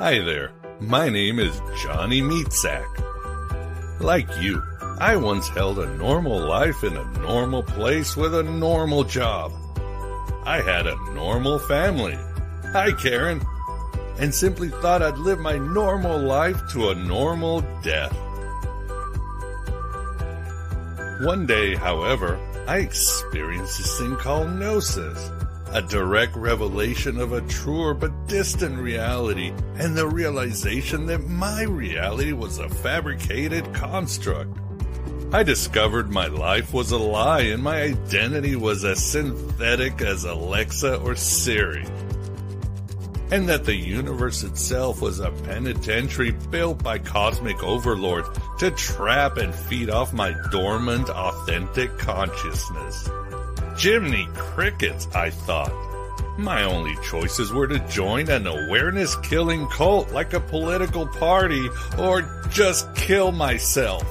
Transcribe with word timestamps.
Hi 0.00 0.18
there, 0.18 0.52
my 0.80 1.10
name 1.10 1.38
is 1.38 1.60
Johnny 1.82 2.22
Meatsack. 2.22 2.88
Like 4.00 4.30
you, 4.40 4.62
I 4.98 5.14
once 5.16 5.46
held 5.48 5.78
a 5.78 5.94
normal 5.98 6.40
life 6.40 6.82
in 6.84 6.96
a 6.96 7.04
normal 7.18 7.62
place 7.62 8.16
with 8.16 8.34
a 8.34 8.42
normal 8.42 9.04
job. 9.04 9.52
I 10.46 10.62
had 10.62 10.86
a 10.86 10.96
normal 11.12 11.58
family. 11.58 12.16
Hi, 12.72 12.92
Karen. 12.92 13.42
And 14.18 14.34
simply 14.34 14.70
thought 14.70 15.02
I'd 15.02 15.18
live 15.18 15.38
my 15.38 15.58
normal 15.58 16.18
life 16.18 16.58
to 16.70 16.88
a 16.88 16.94
normal 16.94 17.60
death. 17.82 18.16
One 21.20 21.44
day, 21.44 21.74
however, 21.74 22.40
I 22.66 22.78
experienced 22.78 23.76
this 23.76 23.98
thing 23.98 24.16
called 24.16 24.48
gnosis, 24.48 25.30
a 25.72 25.82
direct 25.82 26.34
revelation 26.34 27.20
of 27.20 27.32
a 27.32 27.40
truer 27.42 27.94
but 27.94 28.26
distant 28.26 28.78
reality, 28.78 29.52
and 29.76 29.96
the 29.96 30.06
realization 30.06 31.06
that 31.06 31.26
my 31.26 31.62
reality 31.62 32.32
was 32.32 32.58
a 32.58 32.68
fabricated 32.68 33.72
construct. 33.72 34.56
I 35.32 35.44
discovered 35.44 36.10
my 36.10 36.26
life 36.26 36.72
was 36.72 36.90
a 36.90 36.98
lie 36.98 37.42
and 37.42 37.62
my 37.62 37.82
identity 37.82 38.56
was 38.56 38.84
as 38.84 39.04
synthetic 39.04 40.00
as 40.00 40.24
Alexa 40.24 40.98
or 41.02 41.14
Siri. 41.14 41.86
And 43.30 43.48
that 43.48 43.64
the 43.64 43.76
universe 43.76 44.42
itself 44.42 45.00
was 45.00 45.20
a 45.20 45.30
penitentiary 45.30 46.32
built 46.32 46.82
by 46.82 46.98
cosmic 46.98 47.62
overlords 47.62 48.28
to 48.58 48.72
trap 48.72 49.36
and 49.36 49.54
feed 49.54 49.88
off 49.88 50.12
my 50.12 50.34
dormant, 50.50 51.08
authentic 51.08 51.96
consciousness. 51.96 53.08
Jiminy 53.80 54.28
crickets, 54.34 55.08
I 55.14 55.30
thought. 55.30 55.72
My 56.36 56.64
only 56.64 56.94
choices 57.02 57.50
were 57.50 57.66
to 57.66 57.78
join 57.88 58.28
an 58.28 58.46
awareness 58.46 59.16
killing 59.16 59.66
cult 59.68 60.12
like 60.12 60.34
a 60.34 60.40
political 60.40 61.06
party 61.06 61.66
or 61.98 62.44
just 62.50 62.94
kill 62.94 63.32
myself. 63.32 64.04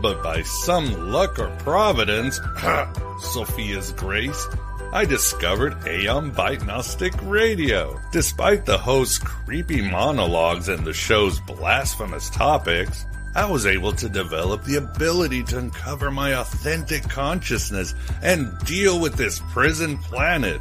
But 0.00 0.22
by 0.22 0.42
some 0.42 1.10
luck 1.10 1.40
or 1.40 1.50
providence, 1.58 2.38
Sophia's 3.20 3.90
grace, 3.92 4.46
I 4.92 5.06
discovered 5.06 5.88
Aeon 5.88 6.30
Byte 6.30 6.64
Gnostic 6.64 7.14
Radio. 7.22 8.00
Despite 8.12 8.64
the 8.64 8.78
host's 8.78 9.18
creepy 9.18 9.80
monologues 9.80 10.68
and 10.68 10.86
the 10.86 10.92
show's 10.92 11.40
blasphemous 11.40 12.30
topics, 12.30 13.06
I 13.34 13.48
was 13.48 13.66
able 13.66 13.92
to 13.92 14.08
develop 14.08 14.64
the 14.64 14.76
ability 14.76 15.44
to 15.44 15.58
uncover 15.58 16.10
my 16.10 16.34
authentic 16.34 17.08
consciousness 17.08 17.94
and 18.22 18.58
deal 18.66 19.00
with 19.00 19.14
this 19.14 19.40
prison 19.52 19.98
planet. 19.98 20.60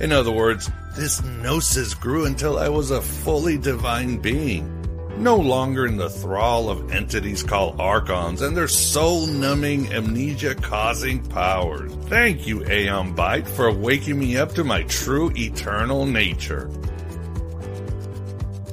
In 0.00 0.12
other 0.12 0.30
words, 0.30 0.70
this 0.94 1.22
gnosis 1.22 1.94
grew 1.94 2.24
until 2.26 2.58
I 2.58 2.68
was 2.68 2.90
a 2.92 3.02
fully 3.02 3.58
divine 3.58 4.18
being 4.18 4.74
no 5.18 5.36
longer 5.36 5.86
in 5.86 5.96
the 5.96 6.08
thrall 6.08 6.70
of 6.70 6.92
entities 6.92 7.42
called 7.42 7.80
archons 7.80 8.40
and 8.40 8.56
their 8.56 8.68
soul 8.68 9.26
numbing, 9.26 9.92
amnesia 9.92 10.54
causing 10.54 11.24
powers. 11.24 11.92
Thank 12.06 12.46
you, 12.46 12.64
Aeon 12.64 13.16
Byte, 13.16 13.48
for 13.48 13.72
waking 13.72 14.18
me 14.18 14.36
up 14.36 14.54
to 14.54 14.64
my 14.64 14.84
true 14.84 15.32
eternal 15.36 16.06
nature. 16.06 16.70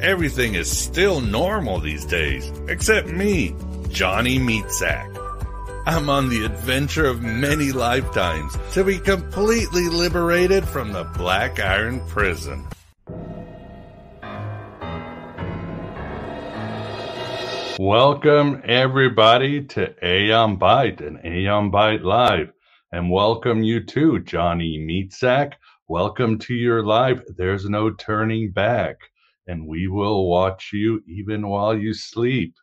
Everything 0.06 0.54
is 0.54 0.70
still 0.70 1.20
normal 1.20 1.80
these 1.80 2.06
days, 2.06 2.54
except 2.68 3.08
me, 3.08 3.56
Johnny 3.90 4.38
Meatsack. 4.38 5.10
I'm 5.88 6.12
on 6.12 6.30
the 6.30 6.46
adventure 6.46 7.08
of 7.08 7.24
many 7.24 7.72
lifetimes 7.72 8.56
to 8.74 8.84
be 8.84 9.00
completely 9.00 9.90
liberated 9.90 10.64
from 10.64 10.94
the 10.94 11.06
Black 11.18 11.60
Iron 11.60 12.06
Prison. 12.08 12.68
Welcome 17.80 18.62
everybody 18.64 19.64
to 19.64 20.06
Aeon 20.08 20.60
Byte 20.60 21.02
and 21.02 21.26
Aeon 21.26 21.72
Byte 21.72 22.04
Live, 22.04 22.52
and 22.92 23.10
welcome 23.10 23.64
you 23.64 23.84
too, 23.84 24.20
Johnny 24.20 24.78
Meatsack. 24.78 25.54
Welcome 25.88 26.38
to 26.42 26.54
your 26.54 26.84
live. 26.84 27.24
There's 27.36 27.68
no 27.68 27.90
turning 27.90 28.52
back, 28.52 28.98
and 29.48 29.68
we 29.68 29.88
will 29.88 30.28
watch 30.28 30.72
you 30.74 31.04
even 31.08 31.48
while 31.48 31.78
you 31.78 31.94
sleep. 31.94 32.56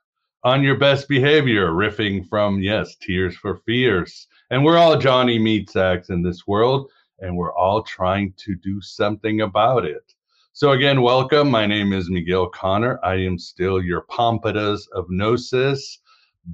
On 0.44 0.62
your 0.62 0.76
best 0.76 1.08
behavior, 1.08 1.68
riffing 1.68 2.28
from 2.28 2.60
yes, 2.60 2.96
Tears 2.96 3.36
for 3.36 3.58
Fears, 3.58 4.26
and 4.50 4.64
we're 4.64 4.78
all 4.78 4.98
Johnny 4.98 5.38
Meatsacks 5.38 6.10
in 6.10 6.22
this 6.22 6.46
world, 6.46 6.90
and 7.20 7.36
we're 7.36 7.54
all 7.54 7.82
trying 7.82 8.34
to 8.38 8.56
do 8.56 8.80
something 8.80 9.42
about 9.42 9.84
it. 9.84 10.12
So 10.52 10.72
again, 10.72 11.00
welcome. 11.00 11.50
My 11.50 11.66
name 11.66 11.92
is 11.92 12.10
Miguel 12.10 12.48
Connor. 12.48 12.98
I 13.04 13.14
am 13.14 13.38
still 13.38 13.80
your 13.80 14.02
Pompadas 14.02 14.88
of 14.88 15.06
Gnosis, 15.08 16.00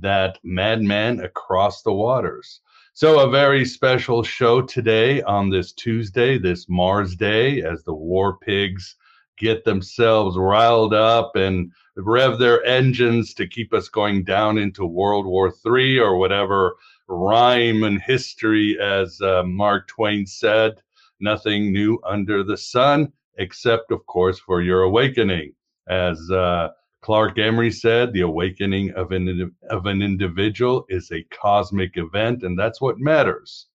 that 0.00 0.38
madman 0.44 1.20
across 1.20 1.82
the 1.82 1.92
waters. 1.92 2.60
So 2.92 3.20
a 3.20 3.30
very 3.30 3.64
special 3.64 4.22
show 4.22 4.60
today 4.60 5.22
on 5.22 5.48
this 5.48 5.72
Tuesday, 5.72 6.36
this 6.36 6.68
Mars 6.68 7.16
Day, 7.16 7.62
as 7.62 7.84
the 7.84 7.94
war 7.94 8.36
pigs 8.38 8.96
get 9.38 9.64
themselves 9.64 10.36
riled 10.36 10.94
up 10.94 11.36
and 11.36 11.72
rev 11.96 12.38
their 12.38 12.64
engines 12.64 13.34
to 13.34 13.46
keep 13.46 13.72
us 13.72 13.88
going 13.88 14.24
down 14.24 14.58
into 14.58 14.84
World 14.86 15.26
War 15.26 15.52
III 15.66 15.98
or 15.98 16.18
whatever 16.18 16.76
rhyme 17.08 17.82
and 17.84 18.00
history, 18.00 18.78
as 18.80 19.20
uh, 19.20 19.42
Mark 19.44 19.88
Twain 19.88 20.26
said. 20.26 20.80
Nothing 21.20 21.72
new 21.72 21.98
under 22.04 22.44
the 22.44 22.56
sun 22.56 23.12
except, 23.38 23.90
of 23.90 24.04
course, 24.06 24.38
for 24.38 24.62
your 24.62 24.82
awakening. 24.82 25.54
As 25.88 26.30
uh, 26.30 26.68
Clark 27.00 27.38
Emery 27.38 27.70
said, 27.70 28.12
the 28.12 28.20
awakening 28.20 28.92
of 28.92 29.12
an, 29.12 29.54
of 29.70 29.86
an 29.86 30.02
individual 30.02 30.84
is 30.88 31.10
a 31.10 31.24
cosmic 31.24 31.96
event, 31.96 32.42
and 32.42 32.58
that's 32.58 32.80
what 32.80 32.98
matters. 32.98 33.66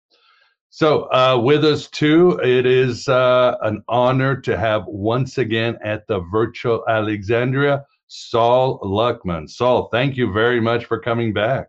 So, 0.75 1.03
uh, 1.11 1.39
with 1.39 1.63
us 1.63 1.87
too, 1.87 2.39
it 2.43 2.65
is 2.65 3.07
uh, 3.07 3.57
an 3.61 3.83
honor 3.87 4.41
to 4.41 4.57
have 4.57 4.87
once 4.87 5.37
again 5.37 5.77
at 5.83 6.07
the 6.07 6.21
virtual 6.31 6.83
Alexandria, 6.89 7.85
Sol 8.07 8.79
Luckman. 8.79 9.47
Sol, 9.47 9.89
thank 9.91 10.17
you 10.17 10.33
very 10.33 10.59
much 10.59 10.85
for 10.85 10.99
coming 10.99 11.31
back. 11.31 11.67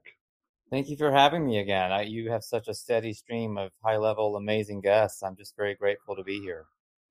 Thank 0.70 0.88
you 0.88 0.96
for 0.96 1.12
having 1.12 1.44
me 1.44 1.58
again. 1.58 1.92
I, 1.92 2.04
you 2.04 2.30
have 2.30 2.42
such 2.42 2.66
a 2.66 2.72
steady 2.72 3.12
stream 3.12 3.58
of 3.58 3.72
high 3.84 3.98
level, 3.98 4.36
amazing 4.36 4.80
guests. 4.80 5.22
I'm 5.22 5.36
just 5.36 5.54
very 5.54 5.74
grateful 5.74 6.16
to 6.16 6.22
be 6.22 6.40
here. 6.40 6.64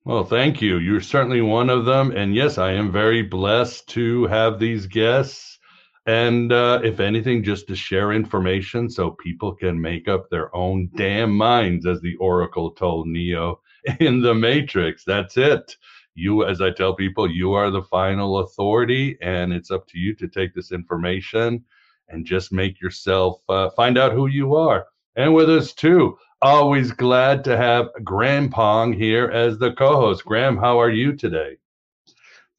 Well, 0.04 0.24
thank 0.24 0.60
you. 0.60 0.78
You're 0.78 1.00
certainly 1.00 1.42
one 1.42 1.70
of 1.70 1.84
them. 1.84 2.10
And 2.10 2.34
yes, 2.34 2.58
I 2.58 2.72
am 2.72 2.90
very 2.90 3.22
blessed 3.22 3.88
to 3.90 4.26
have 4.26 4.58
these 4.58 4.88
guests. 4.88 5.60
And 6.06 6.52
uh, 6.52 6.80
if 6.84 7.00
anything, 7.00 7.42
just 7.42 7.66
to 7.68 7.76
share 7.76 8.12
information 8.12 8.90
so 8.90 9.12
people 9.12 9.54
can 9.54 9.80
make 9.80 10.06
up 10.06 10.28
their 10.28 10.54
own 10.54 10.90
damn 10.96 11.34
minds, 11.34 11.86
as 11.86 12.00
the 12.00 12.16
Oracle 12.16 12.72
told 12.72 13.06
Neo 13.06 13.60
in 14.00 14.20
the 14.20 14.34
Matrix. 14.34 15.04
That's 15.04 15.36
it. 15.38 15.76
You, 16.14 16.44
as 16.44 16.60
I 16.60 16.70
tell 16.70 16.94
people, 16.94 17.30
you 17.30 17.54
are 17.54 17.70
the 17.70 17.82
final 17.82 18.38
authority, 18.40 19.16
and 19.22 19.52
it's 19.52 19.70
up 19.70 19.86
to 19.88 19.98
you 19.98 20.14
to 20.16 20.28
take 20.28 20.54
this 20.54 20.72
information 20.72 21.64
and 22.08 22.26
just 22.26 22.52
make 22.52 22.80
yourself 22.80 23.40
uh, 23.48 23.70
find 23.70 23.96
out 23.96 24.12
who 24.12 24.26
you 24.26 24.54
are. 24.54 24.86
And 25.16 25.34
with 25.34 25.48
us, 25.48 25.72
too, 25.72 26.18
always 26.42 26.92
glad 26.92 27.44
to 27.44 27.56
have 27.56 27.88
Graham 28.04 28.50
Pong 28.50 28.92
here 28.92 29.30
as 29.30 29.58
the 29.58 29.72
co-host. 29.72 30.24
Graham, 30.24 30.58
how 30.58 30.78
are 30.78 30.90
you 30.90 31.16
today? 31.16 31.56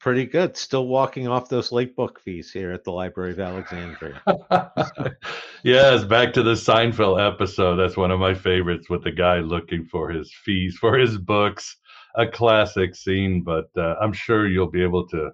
Pretty 0.06 0.28
good. 0.28 0.56
Still 0.56 0.86
walking 0.86 1.28
off 1.28 1.50
those 1.50 1.72
late 1.72 1.96
book 1.96 2.20
fees 2.20 2.52
here 2.52 2.72
at 2.72 2.84
the 2.84 2.92
Library 2.92 3.32
of 3.32 3.40
Alexandria. 3.40 4.22
yes, 5.64 6.04
back 6.04 6.32
to 6.34 6.44
the 6.44 6.54
Seinfeld 6.54 7.20
episode. 7.20 7.78
That's 7.78 7.98
one 7.98 8.12
of 8.12 8.20
my 8.20 8.36
favorites 8.36 8.88
with 8.88 9.04
the 9.04 9.12
guy 9.12 9.40
looking 9.40 9.84
for 9.84 10.12
his 10.12 10.32
fees 10.32 10.78
for 10.80 10.96
his 10.96 11.18
books. 11.18 11.78
A 12.18 12.28
classic 12.28 12.94
scene, 12.94 13.42
but 13.42 13.72
uh, 13.76 13.96
I'm 14.00 14.14
sure 14.14 14.48
you'll 14.48 14.70
be 14.70 14.84
able 14.84 15.08
to. 15.08 15.32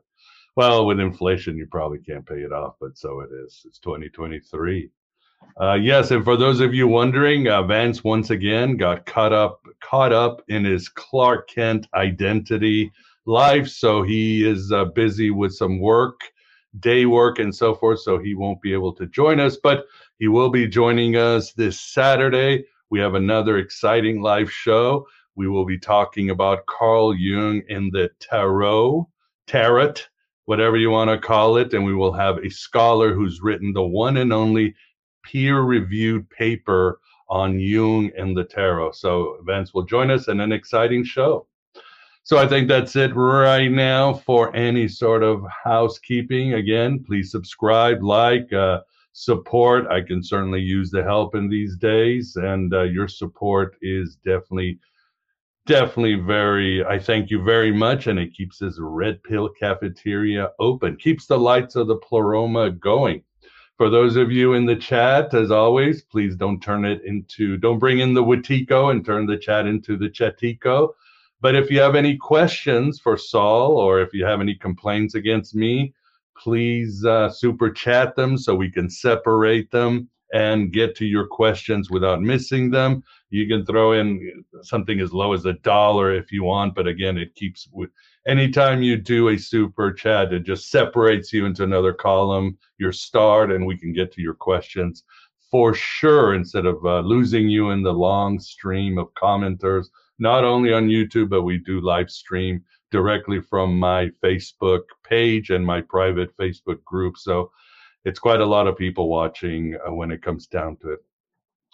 Well, 0.56 0.86
with 0.86 1.02
inflation, 1.02 1.58
you 1.58 1.68
probably 1.70 2.00
can't 2.00 2.26
pay 2.26 2.40
it 2.40 2.54
off, 2.54 2.76
but 2.80 2.98
so 2.98 3.20
it 3.20 3.30
is. 3.46 3.64
It's 3.66 3.80
2023. 3.80 4.90
Uh, 5.60 5.74
yes, 5.74 6.12
and 6.12 6.24
for 6.24 6.38
those 6.38 6.62
of 6.62 6.74
you 6.74 6.88
wondering, 6.88 7.50
uh, 7.50 7.64
Vance 7.64 8.06
once 8.06 8.30
again 8.30 8.78
got 8.78 9.06
caught 9.06 9.34
up 9.34 9.60
caught 9.82 10.14
up 10.14 10.42
in 10.48 10.64
his 10.64 10.88
Clark 10.88 11.50
Kent 11.50 11.88
identity 11.94 12.94
life, 13.26 13.68
so 13.68 14.04
he 14.04 14.48
is 14.48 14.72
uh, 14.72 14.86
busy 14.86 15.30
with 15.30 15.54
some 15.54 15.80
work, 15.80 16.22
day 16.80 17.06
work, 17.06 17.40
and 17.40 17.54
so 17.54 17.76
forth. 17.76 18.00
So 18.02 18.20
he 18.20 18.36
won't 18.36 18.62
be 18.62 18.74
able 18.74 18.94
to 18.96 19.08
join 19.08 19.40
us, 19.40 19.58
but 19.62 19.86
he 20.20 20.28
will 20.28 20.50
be 20.50 20.68
joining 20.68 21.16
us 21.16 21.54
this 21.54 21.80
Saturday. 21.80 22.66
We 22.90 23.00
have 23.00 23.16
another 23.16 23.58
exciting 23.58 24.22
live 24.22 24.52
show. 24.52 25.08
We 25.36 25.48
will 25.48 25.66
be 25.66 25.80
talking 25.80 26.30
about 26.30 26.66
Carl 26.66 27.16
Jung 27.16 27.62
and 27.70 27.92
the 27.92 28.10
tarot, 28.20 29.08
tarot, 29.48 29.94
whatever 30.46 30.78
you 30.78 30.90
want 30.90 31.10
to 31.10 31.18
call 31.18 31.58
it, 31.58 31.74
and 31.74 31.86
we 31.86 31.96
will 31.96 32.14
have 32.14 32.38
a 32.40 32.50
scholar 32.50 33.14
who's 33.14 33.42
written 33.42 33.74
the 33.74 33.84
one 33.84 34.18
and 34.18 34.34
only 34.34 34.76
peer 35.24 35.62
reviewed 35.62 36.30
paper 36.30 37.00
on 37.30 37.60
Jung 37.60 38.12
and 38.18 38.36
the 38.36 38.44
tarot. 38.44 38.92
So, 38.92 39.38
Vance 39.46 39.74
will 39.74 39.84
join 39.84 40.12
us 40.12 40.28
in 40.28 40.42
an 40.42 40.52
exciting 40.52 41.06
show. 41.06 41.48
So 42.32 42.38
I 42.38 42.48
think 42.48 42.70
that's 42.70 42.96
it 42.96 43.14
right 43.14 43.70
now 43.70 44.14
for 44.14 44.56
any 44.56 44.88
sort 44.88 45.22
of 45.22 45.44
housekeeping. 45.66 46.54
Again, 46.54 47.04
please 47.06 47.30
subscribe, 47.30 48.02
like, 48.02 48.54
uh, 48.54 48.80
support. 49.12 49.88
I 49.88 50.00
can 50.00 50.24
certainly 50.24 50.62
use 50.62 50.92
the 50.92 51.04
help 51.04 51.36
in 51.36 51.50
these 51.50 51.76
days, 51.76 52.38
and 52.38 52.74
uh, 52.74 52.84
your 52.84 53.10
support 53.10 53.76
is 53.82 54.16
definitely, 54.24 54.80
definitely 55.66 56.16
very. 56.16 56.86
I 56.86 57.00
thank 57.00 57.32
you 57.32 57.44
very 57.44 57.74
much, 57.74 58.08
and 58.08 58.18
it 58.18 58.34
keeps 58.34 58.60
this 58.60 58.78
red 58.80 59.22
pill 59.24 59.50
cafeteria 59.50 60.52
open, 60.58 60.96
keeps 60.96 61.26
the 61.26 61.38
lights 61.38 61.76
of 61.76 61.88
the 61.88 61.98
pleroma 61.98 62.72
going. 62.72 63.24
For 63.76 63.90
those 63.90 64.16
of 64.16 64.32
you 64.32 64.54
in 64.54 64.66
the 64.66 64.78
chat, 64.78 65.34
as 65.34 65.52
always, 65.52 66.04
please 66.04 66.38
don't 66.38 66.62
turn 66.62 66.86
it 66.86 67.02
into, 67.04 67.58
don't 67.58 67.78
bring 67.78 68.00
in 68.00 68.14
the 68.14 68.24
Wetiko 68.24 68.92
and 68.92 69.04
turn 69.04 69.26
the 69.26 69.38
chat 69.38 69.68
into 69.68 69.98
the 69.98 70.08
Chatiko. 70.08 70.94
But 71.42 71.56
if 71.56 71.72
you 71.72 71.80
have 71.80 71.96
any 71.96 72.18
questions 72.18 73.00
for 73.00 73.18
Sol 73.18 73.78
or 73.78 74.00
if 74.00 74.14
you 74.14 74.26
have 74.26 74.42
any 74.42 74.56
complaints 74.56 75.16
against 75.16 75.56
me, 75.56 75.94
please 76.38 77.04
uh, 77.06 77.30
super 77.30 77.72
chat 77.72 78.16
them 78.16 78.38
so 78.38 78.56
we 78.56 78.72
can 78.72 78.90
separate 78.90 79.72
them 79.72 80.10
and 80.34 80.72
get 80.72 80.96
to 80.96 81.06
your 81.06 81.28
questions 81.28 81.90
without 81.90 82.22
missing 82.22 82.72
them. 82.72 83.04
You 83.32 83.48
can 83.48 83.66
throw 83.66 83.94
in 83.94 84.46
something 84.62 85.00
as 85.00 85.12
low 85.12 85.34
as 85.34 85.46
a 85.46 85.54
dollar 85.54 86.14
if 86.14 86.32
you 86.32 86.44
want, 86.44 86.74
but 86.74 86.88
again, 86.88 87.18
it 87.18 87.36
keeps 87.36 87.68
with 87.72 87.90
anytime 88.28 88.82
you 88.82 88.98
do 88.98 89.30
a 89.30 89.38
super 89.38 89.92
chat, 89.92 90.32
it 90.34 90.44
just 90.44 90.70
separates 90.70 91.34
you 91.34 91.46
into 91.46 91.64
another 91.64 91.94
column. 91.94 92.58
You're 92.78 92.92
starred, 92.92 93.52
and 93.52 93.66
we 93.66 93.78
can 93.78 93.94
get 93.94 94.12
to 94.14 94.22
your 94.22 94.36
questions 94.36 95.04
for 95.50 95.74
sure 95.74 96.34
instead 96.34 96.66
of 96.66 96.86
uh, 96.86 97.02
losing 97.02 97.50
you 97.50 97.72
in 97.72 97.84
the 97.84 97.92
long 97.92 98.40
stream 98.40 98.98
of 98.98 99.14
commenters 99.16 99.88
not 100.22 100.44
only 100.44 100.72
on 100.72 100.88
YouTube, 100.88 101.30
but 101.30 101.42
we 101.42 101.58
do 101.58 101.82
live 101.82 102.12
stream 102.12 102.64
directly 102.92 103.42
from 103.42 103.78
my 103.78 104.10
Facebook 104.24 104.82
page 105.04 105.50
and 105.50 105.66
my 105.66 105.82
private 105.82 106.30
Facebook 106.38 106.84
group. 106.86 107.18
So 107.18 107.52
it's 108.06 108.20
quite 108.20 108.40
a 108.40 108.46
lot 108.46 108.68
of 108.68 108.78
people 108.78 109.10
watching 109.10 109.76
uh, 109.86 109.92
when 109.92 110.12
it 110.12 110.22
comes 110.22 110.46
down 110.46 110.78
to 110.78 110.92
it. 110.92 111.00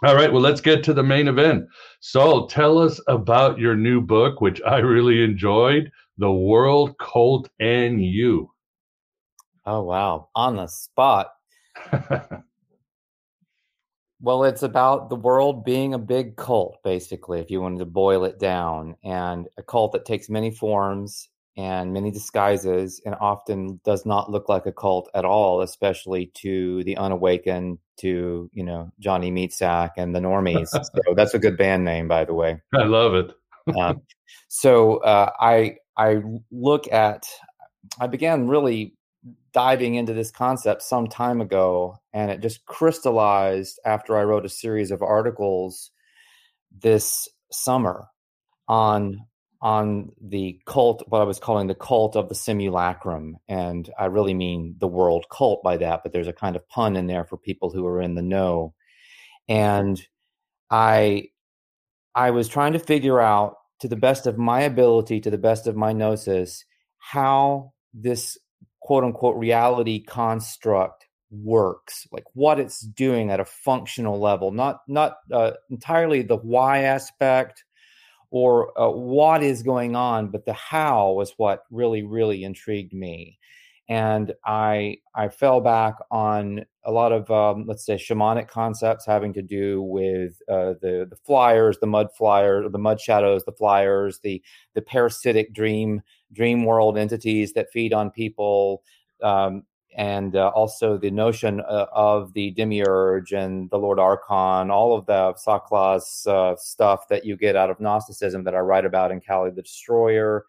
All 0.03 0.15
right, 0.15 0.31
well, 0.31 0.41
let's 0.41 0.61
get 0.61 0.83
to 0.83 0.93
the 0.93 1.03
main 1.03 1.27
event. 1.27 1.65
Sol, 1.99 2.47
tell 2.47 2.77
us 2.77 3.01
about 3.07 3.59
your 3.59 3.75
new 3.75 3.99
book, 3.99 4.39
which 4.39 4.61
I 4.61 4.77
really 4.77 5.23
enjoyed 5.23 5.91
The 6.17 6.31
World 6.31 6.97
Cult 6.99 7.49
and 7.59 8.03
You. 8.03 8.51
Oh, 9.65 9.81
wow. 9.81 10.29
On 10.35 10.55
the 10.55 10.67
spot. 10.67 11.31
Well, 14.19 14.43
it's 14.45 14.63
about 14.63 15.09
the 15.09 15.15
world 15.15 15.63
being 15.63 15.93
a 15.93 15.99
big 15.99 16.37
cult, 16.37 16.77
basically, 16.83 17.39
if 17.39 17.51
you 17.51 17.61
wanted 17.61 17.79
to 17.79 17.85
boil 17.85 18.23
it 18.23 18.39
down, 18.39 18.95
and 19.03 19.47
a 19.57 19.63
cult 19.63 19.91
that 19.91 20.05
takes 20.05 20.29
many 20.29 20.49
forms 20.49 21.29
and 21.55 21.93
many 21.93 22.11
disguises 22.11 23.01
and 23.05 23.15
often 23.19 23.79
does 23.83 24.05
not 24.05 24.29
look 24.29 24.47
like 24.47 24.65
a 24.65 24.71
cult 24.71 25.09
at 25.13 25.25
all, 25.25 25.61
especially 25.61 26.31
to 26.35 26.83
the 26.83 26.97
unawakened, 26.97 27.79
to, 27.97 28.49
you 28.53 28.63
know, 28.63 28.91
Johnny 28.99 29.31
Meatsack 29.31 29.91
and 29.97 30.15
the 30.15 30.19
normies. 30.19 30.67
so 30.71 31.13
that's 31.15 31.33
a 31.33 31.39
good 31.39 31.57
band 31.57 31.83
name, 31.83 32.07
by 32.07 32.25
the 32.25 32.33
way. 32.33 32.61
I 32.73 32.83
love 32.83 33.15
it. 33.15 33.31
um, 33.79 34.01
so 34.47 34.97
uh, 34.97 35.31
I, 35.39 35.77
I 35.95 36.21
look 36.51 36.91
at, 36.91 37.25
I 37.99 38.05
began 38.05 38.47
really 38.47 38.96
diving 39.53 39.95
into 39.95 40.13
this 40.13 40.31
concept 40.31 40.83
some 40.83 41.07
time 41.07 41.41
ago, 41.41 41.97
and 42.13 42.31
it 42.31 42.41
just 42.41 42.65
crystallized 42.65 43.79
after 43.85 44.17
I 44.17 44.23
wrote 44.23 44.45
a 44.45 44.49
series 44.49 44.91
of 44.91 45.01
articles 45.01 45.91
this 46.71 47.27
summer 47.51 48.07
on 48.67 49.19
on 49.59 50.11
the 50.21 50.59
cult, 50.67 51.03
what 51.07 51.19
I 51.21 51.23
was 51.23 51.39
calling 51.39 51.65
the 51.65 51.73
cult 51.73 52.15
of 52.15 52.29
the 52.29 52.35
simulacrum, 52.35 53.37
and 53.47 53.89
I 53.97 54.05
really 54.05 54.35
mean 54.35 54.75
the 54.77 54.87
world 54.87 55.25
cult 55.31 55.63
by 55.63 55.77
that, 55.77 56.01
but 56.03 56.13
there's 56.13 56.27
a 56.27 56.33
kind 56.33 56.55
of 56.55 56.67
pun 56.69 56.95
in 56.95 57.07
there 57.07 57.25
for 57.25 57.37
people 57.37 57.71
who 57.71 57.83
are 57.87 57.99
in 57.99 58.13
the 58.13 58.21
know, 58.21 58.75
and 59.47 59.99
I 60.69 61.29
I 62.13 62.31
was 62.31 62.47
trying 62.47 62.73
to 62.73 62.79
figure 62.79 63.19
out 63.19 63.55
to 63.79 63.87
the 63.87 63.95
best 63.95 64.27
of 64.27 64.37
my 64.37 64.61
ability, 64.61 65.19
to 65.21 65.31
the 65.31 65.37
best 65.37 65.67
of 65.67 65.75
my 65.75 65.93
gnosis, 65.93 66.63
how 66.97 67.73
this 67.93 68.37
quote 68.87 69.03
unquote 69.03 69.35
reality 69.35 70.01
construct 70.01 71.07
works 71.29 72.07
like 72.13 72.23
what 72.35 72.57
it's 72.57 72.79
doing 72.79 73.29
at 73.29 73.41
a 73.41 73.43
functional 73.43 74.17
level 74.17 74.49
not 74.53 74.79
not 74.87 75.17
uh, 75.33 75.51
entirely 75.69 76.21
the 76.21 76.37
why 76.37 76.83
aspect 76.83 77.65
or 78.31 78.71
uh, 78.79 78.89
what 78.89 79.43
is 79.43 79.61
going 79.61 79.93
on 79.93 80.29
but 80.29 80.45
the 80.45 80.53
how 80.53 81.11
was 81.11 81.33
what 81.35 81.63
really 81.69 82.01
really 82.01 82.45
intrigued 82.45 82.93
me 82.93 83.37
and 83.89 84.33
i 84.45 84.97
i 85.15 85.27
fell 85.27 85.61
back 85.61 85.95
on 86.11 86.65
a 86.83 86.91
lot 86.91 87.11
of 87.11 87.29
um, 87.31 87.65
let's 87.67 87.85
say 87.85 87.95
shamanic 87.95 88.47
concepts 88.47 89.05
having 89.05 89.33
to 89.33 89.41
do 89.41 89.81
with 89.81 90.41
uh, 90.49 90.73
the 90.81 91.07
the 91.09 91.17
flyers 91.25 91.77
the 91.79 91.87
mud 91.87 92.07
flyers 92.17 92.69
the 92.71 92.77
mud 92.77 92.99
shadows 92.99 93.43
the 93.45 93.51
flyers 93.51 94.19
the 94.19 94.41
the 94.73 94.81
parasitic 94.81 95.53
dream 95.53 96.01
dream 96.33 96.63
world 96.65 96.97
entities 96.97 97.53
that 97.53 97.71
feed 97.71 97.93
on 97.93 98.11
people, 98.11 98.83
um, 99.21 99.63
and 99.95 100.35
uh, 100.35 100.49
also 100.49 100.97
the 100.97 101.09
notion 101.09 101.61
uh, 101.61 101.87
of 101.91 102.33
the 102.33 102.51
demiurge 102.51 103.31
and 103.31 103.69
the 103.71 103.77
Lord 103.77 103.99
Archon, 103.99 104.69
all 104.69 104.95
of 104.95 105.05
the 105.07 105.33
Saklas 105.33 106.27
uh, 106.27 106.55
stuff 106.57 107.07
that 107.07 107.25
you 107.25 107.35
get 107.35 107.55
out 107.55 107.69
of 107.69 107.79
Gnosticism 107.79 108.43
that 108.43 108.55
I 108.55 108.59
write 108.59 108.85
about 108.85 109.11
in 109.11 109.21
Kali 109.21 109.49
the 109.49 109.63
Destroyer. 109.63 110.45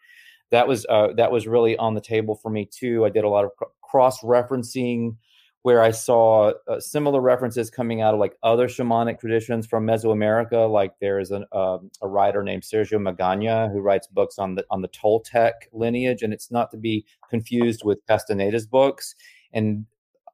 That 0.51 0.67
was 0.67 0.87
uh, 0.89 1.09
that 1.17 1.31
was 1.31 1.47
really 1.47 1.77
on 1.77 1.95
the 1.95 2.01
table 2.01 2.35
for 2.35 2.51
me 2.51 2.67
too. 2.67 3.05
I 3.05 3.11
did 3.11 3.25
a 3.25 3.29
lot 3.29 3.45
of 3.45 3.51
cross 3.83 4.21
referencing 4.21 5.17
where 5.63 5.83
I 5.83 5.91
saw 5.91 6.53
uh, 6.69 6.81
similar 6.81 7.21
references 7.21 7.69
coming 7.69 8.01
out 8.01 8.15
of 8.15 8.21
like 8.21 8.37
other 8.43 8.69
shamanic 8.69 9.19
traditions 9.21 9.67
from 9.67 9.87
Mesoamerica. 9.87 10.71
Like 10.71 10.93
there's 11.01 11.31
an, 11.31 11.45
uh, 11.53 11.79
a 12.01 12.09
writer 12.09 12.43
named 12.43 12.63
Sergio 12.63 12.99
Magaña 12.99 13.71
who 13.73 13.81
writes 13.81 14.07
books 14.07 14.39
on 14.39 14.55
the 14.55 14.65
on 14.71 14.83
the 14.83 14.89
Toltec 14.89 15.53
lineage, 15.73 16.23
and 16.23 16.33
it's 16.33 16.51
not 16.51 16.71
to 16.71 16.77
be 16.77 17.05
confused 17.29 17.83
with 17.85 17.99
Castaneda's 18.07 18.67
books. 18.67 19.15
And 19.53 19.87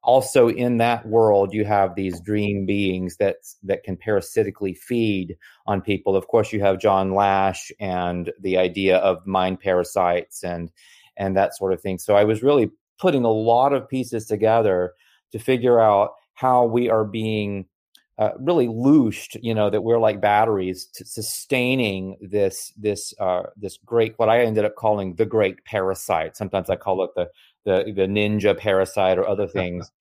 also 0.05 0.49
in 0.49 0.77
that 0.77 1.05
world, 1.07 1.53
you 1.53 1.65
have 1.65 1.95
these 1.95 2.21
dream 2.21 2.65
beings 2.65 3.17
that 3.17 3.37
that 3.63 3.83
can 3.83 3.97
parasitically 3.97 4.75
feed 4.75 5.35
on 5.65 5.81
people. 5.81 6.15
Of 6.15 6.27
course, 6.27 6.53
you 6.53 6.61
have 6.61 6.79
John 6.79 7.13
Lash 7.13 7.71
and 7.79 8.31
the 8.39 8.57
idea 8.57 8.97
of 8.97 9.25
mind 9.25 9.59
parasites 9.59 10.43
and 10.43 10.71
and 11.17 11.35
that 11.35 11.55
sort 11.55 11.73
of 11.73 11.81
thing. 11.81 11.97
So 11.97 12.15
I 12.15 12.23
was 12.23 12.43
really 12.43 12.71
putting 12.99 13.25
a 13.25 13.31
lot 13.31 13.73
of 13.73 13.89
pieces 13.89 14.25
together 14.25 14.93
to 15.31 15.39
figure 15.39 15.79
out 15.79 16.11
how 16.33 16.65
we 16.65 16.89
are 16.89 17.05
being 17.05 17.65
uh, 18.17 18.31
really 18.39 18.67
looshed, 18.67 19.35
you 19.41 19.53
know, 19.53 19.69
that 19.69 19.81
we're 19.81 19.99
like 19.99 20.21
batteries 20.21 20.87
sustaining 20.93 22.17
this 22.21 22.71
this 22.77 23.13
uh, 23.19 23.43
this 23.57 23.77
great 23.85 24.13
what 24.17 24.29
I 24.29 24.43
ended 24.43 24.65
up 24.65 24.75
calling 24.75 25.15
the 25.15 25.25
great 25.25 25.65
parasite. 25.65 26.37
Sometimes 26.37 26.69
I 26.69 26.75
call 26.75 27.03
it 27.03 27.09
the 27.15 27.27
the, 27.65 27.83
the 27.95 28.03
ninja 28.03 28.57
parasite 28.57 29.17
or 29.17 29.27
other 29.27 29.47
things. 29.59 29.91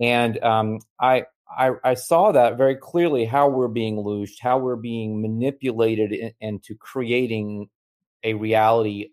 and 0.00 0.42
um, 0.42 0.80
I, 1.00 1.24
I 1.48 1.72
I 1.84 1.94
saw 1.94 2.32
that 2.32 2.58
very 2.58 2.76
clearly 2.76 3.24
how 3.24 3.48
we're 3.48 3.68
being 3.68 3.96
looshed, 3.96 4.40
how 4.40 4.58
we're 4.58 4.76
being 4.76 5.22
manipulated 5.22 6.12
in, 6.12 6.32
into 6.40 6.74
creating 6.74 7.68
a 8.22 8.34
reality 8.34 9.10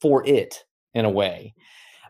for 0.00 0.26
it 0.26 0.64
in 0.94 1.04
a 1.04 1.10
way. 1.10 1.54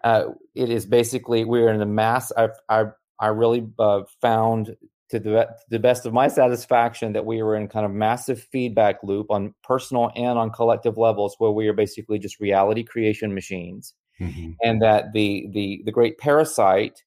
Uh, 0.03 0.27
it 0.55 0.71
is 0.71 0.87
basically 0.87 1.45
we're 1.45 1.71
in 1.71 1.81
a 1.81 1.87
mass. 1.87 2.31
I 2.37 2.49
I 2.69 2.85
I 3.19 3.29
really 3.29 3.67
uh, 3.79 4.03
found 4.21 4.77
to 5.11 5.19
the, 5.19 5.31
to 5.31 5.55
the 5.71 5.79
best 5.79 6.07
of 6.07 6.13
my 6.13 6.29
satisfaction 6.29 7.13
that 7.13 7.25
we 7.25 7.43
were 7.43 7.57
in 7.57 7.69
kind 7.69 7.87
of 7.87 7.93
massive 7.93 8.43
feedback 8.51 8.97
loop 9.03 9.31
on 9.31 9.55
personal 9.63 10.11
and 10.17 10.39
on 10.39 10.51
collective 10.51 10.99
levels 10.99 11.37
where 11.39 11.51
we 11.51 11.69
are 11.69 11.73
basically 11.73 12.19
just 12.19 12.41
reality 12.41 12.83
creation 12.83 13.35
machines 13.35 13.95
mm-hmm. 14.21 14.53
and 14.63 14.83
that 14.83 15.13
the 15.13 15.47
the 15.53 15.83
the 15.85 15.93
great 15.93 16.19
parasite 16.19 17.03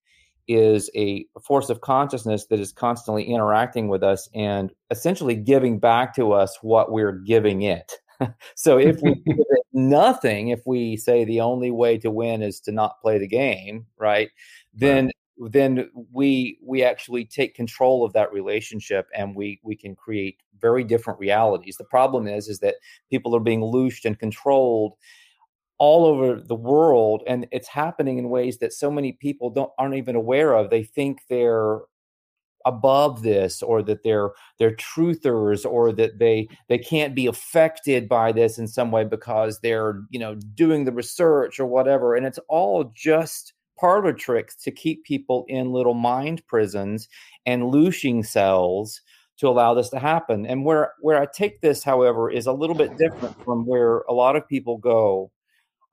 is 0.47 0.89
a 0.95 1.25
force 1.43 1.69
of 1.69 1.81
consciousness 1.81 2.45
that 2.45 2.59
is 2.59 2.71
constantly 2.71 3.23
interacting 3.23 3.89
with 3.89 4.01
us 4.01 4.29
and 4.33 4.71
essentially 4.91 5.35
giving 5.35 5.77
back 5.77 6.15
to 6.15 6.31
us 6.31 6.57
what 6.61 6.91
we're 6.91 7.11
giving 7.11 7.63
it 7.63 7.91
so 8.55 8.77
if 8.77 9.01
we 9.01 9.15
give 9.15 9.37
it 9.39 9.65
nothing, 9.73 10.49
if 10.49 10.61
we 10.65 10.97
say 10.97 11.23
the 11.23 11.41
only 11.41 11.71
way 11.71 11.97
to 11.99 12.11
win 12.11 12.41
is 12.41 12.59
to 12.61 12.71
not 12.71 13.01
play 13.01 13.17
the 13.17 13.27
game, 13.27 13.85
right? 13.97 14.29
Then 14.73 15.11
right. 15.39 15.51
then 15.51 15.89
we 16.11 16.57
we 16.63 16.83
actually 16.83 17.25
take 17.25 17.55
control 17.55 18.03
of 18.03 18.13
that 18.13 18.31
relationship 18.33 19.07
and 19.15 19.35
we 19.35 19.59
we 19.63 19.75
can 19.75 19.95
create 19.95 20.41
very 20.59 20.83
different 20.83 21.19
realities. 21.19 21.77
The 21.77 21.83
problem 21.85 22.27
is 22.27 22.47
is 22.47 22.59
that 22.59 22.75
people 23.09 23.35
are 23.35 23.41
being 23.41 23.61
looshed 23.63 24.05
and 24.05 24.17
controlled 24.17 24.93
all 25.79 26.05
over 26.05 26.41
the 26.41 26.55
world 26.55 27.22
and 27.27 27.48
it's 27.51 27.67
happening 27.67 28.17
in 28.17 28.29
ways 28.29 28.57
that 28.57 28.74
so 28.74 28.89
many 28.89 29.12
people 29.12 29.50
don't 29.50 29.72
aren't 29.77 29.96
even 29.96 30.15
aware 30.15 30.53
of. 30.53 30.69
They 30.69 30.84
think 30.84 31.19
they're 31.29 31.81
above 32.65 33.24
this 33.24 33.63
or 33.63 33.81
that 33.81 34.03
they're 34.03 34.31
they're 34.60 34.75
truthers 34.75 35.65
or 35.65 35.91
that 35.93 36.19
they 36.19 36.48
they 36.67 36.77
can't 36.77 37.15
be 37.15 37.25
affected 37.27 38.10
by 38.10 38.31
this 38.31 38.57
in 38.57 38.67
some 38.67 38.91
way 38.91 39.05
because 39.05 39.60
they're 39.62 40.01
you 40.10 40.19
know 40.19 40.36
doing 40.53 40.84
the 40.84 40.91
research 40.91 41.60
or 41.60 41.65
whatever. 41.65 42.15
And 42.15 42.25
it's 42.25 42.39
all 42.50 42.91
just 42.96 43.53
parlor 43.79 44.13
tricks 44.13 44.55
to 44.55 44.72
keep 44.72 45.03
people 45.05 45.46
in 45.48 45.72
little 45.72 45.93
mind 45.93 46.46
prisons 46.48 47.07
and 47.46 47.67
looshing 47.67 48.24
cells 48.24 49.01
to 49.38 49.48
allow 49.48 49.74
this 49.75 49.89
to 49.89 50.00
happen. 50.00 50.46
And 50.46 50.65
where 50.65 50.93
where 51.01 51.22
i 51.22 51.27
take 51.34 51.62
this 51.62 51.84
however 51.84 52.29
is 52.29 52.48
a 52.48 52.53
little 52.53 52.75
bit 52.75 52.98
different 52.98 53.41
from 53.43 53.65
where 53.65 54.00
a 54.10 54.13
lot 54.13 54.36
of 54.36 54.48
people 54.48 54.77
go 54.77 55.31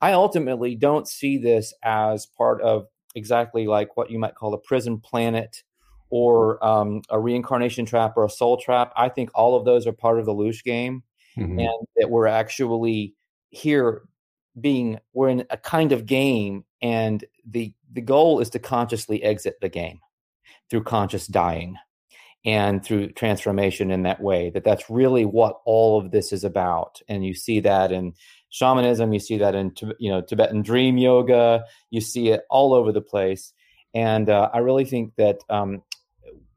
i 0.04 0.12
ultimately 0.12 0.74
don't 0.74 1.08
see 1.08 1.38
this 1.38 1.72
as 1.82 2.26
part 2.26 2.60
of 2.62 2.86
exactly 3.14 3.66
like 3.66 3.96
what 3.96 4.10
you 4.10 4.18
might 4.18 4.34
call 4.34 4.54
a 4.54 4.58
prison 4.58 4.98
planet 4.98 5.62
or 6.10 6.64
um, 6.64 7.02
a 7.10 7.18
reincarnation 7.18 7.84
trap 7.84 8.16
or 8.16 8.24
a 8.24 8.30
soul 8.30 8.56
trap. 8.56 8.92
I 8.96 9.08
think 9.08 9.30
all 9.34 9.56
of 9.56 9.64
those 9.64 9.86
are 9.86 9.92
part 9.92 10.20
of 10.20 10.26
the 10.26 10.34
loosh 10.34 10.62
game, 10.62 11.02
mm-hmm. 11.36 11.58
and 11.58 11.88
that 11.96 12.10
we're 12.10 12.28
actually 12.28 13.14
here 13.50 14.02
being 14.60 15.00
we're 15.12 15.28
in 15.28 15.44
a 15.50 15.56
kind 15.56 15.92
of 15.92 16.06
game, 16.06 16.64
and 16.82 17.24
the 17.48 17.72
the 17.92 18.00
goal 18.00 18.40
is 18.40 18.50
to 18.50 18.58
consciously 18.58 19.22
exit 19.22 19.56
the 19.60 19.68
game 19.68 20.00
through 20.70 20.84
conscious 20.84 21.26
dying 21.26 21.76
and 22.44 22.84
through 22.84 23.10
transformation 23.12 23.90
in 23.90 24.02
that 24.02 24.20
way 24.20 24.50
that 24.50 24.64
that's 24.64 24.88
really 24.90 25.24
what 25.24 25.60
all 25.64 25.98
of 25.98 26.10
this 26.10 26.32
is 26.32 26.44
about 26.44 27.00
and 27.08 27.24
you 27.24 27.34
see 27.34 27.60
that 27.60 27.90
in 27.90 28.12
shamanism 28.54 29.12
you 29.12 29.18
see 29.18 29.36
that 29.36 29.56
in 29.56 29.74
you 29.98 30.08
know 30.08 30.20
tibetan 30.20 30.62
dream 30.62 30.96
yoga 30.96 31.64
you 31.90 32.00
see 32.00 32.28
it 32.28 32.42
all 32.50 32.72
over 32.72 32.92
the 32.92 33.00
place 33.00 33.52
and 33.94 34.30
uh, 34.30 34.48
i 34.54 34.58
really 34.58 34.84
think 34.84 35.12
that 35.16 35.40
um, 35.50 35.82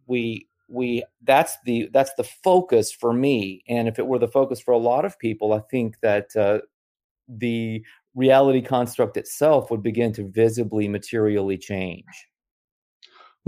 we 0.06 0.48
we 0.68 1.04
that's 1.24 1.58
the 1.66 1.90
that's 1.92 2.14
the 2.14 2.24
focus 2.24 2.92
for 2.92 3.14
me 3.14 3.64
and 3.68 3.88
if 3.88 3.98
it 3.98 4.06
were 4.06 4.20
the 4.20 4.28
focus 4.28 4.60
for 4.60 4.76
a 4.76 4.78
lot 4.78 5.06
of 5.06 5.18
people 5.18 5.54
i 5.54 5.60
think 5.72 5.96
that 6.02 6.28
uh, 6.36 6.60
the 7.28 7.84
reality 8.14 8.62
construct 8.62 9.18
itself 9.18 9.72
would 9.72 9.82
begin 9.82 10.14
to 10.14 10.30
visibly 10.30 10.88
materially 10.88 11.58
change 11.58 12.28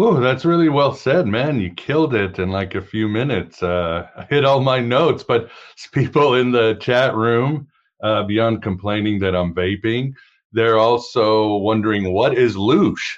Oh, 0.01 0.21
that's 0.21 0.45
really 0.45 0.69
well 0.69 0.93
said, 0.93 1.27
man. 1.27 1.59
You 1.59 1.73
killed 1.73 2.13
it 2.13 2.39
in 2.39 2.51
like 2.51 2.73
a 2.73 2.81
few 2.81 3.09
minutes. 3.09 3.61
Uh, 3.61 4.07
I 4.15 4.23
hit 4.29 4.45
all 4.45 4.61
my 4.61 4.79
notes, 4.79 5.25
but 5.27 5.49
people 5.91 6.35
in 6.35 6.53
the 6.53 6.75
chat 6.75 7.13
room 7.15 7.67
uh, 8.01 8.23
beyond 8.23 8.61
complaining 8.61 9.19
that 9.19 9.35
I'm 9.35 9.53
vaping, 9.53 10.13
they're 10.51 10.77
also 10.77 11.57
wondering 11.57 12.13
what 12.13 12.37
is 12.37 12.55
loosh. 12.55 13.17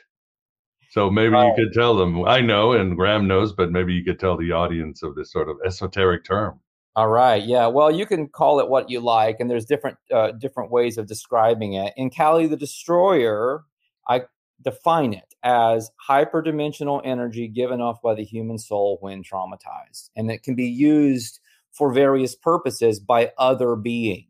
So 0.92 1.10
maybe 1.10 1.38
you 1.38 1.54
could 1.56 1.74
tell 1.74 1.96
them. 1.96 2.26
I 2.26 2.42
know, 2.42 2.74
and 2.74 2.98
Graham 2.98 3.26
knows, 3.26 3.54
but 3.54 3.72
maybe 3.72 3.94
you 3.94 4.04
could 4.04 4.20
tell 4.20 4.36
the 4.36 4.52
audience 4.52 5.04
of 5.04 5.16
this 5.16 5.32
sort 5.32 5.48
of 5.48 5.56
esoteric 5.66 6.26
term. 6.26 6.60
All 6.98 7.08
right. 7.08 7.42
Yeah. 7.42 7.68
Well, 7.68 7.90
you 7.90 8.06
can 8.06 8.28
call 8.28 8.60
it 8.60 8.70
what 8.70 8.90
you 8.90 9.00
like, 9.00 9.38
and 9.40 9.50
there's 9.50 9.64
different 9.64 9.98
uh, 10.14 10.32
different 10.32 10.70
ways 10.72 10.98
of 10.98 11.08
describing 11.08 11.74
it. 11.74 11.94
In 11.96 12.10
Kali 12.10 12.48
the 12.48 12.58
Destroyer, 12.58 13.64
I 14.10 14.24
define 14.62 15.14
it 15.14 15.34
as 15.44 15.90
hyperdimensional 16.10 17.02
energy 17.06 17.48
given 17.48 17.80
off 17.80 18.02
by 18.02 18.14
the 18.14 18.26
human 18.26 18.58
soul 18.58 18.98
when 19.00 19.24
traumatized, 19.24 20.10
and 20.18 20.30
it 20.30 20.44
can 20.44 20.56
be 20.56 20.68
used 20.68 21.40
for 21.72 21.94
various 21.94 22.36
purposes 22.36 23.00
by 23.00 23.32
other 23.38 23.78
beings. 23.78 24.28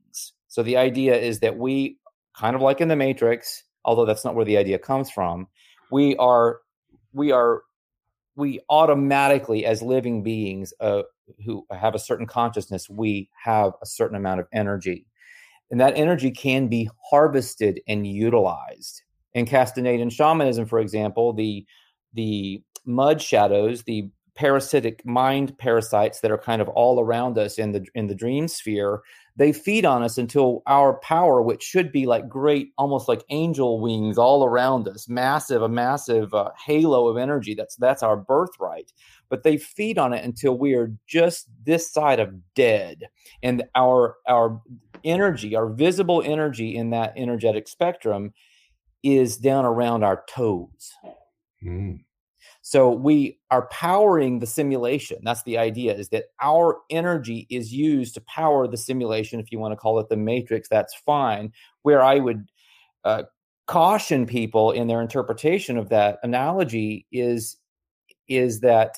So 0.52 0.64
the 0.64 0.76
idea 0.76 1.16
is 1.16 1.40
that 1.40 1.58
we, 1.58 1.98
kind 2.38 2.58
of 2.58 2.62
like 2.62 2.82
in 2.82 2.90
the 2.90 2.96
Matrix, 2.98 3.64
although 3.86 4.06
that's 4.06 4.26
not 4.26 4.36
where 4.36 4.44
the 4.44 4.58
idea 4.58 4.78
comes 4.78 5.10
from, 5.10 5.48
we 5.92 6.18
are 6.18 6.60
we 7.14 7.32
are 7.32 7.62
we 8.36 8.60
automatically 8.70 9.66
as 9.66 9.82
living 9.82 10.24
beings 10.24 10.74
uh, 10.82 11.04
who 11.46 11.66
have 11.72 11.96
a 11.96 12.00
certain 12.00 12.26
consciousness 12.28 12.90
we 12.90 13.30
have 13.42 13.72
a 13.82 13.86
certain 13.86 14.18
amount 14.18 14.42
of 14.42 14.48
energy. 14.52 15.08
And 15.72 15.80
that 15.80 15.96
energy 15.96 16.32
can 16.32 16.68
be 16.68 16.90
harvested 17.10 17.80
and 17.88 18.06
utilized. 18.06 19.04
In 19.34 19.46
Castanedan 19.46 20.12
shamanism 20.12 20.66
for 20.66 20.82
example 20.82 21.32
the 21.32 21.66
the 22.14 22.62
mud 22.86 23.22
shadows 23.22 23.84
the 23.84 24.10
parasitic 24.36 25.06
mind 25.06 25.58
parasites 25.58 26.20
that 26.20 26.32
are 26.32 26.38
kind 26.38 26.62
of 26.62 26.68
all 26.68 27.00
around 27.00 27.38
us 27.38 27.58
in 27.58 27.72
the 27.72 27.86
in 27.96 28.08
the 28.08 28.16
dream 28.16 28.50
sphere 28.50 29.02
they 29.38 29.54
feed 29.54 29.86
on 29.86 30.04
us 30.04 30.18
until 30.18 30.62
our 30.68 31.00
power 31.00 31.42
which 31.42 31.64
should 31.64 31.92
be 31.92 32.06
like 32.06 32.28
great 32.28 32.72
almost 32.78 33.08
like 33.08 33.24
angel 33.30 33.80
wings 33.80 34.18
all 34.18 34.44
around 34.44 34.88
us 34.88 35.08
massive 35.08 35.62
a 35.62 35.70
massive 35.70 36.34
uh, 36.34 36.50
halo 36.66 37.08
of 37.08 37.18
energy 37.18 37.56
that's 37.62 37.76
that's 37.76 38.04
our 38.04 38.18
birthright. 38.18 38.92
But 39.30 39.44
they 39.44 39.58
feed 39.58 39.98
on 39.98 40.14
it 40.14 40.24
until 40.24 40.58
we 40.58 40.74
are 40.74 40.94
just 41.08 41.48
this 41.64 41.92
side 41.92 42.20
of 42.20 42.34
dead. 42.56 43.04
And 43.44 43.64
our 43.76 44.18
our 44.28 44.62
energy 45.04 45.56
our 45.56 45.68
visible 45.68 46.22
energy 46.24 46.76
in 46.76 46.92
that 46.92 47.14
energetic 47.16 47.68
spectrum 47.68 48.34
is 49.04 49.38
down 49.38 49.66
around 49.66 50.04
our 50.04 50.24
toes. 50.30 50.94
Mm. 51.64 52.04
So 52.62 52.92
we 52.92 53.40
are 53.50 53.68
powering 53.68 54.40
the 54.40 54.46
simulation. 54.46 55.18
That's 55.24 55.44
the 55.44 55.58
idea 55.58 55.96
is 55.96 56.10
that 56.10 56.26
our 56.42 56.78
energy 56.90 57.48
is 57.50 57.74
used 57.74 58.14
to 58.14 58.22
power 58.22 58.68
the 58.68 58.78
simulation. 58.78 59.40
If 59.40 59.52
you 59.52 59.60
want 59.60 59.72
to 59.72 59.78
call 59.78 60.00
it 60.00 60.10
the 60.10 60.18
matrix, 60.18 60.70
that's 60.70 60.94
fine. 60.94 61.52
Where 61.82 62.04
I 62.04 62.20
would 62.20 62.46
uh, 63.04 63.24
caution 63.68 64.26
people 64.26 64.72
in 64.72 64.88
their 64.88 65.02
interpretation 65.02 65.78
of 65.78 65.90
that 65.90 66.20
analogy 66.24 67.08
is 67.12 67.58
is 68.28 68.60
that 68.60 68.98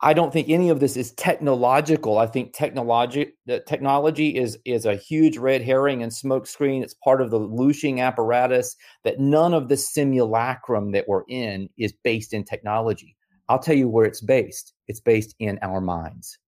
I 0.00 0.12
don't 0.12 0.32
think 0.32 0.48
any 0.48 0.68
of 0.68 0.78
this 0.78 0.96
is 0.96 1.10
technological. 1.12 2.18
I 2.18 2.26
think 2.26 2.52
technology 2.52 3.32
technology 3.66 4.36
is 4.36 4.56
is 4.64 4.84
a 4.84 4.94
huge 4.94 5.38
red 5.38 5.62
herring 5.62 6.02
and 6.02 6.12
smokescreen. 6.12 6.82
It's 6.82 6.94
part 6.94 7.20
of 7.20 7.30
the 7.30 7.38
looshing 7.38 8.00
apparatus. 8.00 8.76
That 9.02 9.18
none 9.18 9.54
of 9.54 9.68
the 9.68 9.76
simulacrum 9.76 10.92
that 10.92 11.08
we're 11.08 11.24
in 11.28 11.68
is 11.76 11.92
based 12.04 12.32
in 12.32 12.44
technology. 12.44 13.16
I'll 13.48 13.58
tell 13.58 13.74
you 13.74 13.88
where 13.88 14.06
it's 14.06 14.20
based. 14.20 14.72
It's 14.86 15.00
based 15.00 15.34
in 15.40 15.58
our 15.62 15.80
minds, 15.80 16.38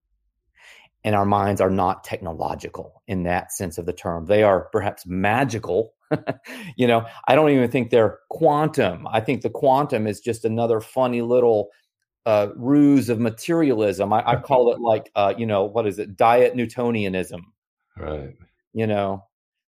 and 1.02 1.16
our 1.16 1.24
minds 1.24 1.60
are 1.60 1.70
not 1.70 2.04
technological 2.04 3.02
in 3.08 3.24
that 3.24 3.52
sense 3.52 3.78
of 3.78 3.86
the 3.86 3.92
term. 3.92 4.26
They 4.26 4.44
are 4.44 4.68
perhaps 4.70 5.06
magical. 5.06 5.94
you 6.76 6.86
know, 6.86 7.04
I 7.26 7.34
don't 7.34 7.50
even 7.50 7.70
think 7.70 7.90
they're 7.90 8.18
quantum. 8.30 9.08
I 9.08 9.20
think 9.20 9.42
the 9.42 9.50
quantum 9.50 10.06
is 10.06 10.20
just 10.20 10.44
another 10.44 10.80
funny 10.80 11.22
little 11.22 11.70
uh, 12.26 12.48
ruse 12.56 13.08
of 13.08 13.18
materialism. 13.18 14.12
I, 14.12 14.22
I 14.26 14.36
call 14.40 14.72
it 14.72 14.80
like, 14.80 15.10
uh, 15.14 15.34
you 15.36 15.46
know, 15.46 15.64
what 15.64 15.86
is 15.86 15.98
it? 15.98 16.16
Diet 16.16 16.54
Newtonianism. 16.54 17.42
Right. 17.96 18.36
You 18.72 18.86
know, 18.86 19.24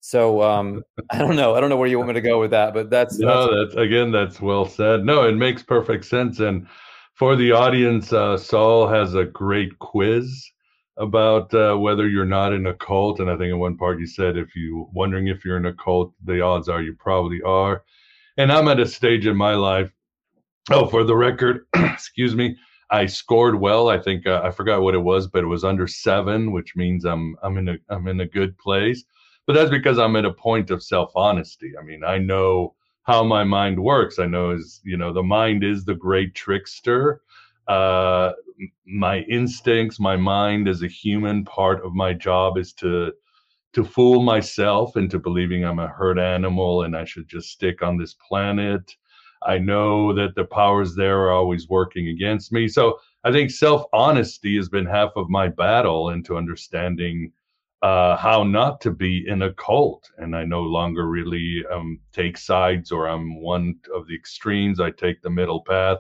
so 0.02 0.42
um, 0.42 0.84
I 1.12 1.18
don't 1.20 1.36
know. 1.36 1.56
I 1.56 1.60
don't 1.60 1.70
know 1.70 1.78
where 1.78 1.90
you 1.90 1.98
want 1.98 2.10
me 2.10 2.14
to 2.16 2.22
go 2.22 2.40
with 2.40 2.52
that, 2.52 2.74
but 2.74 2.90
that's 2.90 3.20
no. 3.20 3.60
That's, 3.60 3.76
that's 3.76 3.86
again. 3.86 4.12
That's 4.12 4.42
well 4.42 4.66
said. 4.66 5.04
No, 5.04 5.28
it 5.28 5.36
makes 5.36 5.64
perfect 5.64 6.06
sense. 6.06 6.40
And 6.40 6.68
for 7.16 7.36
the 7.36 7.52
audience, 7.52 8.14
uh, 8.14 8.38
Sol 8.38 8.88
has 8.88 9.16
a 9.16 9.26
great 9.26 9.78
quiz 9.80 10.52
about 10.98 11.54
uh, 11.54 11.76
whether 11.76 12.08
you're 12.08 12.26
not 12.26 12.54
in 12.54 12.66
a 12.68 12.74
cult. 12.74 13.20
And 13.20 13.30
I 13.30 13.38
think 13.38 13.52
in 13.52 13.60
one 13.60 13.78
part 13.78 14.00
you 14.00 14.08
said 14.08 14.38
if 14.38 14.56
you 14.56 14.90
wondering 14.94 15.28
if 15.28 15.46
you're 15.46 15.58
in 15.58 15.66
a 15.66 15.74
cult, 15.74 16.14
the 16.24 16.42
odds 16.42 16.70
are 16.70 16.82
you 16.82 16.96
probably 16.96 17.42
are. 17.44 17.84
And 18.38 18.52
I'm 18.52 18.68
at 18.68 18.80
a 18.80 18.86
stage 18.86 19.26
in 19.26 19.36
my 19.36 19.56
life 19.56 19.92
Oh, 20.70 20.88
for 20.88 21.04
the 21.04 21.16
record, 21.16 21.66
excuse 21.76 22.36
me, 22.36 22.56
I 22.90 23.06
scored 23.06 23.60
well. 23.60 23.90
I 23.90 24.00
think 24.00 24.28
uh, 24.28 24.42
I 24.44 24.52
forgot 24.52 24.82
what 24.82 24.96
it 24.96 25.00
was, 25.00 25.28
but 25.28 25.44
it 25.44 25.48
was 25.48 25.64
under 25.64 25.88
seven, 25.88 26.52
which 26.52 26.76
means 26.76 27.06
I'm 27.06 27.38
I'm 27.42 27.58
in 27.58 27.70
a 27.70 27.78
I'm 27.90 28.08
in 28.08 28.20
a 28.20 28.26
good 28.26 28.58
place. 28.58 29.04
But 29.46 29.54
that's 29.54 29.70
because 29.70 29.98
I'm 29.98 30.18
at 30.18 30.26
a 30.26 30.34
point 30.34 30.70
of 30.72 30.84
self 30.84 31.12
honesty. 31.16 31.72
I 31.80 31.84
mean, 31.84 32.04
I 32.04 32.18
know 32.18 32.76
how 33.04 33.24
my 33.24 33.44
mind 33.46 33.82
works. 33.82 34.20
I 34.20 34.26
know 34.26 34.52
is 34.52 34.82
you 34.84 34.98
know 34.98 35.14
the 35.14 35.24
mind 35.24 35.64
is 35.64 35.86
the 35.86 35.96
great 35.96 36.36
trickster. 36.36 37.22
Uh, 37.68 38.34
my 38.86 39.20
instincts, 39.22 40.00
my 40.00 40.18
mind 40.18 40.68
as 40.68 40.82
a 40.84 40.88
human, 40.88 41.46
part 41.46 41.86
of 41.86 41.94
my 41.94 42.14
job 42.14 42.58
is 42.58 42.74
to 42.74 43.14
to 43.74 43.84
fool 43.86 44.22
myself 44.22 44.98
into 44.98 45.20
believing 45.20 45.64
I'm 45.64 45.80
a 45.80 45.88
herd 45.88 46.20
animal 46.20 46.84
and 46.84 46.96
I 46.96 47.06
should 47.06 47.28
just 47.28 47.52
stick 47.52 47.84
on 47.84 47.98
this 47.98 48.16
planet 48.16 48.96
I 49.44 49.58
know 49.58 50.14
that 50.14 50.36
the 50.36 50.46
powers 50.46 50.96
there 50.96 51.22
are 51.22 51.32
always 51.32 51.70
working 51.70 52.08
against 52.10 52.52
me. 52.52 52.68
So 52.68 53.00
I 53.24 53.32
think 53.32 53.52
self 53.52 53.86
honesty 53.94 54.56
has 54.58 54.70
been 54.70 54.86
half 54.86 55.12
of 55.16 55.30
my 55.30 55.48
battle 55.48 56.10
into 56.10 56.38
understanding 56.38 57.32
uh, 57.82 58.18
how 58.18 58.44
not 58.44 58.82
to 58.82 58.92
be 58.92 59.28
in 59.28 59.44
a 59.44 59.54
cult. 59.54 60.10
And 60.18 60.36
I 60.36 60.44
no 60.44 60.62
longer 60.62 61.08
really 61.08 61.64
um, 61.72 62.00
take 62.12 62.38
sides 62.38 62.92
or 62.92 63.08
I'm 63.08 63.42
one 63.42 63.76
of 63.94 64.08
the 64.08 64.16
extremes. 64.16 64.80
I 64.80 64.92
take 64.92 65.22
the 65.22 65.30
middle 65.30 65.64
path. 65.64 65.98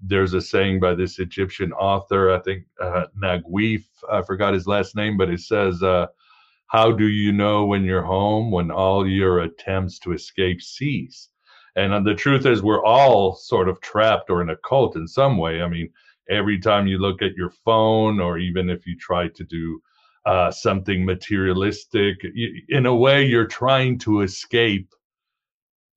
There's 0.00 0.34
a 0.34 0.40
saying 0.40 0.80
by 0.80 0.94
this 0.94 1.18
Egyptian 1.18 1.72
author, 1.72 2.30
I 2.34 2.40
think 2.40 2.64
uh, 2.80 3.06
I 3.22 4.22
forgot 4.22 4.52
his 4.52 4.66
last 4.66 4.96
name, 4.96 5.16
but 5.16 5.30
it 5.30 5.40
says, 5.40 5.82
uh, 5.82 6.06
How 6.66 6.92
do 6.92 7.08
you 7.08 7.32
know 7.32 7.64
when 7.64 7.84
you're 7.84 8.02
home 8.02 8.50
when 8.50 8.70
all 8.70 9.06
your 9.06 9.40
attempts 9.40 9.98
to 10.00 10.12
escape 10.12 10.60
cease? 10.60 11.30
And 11.76 11.92
uh, 11.92 12.00
the 12.00 12.14
truth 12.14 12.46
is, 12.46 12.62
we're 12.62 12.84
all 12.84 13.34
sort 13.34 13.68
of 13.68 13.80
trapped 13.80 14.30
or 14.30 14.42
in 14.42 14.50
a 14.50 14.56
cult 14.56 14.96
in 14.96 15.08
some 15.08 15.36
way. 15.36 15.60
I 15.62 15.68
mean, 15.68 15.90
every 16.30 16.58
time 16.58 16.86
you 16.86 16.98
look 16.98 17.22
at 17.22 17.34
your 17.34 17.50
phone, 17.50 18.20
or 18.20 18.38
even 18.38 18.70
if 18.70 18.86
you 18.86 18.96
try 18.96 19.28
to 19.28 19.44
do 19.44 19.80
uh, 20.24 20.50
something 20.50 21.04
materialistic, 21.04 22.16
you, 22.34 22.62
in 22.68 22.86
a 22.86 22.94
way, 22.94 23.24
you're 23.24 23.46
trying 23.46 23.98
to 24.00 24.22
escape 24.22 24.94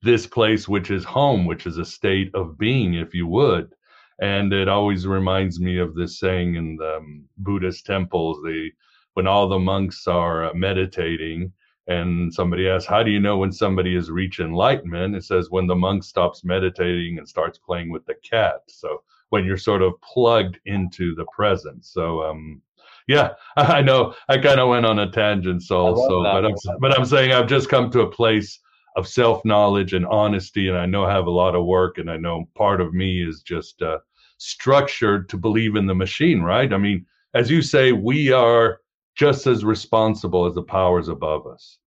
this 0.01 0.27
place, 0.27 0.67
which 0.67 0.91
is 0.91 1.03
home, 1.03 1.45
which 1.45 1.65
is 1.65 1.77
a 1.77 1.85
state 1.85 2.33
of 2.33 2.57
being, 2.57 2.95
if 2.95 3.13
you 3.13 3.27
would. 3.27 3.73
And 4.19 4.51
it 4.53 4.67
always 4.67 5.05
reminds 5.05 5.59
me 5.59 5.77
of 5.77 5.93
this 5.93 6.19
saying 6.19 6.55
in 6.55 6.77
the 6.77 6.97
um, 6.97 7.25
Buddhist 7.37 7.85
temples: 7.85 8.41
the 8.43 8.71
when 9.13 9.27
all 9.27 9.47
the 9.47 9.59
monks 9.59 10.07
are 10.07 10.53
meditating 10.53 11.51
and 11.87 12.33
somebody 12.33 12.67
asks, 12.67 12.87
How 12.87 13.03
do 13.03 13.11
you 13.11 13.19
know 13.19 13.37
when 13.37 13.51
somebody 13.51 13.95
has 13.95 14.11
reached 14.11 14.39
enlightenment? 14.39 15.15
It 15.15 15.23
says, 15.23 15.49
When 15.49 15.67
the 15.67 15.75
monk 15.75 16.03
stops 16.03 16.43
meditating 16.43 17.17
and 17.17 17.27
starts 17.27 17.57
playing 17.57 17.91
with 17.91 18.05
the 18.05 18.15
cat. 18.15 18.61
So 18.67 19.03
when 19.29 19.45
you're 19.45 19.57
sort 19.57 19.81
of 19.81 19.93
plugged 20.01 20.59
into 20.65 21.15
the 21.15 21.25
present. 21.35 21.85
So, 21.85 22.23
um, 22.23 22.61
yeah, 23.07 23.33
I 23.57 23.81
know 23.81 24.13
I 24.29 24.37
kind 24.37 24.59
of 24.59 24.69
went 24.69 24.85
on 24.85 24.99
a 24.99 25.11
tangent, 25.11 25.63
so, 25.63 25.95
so 25.95 26.23
but 26.23 26.45
I'm, 26.45 26.55
but 26.79 26.97
I'm 26.97 27.05
saying 27.05 27.31
I've 27.31 27.47
just 27.47 27.69
come 27.69 27.89
to 27.91 28.01
a 28.01 28.11
place 28.11 28.59
of 28.95 29.07
self 29.07 29.43
knowledge 29.45 29.93
and 29.93 30.05
honesty, 30.07 30.67
and 30.67 30.77
I 30.77 30.85
know 30.85 31.05
I 31.05 31.13
have 31.13 31.27
a 31.27 31.31
lot 31.31 31.55
of 31.55 31.65
work, 31.65 31.97
and 31.97 32.09
I 32.09 32.17
know 32.17 32.49
part 32.55 32.81
of 32.81 32.93
me 32.93 33.25
is 33.25 33.41
just 33.41 33.81
uh, 33.81 33.99
structured 34.37 35.29
to 35.29 35.37
believe 35.37 35.75
in 35.75 35.85
the 35.85 35.95
machine, 35.95 36.41
right? 36.41 36.71
I 36.73 36.77
mean, 36.77 37.05
as 37.33 37.51
you 37.51 37.61
say, 37.61 37.91
we 37.91 38.31
are 38.31 38.81
just 39.17 39.47
as 39.47 39.65
responsible 39.65 40.45
as 40.45 40.53
the 40.53 40.61
powers 40.61 41.07
above 41.07 41.47
us. 41.47 41.79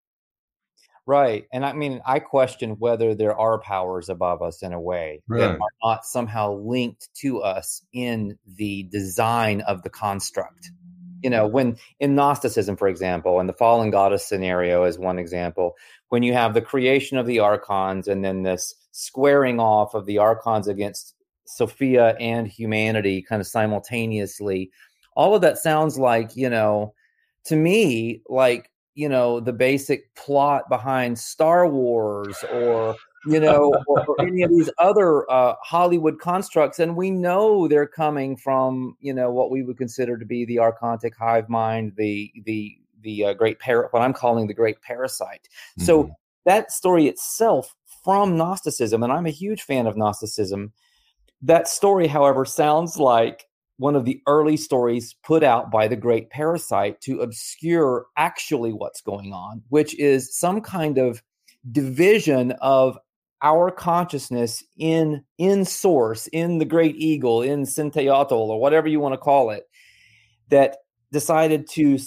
Right. 1.07 1.47
And 1.53 1.65
I 1.65 1.73
mean, 1.73 2.01
I 2.05 2.19
question 2.19 2.73
whether 2.79 3.15
there 3.15 3.37
are 3.37 3.61
powers 3.61 4.09
above 4.09 4.43
us 4.43 4.63
in 4.63 4.73
a 4.73 4.81
way 4.81 5.23
right. 5.29 5.41
that 5.41 5.51
are 5.53 5.69
not 5.83 6.05
somehow 6.05 6.55
linked 6.55 7.09
to 7.17 7.41
us 7.41 7.83
in 7.93 8.37
the 8.47 8.85
design 8.91 9.61
of 9.63 9.83
the 9.83 9.91
construct. 9.91 10.71
You 11.23 11.31
know, 11.31 11.47
when 11.47 11.77
in 12.01 12.15
Gnosticism, 12.15 12.77
for 12.77 12.89
example, 12.89 13.41
and 13.41 13.49
the 13.49 13.55
fallen 13.55 13.91
goddess 13.91 14.27
scenario 14.27 14.85
is 14.85 14.99
one 14.99 15.19
example, 15.19 15.75
when 16.09 16.23
you 16.23 16.33
have 16.33 16.55
the 16.55 16.63
creation 16.63 17.17
of 17.17 17.27
the 17.27 17.39
archons 17.39 18.09
and 18.09 18.25
then 18.25 18.43
this 18.43 18.75
squaring 18.93 19.61
off 19.61 19.95
of 19.95 20.07
the 20.07 20.19
archons 20.19 20.67
against 20.67 21.15
Sophia 21.47 22.17
and 22.19 22.47
humanity 22.47 23.23
kind 23.23 23.41
of 23.41 23.47
simultaneously, 23.47 24.71
all 25.15 25.35
of 25.35 25.43
that 25.43 25.59
sounds 25.59 25.99
like, 25.99 26.37
you 26.37 26.49
know, 26.49 26.95
to 27.45 27.57
me 27.57 28.23
like 28.29 28.71
you 28.95 29.09
know 29.09 29.41
the 29.41 29.53
basic 29.53 30.15
plot 30.15 30.69
behind 30.69 31.19
Star 31.19 31.69
Wars 31.69 32.37
or 32.53 32.97
you 33.27 33.41
know 33.41 33.73
or, 33.87 34.05
or, 34.07 34.21
any 34.27 34.43
of 34.43 34.51
these 34.51 34.71
other 34.79 35.31
uh, 35.31 35.55
Hollywood 35.63 36.21
constructs, 36.21 36.79
and 36.79 36.97
we 36.97 37.11
know 37.11 37.69
they're 37.69 37.87
coming 37.87 38.37
from 38.37 38.97
you 39.01 39.15
know 39.15 39.31
what 39.31 39.51
we 39.51 39.63
would 39.63 39.79
consider 39.79 40.19
to 40.19 40.25
be 40.25 40.45
the 40.45 40.57
archontic 40.57 41.15
hive 41.19 41.49
mind, 41.49 41.93
the 41.97 42.33
the 42.45 42.77
the 43.03 43.25
uh, 43.25 43.33
great 43.35 43.59
par- 43.59 43.89
what 43.91 44.03
I'm 44.03 44.13
calling 44.13 44.47
the 44.47 44.55
great 44.55 44.81
parasite. 44.83 45.49
Mm-hmm. 45.79 45.85
So 45.85 46.11
that 46.45 46.73
story 46.73 47.07
itself 47.07 47.75
from 48.05 48.37
Gnosticism, 48.37 49.03
and 49.03 49.13
I'm 49.13 49.27
a 49.27 49.31
huge 49.31 49.63
fan 49.63 49.87
of 49.87 49.97
Gnosticism. 49.97 50.73
That 51.43 51.69
story, 51.69 52.07
however, 52.07 52.45
sounds 52.45 52.99
like 52.99 53.47
one 53.81 53.97
of 53.97 54.05
the 54.05 54.21
early 54.27 54.59
stories 54.59 55.17
put 55.25 55.43
out 55.43 55.71
by 55.71 55.89
the 55.89 55.97
great 55.97 56.29
parasite 56.29 57.01
to 57.01 57.21
obscure 57.21 58.07
actually 58.19 58.75
what's 58.75 59.01
going 59.01 59.33
on, 59.33 59.63
which 59.71 59.99
is 59.99 60.37
some 60.37 60.61
kind 60.61 60.99
of 60.99 61.23
division 61.73 62.53
of 62.61 62.99
our 63.43 63.71
consciousness 63.71 64.63
in 64.77 65.25
in 65.39 65.65
source, 65.65 66.27
in 66.27 66.59
the 66.59 66.67
great 66.67 66.95
eagle, 66.97 67.41
in 67.41 67.63
Sinteotl, 67.63 68.33
or 68.33 68.61
whatever 68.61 68.87
you 68.87 69.01
want 69.01 69.15
to 69.15 69.19
call 69.19 69.49
it, 69.49 69.65
that 70.51 70.77
decided 71.11 71.67
to 71.71 71.99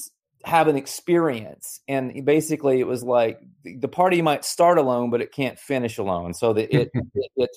have 0.46 0.68
an 0.68 0.76
experience. 0.76 1.80
And 1.88 2.24
basically, 2.24 2.82
it 2.82 2.88
was 2.88 3.02
like 3.02 3.40
the 3.66 3.88
party 3.88 4.22
might 4.22 4.46
start 4.46 4.78
alone, 4.78 5.10
but 5.10 5.22
it 5.22 5.32
can't 5.32 5.58
finish 5.58 5.98
alone. 5.98 6.36
So 6.36 6.54
that 6.54 6.72
it 6.72 6.92
it, 7.16 7.32
it 7.36 7.50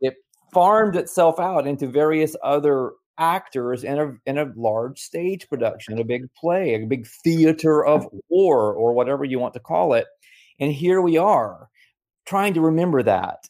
it 0.00 0.14
farmed 0.54 0.96
itself 0.96 1.38
out 1.38 1.66
into 1.66 1.86
various 1.86 2.34
other 2.42 2.92
actors 3.18 3.84
in 3.84 3.98
a 3.98 4.12
in 4.26 4.38
a 4.38 4.52
large 4.56 5.00
stage 5.00 5.48
production, 5.48 5.98
a 5.98 6.04
big 6.04 6.32
play, 6.34 6.74
a 6.74 6.86
big 6.86 7.06
theater 7.06 7.84
of 7.84 8.06
war, 8.28 8.72
or 8.72 8.92
whatever 8.92 9.24
you 9.24 9.38
want 9.38 9.54
to 9.54 9.60
call 9.60 9.94
it. 9.94 10.06
And 10.60 10.72
here 10.72 11.00
we 11.00 11.16
are, 11.18 11.68
trying 12.26 12.54
to 12.54 12.60
remember 12.60 13.02
that 13.02 13.48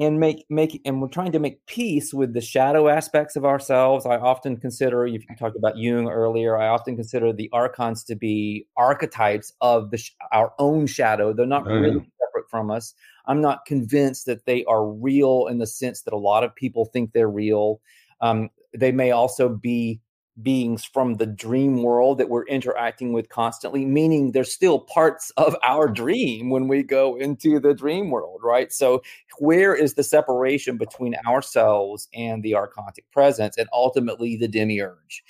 and 0.00 0.18
make 0.18 0.46
make 0.48 0.80
and 0.86 1.00
we're 1.00 1.08
trying 1.08 1.32
to 1.32 1.38
make 1.38 1.64
peace 1.66 2.14
with 2.14 2.32
the 2.32 2.40
shadow 2.40 2.88
aspects 2.88 3.36
of 3.36 3.44
ourselves. 3.44 4.06
I 4.06 4.16
often 4.16 4.56
consider 4.56 5.06
if 5.06 5.22
you 5.28 5.36
talked 5.38 5.56
about 5.56 5.76
Jung 5.76 6.08
earlier. 6.08 6.56
I 6.56 6.68
often 6.68 6.96
consider 6.96 7.32
the 7.32 7.50
archons 7.52 8.02
to 8.04 8.16
be 8.16 8.66
archetypes 8.78 9.52
of 9.60 9.90
the 9.90 10.02
our 10.32 10.54
own 10.58 10.86
shadow. 10.86 11.34
They're 11.34 11.46
not 11.46 11.66
really 11.66 11.92
separate 12.18 12.48
from 12.50 12.70
us. 12.70 12.94
I'm 13.26 13.42
not 13.42 13.66
convinced 13.66 14.24
that 14.26 14.46
they 14.46 14.64
are 14.64 14.86
real 14.86 15.46
in 15.48 15.58
the 15.58 15.66
sense 15.66 16.02
that 16.02 16.14
a 16.14 16.18
lot 16.18 16.44
of 16.44 16.54
people 16.54 16.86
think 16.86 17.12
they're 17.12 17.30
real. 17.30 17.80
Um, 18.22 18.48
they 18.74 18.92
may 18.92 19.10
also 19.10 19.48
be 19.48 20.00
beings 20.42 20.84
from 20.84 21.16
the 21.16 21.26
dream 21.26 21.82
world 21.82 22.18
that 22.18 22.28
we're 22.28 22.46
interacting 22.46 23.12
with 23.12 23.28
constantly, 23.28 23.84
meaning 23.84 24.32
there's 24.32 24.52
still 24.52 24.80
parts 24.80 25.30
of 25.36 25.56
our 25.62 25.88
dream 25.88 26.50
when 26.50 26.68
we 26.68 26.82
go 26.82 27.16
into 27.16 27.60
the 27.60 27.74
dream 27.74 28.10
world, 28.10 28.40
right? 28.42 28.72
So, 28.72 29.02
where 29.38 29.74
is 29.74 29.94
the 29.94 30.04
separation 30.04 30.76
between 30.76 31.14
ourselves 31.26 32.08
and 32.14 32.42
the 32.42 32.52
archontic 32.52 33.04
presence 33.12 33.56
and 33.56 33.68
ultimately 33.72 34.36
the 34.36 34.48
demiurge? 34.48 35.22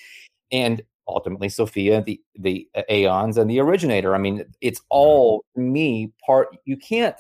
And 0.52 0.82
ultimately 1.08 1.48
Sophia, 1.48 2.02
the 2.02 2.20
the 2.38 2.68
uh, 2.74 2.82
aeons 2.88 3.36
and 3.36 3.50
the 3.50 3.60
originator. 3.60 4.14
I 4.14 4.18
mean, 4.18 4.44
it's 4.60 4.80
all 4.88 5.44
me 5.56 6.12
part 6.24 6.56
you 6.64 6.76
can't 6.76 7.16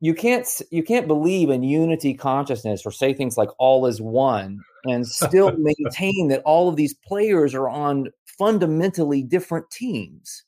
you 0.00 0.14
can't 0.14 0.46
you 0.70 0.82
can't 0.82 1.08
believe 1.08 1.50
in 1.50 1.62
unity 1.62 2.14
consciousness 2.14 2.86
or 2.86 2.92
say 2.92 3.12
things 3.12 3.36
like 3.36 3.50
all 3.58 3.86
is 3.86 4.00
one 4.00 4.60
and 4.84 5.06
still 5.06 5.52
maintain 5.58 6.28
that 6.28 6.42
all 6.44 6.68
of 6.68 6.76
these 6.76 6.94
players 6.94 7.54
are 7.54 7.68
on 7.68 8.08
fundamentally 8.38 9.22
different 9.22 9.68
teams. 9.70 10.44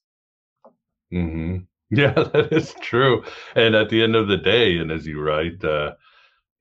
Mm-hmm. 1.12 1.58
yeah 1.90 2.12
that 2.12 2.48
is 2.52 2.74
true. 2.80 3.24
And 3.56 3.74
at 3.74 3.90
the 3.90 4.02
end 4.02 4.14
of 4.14 4.28
the 4.28 4.36
day 4.36 4.78
and 4.78 4.90
as 4.90 5.06
you 5.06 5.20
write 5.20 5.62
uh, 5.64 5.94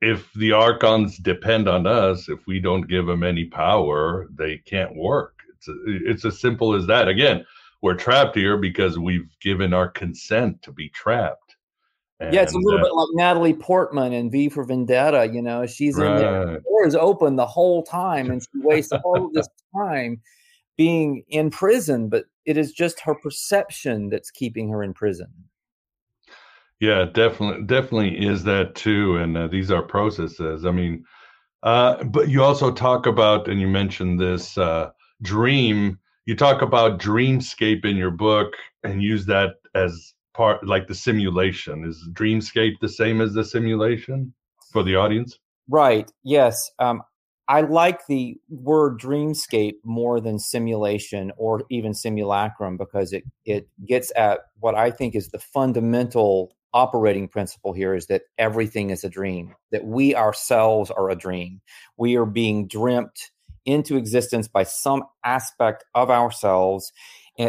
if 0.02 0.32
the 0.34 0.54
archons 0.54 1.18
depend 1.18 1.68
on 1.68 1.86
us 1.86 2.30
if 2.30 2.40
we 2.48 2.60
don't 2.60 2.88
give 2.88 3.06
them 3.06 3.24
any 3.24 3.46
power 3.46 4.28
they 4.36 4.58
can't 4.58 4.96
work. 4.96 5.36
It's 5.56 5.68
a, 5.68 5.74
it's 5.86 6.26
as 6.26 6.40
simple 6.40 6.74
as 6.74 6.88
that. 6.88 7.08
Again 7.08 7.46
we're 7.82 7.94
trapped 7.94 8.36
here 8.36 8.58
because 8.58 8.98
we've 8.98 9.30
given 9.40 9.74
our 9.74 9.88
consent 9.88 10.62
to 10.64 10.72
be 10.72 10.90
trapped 10.90 11.49
and, 12.20 12.34
yeah, 12.34 12.42
it's 12.42 12.54
a 12.54 12.58
little 12.58 12.80
uh, 12.80 12.84
bit 12.84 12.94
like 12.94 13.08
Natalie 13.14 13.54
Portman 13.54 14.12
in 14.12 14.30
V 14.30 14.50
for 14.50 14.64
Vendetta. 14.66 15.30
You 15.32 15.42
know, 15.42 15.66
she's 15.66 15.96
right. 15.96 16.12
in 16.12 16.18
there, 16.18 16.46
the 16.46 16.60
door 16.60 16.86
is 16.86 16.96
open 16.96 17.38
the 17.38 17.46
whole 17.46 17.82
time, 17.84 18.30
and 18.30 18.42
she 18.42 18.50
wastes 18.56 18.92
all 19.06 19.26
of 19.26 19.34
this 19.34 19.48
time 19.74 20.22
being 20.78 21.24
in 21.30 21.50
prison. 21.50 22.10
But 22.10 22.26
it 22.46 22.58
is 22.58 22.74
just 22.74 23.00
her 23.02 23.16
perception 23.16 24.10
that's 24.10 24.32
keeping 24.32 24.70
her 24.70 24.84
in 24.84 24.94
prison. 24.94 25.28
Yeah, 26.82 27.06
definitely, 27.06 27.66
definitely 27.66 28.26
is 28.26 28.44
that 28.44 28.76
too. 28.76 29.18
And 29.18 29.38
uh, 29.38 29.48
these 29.48 29.72
are 29.72 29.82
processes. 29.82 30.66
I 30.66 30.72
mean, 30.72 31.06
uh, 31.64 32.04
but 32.04 32.30
you 32.30 32.44
also 32.44 32.72
talk 32.72 33.06
about, 33.06 33.48
and 33.48 33.62
you 33.62 33.68
mentioned 33.68 34.20
this 34.20 34.58
uh, 34.58 34.90
dream. 35.22 36.00
You 36.26 36.36
talk 36.36 36.62
about 36.62 37.00
dreamscape 37.00 37.86
in 37.86 37.96
your 37.96 38.12
book, 38.12 38.54
and 38.84 39.02
use 39.02 39.26
that 39.26 39.56
as 39.74 40.14
part 40.40 40.66
like 40.66 40.88
the 40.88 40.96
simulation. 40.96 41.84
Is 41.84 42.08
dreamscape 42.14 42.80
the 42.80 42.88
same 42.88 43.20
as 43.20 43.34
the 43.34 43.44
simulation 43.44 44.34
for 44.72 44.84
the 44.84 44.96
audience? 44.96 45.38
Right 45.68 46.12
yes 46.24 46.72
um, 46.80 47.04
i 47.48 47.62
like 47.62 48.06
the 48.08 48.38
word 48.50 49.00
dreamscape 49.00 49.76
more 49.84 50.20
than 50.20 50.40
simulation 50.40 51.32
or 51.38 51.64
even 51.70 51.94
simulacrum 51.94 52.78
because 52.78 53.14
it 53.14 53.24
it 53.46 53.68
gets 53.88 54.12
at 54.16 54.40
what 54.60 54.76
i 54.76 54.90
think 54.90 55.16
is 55.16 55.30
the 55.30 55.40
fundamental 55.40 56.52
operating 56.74 57.28
principle 57.28 57.74
here 57.74 57.96
is 57.96 58.08
that 58.08 58.24
everything 58.38 58.90
is 58.90 59.04
a 59.04 59.10
dream 59.10 59.56
that 59.72 59.86
we 59.86 60.16
ourselves 60.16 60.92
are 60.92 61.10
a 61.10 61.16
dream. 61.16 61.62
We 61.98 62.16
are 62.16 62.26
being 62.26 62.68
dreamt 62.68 63.32
into 63.66 63.98
existence 63.98 64.48
by 64.48 64.64
some 64.64 65.04
aspect 65.26 65.84
of 65.96 66.10
ourselves 66.10 66.92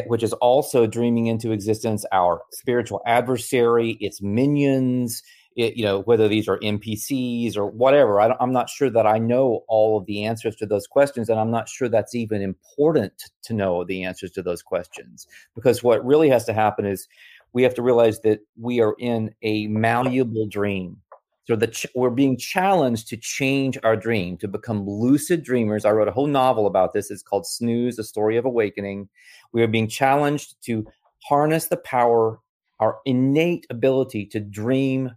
which 0.06 0.22
is 0.22 0.32
also 0.34 0.86
dreaming 0.86 1.26
into 1.26 1.52
existence 1.52 2.04
our 2.12 2.42
spiritual 2.52 3.00
adversary, 3.06 3.98
its 4.00 4.22
minions, 4.22 5.22
it, 5.56 5.76
you 5.76 5.84
know, 5.84 6.00
whether 6.02 6.28
these 6.28 6.48
are 6.48 6.58
NPCs 6.58 7.56
or 7.56 7.66
whatever. 7.66 8.20
I 8.20 8.34
am 8.40 8.52
not 8.52 8.70
sure 8.70 8.90
that 8.90 9.06
I 9.06 9.18
know 9.18 9.64
all 9.68 9.98
of 9.98 10.06
the 10.06 10.24
answers 10.24 10.56
to 10.56 10.66
those 10.66 10.86
questions, 10.86 11.28
and 11.28 11.40
I'm 11.40 11.50
not 11.50 11.68
sure 11.68 11.88
that's 11.88 12.14
even 12.14 12.40
important 12.40 13.30
to 13.42 13.54
know 13.54 13.84
the 13.84 14.04
answers 14.04 14.30
to 14.32 14.42
those 14.42 14.62
questions. 14.62 15.26
Because 15.54 15.82
what 15.82 16.04
really 16.04 16.28
has 16.28 16.44
to 16.44 16.52
happen 16.52 16.86
is 16.86 17.08
we 17.52 17.62
have 17.64 17.74
to 17.74 17.82
realize 17.82 18.20
that 18.20 18.40
we 18.56 18.80
are 18.80 18.94
in 18.98 19.34
a 19.42 19.66
malleable 19.66 20.46
dream. 20.46 20.98
So 21.44 21.56
the 21.56 21.68
ch- 21.68 21.86
we're 21.94 22.10
being 22.10 22.36
challenged 22.36 23.08
to 23.08 23.16
change 23.16 23.78
our 23.82 23.96
dream, 23.96 24.36
to 24.38 24.48
become 24.48 24.86
lucid 24.86 25.42
dreamers. 25.42 25.84
I 25.84 25.90
wrote 25.90 26.08
a 26.08 26.12
whole 26.12 26.26
novel 26.26 26.66
about 26.66 26.92
this. 26.92 27.10
It's 27.10 27.22
called 27.22 27.46
Snooze: 27.46 27.98
A 27.98 28.04
Story 28.04 28.36
of 28.36 28.44
Awakening. 28.44 29.08
We 29.52 29.62
are 29.62 29.68
being 29.68 29.88
challenged 29.88 30.62
to 30.66 30.86
harness 31.28 31.66
the 31.66 31.78
power, 31.78 32.38
our 32.78 32.98
innate 33.04 33.66
ability 33.70 34.26
to 34.26 34.40
dream 34.40 35.10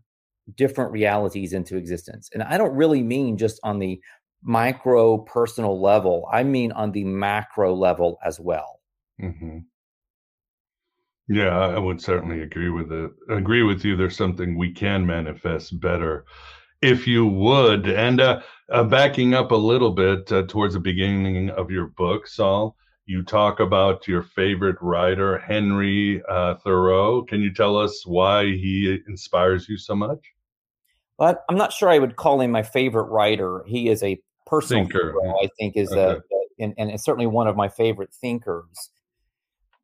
different 0.56 0.92
realities 0.92 1.54
into 1.54 1.78
existence. 1.78 2.30
And 2.34 2.44
I 2.44 2.58
don't 2.58 2.76
really 2.76 3.02
mean 3.02 3.38
just 3.38 3.60
on 3.64 3.80
the 3.80 4.02
micro 4.42 5.20
personal 5.20 5.82
level. 5.82 6.28
I 6.32 6.44
mean 6.44 6.72
on 6.74 6.92
the 6.92 7.06
macro 7.06 7.74
level 7.74 8.20
as 8.26 8.40
well. 8.40 8.82
Mm-hmm. 9.22 9.60
Yeah, 11.30 11.58
I 11.58 11.80
would 11.80 12.02
certainly 12.02 12.42
agree 12.42 12.70
with 12.70 12.92
it. 12.92 13.12
Agree 13.30 13.64
with 13.64 13.86
you. 13.86 13.96
There's 13.96 14.18
something 14.18 14.58
we 14.58 14.72
can 14.72 15.06
manifest 15.06 15.80
better, 15.80 16.26
if 16.82 17.08
you 17.08 17.26
would. 17.26 17.88
And 17.88 18.20
uh, 18.20 18.42
uh, 18.70 18.84
backing 18.84 19.34
up 19.34 19.52
a 19.52 19.56
little 19.56 19.92
bit 19.92 20.32
uh, 20.32 20.44
towards 20.48 20.74
the 20.74 20.82
beginning 20.82 21.50
of 21.52 21.72
your 21.72 21.88
book, 21.88 22.28
Sol, 22.28 22.76
you 23.06 23.24
talk 23.24 23.62
about 23.62 24.08
your 24.08 24.22
favorite 24.22 24.78
writer, 24.82 25.38
Henry 25.38 26.22
uh, 26.30 26.56
Thoreau. 26.56 27.24
Can 27.24 27.42
you 27.42 27.54
tell 27.54 27.78
us 27.78 28.06
why 28.06 28.46
he 28.46 29.00
inspires 29.08 29.70
you 29.70 29.78
so 29.78 29.96
much? 29.96 30.20
Well, 31.18 31.42
I'm 31.50 31.58
not 31.58 31.72
sure 31.72 31.90
I 31.90 32.00
would 32.00 32.18
call 32.18 32.42
him 32.42 32.52
my 32.52 32.64
favorite 32.64 33.10
writer. 33.10 33.64
He 33.66 33.88
is 33.88 34.04
a 34.04 34.20
personal 34.46 34.84
Thinker. 34.84 35.14
hero, 35.22 35.38
I 35.42 35.48
think, 35.58 35.78
is 35.78 35.92
Okay. 35.92 36.20
a, 36.20 36.64
and, 36.64 36.74
and 36.78 37.00
certainly 37.00 37.28
one 37.28 37.48
of 37.48 37.56
my 37.56 37.70
favorite 37.70 38.14
thinkers. 38.14 38.90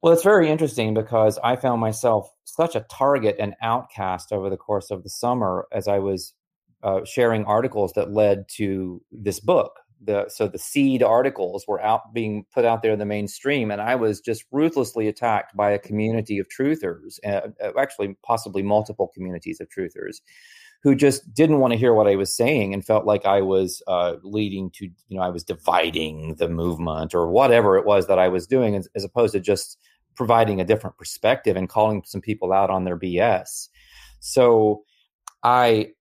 Well, 0.02 0.14
it's 0.14 0.24
very 0.24 0.50
interesting 0.50 0.94
because 0.94 1.38
I 1.44 1.58
found 1.58 1.82
myself 1.82 2.32
such 2.46 2.76
a 2.76 2.86
target 2.90 3.36
and 3.38 3.54
outcast 3.62 4.32
over 4.32 4.50
the 4.50 4.58
course 4.58 4.92
of 4.92 5.04
the 5.04 5.10
summer 5.10 5.68
as 5.74 5.90
I 5.90 6.00
was 6.00 6.34
uh, 6.84 7.04
sharing 7.04 7.44
articles 7.44 7.92
that 7.94 8.12
led 8.12 8.46
to 8.56 9.02
this 9.12 9.42
book. 9.42 9.74
The, 10.02 10.30
so 10.30 10.48
the 10.48 10.58
seed 10.58 11.04
articles 11.04 11.66
were 11.68 11.82
out 11.82 12.14
being 12.14 12.46
put 12.54 12.64
out 12.64 12.82
there 12.82 12.94
in 12.94 13.00
the 13.00 13.06
mainstream, 13.06 13.70
and 13.70 13.82
I 13.82 13.96
was 13.96 14.22
just 14.22 14.46
ruthlessly 14.54 15.10
attacked 15.10 15.58
by 15.58 15.72
a 15.72 15.80
community 15.80 16.40
of 16.40 16.48
truthers, 16.48 17.20
uh, 17.26 17.50
uh, 17.62 17.72
actually 17.78 18.16
possibly 18.24 18.64
multiple 18.64 19.12
communities 19.14 19.60
of 19.60 19.68
truthers, 19.68 20.22
who 20.82 20.96
just 20.96 21.34
didn't 21.34 21.60
want 21.60 21.74
to 21.74 21.80
hear 21.80 21.94
what 21.94 22.08
I 22.08 22.16
was 22.16 22.36
saying 22.36 22.74
and 22.74 22.86
felt 22.86 23.06
like 23.06 23.26
I 23.26 23.42
was 23.42 23.84
uh, 23.88 24.16
leading 24.24 24.72
to, 24.72 24.86
you 24.86 25.18
know, 25.18 25.22
I 25.22 25.30
was 25.30 25.44
dividing 25.44 26.36
the 26.36 26.48
movement 26.48 27.14
or 27.14 27.30
whatever 27.30 27.78
it 27.78 27.86
was 27.86 28.08
that 28.08 28.20
I 28.20 28.30
was 28.30 28.48
doing, 28.48 28.76
as, 28.76 28.88
as 28.96 29.04
opposed 29.04 29.34
to 29.34 29.40
just 29.42 29.78
providing 30.16 30.62
a 30.62 30.66
different 30.66 30.98
perspective 30.98 31.58
and 31.58 31.68
calling 31.68 32.04
some 32.06 32.22
people 32.22 32.54
out 32.54 32.70
on 32.70 32.86
their 32.86 32.98
BS. 32.98 33.68
So 34.20 34.84
I 35.44 35.92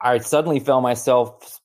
I 0.00 0.18
suddenly 0.18 0.58
found 0.58 0.82
myself 0.82 1.60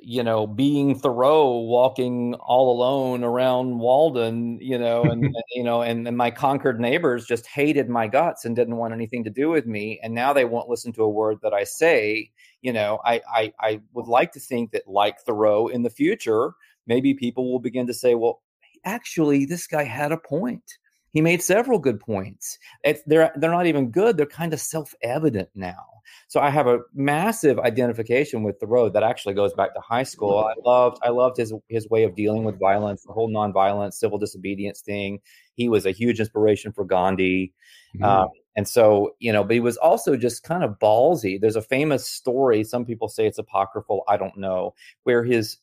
you 0.00 0.22
know 0.22 0.46
being 0.46 0.98
Thoreau 0.98 1.58
walking 1.58 2.34
all 2.34 2.72
alone 2.72 3.24
around 3.24 3.78
Walden, 3.78 4.58
you 4.60 4.78
know, 4.78 5.02
and 5.02 5.34
you 5.54 5.62
know 5.62 5.82
and, 5.82 6.06
and 6.06 6.16
my 6.16 6.30
Concord 6.30 6.80
neighbors 6.80 7.26
just 7.26 7.46
hated 7.46 7.88
my 7.88 8.08
guts 8.08 8.44
and 8.44 8.56
didn't 8.56 8.76
want 8.76 8.94
anything 8.94 9.24
to 9.24 9.30
do 9.30 9.48
with 9.48 9.66
me 9.66 10.00
and 10.02 10.14
now 10.14 10.32
they 10.32 10.44
won't 10.44 10.68
listen 10.68 10.92
to 10.94 11.02
a 11.02 11.08
word 11.08 11.38
that 11.42 11.54
I 11.54 11.64
say, 11.64 12.30
you 12.62 12.72
know, 12.72 13.00
I 13.04 13.20
I 13.32 13.52
I 13.60 13.80
would 13.92 14.06
like 14.06 14.32
to 14.32 14.40
think 14.40 14.72
that 14.72 14.88
like 14.88 15.20
Thoreau 15.20 15.68
in 15.68 15.82
the 15.82 15.90
future, 15.90 16.52
maybe 16.86 17.14
people 17.14 17.50
will 17.50 17.60
begin 17.60 17.86
to 17.86 17.94
say, 17.94 18.14
well, 18.14 18.42
actually 18.84 19.44
this 19.44 19.66
guy 19.66 19.84
had 19.84 20.12
a 20.12 20.18
point 20.18 20.78
he 21.12 21.20
made 21.20 21.42
several 21.42 21.78
good 21.78 22.00
points. 22.00 22.58
It's, 22.84 23.02
they're 23.06 23.32
they're 23.36 23.50
not 23.50 23.66
even 23.66 23.90
good; 23.90 24.16
they're 24.16 24.26
kind 24.26 24.52
of 24.52 24.60
self 24.60 24.94
evident 25.02 25.48
now. 25.54 25.84
So 26.28 26.40
I 26.40 26.50
have 26.50 26.66
a 26.66 26.80
massive 26.94 27.58
identification 27.58 28.42
with 28.42 28.60
Thoreau 28.60 28.88
that 28.90 29.02
actually 29.02 29.34
goes 29.34 29.52
back 29.54 29.74
to 29.74 29.80
high 29.80 30.02
school. 30.02 30.38
I 30.38 30.54
loved 30.64 30.98
I 31.02 31.08
loved 31.10 31.36
his 31.36 31.52
his 31.68 31.88
way 31.88 32.04
of 32.04 32.14
dealing 32.14 32.44
with 32.44 32.58
violence, 32.58 33.02
the 33.04 33.12
whole 33.12 33.30
nonviolence, 33.30 33.94
civil 33.94 34.18
disobedience 34.18 34.80
thing. 34.80 35.20
He 35.54 35.68
was 35.68 35.86
a 35.86 35.90
huge 35.90 36.20
inspiration 36.20 36.72
for 36.72 36.84
Gandhi. 36.84 37.52
Um, 38.02 38.28
and 38.56 38.68
so, 38.68 39.14
you 39.18 39.32
know, 39.32 39.44
but 39.44 39.54
he 39.54 39.60
was 39.60 39.76
also 39.76 40.16
just 40.16 40.42
kind 40.42 40.64
of 40.64 40.78
ballsy. 40.78 41.40
There's 41.40 41.56
a 41.56 41.62
famous 41.62 42.06
story. 42.06 42.64
Some 42.64 42.84
people 42.84 43.08
say 43.08 43.26
it's 43.26 43.38
apocryphal. 43.38 44.02
I 44.08 44.16
don't 44.16 44.36
know. 44.36 44.74
Where 45.04 45.24
his 45.24 45.58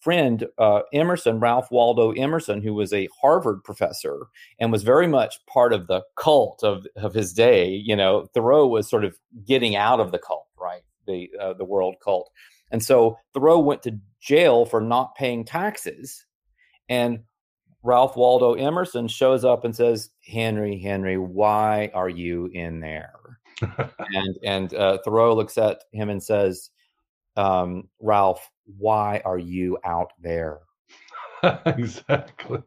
friend 0.00 0.46
uh, 0.58 0.80
Emerson, 0.92 1.40
Ralph 1.40 1.70
Waldo 1.70 2.12
Emerson, 2.12 2.62
who 2.62 2.74
was 2.74 2.92
a 2.92 3.08
Harvard 3.20 3.62
professor 3.64 4.26
and 4.58 4.72
was 4.72 4.82
very 4.82 5.06
much 5.06 5.44
part 5.46 5.72
of 5.72 5.86
the 5.86 6.02
cult 6.16 6.64
of, 6.64 6.86
of 6.96 7.14
his 7.14 7.32
day. 7.32 7.68
You 7.68 7.96
know, 7.96 8.26
Thoreau 8.34 8.66
was 8.66 8.88
sort 8.88 9.04
of 9.04 9.16
getting 9.46 9.76
out 9.76 10.00
of 10.00 10.10
the 10.10 10.18
cult, 10.18 10.46
right? 10.58 10.82
The 11.06 11.30
uh, 11.40 11.54
the 11.54 11.64
world 11.64 11.96
cult, 12.02 12.30
and 12.70 12.82
so 12.82 13.18
Thoreau 13.34 13.58
went 13.58 13.82
to 13.84 13.98
jail 14.20 14.64
for 14.64 14.80
not 14.80 15.14
paying 15.16 15.44
taxes, 15.44 16.26
and 16.88 17.20
Ralph 17.82 18.16
Waldo 18.16 18.54
Emerson 18.54 19.08
shows 19.08 19.44
up 19.44 19.64
and 19.64 19.74
says, 19.74 20.10
"Henry, 20.24 20.78
Henry, 20.78 21.18
why 21.18 21.90
are 21.94 22.08
you 22.08 22.46
in 22.52 22.80
there?" 22.80 23.38
and 24.14 24.36
and 24.44 24.74
uh, 24.74 24.98
Thoreau 25.04 25.34
looks 25.34 25.58
at 25.58 25.84
him 25.92 26.10
and 26.10 26.22
says, 26.22 26.70
um, 27.36 27.88
"Ralph, 28.00 28.48
why 28.78 29.22
are 29.24 29.38
you 29.38 29.78
out 29.84 30.12
there?" 30.20 30.60
exactly. 31.66 32.62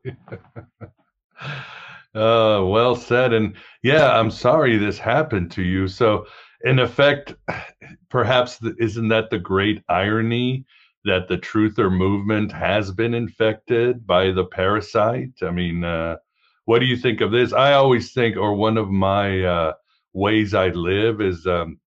Uh, 1.39 2.61
well 2.65 2.95
said. 2.95 3.33
And 3.33 3.55
yeah, 3.81 4.17
I'm 4.17 4.31
sorry 4.31 4.77
this 4.77 4.97
happened 4.97 5.51
to 5.51 5.61
you. 5.61 5.87
So, 5.87 6.25
in 6.63 6.79
effect, 6.79 7.35
perhaps 8.09 8.57
the, 8.57 8.75
isn't 8.79 9.09
that 9.09 9.29
the 9.29 9.39
great 9.39 9.83
irony 9.89 10.65
that 11.05 11.27
the 11.27 11.37
truther 11.37 11.91
movement 11.91 12.51
has 12.51 12.91
been 12.91 13.13
infected 13.13 14.07
by 14.07 14.31
the 14.31 14.45
parasite? 14.45 15.33
I 15.41 15.51
mean, 15.51 15.83
uh, 15.83 16.17
what 16.65 16.79
do 16.79 16.85
you 16.85 16.95
think 16.95 17.21
of 17.21 17.31
this? 17.31 17.51
I 17.51 17.73
always 17.73 18.13
think, 18.13 18.37
or 18.37 18.53
one 18.55 18.77
of 18.77 18.89
my 18.89 19.43
uh, 19.43 19.73
ways 20.13 20.53
I 20.53 20.69
live 20.69 21.19
is, 21.19 21.45
um, 21.45 21.79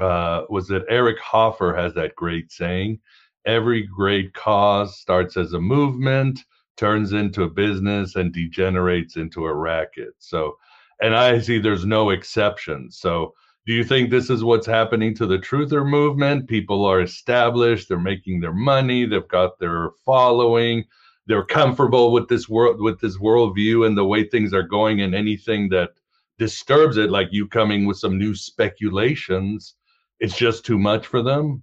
uh, 0.00 0.42
was 0.48 0.68
that 0.68 0.84
Eric 0.88 1.18
Hoffer 1.18 1.74
has 1.74 1.94
that 1.94 2.14
great 2.14 2.52
saying 2.52 3.00
every 3.48 3.82
great 3.82 4.34
cause 4.34 4.98
starts 4.98 5.36
as 5.36 5.54
a 5.54 5.60
movement, 5.60 6.44
turns 6.76 7.12
into 7.12 7.42
a 7.42 7.50
business, 7.50 8.14
and 8.14 8.32
degenerates 8.32 9.16
into 9.16 9.46
a 9.46 9.54
racket. 9.54 10.14
So, 10.18 10.58
and 11.00 11.16
I 11.16 11.40
see 11.40 11.58
there's 11.58 11.86
no 11.86 12.10
exception. 12.10 12.90
So, 12.90 13.34
do 13.66 13.72
you 13.72 13.84
think 13.84 14.10
this 14.10 14.30
is 14.30 14.44
what's 14.44 14.66
happening 14.66 15.14
to 15.16 15.26
the 15.26 15.38
truther 15.38 15.86
movement? 15.86 16.48
People 16.48 16.84
are 16.84 17.00
established, 17.00 17.88
they're 17.88 17.98
making 17.98 18.40
their 18.40 18.54
money, 18.54 19.04
they've 19.04 19.28
got 19.28 19.58
their 19.58 19.90
following, 20.04 20.84
they're 21.26 21.44
comfortable 21.44 22.12
with 22.12 22.28
this 22.28 22.48
world, 22.48 22.80
with 22.80 23.00
this 23.00 23.18
worldview 23.18 23.86
and 23.86 23.96
the 23.96 24.04
way 24.04 24.24
things 24.24 24.54
are 24.54 24.62
going, 24.62 25.02
and 25.02 25.14
anything 25.14 25.68
that 25.70 25.90
disturbs 26.38 26.96
it, 26.96 27.10
like 27.10 27.28
you 27.30 27.46
coming 27.46 27.86
with 27.86 27.98
some 27.98 28.18
new 28.18 28.34
speculations, 28.34 29.74
it's 30.20 30.36
just 30.36 30.64
too 30.64 30.78
much 30.78 31.06
for 31.06 31.22
them. 31.22 31.62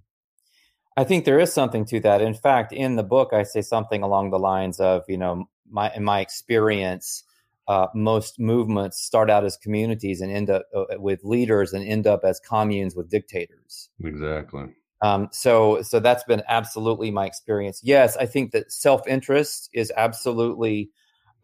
I 0.96 1.04
think 1.04 1.24
there 1.24 1.38
is 1.38 1.52
something 1.52 1.84
to 1.86 2.00
that. 2.00 2.22
In 2.22 2.34
fact, 2.34 2.72
in 2.72 2.96
the 2.96 3.02
book, 3.02 3.32
I 3.32 3.42
say 3.42 3.60
something 3.60 4.02
along 4.02 4.30
the 4.30 4.38
lines 4.38 4.80
of, 4.80 5.02
you 5.08 5.18
know, 5.18 5.48
my 5.68 5.92
in 5.94 6.04
my 6.04 6.20
experience, 6.20 7.24
uh, 7.68 7.88
most 7.94 8.38
movements 8.38 9.02
start 9.02 9.28
out 9.28 9.44
as 9.44 9.56
communities 9.56 10.20
and 10.20 10.32
end 10.32 10.48
up 10.48 10.62
uh, 10.74 10.84
with 10.98 11.22
leaders 11.24 11.72
and 11.72 11.86
end 11.86 12.06
up 12.06 12.20
as 12.24 12.40
communes 12.40 12.94
with 12.94 13.10
dictators. 13.10 13.90
Exactly. 14.02 14.66
Um, 15.02 15.28
so, 15.32 15.82
so 15.82 16.00
that's 16.00 16.24
been 16.24 16.42
absolutely 16.48 17.10
my 17.10 17.26
experience. 17.26 17.80
Yes, 17.84 18.16
I 18.16 18.24
think 18.24 18.52
that 18.52 18.72
self 18.72 19.06
interest 19.06 19.68
is 19.74 19.92
absolutely 19.96 20.90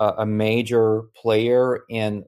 a, 0.00 0.14
a 0.18 0.26
major 0.26 1.02
player 1.14 1.80
in 1.90 2.24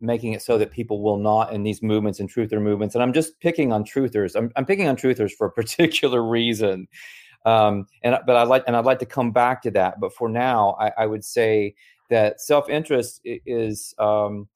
making 0.00 0.32
it 0.32 0.42
so 0.42 0.58
that 0.58 0.70
people 0.70 1.02
will 1.02 1.16
not 1.16 1.52
in 1.52 1.62
these 1.62 1.82
movements 1.82 2.20
and 2.20 2.32
truther 2.32 2.60
movements. 2.60 2.94
And 2.94 3.02
i'm 3.02 3.12
just 3.12 3.38
picking 3.40 3.72
on 3.72 3.84
truthers. 3.84 4.36
I'm, 4.36 4.50
I'm 4.56 4.64
picking 4.66 4.88
on 4.88 4.96
truthers 4.96 5.32
for 5.32 5.46
a 5.46 5.52
particular 5.60 6.22
reason. 6.22 6.88
Um, 7.44 7.86
and 8.02 8.18
but 8.26 8.36
i 8.36 8.42
like 8.42 8.64
and 8.66 8.76
i'd 8.76 8.84
like 8.84 8.98
to 9.00 9.06
come 9.06 9.32
back 9.32 9.62
to 9.62 9.70
that. 9.72 10.00
But 10.00 10.14
for 10.14 10.28
now 10.28 10.76
i, 10.80 10.92
I 10.98 11.06
would 11.06 11.24
say 11.24 11.74
that 12.10 12.40
self-interest 12.40 13.20
is 13.24 13.94
um, 13.98 14.48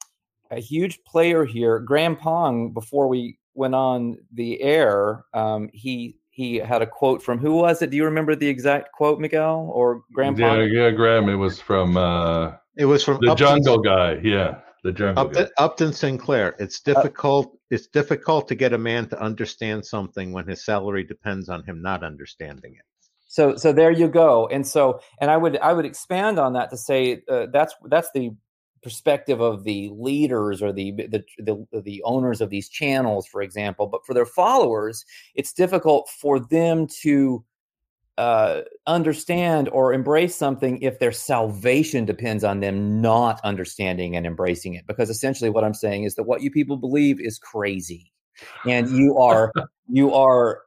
a 0.51 0.61
huge 0.61 1.03
player 1.05 1.45
here. 1.45 1.79
Graham 1.81 2.17
pong 2.17 2.73
before 2.73 3.09
we 3.09 3.39
went 3.55 3.75
on 3.75 4.17
the 4.33 4.61
air 4.63 5.25
um, 5.35 5.69
he 5.73 6.17
he 6.33 6.57
had 6.57 6.81
a 6.81 6.87
quote 6.87 7.23
from 7.23 7.39
who 7.39 7.53
was 7.53 7.83
it? 7.83 7.91
Do 7.91 7.97
you 7.99 8.07
remember 8.07 8.35
the 8.35 8.49
exact 8.49 8.91
quote 8.93 9.21
miguel 9.21 9.71
or 9.73 10.03
graham 10.15 10.35
Yeah, 10.35 10.49
pong? 10.49 10.71
yeah, 10.73 10.91
Graham. 10.91 11.29
It 11.29 11.35
was 11.35 11.61
from 11.61 11.99
uh, 11.99 12.53
It 12.77 12.87
was 12.87 13.05
from 13.05 13.19
the 13.21 13.33
Upton, 13.33 13.47
Jungle 13.47 13.79
Guy. 13.79 14.19
Yeah, 14.23 14.61
the 14.83 14.93
Jungle 14.93 15.27
Upton, 15.27 15.45
Guy. 15.45 15.51
Upton 15.59 15.93
Sinclair. 15.93 16.55
It's 16.59 16.81
difficult. 16.81 17.57
it's 17.71 17.87
difficult 17.87 18.49
to 18.49 18.55
get 18.55 18.73
a 18.73 18.79
man 18.79 19.09
to 19.09 19.21
understand 19.21 19.85
something 19.85 20.33
when 20.33 20.47
his 20.47 20.65
salary 20.65 21.05
depends 21.05 21.49
on 21.49 21.63
him 21.65 21.81
not 21.81 22.03
understanding 22.05 22.75
it. 22.75 22.85
so 23.29 23.57
so 23.57 23.73
there 23.73 23.91
you 23.91 24.09
go 24.09 24.49
and 24.49 24.67
so 24.67 25.01
and 25.21 25.31
i 25.31 25.37
would 25.37 25.57
i 25.59 25.73
would 25.73 25.87
expand 25.87 26.39
on 26.39 26.53
that 26.53 26.71
to 26.71 26.77
say 26.77 27.23
uh, 27.31 27.47
that's 27.53 27.75
that's 27.89 28.11
the 28.15 28.31
perspective 28.83 29.41
of 29.41 29.63
the 29.63 29.89
leaders 29.95 30.61
or 30.61 30.73
the, 30.73 30.91
the 30.91 31.23
the 31.39 31.81
the 31.83 32.03
owners 32.03 32.41
of 32.41 32.51
these 32.51 32.69
channels 32.69 33.27
for 33.27 33.41
example 33.41 33.87
but 33.87 34.05
for 34.05 34.13
their 34.13 34.27
followers 34.27 35.05
it's 35.37 35.53
difficult 35.53 36.09
for 36.09 36.41
them 36.41 36.87
to 36.89 37.45
uh, 38.19 38.61
understand 38.87 39.69
or 39.71 39.93
embrace 39.93 40.35
something 40.35 40.79
if 40.83 40.99
their 40.99 41.13
salvation 41.13 42.05
depends 42.05 42.45
on 42.45 42.61
them 42.61 43.01
not 43.01 43.41
understanding 43.43 44.17
and 44.17 44.27
embracing 44.27 44.75
it. 44.75 44.87
Because 44.87 45.11
essentially 45.11 45.51
what 45.51 45.65
i'm 45.65 45.75
saying 45.75 46.05
is 46.05 46.15
that 46.17 46.25
what 46.25 46.43
you 46.43 46.51
people 46.51 46.77
believe 46.77 47.21
is 47.21 47.39
crazy. 47.39 48.13
And 48.67 48.91
you 48.91 49.17
are 49.19 49.53
you 49.89 50.13
are 50.15 50.63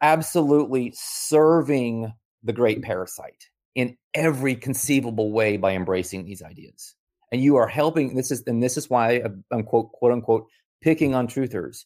absolutely 0.00 0.92
serving 0.96 2.12
the 2.42 2.52
great 2.52 2.82
parasite 2.82 3.48
in 3.74 3.96
every 4.14 4.54
conceivable 4.54 5.32
way 5.32 5.56
by 5.56 5.72
embracing 5.72 6.24
these 6.24 6.42
ideas. 6.42 6.94
And 7.30 7.40
you 7.40 7.56
are 7.56 7.68
helping 7.68 8.14
this 8.14 8.30
is 8.30 8.42
and 8.46 8.62
this 8.62 8.76
is 8.76 8.90
why 8.90 9.22
i'm 9.50 9.62
quote 9.62 9.92
quote 9.92 10.12
unquote 10.12 10.46
picking 10.82 11.14
on 11.14 11.26
truthers 11.26 11.84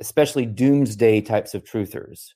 especially 0.00 0.44
doomsday 0.44 1.20
types 1.20 1.54
of 1.54 1.62
truthers 1.64 2.32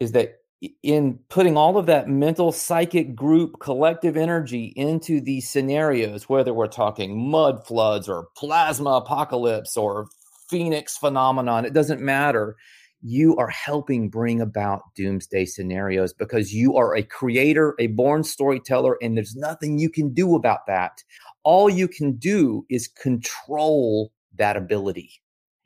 is 0.00 0.12
that 0.12 0.41
in 0.82 1.18
putting 1.28 1.56
all 1.56 1.76
of 1.76 1.86
that 1.86 2.08
mental 2.08 2.52
psychic 2.52 3.16
group 3.16 3.58
collective 3.58 4.16
energy 4.16 4.72
into 4.76 5.20
these 5.20 5.48
scenarios 5.48 6.28
whether 6.28 6.54
we're 6.54 6.68
talking 6.68 7.30
mud 7.30 7.66
floods 7.66 8.08
or 8.08 8.28
plasma 8.36 8.90
apocalypse 8.90 9.76
or 9.76 10.06
phoenix 10.48 10.96
phenomenon 10.96 11.64
it 11.64 11.72
doesn't 11.72 12.00
matter. 12.00 12.56
You 13.04 13.36
are 13.36 13.48
helping 13.48 14.08
bring 14.08 14.40
about 14.40 14.82
doomsday 14.94 15.46
scenarios 15.46 16.12
because 16.12 16.54
you 16.54 16.76
are 16.76 16.94
a 16.94 17.02
creator 17.02 17.74
a 17.80 17.88
born 17.88 18.22
storyteller 18.22 18.96
and 19.02 19.16
there's 19.16 19.34
nothing 19.34 19.78
you 19.78 19.90
can 19.90 20.14
do 20.14 20.36
about 20.36 20.66
that. 20.68 21.02
All 21.42 21.68
you 21.68 21.88
can 21.88 22.12
do 22.12 22.64
is 22.70 22.86
control 22.86 24.12
that 24.36 24.56
ability 24.56 25.10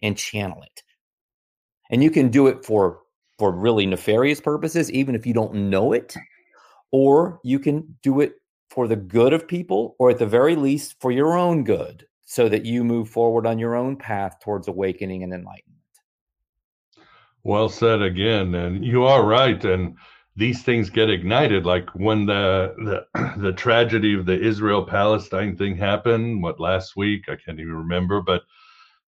and 0.02 0.16
channel 0.16 0.62
it. 0.62 0.82
And 1.90 2.02
you 2.02 2.11
can 2.11 2.30
do 2.30 2.46
it 2.46 2.64
for 2.64 3.00
for 3.38 3.53
really 3.53 3.87
nefarious 3.87 4.40
purposes, 4.40 4.90
even 4.90 5.14
if 5.14 5.27
you 5.27 5.35
don't 5.35 5.55
know 5.55 5.92
it, 5.92 6.16
or 6.90 7.40
you 7.44 7.59
can 7.59 7.96
do 8.03 8.20
it 8.20 8.35
for 8.70 8.88
the 8.88 8.96
good 8.96 9.33
of 9.33 9.46
people, 9.46 9.96
or 9.99 10.11
at 10.11 10.18
the 10.18 10.27
very 10.27 10.57
least 10.57 10.96
for 11.01 11.11
your 11.11 11.37
own 11.37 11.64
good, 11.64 12.07
so 12.25 12.49
that 12.49 12.64
you 12.64 12.83
move 12.83 13.09
forward 13.09 13.46
on 13.46 13.59
your 13.59 13.75
own 13.75 13.96
path 13.96 14.38
towards 14.40 14.68
awakening 14.68 15.22
and 15.22 15.33
enlightenment. 15.33 15.77
Well 17.42 17.68
said 17.68 18.03
again, 18.03 18.55
and 18.55 18.85
you 18.85 19.05
are 19.05 19.25
right. 19.25 19.64
And 19.64 19.96
these 20.35 20.62
things 20.62 20.90
get 20.90 21.09
ignited, 21.09 21.64
like 21.64 21.88
when 21.94 22.27
the 22.27 22.75
the 23.14 23.35
the 23.38 23.53
tragedy 23.53 24.14
of 24.14 24.27
the 24.27 24.38
Israel 24.38 24.85
Palestine 24.85 25.57
thing 25.57 25.77
happened. 25.77 26.42
What 26.42 26.59
last 26.61 26.96
week? 26.96 27.29
I 27.29 27.37
can't 27.37 27.61
even 27.61 27.72
remember, 27.72 28.20
but 28.20 28.42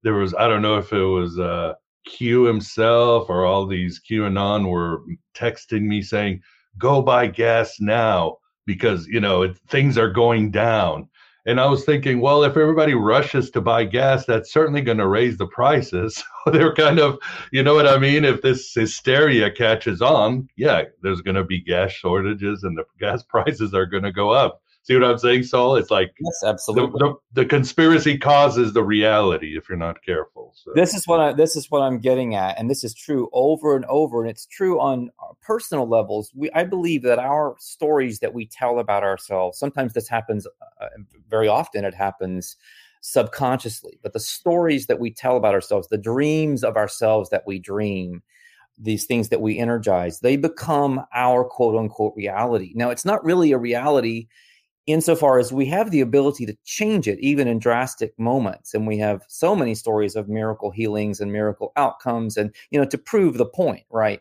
there 0.02 0.14
was 0.14 0.34
I 0.34 0.46
don't 0.48 0.62
know 0.62 0.78
if 0.78 0.92
it 0.92 1.02
was. 1.02 1.38
Uh, 1.38 1.74
Q 2.08 2.44
himself 2.44 3.28
or 3.28 3.44
all 3.44 3.66
these 3.66 4.00
QAnon 4.00 4.68
were 4.70 5.02
texting 5.34 5.82
me 5.82 6.02
saying, 6.02 6.42
"Go 6.78 7.02
buy 7.02 7.26
gas 7.26 7.80
now 7.80 8.38
because 8.66 9.06
you 9.06 9.20
know 9.20 9.42
it, 9.42 9.58
things 9.68 9.98
are 9.98 10.10
going 10.10 10.50
down." 10.50 11.08
And 11.48 11.58
I 11.58 11.66
was 11.66 11.86
thinking, 11.86 12.20
well, 12.20 12.44
if 12.44 12.58
everybody 12.58 12.92
rushes 12.92 13.50
to 13.52 13.62
buy 13.62 13.84
gas, 13.84 14.26
that's 14.26 14.52
certainly 14.52 14.82
going 14.82 14.98
to 14.98 15.08
raise 15.08 15.38
the 15.38 15.46
prices. 15.46 16.22
So 16.44 16.52
They're 16.52 16.74
kind 16.74 16.98
of, 16.98 17.18
you 17.52 17.62
know 17.62 17.74
what 17.74 17.86
I 17.86 17.98
mean? 17.98 18.24
If 18.24 18.40
this 18.40 18.72
hysteria 18.74 19.50
catches 19.50 20.00
on, 20.00 20.48
yeah, 20.56 20.84
there's 21.02 21.20
going 21.20 21.34
to 21.34 21.44
be 21.44 21.60
gas 21.60 21.92
shortages 21.92 22.64
and 22.64 22.76
the 22.76 22.84
gas 22.98 23.22
prices 23.28 23.74
are 23.74 23.86
going 23.86 24.02
to 24.02 24.12
go 24.12 24.30
up. 24.30 24.62
See 24.82 24.94
what 24.94 25.04
I'm 25.04 25.18
saying, 25.18 25.42
Sol? 25.42 25.76
It's 25.76 25.90
like 25.90 26.14
yes, 26.18 26.42
absolutely. 26.46 26.98
The, 26.98 27.14
the, 27.34 27.42
the, 27.42 27.46
conspiracy 27.46 28.16
causes 28.16 28.72
the 28.72 28.82
reality 28.82 29.56
if 29.56 29.68
you're 29.68 29.76
not 29.76 30.02
careful. 30.02 30.54
So. 30.56 30.72
This 30.74 30.94
is 30.94 31.06
what 31.06 31.20
I 31.20 31.32
this 31.34 31.56
is 31.56 31.70
what 31.70 31.82
I'm 31.82 31.98
getting 31.98 32.34
at, 32.34 32.58
and 32.58 32.70
this 32.70 32.84
is 32.84 32.94
true 32.94 33.28
over 33.34 33.76
and 33.76 33.84
over, 33.84 34.22
and 34.22 34.30
it's 34.30 34.46
true 34.46 34.80
on 34.80 35.10
personal 35.42 35.86
levels. 35.86 36.32
We 36.34 36.50
I 36.52 36.64
believe 36.64 37.02
that 37.02 37.18
our 37.18 37.56
stories 37.58 38.20
that 38.20 38.32
we 38.32 38.46
tell 38.46 38.78
about 38.78 39.02
ourselves 39.02 39.58
sometimes 39.58 39.92
this 39.92 40.08
happens 40.08 40.46
uh, 40.80 40.86
very 41.28 41.48
often. 41.48 41.84
It 41.84 41.94
happens 41.94 42.56
subconsciously, 43.00 43.98
but 44.02 44.14
the 44.14 44.20
stories 44.20 44.86
that 44.86 44.98
we 44.98 45.10
tell 45.10 45.36
about 45.36 45.54
ourselves, 45.54 45.88
the 45.88 45.98
dreams 45.98 46.64
of 46.64 46.76
ourselves 46.76 47.28
that 47.30 47.46
we 47.46 47.58
dream, 47.58 48.22
these 48.78 49.04
things 49.04 49.28
that 49.28 49.40
we 49.40 49.58
energize, 49.58 50.20
they 50.20 50.36
become 50.36 51.04
our 51.14 51.44
quote 51.44 51.76
unquote 51.76 52.14
reality. 52.16 52.72
Now, 52.74 52.90
it's 52.90 53.04
not 53.04 53.24
really 53.24 53.52
a 53.52 53.58
reality 53.58 54.28
insofar 54.88 55.38
as 55.38 55.52
we 55.52 55.66
have 55.66 55.90
the 55.90 56.00
ability 56.00 56.46
to 56.46 56.56
change 56.64 57.06
it 57.06 57.18
even 57.20 57.46
in 57.46 57.58
drastic 57.58 58.18
moments. 58.18 58.74
And 58.74 58.86
we 58.86 58.98
have 58.98 59.22
so 59.28 59.54
many 59.54 59.74
stories 59.74 60.16
of 60.16 60.28
miracle 60.28 60.70
healings 60.70 61.20
and 61.20 61.32
miracle 61.32 61.72
outcomes 61.76 62.36
and 62.36 62.54
you 62.70 62.80
know 62.80 62.86
to 62.86 62.98
prove 62.98 63.38
the 63.38 63.46
point 63.46 63.84
right? 63.90 64.20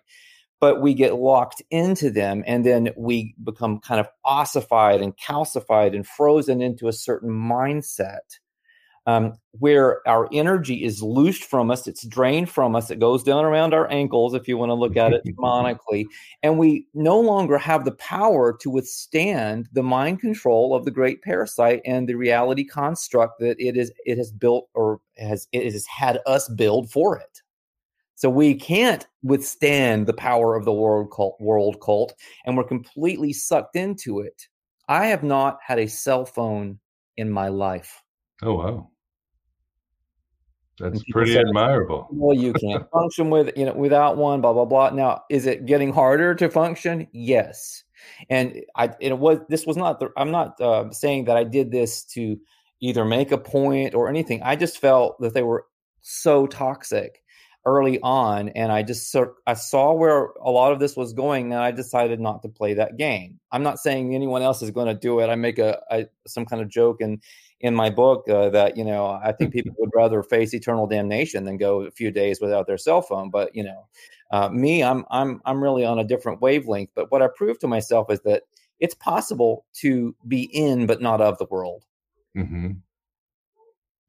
But 0.59 0.81
we 0.81 0.93
get 0.93 1.15
locked 1.15 1.61
into 1.69 2.09
them 2.09 2.43
and 2.47 2.65
then 2.65 2.89
we 2.97 3.35
become 3.43 3.79
kind 3.79 3.99
of 3.99 4.07
ossified 4.25 5.01
and 5.01 5.15
calcified 5.15 5.95
and 5.95 6.05
frozen 6.05 6.61
into 6.61 6.87
a 6.87 6.93
certain 6.93 7.29
mindset 7.29 8.39
um, 9.07 9.33
where 9.53 10.07
our 10.07 10.27
energy 10.33 10.83
is 10.83 11.01
looshed 11.01 11.45
from 11.45 11.71
us, 11.71 11.87
it's 11.87 12.05
drained 12.05 12.49
from 12.49 12.75
us, 12.75 12.91
it 12.91 12.99
goes 12.99 13.23
down 13.23 13.45
around 13.45 13.73
our 13.73 13.89
ankles, 13.89 14.33
if 14.33 14.49
you 14.49 14.57
want 14.57 14.69
to 14.69 14.73
look 14.73 14.97
at 14.97 15.13
it 15.13 15.23
demonically, 15.27 16.05
and 16.43 16.59
we 16.59 16.85
no 16.93 17.17
longer 17.17 17.57
have 17.57 17.85
the 17.85 17.93
power 17.93 18.55
to 18.59 18.69
withstand 18.69 19.69
the 19.71 19.81
mind 19.81 20.19
control 20.19 20.75
of 20.75 20.83
the 20.83 20.91
great 20.91 21.21
parasite 21.21 21.81
and 21.85 22.07
the 22.07 22.15
reality 22.15 22.65
construct 22.65 23.39
that 23.39 23.55
it 23.59 23.77
is 23.77 23.91
it 24.05 24.17
has 24.17 24.31
built 24.31 24.67
or 24.75 24.99
has 25.17 25.47
it 25.53 25.71
has 25.71 25.85
had 25.87 26.19
us 26.27 26.49
build 26.49 26.91
for 26.91 27.17
it. 27.17 27.41
So 28.15 28.29
we 28.29 28.55
can't 28.55 29.07
withstand 29.23 30.05
the 30.05 30.13
power 30.13 30.55
of 30.55 30.65
the 30.65 30.73
world 30.73 31.11
cult, 31.15 31.37
world 31.39 31.79
cult, 31.79 32.13
and 32.45 32.57
we're 32.57 32.63
completely 32.65 33.31
sucked 33.31 33.77
into 33.77 34.19
it. 34.19 34.47
I 34.89 35.05
have 35.07 35.23
not 35.23 35.59
had 35.65 35.79
a 35.79 35.87
cell 35.87 36.25
phone 36.25 36.79
in 37.15 37.31
my 37.31 37.47
life. 37.47 38.03
Oh 38.41 38.55
wow. 38.55 38.89
That's 40.79 41.03
pretty 41.05 41.37
admirable. 41.37 42.07
Well, 42.11 42.37
you 42.37 42.53
can't 42.53 42.89
function 42.93 43.29
with 43.29 43.51
you 43.57 43.65
know 43.65 43.73
without 43.73 44.17
one. 44.17 44.41
Blah 44.41 44.53
blah 44.53 44.65
blah. 44.65 44.89
Now, 44.91 45.23
is 45.29 45.45
it 45.45 45.65
getting 45.65 45.91
harder 45.91 46.35
to 46.35 46.49
function? 46.49 47.07
Yes. 47.11 47.83
And 48.29 48.61
I 48.75 48.91
it 48.99 49.17
was 49.17 49.39
this 49.49 49.65
was 49.65 49.75
not 49.75 49.99
the, 49.99 50.09
I'm 50.15 50.31
not 50.31 50.59
uh, 50.61 50.91
saying 50.91 51.25
that 51.25 51.37
I 51.37 51.43
did 51.43 51.71
this 51.71 52.03
to 52.13 52.37
either 52.79 53.05
make 53.05 53.31
a 53.31 53.37
point 53.37 53.95
or 53.95 54.07
anything. 54.07 54.41
I 54.43 54.55
just 54.55 54.79
felt 54.79 55.19
that 55.21 55.33
they 55.33 55.41
were 55.41 55.65
so 56.01 56.45
toxic 56.45 57.23
early 57.65 57.99
on, 58.01 58.49
and 58.49 58.71
I 58.71 58.83
just 58.83 59.11
sort 59.11 59.33
I 59.47 59.55
saw 59.55 59.93
where 59.93 60.27
a 60.41 60.51
lot 60.51 60.71
of 60.71 60.79
this 60.79 60.95
was 60.95 61.13
going, 61.13 61.51
and 61.51 61.61
I 61.61 61.71
decided 61.71 62.19
not 62.19 62.43
to 62.43 62.49
play 62.49 62.75
that 62.75 62.97
game. 62.97 63.39
I'm 63.51 63.63
not 63.63 63.79
saying 63.79 64.13
anyone 64.13 64.43
else 64.43 64.61
is 64.61 64.71
going 64.71 64.87
to 64.87 64.93
do 64.93 65.19
it. 65.19 65.27
I 65.27 65.35
make 65.35 65.57
a, 65.57 65.79
a 65.89 66.05
some 66.27 66.45
kind 66.45 66.61
of 66.61 66.69
joke 66.69 67.01
and 67.01 67.21
in 67.61 67.73
my 67.73 67.89
book 67.89 68.29
uh, 68.29 68.49
that 68.49 68.77
you 68.77 68.83
know 68.83 69.19
I 69.23 69.31
think 69.31 69.53
people 69.53 69.75
would 69.79 69.91
rather 69.95 70.23
face 70.23 70.53
eternal 70.53 70.87
damnation 70.87 71.43
than 71.43 71.57
go 71.57 71.81
a 71.81 71.91
few 71.91 72.11
days 72.11 72.39
without 72.41 72.67
their 72.67 72.77
cell 72.77 73.01
phone. 73.01 73.29
But 73.29 73.55
you 73.55 73.63
know, 73.63 73.87
uh, 74.31 74.49
me, 74.49 74.83
I'm 74.83 75.05
I'm 75.09 75.41
I'm 75.45 75.63
really 75.63 75.85
on 75.85 75.99
a 75.99 76.03
different 76.03 76.41
wavelength. 76.41 76.91
But 76.95 77.11
what 77.11 77.21
I 77.21 77.27
proved 77.35 77.61
to 77.61 77.67
myself 77.67 78.11
is 78.11 78.21
that 78.21 78.43
it's 78.79 78.95
possible 78.95 79.65
to 79.73 80.15
be 80.27 80.43
in 80.53 80.85
but 80.85 81.01
not 81.01 81.21
of 81.21 81.37
the 81.37 81.47
world. 81.49 81.83
Mm-hmm. 82.37 82.73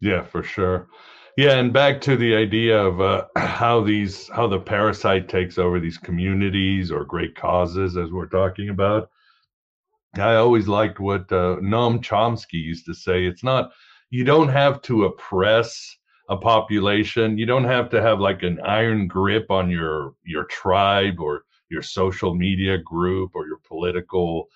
Yeah, 0.01 0.23
for 0.23 0.43
sure. 0.43 0.89
Yeah, 1.37 1.59
and 1.59 1.73
back 1.73 2.01
to 2.03 2.17
the 2.17 2.35
idea 2.35 2.77
of 2.77 3.01
uh, 3.01 3.27
how 3.37 3.83
these 3.83 4.29
how 4.29 4.47
the 4.47 4.59
parasite 4.59 5.29
takes 5.29 5.57
over 5.57 5.81
these 5.81 5.99
communities 5.99 6.91
or 6.91 7.05
great 7.05 7.35
causes, 7.35 7.97
as 7.97 8.11
we're 8.11 8.27
talking 8.27 8.69
about. 8.69 9.11
I 10.21 10.37
always 10.37 10.69
liked 10.69 11.01
what 11.01 11.31
uh, 11.33 11.57
Noam 11.61 12.03
Chomsky 12.03 12.55
used 12.55 12.87
to 12.87 12.95
say. 12.95 13.25
It's 13.25 13.45
not, 13.45 13.71
you 14.11 14.25
don't 14.25 14.49
have 14.49 14.83
to 14.83 15.05
oppress 15.05 15.97
a 16.29 16.37
population. 16.37 17.39
You 17.39 17.47
don't 17.47 17.65
have 17.65 17.89
to 17.91 18.03
have 18.03 18.21
like 18.21 18.43
an 18.43 18.61
iron 18.61 19.07
grip 19.07 19.51
on 19.51 19.71
your 19.71 20.15
your 20.25 20.45
tribe 20.45 21.21
or 21.21 21.45
your 21.71 21.83
social 21.83 22.35
media 22.35 22.79
group 22.79 23.33
or 23.35 23.47
your 23.47 23.61
political 23.67 24.49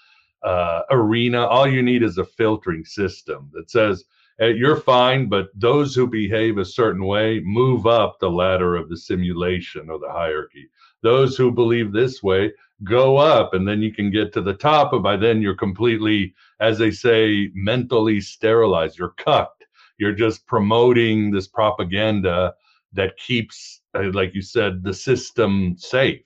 uh, 0.43 0.83
arena. 0.91 1.47
All 1.47 1.67
you 1.67 1.83
need 1.83 2.03
is 2.03 2.19
a 2.19 2.25
filtering 2.25 2.85
system 2.85 3.51
that 3.53 3.71
says 3.71 4.05
hey, 4.39 4.53
you're 4.55 4.77
fine, 4.77 5.29
but 5.29 5.49
those 5.55 5.95
who 5.95 6.07
behave 6.07 6.59
a 6.59 6.65
certain 6.65 7.05
way 7.05 7.41
move 7.45 7.87
up 7.87 8.19
the 8.19 8.31
ladder 8.31 8.75
of 8.77 8.89
the 8.89 8.97
simulation 8.97 9.89
or 9.89 9.99
the 9.99 10.11
hierarchy. 10.11 10.69
Those 11.03 11.37
who 11.37 11.51
believe 11.51 11.93
this 11.93 12.23
way 12.23 12.53
go 12.85 13.17
up 13.17 13.55
and 13.55 13.67
then 13.67 13.81
you 13.81 13.93
can 13.93 14.11
get 14.11 14.33
to 14.33 14.41
the 14.41 14.55
top 14.55 14.93
and 14.93 15.03
by 15.03 15.17
then 15.17 15.41
you're 15.41 15.55
completely 15.55 16.35
as 16.61 16.79
they 16.79 16.91
say 16.91 17.51
mentally 17.55 18.21
sterilized. 18.21 18.99
You're 18.99 19.15
cucked. 19.17 19.65
You're 19.99 20.15
just 20.15 20.47
promoting 20.47 21.31
this 21.31 21.47
propaganda 21.47 22.55
that 22.93 23.17
keeps 23.17 23.83
uh, 23.95 24.11
like 24.13 24.35
you 24.35 24.43
said 24.43 24.83
the 24.83 24.95
system 24.95 25.77
safe. 25.79 26.25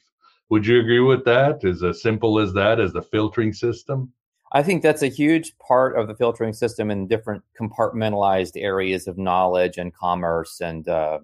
Would 0.51 0.67
you 0.67 0.81
agree 0.81 1.01
with 1.01 1.25
that? 1.25 1.65
Is 1.65 1.83
as 1.83 2.03
simple 2.03 2.39
as 2.39 2.53
that 2.53 2.81
as 2.81 2.93
the 2.93 3.03
filtering 3.03 3.53
system? 3.53 4.13
I 4.53 4.63
think 4.63 4.83
that's 4.83 5.03
a 5.03 5.09
huge 5.09 5.59
part 5.59 5.99
of 5.99 6.07
the 6.07 6.15
filtering 6.15 6.53
system 6.53 6.91
in 6.91 7.09
different 7.09 7.43
compartmentalized 7.61 8.53
areas 8.55 9.09
of 9.09 9.19
knowledge 9.19 9.77
and 9.77 9.93
commerce 9.93 10.61
and 10.61 10.89
uh, 10.89 11.19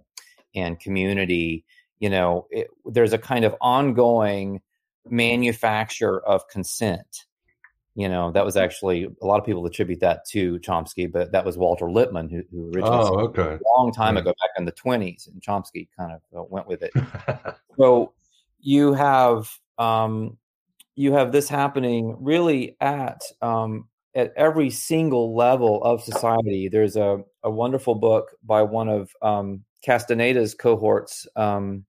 and 0.54 0.78
community. 0.80 1.64
You 2.02 2.10
know, 2.10 2.48
it, 2.50 2.66
there's 2.84 3.12
a 3.12 3.18
kind 3.18 3.44
of 3.44 3.54
ongoing 3.60 4.60
manufacture 5.08 6.18
of 6.18 6.48
consent. 6.48 7.26
You 7.94 8.08
know, 8.08 8.32
that 8.32 8.44
was 8.44 8.56
actually 8.56 9.04
a 9.04 9.24
lot 9.24 9.38
of 9.38 9.46
people 9.46 9.64
attribute 9.66 10.00
that 10.00 10.26
to 10.30 10.58
Chomsky, 10.58 11.10
but 11.10 11.30
that 11.30 11.44
was 11.44 11.56
Walter 11.56 11.88
Lippmann 11.88 12.28
who, 12.28 12.42
who 12.50 12.72
originally 12.72 13.08
oh, 13.08 13.20
okay. 13.26 13.42
a 13.42 13.78
long 13.78 13.92
time 13.92 14.16
ago, 14.16 14.30
back 14.40 14.50
in 14.58 14.64
the 14.64 14.72
20s, 14.72 15.28
and 15.28 15.40
Chomsky 15.40 15.86
kind 15.96 16.10
of 16.10 16.20
uh, 16.36 16.42
went 16.42 16.66
with 16.66 16.82
it. 16.82 16.90
so 17.78 18.12
you 18.58 18.94
have 18.94 19.48
um, 19.78 20.36
you 20.96 21.12
have 21.12 21.30
this 21.30 21.48
happening 21.48 22.16
really 22.18 22.76
at 22.80 23.22
um, 23.42 23.86
at 24.16 24.32
every 24.36 24.70
single 24.70 25.36
level 25.36 25.84
of 25.84 26.02
society. 26.02 26.68
There's 26.68 26.96
a, 26.96 27.22
a 27.44 27.50
wonderful 27.50 27.94
book 27.94 28.32
by 28.42 28.62
one 28.62 28.88
of 28.88 29.12
um, 29.22 29.62
Castaneda's 29.84 30.54
cohorts 30.54 31.26
um, 31.36 31.84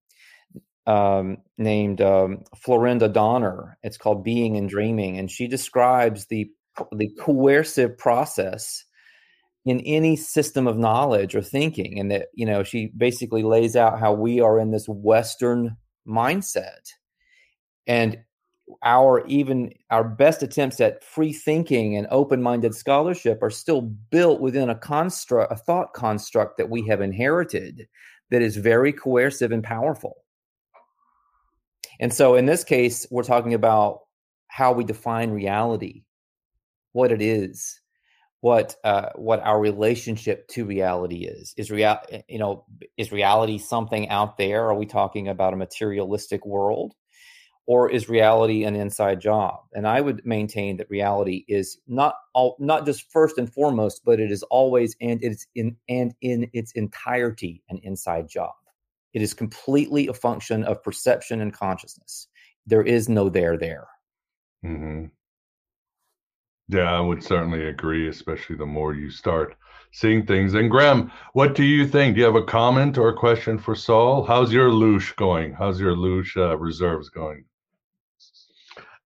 um, 0.85 1.37
named 1.57 2.01
um, 2.01 2.43
Florinda 2.55 3.11
Donner. 3.11 3.77
It's 3.83 3.97
called 3.97 4.23
Being 4.23 4.57
and 4.57 4.69
Dreaming, 4.69 5.17
and 5.17 5.29
she 5.31 5.47
describes 5.47 6.27
the 6.27 6.49
the 6.91 7.09
coercive 7.19 7.97
process 7.97 8.83
in 9.65 9.79
any 9.81 10.15
system 10.15 10.67
of 10.67 10.77
knowledge 10.77 11.35
or 11.35 11.41
thinking, 11.41 11.99
and 11.99 12.11
that 12.11 12.27
you 12.33 12.45
know 12.45 12.63
she 12.63 12.91
basically 12.97 13.43
lays 13.43 13.75
out 13.75 13.99
how 13.99 14.13
we 14.13 14.39
are 14.39 14.59
in 14.59 14.71
this 14.71 14.87
Western 14.87 15.77
mindset, 16.07 16.91
and 17.87 18.17
our 18.83 19.25
even 19.27 19.71
our 19.89 20.03
best 20.03 20.43
attempts 20.43 20.81
at 20.81 21.03
free 21.03 21.33
thinking 21.33 21.95
and 21.95 22.07
open-minded 22.09 22.73
scholarship 22.73 23.41
are 23.41 23.49
still 23.49 23.81
built 23.81 24.39
within 24.39 24.69
a 24.69 24.75
construct 24.75 25.51
a 25.51 25.55
thought 25.55 25.93
construct 25.93 26.57
that 26.57 26.69
we 26.69 26.85
have 26.87 27.01
inherited 27.01 27.87
that 28.31 28.41
is 28.41 28.55
very 28.55 28.91
coercive 28.91 29.51
and 29.51 29.63
powerful 29.63 30.22
and 32.03 32.13
so 32.13 32.35
in 32.35 32.45
this 32.45 32.63
case 32.63 33.07
we're 33.09 33.23
talking 33.23 33.53
about 33.53 34.01
how 34.47 34.73
we 34.73 34.83
define 34.83 35.31
reality 35.31 36.03
what 36.91 37.11
it 37.11 37.21
is 37.21 37.79
what 38.41 38.75
uh, 38.83 39.09
what 39.15 39.39
our 39.39 39.59
relationship 39.59 40.45
to 40.49 40.65
reality 40.65 41.23
is 41.23 41.53
is 41.57 41.71
real 41.71 41.97
you 42.27 42.37
know 42.37 42.65
is 42.97 43.11
reality 43.11 43.57
something 43.57 44.09
out 44.09 44.37
there 44.37 44.65
are 44.67 44.75
we 44.75 44.85
talking 44.85 45.29
about 45.29 45.53
a 45.53 45.57
materialistic 45.57 46.45
world 46.45 46.93
or 47.65 47.89
is 47.89 48.09
reality 48.09 48.65
an 48.65 48.75
inside 48.75 49.21
job? 49.21 49.61
And 49.73 49.87
I 49.87 50.01
would 50.01 50.25
maintain 50.25 50.77
that 50.77 50.89
reality 50.89 51.45
is 51.47 51.77
not 51.87 52.15
all, 52.33 52.57
not 52.59 52.85
just 52.85 53.09
first 53.11 53.37
and 53.37 53.51
foremost, 53.51 54.01
but 54.03 54.19
it 54.19 54.31
is 54.31 54.43
always 54.43 54.95
and 54.99 55.23
it's 55.23 55.47
in 55.55 55.77
and 55.87 56.13
in 56.21 56.49
its 56.53 56.73
entirety 56.73 57.63
an 57.69 57.79
inside 57.83 58.27
job. 58.27 58.51
It 59.13 59.21
is 59.21 59.33
completely 59.33 60.07
a 60.07 60.13
function 60.13 60.63
of 60.63 60.83
perception 60.83 61.41
and 61.41 61.53
consciousness. 61.53 62.27
There 62.65 62.83
is 62.83 63.09
no 63.09 63.29
there 63.29 63.57
there. 63.57 63.87
Mm-hmm. 64.65 65.05
Yeah, 66.69 66.91
I 66.91 66.99
would 66.99 67.23
certainly 67.23 67.67
agree, 67.67 68.07
especially 68.07 68.55
the 68.55 68.65
more 68.65 68.93
you 68.93 69.09
start 69.11 69.55
seeing 69.91 70.25
things. 70.25 70.53
And 70.53 70.71
Graham, 70.71 71.11
what 71.33 71.55
do 71.55 71.63
you 71.63 71.85
think? 71.85 72.15
Do 72.15 72.21
you 72.21 72.25
have 72.25 72.35
a 72.35 72.43
comment 72.43 72.97
or 72.97 73.09
a 73.09 73.17
question 73.17 73.59
for 73.59 73.75
Sol? 73.75 74.23
How's 74.23 74.53
your 74.53 74.69
Loosh 74.69 75.15
going? 75.15 75.53
How's 75.53 75.79
your 75.79 75.95
Loosh 75.95 76.35
uh, 76.37 76.57
reserves 76.57 77.09
going? 77.09 77.45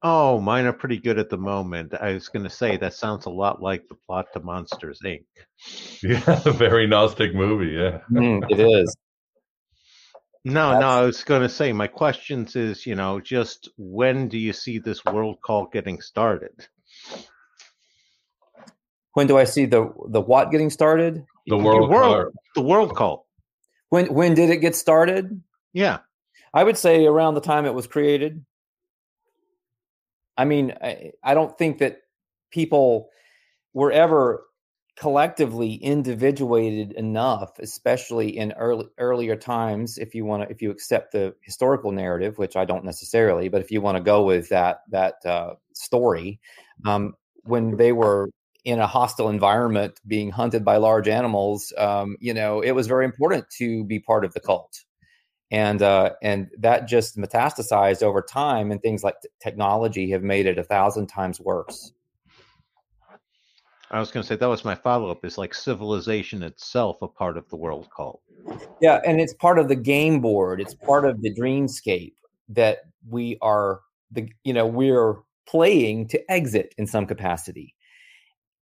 Oh, 0.04 0.40
mine 0.40 0.66
are 0.66 0.74
pretty 0.74 1.00
good 1.00 1.18
at 1.18 1.30
the 1.30 1.38
moment. 1.38 1.94
I 2.00 2.14
was 2.14 2.30
going 2.30 2.44
to 2.44 2.50
say 2.50 2.78
that 2.78 2.94
sounds 2.94 3.26
a 3.26 3.32
lot 3.32 3.62
like 3.62 3.88
the 3.88 3.96
plot 3.96 4.28
to 4.34 4.40
Monsters 4.40 5.00
Inc. 5.04 5.26
Yeah, 6.04 6.42
a 6.46 6.52
very 6.52 6.86
Gnostic 6.86 7.34
movie. 7.34 7.74
Yeah, 7.74 8.02
mm, 8.12 8.46
it 8.52 8.60
is. 8.60 8.96
No, 10.48 10.70
That's... 10.70 10.82
no, 10.82 10.88
I 10.88 11.02
was 11.02 11.24
going 11.26 11.42
to 11.42 11.50
say 11.50 11.74
my 11.74 11.88
questions 11.88 12.56
is, 12.56 12.86
you 12.86 12.96
know, 12.96 13.20
just 13.20 13.70
when 13.78 14.30
do 14.30 14.38
you 14.38 14.54
see 14.54 14.80
this 14.80 15.04
world 15.04 15.42
call 15.42 15.68
getting 15.68 16.00
started? 16.00 16.68
When 19.12 19.28
do 19.28 19.38
I 19.38 19.44
see 19.44 19.66
the 19.66 19.92
the 20.08 20.22
what 20.22 20.52
getting 20.52 20.70
started? 20.70 21.26
The 21.48 21.58
world, 21.58 21.90
world 21.90 22.34
the 22.56 22.62
world 22.62 22.96
call. 22.96 23.28
When 23.90 24.14
when 24.14 24.36
did 24.36 24.50
it 24.50 24.58
get 24.58 24.76
started? 24.76 25.42
Yeah. 25.74 26.00
I 26.54 26.64
would 26.64 26.78
say 26.78 27.06
around 27.06 27.34
the 27.34 27.42
time 27.42 27.66
it 27.66 27.74
was 27.74 27.88
created. 27.88 28.46
I 30.38 30.46
mean, 30.46 30.74
I, 30.82 31.12
I 31.22 31.34
don't 31.34 31.58
think 31.58 31.80
that 31.80 32.04
people 32.52 33.10
were 33.74 33.92
ever 33.92 34.46
collectively 34.98 35.76
individuated 35.76 36.94
enough, 36.94 37.60
especially 37.60 38.38
in 38.38 38.52
early 38.54 38.88
earlier 38.98 39.36
times. 39.36 39.98
If 39.98 40.16
you 40.16 40.26
want 40.26 40.44
to, 40.44 40.50
if 40.50 40.62
you 40.62 40.72
accept 40.72 41.12
the 41.12 41.36
historical 41.42 41.92
narrative, 41.92 42.38
which 42.38 42.56
I 42.56 42.66
don't 42.66 42.84
necessarily, 42.84 43.48
but 43.48 43.62
if 43.62 43.72
you 43.72 43.80
want 43.82 43.98
to 43.98 44.04
go 44.04 44.24
with 44.24 44.50
that 44.50 44.82
that 44.90 45.26
uh, 45.26 45.56
story, 45.74 46.40
um, 46.86 47.14
when 47.44 47.78
they 47.78 47.92
were 47.92 48.30
in 48.66 48.80
a 48.80 48.88
hostile 48.88 49.30
environment, 49.30 50.00
being 50.08 50.32
hunted 50.32 50.66
by 50.66 50.78
large 50.78 51.08
animals, 51.08 51.72
um, 51.78 52.18
you 52.20 52.34
know, 52.34 52.62
it 52.62 52.72
was 52.72 52.88
very 52.88 53.06
important 53.06 53.50
to 53.58 53.86
be 53.86 54.00
part 54.00 54.26
of 54.26 54.34
the 54.34 54.40
cult 54.40 54.84
and 55.52 55.82
uh, 55.82 56.12
and 56.22 56.50
that 56.58 56.88
just 56.88 57.18
metastasized 57.18 58.04
over 58.04 58.22
time 58.22 58.72
and 58.72 58.82
things 58.82 59.04
like 59.04 59.16
t- 59.22 59.30
technology 59.42 60.10
have 60.12 60.24
made 60.24 60.46
it 60.46 60.58
a 60.58 60.64
thousand 60.64 61.08
times 61.08 61.40
worse 61.40 61.94
i 63.92 64.00
was 64.00 64.12
going 64.12 64.22
to 64.22 64.28
say 64.28 64.36
that 64.36 64.48
was 64.48 64.66
my 64.66 64.76
follow-up 64.76 65.24
is 65.24 65.38
like 65.38 65.54
civilization 65.54 66.44
itself 66.44 66.98
a 67.02 67.08
part 67.08 67.38
of 67.38 67.48
the 67.50 67.56
world 67.56 67.88
cult 67.96 68.22
yeah 68.82 69.00
and 69.06 69.20
it's 69.20 69.34
part 69.34 69.60
of 69.60 69.68
the 69.68 69.76
game 69.76 70.20
board 70.20 70.62
it's 70.62 70.74
part 70.74 71.06
of 71.06 71.22
the 71.22 71.34
dreamscape 71.34 72.14
that 72.50 72.80
we 73.10 73.38
are 73.42 73.82
the 74.12 74.30
you 74.44 74.54
know 74.54 74.66
we're 74.66 75.16
playing 75.48 76.08
to 76.08 76.32
exit 76.32 76.74
in 76.78 76.88
some 76.88 77.06
capacity 77.06 77.74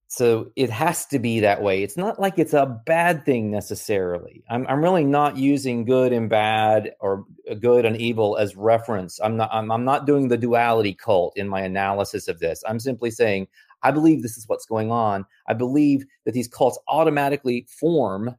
so 0.07 0.51
it 0.55 0.69
has 0.69 1.05
to 1.07 1.19
be 1.19 1.39
that 1.41 1.61
way. 1.61 1.81
It's 1.81 1.97
not 1.97 2.19
like 2.19 2.37
it's 2.37 2.53
a 2.53 2.81
bad 2.85 3.25
thing 3.25 3.49
necessarily. 3.49 4.43
I'm 4.49 4.65
I'm 4.67 4.83
really 4.83 5.03
not 5.03 5.35
using 5.35 5.83
good 5.83 6.13
and 6.13 6.29
bad 6.29 6.93
or 6.99 7.25
good 7.59 7.85
and 7.85 7.97
evil 7.97 8.37
as 8.37 8.55
reference. 8.55 9.19
I'm 9.21 9.35
not 9.35 9.49
I'm, 9.51 9.71
I'm 9.71 9.83
not 9.83 10.05
doing 10.05 10.27
the 10.27 10.37
duality 10.37 10.93
cult 10.93 11.35
in 11.35 11.49
my 11.49 11.61
analysis 11.61 12.27
of 12.27 12.39
this. 12.39 12.63
I'm 12.67 12.79
simply 12.79 13.09
saying 13.09 13.47
I 13.83 13.91
believe 13.91 14.21
this 14.21 14.37
is 14.37 14.47
what's 14.47 14.65
going 14.65 14.91
on. 14.91 15.25
I 15.47 15.53
believe 15.53 16.05
that 16.25 16.33
these 16.33 16.47
cults 16.47 16.79
automatically 16.87 17.67
form 17.79 18.35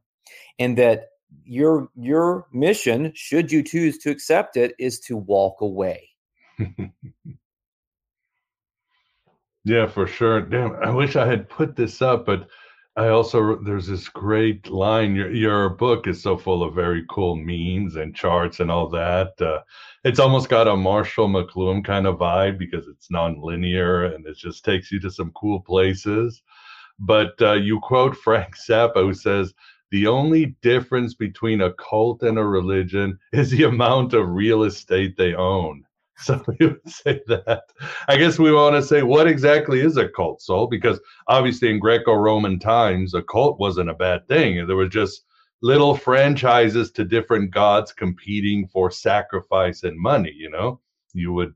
and 0.59 0.77
that 0.77 1.07
your 1.43 1.89
your 1.95 2.47
mission, 2.53 3.11
should 3.15 3.51
you 3.51 3.63
choose 3.63 3.97
to 3.99 4.09
accept 4.09 4.57
it, 4.57 4.73
is 4.79 4.99
to 5.01 5.17
walk 5.17 5.61
away. 5.61 6.09
Yeah, 9.67 9.87
for 9.87 10.07
sure. 10.07 10.39
Damn, 10.39 10.77
I 10.81 10.89
wish 10.91 11.17
I 11.17 11.25
had 11.25 11.49
put 11.49 11.75
this 11.75 12.01
up, 12.01 12.25
but 12.25 12.47
I 12.97 13.09
also 13.09 13.57
there's 13.57 13.85
this 13.85 14.09
great 14.09 14.69
line. 14.69 15.15
Your 15.15 15.31
your 15.31 15.69
book 15.69 16.07
is 16.07 16.21
so 16.21 16.35
full 16.35 16.63
of 16.63 16.73
very 16.73 17.05
cool 17.07 17.35
memes 17.35 17.95
and 17.95 18.15
charts 18.15 18.59
and 18.59 18.71
all 18.71 18.89
that. 18.89 19.39
Uh, 19.39 19.61
it's 20.03 20.19
almost 20.19 20.49
got 20.49 20.67
a 20.67 20.75
Marshall 20.75 21.27
McLuhan 21.27 21.85
kind 21.85 22.07
of 22.07 22.17
vibe 22.17 22.57
because 22.57 22.87
it's 22.87 23.11
non-linear 23.11 24.05
and 24.05 24.25
it 24.25 24.35
just 24.35 24.65
takes 24.65 24.91
you 24.91 24.99
to 25.01 25.11
some 25.11 25.31
cool 25.35 25.59
places. 25.61 26.41
But 26.97 27.39
uh, 27.39 27.53
you 27.53 27.79
quote 27.79 28.17
Frank 28.25 28.55
Zappa, 28.57 28.95
who 29.03 29.13
says, 29.13 29.53
"The 29.91 30.07
only 30.07 30.57
difference 30.63 31.13
between 31.13 31.61
a 31.61 31.73
cult 31.73 32.23
and 32.23 32.39
a 32.39 32.43
religion 32.43 33.19
is 33.31 33.51
the 33.51 33.65
amount 33.65 34.15
of 34.15 34.27
real 34.27 34.63
estate 34.63 35.17
they 35.17 35.35
own." 35.35 35.85
So 36.23 36.43
we 36.47 36.65
would 36.65 36.89
say 36.89 37.21
that. 37.27 37.65
I 38.07 38.17
guess 38.17 38.39
we 38.39 38.51
want 38.51 38.75
to 38.75 38.81
say 38.81 39.03
what 39.03 39.27
exactly 39.27 39.81
is 39.81 39.97
a 39.97 40.09
cult, 40.09 40.41
Sol? 40.41 40.65
Because 40.65 40.99
obviously 41.27 41.69
in 41.69 41.79
Greco-Roman 41.79 42.57
times, 42.57 43.13
a 43.13 43.21
cult 43.21 43.59
wasn't 43.59 43.91
a 43.91 43.93
bad 43.93 44.27
thing. 44.27 44.65
There 44.65 44.75
were 44.75 44.87
just 44.87 45.25
little 45.61 45.95
franchises 45.95 46.91
to 46.93 47.03
different 47.03 47.51
gods 47.51 47.93
competing 47.93 48.67
for 48.67 48.89
sacrifice 48.89 49.83
and 49.83 49.99
money. 49.99 50.33
You 50.35 50.49
know, 50.49 50.79
you 51.13 51.33
would 51.33 51.53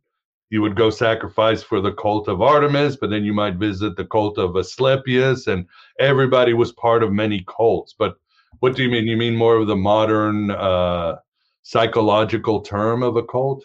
you 0.52 0.62
would 0.62 0.76
go 0.76 0.90
sacrifice 0.90 1.64
for 1.64 1.80
the 1.82 1.94
cult 1.94 2.28
of 2.28 2.42
Artemis, 2.42 2.98
but 2.98 3.10
then 3.10 3.24
you 3.24 3.34
might 3.34 3.56
visit 3.56 3.96
the 3.96 4.06
cult 4.06 4.38
of 4.38 4.58
Asclepius, 4.58 5.48
and 5.48 5.66
everybody 5.98 6.54
was 6.54 6.74
part 6.74 7.04
of 7.04 7.12
many 7.14 7.44
cults. 7.48 7.96
But 7.98 8.18
what 8.60 8.76
do 8.76 8.84
you 8.84 8.90
mean? 8.90 9.08
You 9.08 9.18
mean 9.18 9.36
more 9.36 9.56
of 9.56 9.68
the 9.68 9.76
modern 9.76 10.52
uh, 10.52 11.16
psychological 11.64 12.62
term 12.62 13.02
of 13.02 13.16
a 13.16 13.24
cult? 13.24 13.64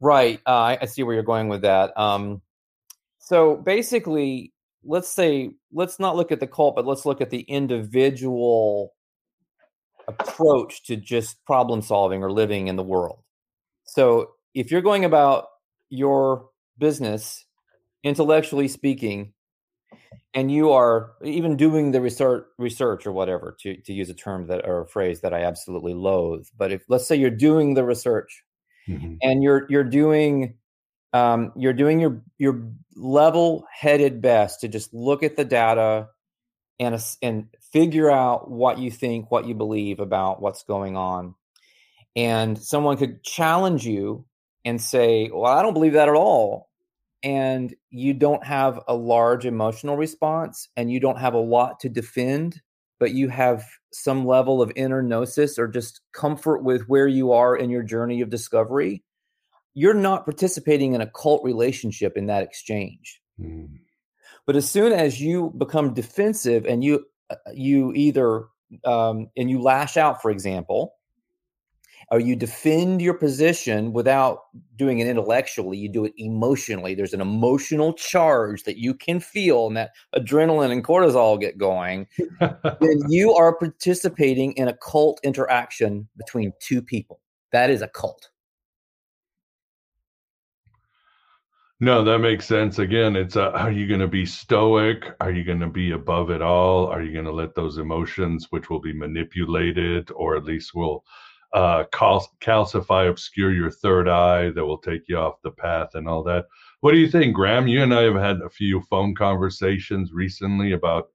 Right. 0.00 0.40
Uh, 0.46 0.76
I 0.80 0.86
see 0.86 1.02
where 1.02 1.14
you're 1.14 1.24
going 1.24 1.48
with 1.48 1.62
that. 1.62 1.98
Um, 1.98 2.42
so 3.18 3.56
basically, 3.56 4.52
let's 4.84 5.08
say 5.08 5.50
let's 5.72 5.98
not 5.98 6.16
look 6.16 6.32
at 6.32 6.40
the 6.40 6.46
cult, 6.46 6.76
but 6.76 6.86
let's 6.86 7.04
look 7.04 7.20
at 7.20 7.30
the 7.30 7.40
individual 7.40 8.94
approach 10.06 10.84
to 10.84 10.96
just 10.96 11.44
problem 11.44 11.82
solving 11.82 12.22
or 12.22 12.32
living 12.32 12.68
in 12.68 12.76
the 12.76 12.82
world. 12.82 13.22
So 13.84 14.30
if 14.54 14.70
you're 14.70 14.82
going 14.82 15.04
about 15.04 15.46
your 15.90 16.48
business 16.78 17.44
intellectually 18.04 18.68
speaking, 18.68 19.32
and 20.34 20.52
you 20.52 20.70
are 20.70 21.12
even 21.24 21.56
doing 21.56 21.90
the 21.90 22.00
research 22.00 22.44
research 22.58 23.06
or 23.06 23.12
whatever 23.12 23.56
to, 23.60 23.76
to 23.82 23.92
use 23.92 24.10
a 24.10 24.14
term 24.14 24.46
that 24.46 24.66
or 24.66 24.82
a 24.82 24.86
phrase 24.86 25.20
that 25.22 25.34
I 25.34 25.42
absolutely 25.42 25.94
loathe. 25.94 26.46
But 26.56 26.70
if 26.72 26.82
let's 26.88 27.06
say 27.06 27.16
you're 27.16 27.30
doing 27.30 27.74
the 27.74 27.84
research 27.84 28.44
mm-hmm. 28.88 29.14
and 29.22 29.42
you're 29.42 29.66
you're 29.68 29.84
doing 29.84 30.54
um, 31.12 31.52
you're 31.56 31.72
doing 31.72 32.00
your 32.00 32.22
your 32.38 32.62
level 32.96 33.66
headed 33.72 34.20
best 34.20 34.60
to 34.60 34.68
just 34.68 34.92
look 34.92 35.22
at 35.22 35.36
the 35.36 35.44
data 35.44 36.08
and 36.78 37.02
and 37.22 37.48
figure 37.72 38.10
out 38.10 38.50
what 38.50 38.78
you 38.78 38.90
think, 38.90 39.30
what 39.30 39.46
you 39.46 39.54
believe 39.54 40.00
about 40.00 40.40
what's 40.40 40.62
going 40.64 40.96
on. 40.96 41.34
And 42.16 42.58
someone 42.58 42.96
could 42.96 43.22
challenge 43.22 43.86
you 43.86 44.24
and 44.64 44.80
say, 44.80 45.30
"Well, 45.32 45.52
I 45.52 45.62
don't 45.62 45.74
believe 45.74 45.94
that 45.94 46.08
at 46.08 46.14
all." 46.14 46.68
And 47.22 47.74
you 47.90 48.14
don't 48.14 48.44
have 48.44 48.80
a 48.86 48.94
large 48.94 49.44
emotional 49.44 49.96
response 49.96 50.68
and 50.76 50.90
you 50.92 51.00
don't 51.00 51.18
have 51.18 51.34
a 51.34 51.38
lot 51.38 51.80
to 51.80 51.88
defend, 51.88 52.60
but 53.00 53.12
you 53.12 53.28
have 53.28 53.64
some 53.92 54.26
level 54.26 54.60
of 54.60 54.72
inner 54.76 55.02
gnosis 55.02 55.58
or 55.58 55.66
just 55.66 56.00
comfort 56.12 56.62
with 56.62 56.88
where 56.88 57.08
you 57.08 57.32
are 57.32 57.56
in 57.56 57.70
your 57.70 57.82
journey 57.82 58.20
of 58.20 58.30
discovery 58.30 59.02
you're 59.78 59.94
not 59.94 60.24
participating 60.24 60.94
in 60.94 61.00
a 61.00 61.06
cult 61.06 61.44
relationship 61.44 62.16
in 62.16 62.26
that 62.26 62.42
exchange. 62.42 63.20
Mm. 63.40 63.78
But 64.44 64.56
as 64.56 64.68
soon 64.68 64.92
as 64.92 65.20
you 65.20 65.54
become 65.56 65.94
defensive 65.94 66.66
and 66.66 66.82
you 66.82 67.06
uh, 67.30 67.36
you 67.54 67.92
either 67.94 68.46
um, 68.84 69.28
and 69.36 69.48
you 69.48 69.62
lash 69.62 69.96
out, 69.96 70.20
for 70.20 70.32
example, 70.32 70.94
or 72.10 72.20
you 72.20 72.36
defend 72.36 73.02
your 73.02 73.14
position 73.14 73.92
without 73.92 74.44
doing 74.76 75.00
it 75.00 75.06
intellectually, 75.06 75.76
you 75.76 75.88
do 75.88 76.04
it 76.04 76.12
emotionally. 76.16 76.94
There's 76.94 77.14
an 77.14 77.20
emotional 77.20 77.92
charge 77.92 78.64
that 78.64 78.78
you 78.78 78.94
can 78.94 79.20
feel, 79.20 79.66
and 79.66 79.76
that 79.76 79.90
adrenaline 80.16 80.72
and 80.72 80.84
cortisol 80.84 81.40
get 81.40 81.58
going. 81.58 82.06
then 82.38 83.00
you 83.08 83.32
are 83.34 83.56
participating 83.56 84.52
in 84.52 84.68
a 84.68 84.76
cult 84.76 85.20
interaction 85.22 86.08
between 86.16 86.52
two 86.60 86.82
people. 86.82 87.20
That 87.52 87.70
is 87.70 87.82
a 87.82 87.88
cult. 87.88 88.30
No, 91.80 92.02
that 92.02 92.18
makes 92.18 92.44
sense. 92.44 92.80
Again, 92.80 93.14
it's 93.14 93.36
uh, 93.36 93.50
are 93.50 93.70
you 93.70 93.86
going 93.86 94.00
to 94.00 94.08
be 94.08 94.26
stoic? 94.26 95.04
Are 95.20 95.30
you 95.30 95.44
going 95.44 95.60
to 95.60 95.68
be 95.68 95.92
above 95.92 96.30
it 96.30 96.42
all? 96.42 96.88
Are 96.88 97.02
you 97.02 97.12
going 97.12 97.24
to 97.24 97.32
let 97.32 97.54
those 97.54 97.78
emotions, 97.78 98.48
which 98.50 98.68
will 98.68 98.80
be 98.80 98.92
manipulated, 98.92 100.10
or 100.16 100.36
at 100.36 100.44
least 100.44 100.74
will 100.74 101.04
uh, 101.52 101.84
cal- 101.92 102.30
calcify, 102.40 103.08
obscure 103.08 103.52
your 103.52 103.70
third 103.70 104.08
eye, 104.08 104.50
that 104.50 104.64
will 104.64 104.78
take 104.78 105.08
you 105.08 105.16
off 105.18 105.42
the 105.42 105.50
path 105.50 105.90
and 105.94 106.08
all 106.08 106.22
that? 106.24 106.46
What 106.80 106.92
do 106.92 106.98
you 106.98 107.08
think, 107.08 107.34
Graham? 107.34 107.66
You 107.66 107.82
and 107.82 107.94
I 107.94 108.02
have 108.02 108.14
had 108.14 108.40
a 108.40 108.50
few 108.50 108.82
phone 108.82 109.14
conversations 109.14 110.12
recently 110.12 110.72
about 110.72 111.08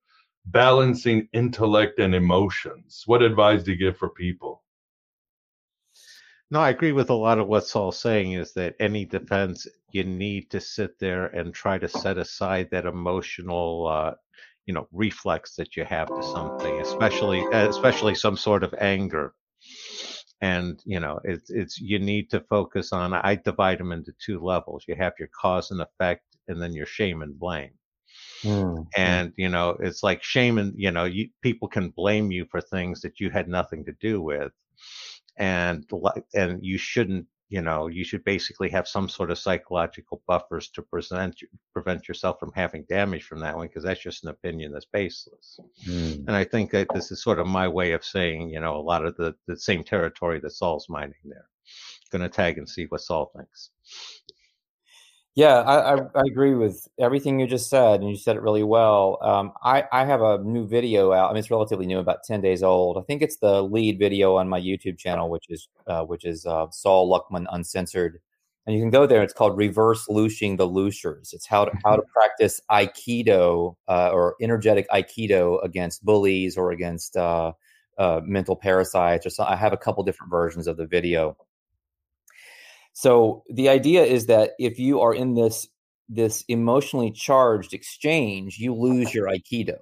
balancing 0.46 1.28
intellect 1.34 2.00
and 2.00 2.14
emotions. 2.14 3.04
What 3.06 3.22
advice 3.22 3.64
do 3.64 3.72
you 3.72 3.78
give 3.78 3.98
for 3.98 4.10
people? 4.10 4.64
No, 6.52 6.60
I 6.60 6.70
agree 6.70 6.92
with 6.92 7.10
a 7.10 7.16
lot 7.16 7.40
of 7.40 7.48
what 7.48 7.66
Sol's 7.66 8.00
saying 8.00 8.34
is 8.34 8.54
that 8.54 8.76
any 8.80 9.06
defense, 9.06 9.66
you 9.92 10.04
need 10.04 10.52
to 10.52 10.60
sit 10.60 11.00
there 11.00 11.28
and 11.28 11.54
try 11.54 11.78
to 11.78 11.88
set 11.88 12.18
aside 12.18 12.70
that 12.72 12.86
emotional, 12.86 13.88
uh, 13.88 14.14
you 14.66 14.74
know, 14.74 14.88
reflex 14.92 15.56
that 15.56 15.76
you 15.76 15.84
have 15.86 16.10
to 16.10 16.22
something, 16.22 16.80
especially, 16.82 17.44
especially 17.52 18.14
some 18.14 18.38
sort 18.38 18.64
of 18.64 18.74
anger. 18.80 19.34
And, 20.44 20.82
you 20.84 21.00
know, 21.00 21.22
it's, 21.24 21.50
it's, 21.50 21.80
you 21.80 22.00
need 22.00 22.30
to 22.32 22.42
focus 22.42 22.92
on, 22.92 23.14
I 23.14 23.36
divide 23.36 23.80
them 23.80 23.94
into 23.94 24.14
two 24.20 24.42
levels. 24.44 24.84
You 24.90 24.96
have 24.96 25.14
your 25.18 25.30
cause 25.30 25.72
and 25.72 25.82
effect 25.82 26.24
and 26.50 26.62
then 26.62 26.74
your 26.74 26.86
shame 26.86 27.22
and 27.22 27.40
blame. 27.40 27.72
Mm. 28.44 28.86
And, 28.98 29.32
you 29.38 29.48
know, 29.48 29.78
it's 29.80 30.04
like 30.04 30.22
shame 30.22 30.58
and, 30.58 30.74
you 30.76 30.92
know, 30.92 31.06
you, 31.06 31.30
people 31.42 31.70
can 31.70 31.92
blame 31.92 32.30
you 32.30 32.46
for 32.52 32.60
things 32.60 33.00
that 33.02 33.22
you 33.22 33.30
had 33.30 33.48
nothing 33.48 33.86
to 33.86 33.94
do 34.02 34.22
with 34.22 34.52
and 35.38 35.90
and 36.34 36.64
you 36.64 36.78
shouldn't 36.78 37.26
you 37.50 37.62
know 37.62 37.88
you 37.88 38.04
should 38.04 38.24
basically 38.24 38.70
have 38.70 38.88
some 38.88 39.08
sort 39.10 39.32
of 39.32 39.38
psychological 39.38 40.22
buffers 40.28 40.70
to 40.70 40.82
present 40.82 41.40
prevent 41.74 42.08
yourself 42.08 42.40
from 42.40 42.52
having 42.56 42.84
damage 42.90 43.24
from 43.24 43.40
that 43.40 43.56
one 43.56 43.68
because 43.68 43.84
that's 43.84 44.02
just 44.02 44.24
an 44.24 44.30
opinion 44.30 44.72
that's 44.72 44.86
baseless. 44.86 45.60
Mm. 45.88 46.28
and 46.28 46.32
i 46.32 46.44
think 46.44 46.72
that 46.72 46.88
this 46.94 47.12
is 47.12 47.22
sort 47.22 47.40
of 47.40 47.48
my 47.48 47.68
way 47.68 47.92
of 47.92 48.04
saying 48.04 48.50
you 48.50 48.60
know 48.60 48.76
a 48.76 48.88
lot 48.92 49.06
of 49.06 49.16
the 49.18 49.36
the 49.48 49.58
same 49.58 49.84
territory 49.84 50.40
that 50.40 50.52
Sol's 50.52 50.88
mining 50.90 51.16
there. 51.26 51.48
Gonna 52.12 52.30
tag 52.30 52.58
and 52.58 52.70
see 52.70 52.86
what 52.86 53.02
Sol 53.02 53.32
thinks 53.36 53.72
yeah, 55.36 55.62
I, 55.62 55.96
I, 55.96 56.02
I, 56.16 56.22
agree 56.28 56.54
with 56.54 56.88
everything 57.00 57.40
you 57.40 57.48
just 57.48 57.68
said, 57.68 58.02
and 58.02 58.10
you 58.10 58.16
said 58.16 58.36
it 58.36 58.44
really 58.44 58.64
well. 58.64 59.18
Um, 59.24 59.52
I, 59.64 59.84
I 59.92 60.06
have 60.06 60.22
a 60.22 60.38
new 60.38 60.68
video 60.68 61.12
out. 61.12 61.30
I 61.30 61.34
mean, 61.34 61.40
it's 61.40 61.50
relatively 61.50 61.88
new, 61.88 61.98
about 61.98 62.24
ten 62.24 62.40
days 62.40 62.62
old. 62.62 63.00
I 63.00 63.02
think 63.02 63.24
it's 63.24 63.38
the 63.38 63.64
lead 63.64 63.98
video 63.98 64.36
on 64.36 64.48
my 64.48 64.62
YouTube 64.62 65.00
channel, 65.00 65.30
which 65.30 65.46
is 65.50 65.70
uh, 65.88 66.04
which 66.04 66.24
is 66.24 66.46
uh, 66.46 66.68
Sol 66.70 67.10
Luckman 67.10 67.48
Uncensored, 67.52 68.20
and 68.68 68.76
you 68.76 68.82
can 68.82 68.92
go 68.92 69.08
there. 69.08 69.24
It's 69.24 69.34
called 69.34 69.58
Reverse 69.58 70.08
Looshing 70.08 70.56
the 70.56 70.68
Looshers. 70.68 71.34
It's 71.34 71.48
how 71.48 71.66
to 71.66 71.72
how 71.84 71.96
to 71.96 72.04
practice 72.14 72.62
Aikido 72.70 73.76
uh, 73.88 74.12
or 74.12 74.36
energetic 74.40 74.88
Aikido 74.92 75.64
against 75.64 76.06
bullies 76.06 76.58
or 76.58 76.72
against 76.72 77.18
uh, 77.18 77.54
uh, 77.98 78.22
mental 78.24 78.56
parasites. 78.56 79.26
Or 79.26 79.32
so. 79.32 79.46
I 79.46 79.56
have 79.56 79.74
a 79.74 79.78
couple 79.78 80.04
different 80.04 80.30
versions 80.30 80.68
of 80.68 80.78
the 80.78 80.86
video 80.86 81.36
so 82.94 83.44
the 83.50 83.70
idea 83.70 84.04
is 84.04 84.28
that 84.28 84.52
if 84.60 84.80
you 84.80 85.02
are 85.02 85.14
in 85.14 85.34
this 85.34 85.68
this 86.10 86.44
emotionally 86.48 87.12
charged 87.12 87.74
exchange, 87.74 88.58
you 88.60 88.74
lose 88.74 89.14
your 89.14 89.28
aikido. 89.28 89.78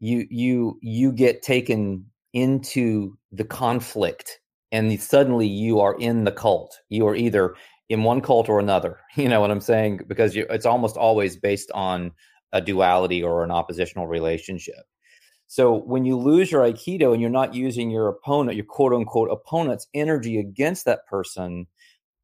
You 0.00 0.26
you 0.30 0.78
you 0.80 1.12
get 1.12 1.42
taken 1.42 2.06
into 2.32 3.16
the 3.32 3.44
conflict 3.44 4.40
and 4.72 5.00
suddenly 5.00 5.46
you 5.46 5.80
are 5.80 5.96
in 5.98 6.24
the 6.24 6.32
cult. 6.32 6.78
You 6.88 7.06
are 7.06 7.16
either 7.16 7.54
in 7.88 8.02
one 8.02 8.20
cult 8.20 8.48
or 8.48 8.58
another. 8.58 8.98
You 9.16 9.28
know 9.28 9.40
what 9.40 9.50
I'm 9.50 9.62
saying? 9.62 10.00
Because 10.06 10.36
you, 10.36 10.46
it's 10.50 10.66
almost 10.66 10.96
always 10.98 11.36
based 11.36 11.70
on 11.72 12.12
a 12.52 12.60
duality 12.60 13.22
or 13.22 13.42
an 13.44 13.50
oppositional 13.50 14.06
relationship. 14.06 14.84
So 15.46 15.76
when 15.82 16.04
you 16.04 16.16
lose 16.18 16.50
your 16.50 16.62
Aikido 16.62 17.12
and 17.12 17.20
you're 17.20 17.30
not 17.30 17.54
using 17.54 17.90
your 17.90 18.08
opponent, 18.08 18.56
your 18.56 18.66
quote 18.66 18.92
unquote 18.92 19.30
opponent's 19.30 19.86
energy 19.94 20.38
against 20.38 20.84
that 20.86 21.06
person 21.06 21.66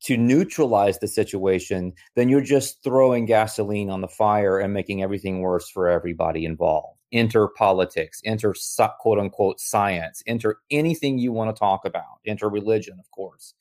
to 0.03 0.17
neutralize 0.17 0.99
the 0.99 1.07
situation, 1.07 1.93
then 2.17 2.29
you're 2.29 2.41
just 2.41 2.83
throwing 2.83 3.25
gasoline 3.25 3.89
on 3.89 4.01
the 4.01 4.09
fire 4.09 4.59
and 4.59 4.75
making 4.75 5.03
everything 5.03 5.41
worse 5.41 5.69
for 5.71 5.89
everybody 5.89 6.45
involved. 6.45 6.99
Enter 7.13 7.47
politics, 7.47 8.21
enter 8.25 8.55
quote 9.01 9.19
unquote 9.19 9.61
science, 9.61 10.23
enter 10.27 10.57
anything 10.71 11.19
you 11.19 11.33
want 11.33 11.55
to 11.55 11.59
talk 11.59 11.85
about, 11.85 12.19
enter 12.27 12.49
religion, 12.49 12.97
of 12.99 13.09
course. 13.13 13.55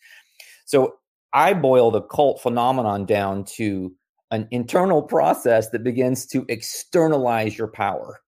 So 0.65 0.95
I 1.33 1.53
boil 1.53 1.91
the 1.91 2.01
cult 2.01 2.41
phenomenon 2.41 3.05
down 3.05 3.45
to 3.45 3.93
an 4.31 4.47
internal 4.49 5.03
process 5.03 5.69
that 5.69 5.83
begins 5.83 6.25
to 6.27 6.45
externalize 6.49 7.57
your 7.57 7.67
power 7.67 8.21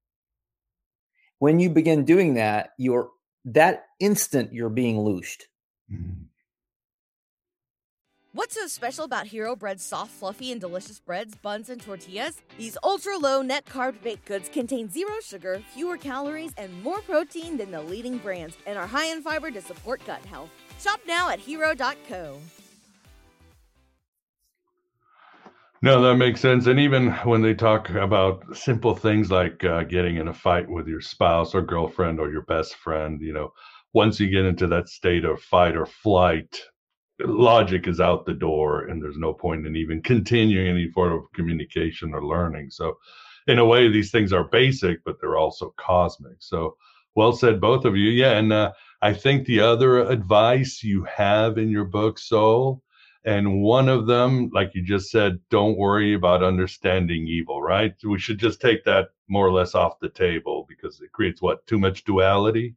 when 1.44 1.60
you 1.60 1.70
begin 1.70 2.06
doing 2.06 2.36
that, 2.36 2.70
you're 2.78 3.10
that 3.44 3.88
instant 4.00 4.54
you're 4.54 4.70
being 4.70 4.96
looshed. 4.96 5.42
Mm-hmm. 5.92 6.24
What's 8.32 8.56
so 8.56 8.68
special 8.68 9.04
about 9.04 9.28
Hero 9.28 9.54
Bread's 9.54 9.84
soft, 9.84 10.12
fluffy, 10.12 10.54
and 10.54 10.62
delicious 10.62 11.02
breads, 11.02 11.36
buns, 11.36 11.70
and 11.70 11.82
tortillas? 11.82 12.42
These 12.58 12.78
ultra 12.82 13.18
low 13.18 13.42
net 13.42 13.66
carb 13.66 14.02
baked 14.02 14.24
goods 14.24 14.48
contain 14.48 14.90
zero 14.90 15.16
sugar, 15.22 15.62
fewer 15.74 15.98
calories, 15.98 16.54
and 16.56 16.82
more 16.82 17.02
protein 17.02 17.58
than 17.58 17.72
the 17.72 17.82
leading 17.82 18.20
brands, 18.20 18.56
and 18.66 18.80
are 18.80 18.88
high 18.88 19.08
in 19.08 19.22
fiber 19.22 19.52
to 19.52 19.62
support 19.62 20.00
gut 20.08 20.24
health. 20.26 20.50
Shop 20.80 21.02
now 21.06 21.30
at 21.30 21.40
hero.co. 21.40 22.40
No, 25.84 26.02
that 26.02 26.16
makes 26.16 26.40
sense. 26.40 26.66
And 26.68 26.80
even 26.80 27.12
when 27.26 27.42
they 27.42 27.54
talk 27.54 27.90
about 27.90 28.56
simple 28.56 28.96
things 28.96 29.30
like 29.30 29.66
uh, 29.66 29.84
getting 29.84 30.16
in 30.16 30.30
a 30.30 30.34
fight 30.34 30.70
with 30.70 30.88
your 30.88 31.02
spouse 31.02 31.54
or 31.54 31.62
girlfriend 31.62 32.22
or 32.22 32.32
your 32.32 32.44
best 32.44 32.76
friend, 32.76 33.20
you 33.22 33.34
know, 33.34 33.52
once 33.94 34.18
you 34.18 34.30
get 34.30 34.46
into 34.46 34.66
that 34.68 34.88
state 34.88 35.26
of 35.26 35.42
fight 35.42 35.76
or 35.76 35.86
flight, 35.86 36.58
logic 37.20 37.86
is 37.86 38.00
out 38.00 38.26
the 38.26 38.34
door 38.34 38.86
and 38.86 39.04
there's 39.04 39.18
no 39.18 39.34
point 39.34 39.68
in 39.68 39.76
even 39.76 40.02
continuing 40.02 40.68
any 40.70 40.90
form 40.90 41.12
of 41.12 41.30
communication 41.34 42.14
or 42.14 42.26
learning. 42.26 42.70
So, 42.70 42.98
in 43.48 43.60
a 43.60 43.66
way, 43.66 43.90
these 43.90 44.10
things 44.10 44.32
are 44.32 44.46
basic, 44.46 45.04
but 45.04 45.18
they're 45.20 45.36
also 45.36 45.74
cosmic. 45.76 46.38
So, 46.40 46.78
well 47.14 47.34
said, 47.34 47.60
both 47.60 47.84
of 47.84 47.98
you. 47.98 48.10
Yeah. 48.10 48.38
And 48.38 48.54
uh, 48.54 48.72
I 49.02 49.12
think 49.12 49.46
the 49.46 49.60
other 49.60 50.00
advice 50.00 50.82
you 50.82 51.04
have 51.04 51.58
in 51.58 51.70
your 51.70 51.84
book, 51.84 52.20
Sol, 52.20 52.82
and 53.26 53.62
one 53.62 53.88
of 53.90 54.08
them, 54.08 54.50
like 54.54 54.76
you 54.76 54.84
just 54.84 55.10
said, 55.10 55.40
don't 55.50 55.78
worry 55.78 56.14
about 56.14 56.44
understanding 56.44 57.28
evil, 57.28 57.62
right? 57.62 57.94
We 58.04 58.20
should 58.20 58.38
just 58.38 58.60
take 58.60 58.84
that 58.84 59.10
more 59.28 59.48
or 59.48 59.52
less 59.52 59.76
off 59.76 60.00
the 60.00 60.10
table 60.10 60.66
because 60.68 61.00
it 61.02 61.12
creates 61.14 61.42
what? 61.42 61.66
Too 61.66 61.80
much 61.80 62.04
duality? 62.04 62.76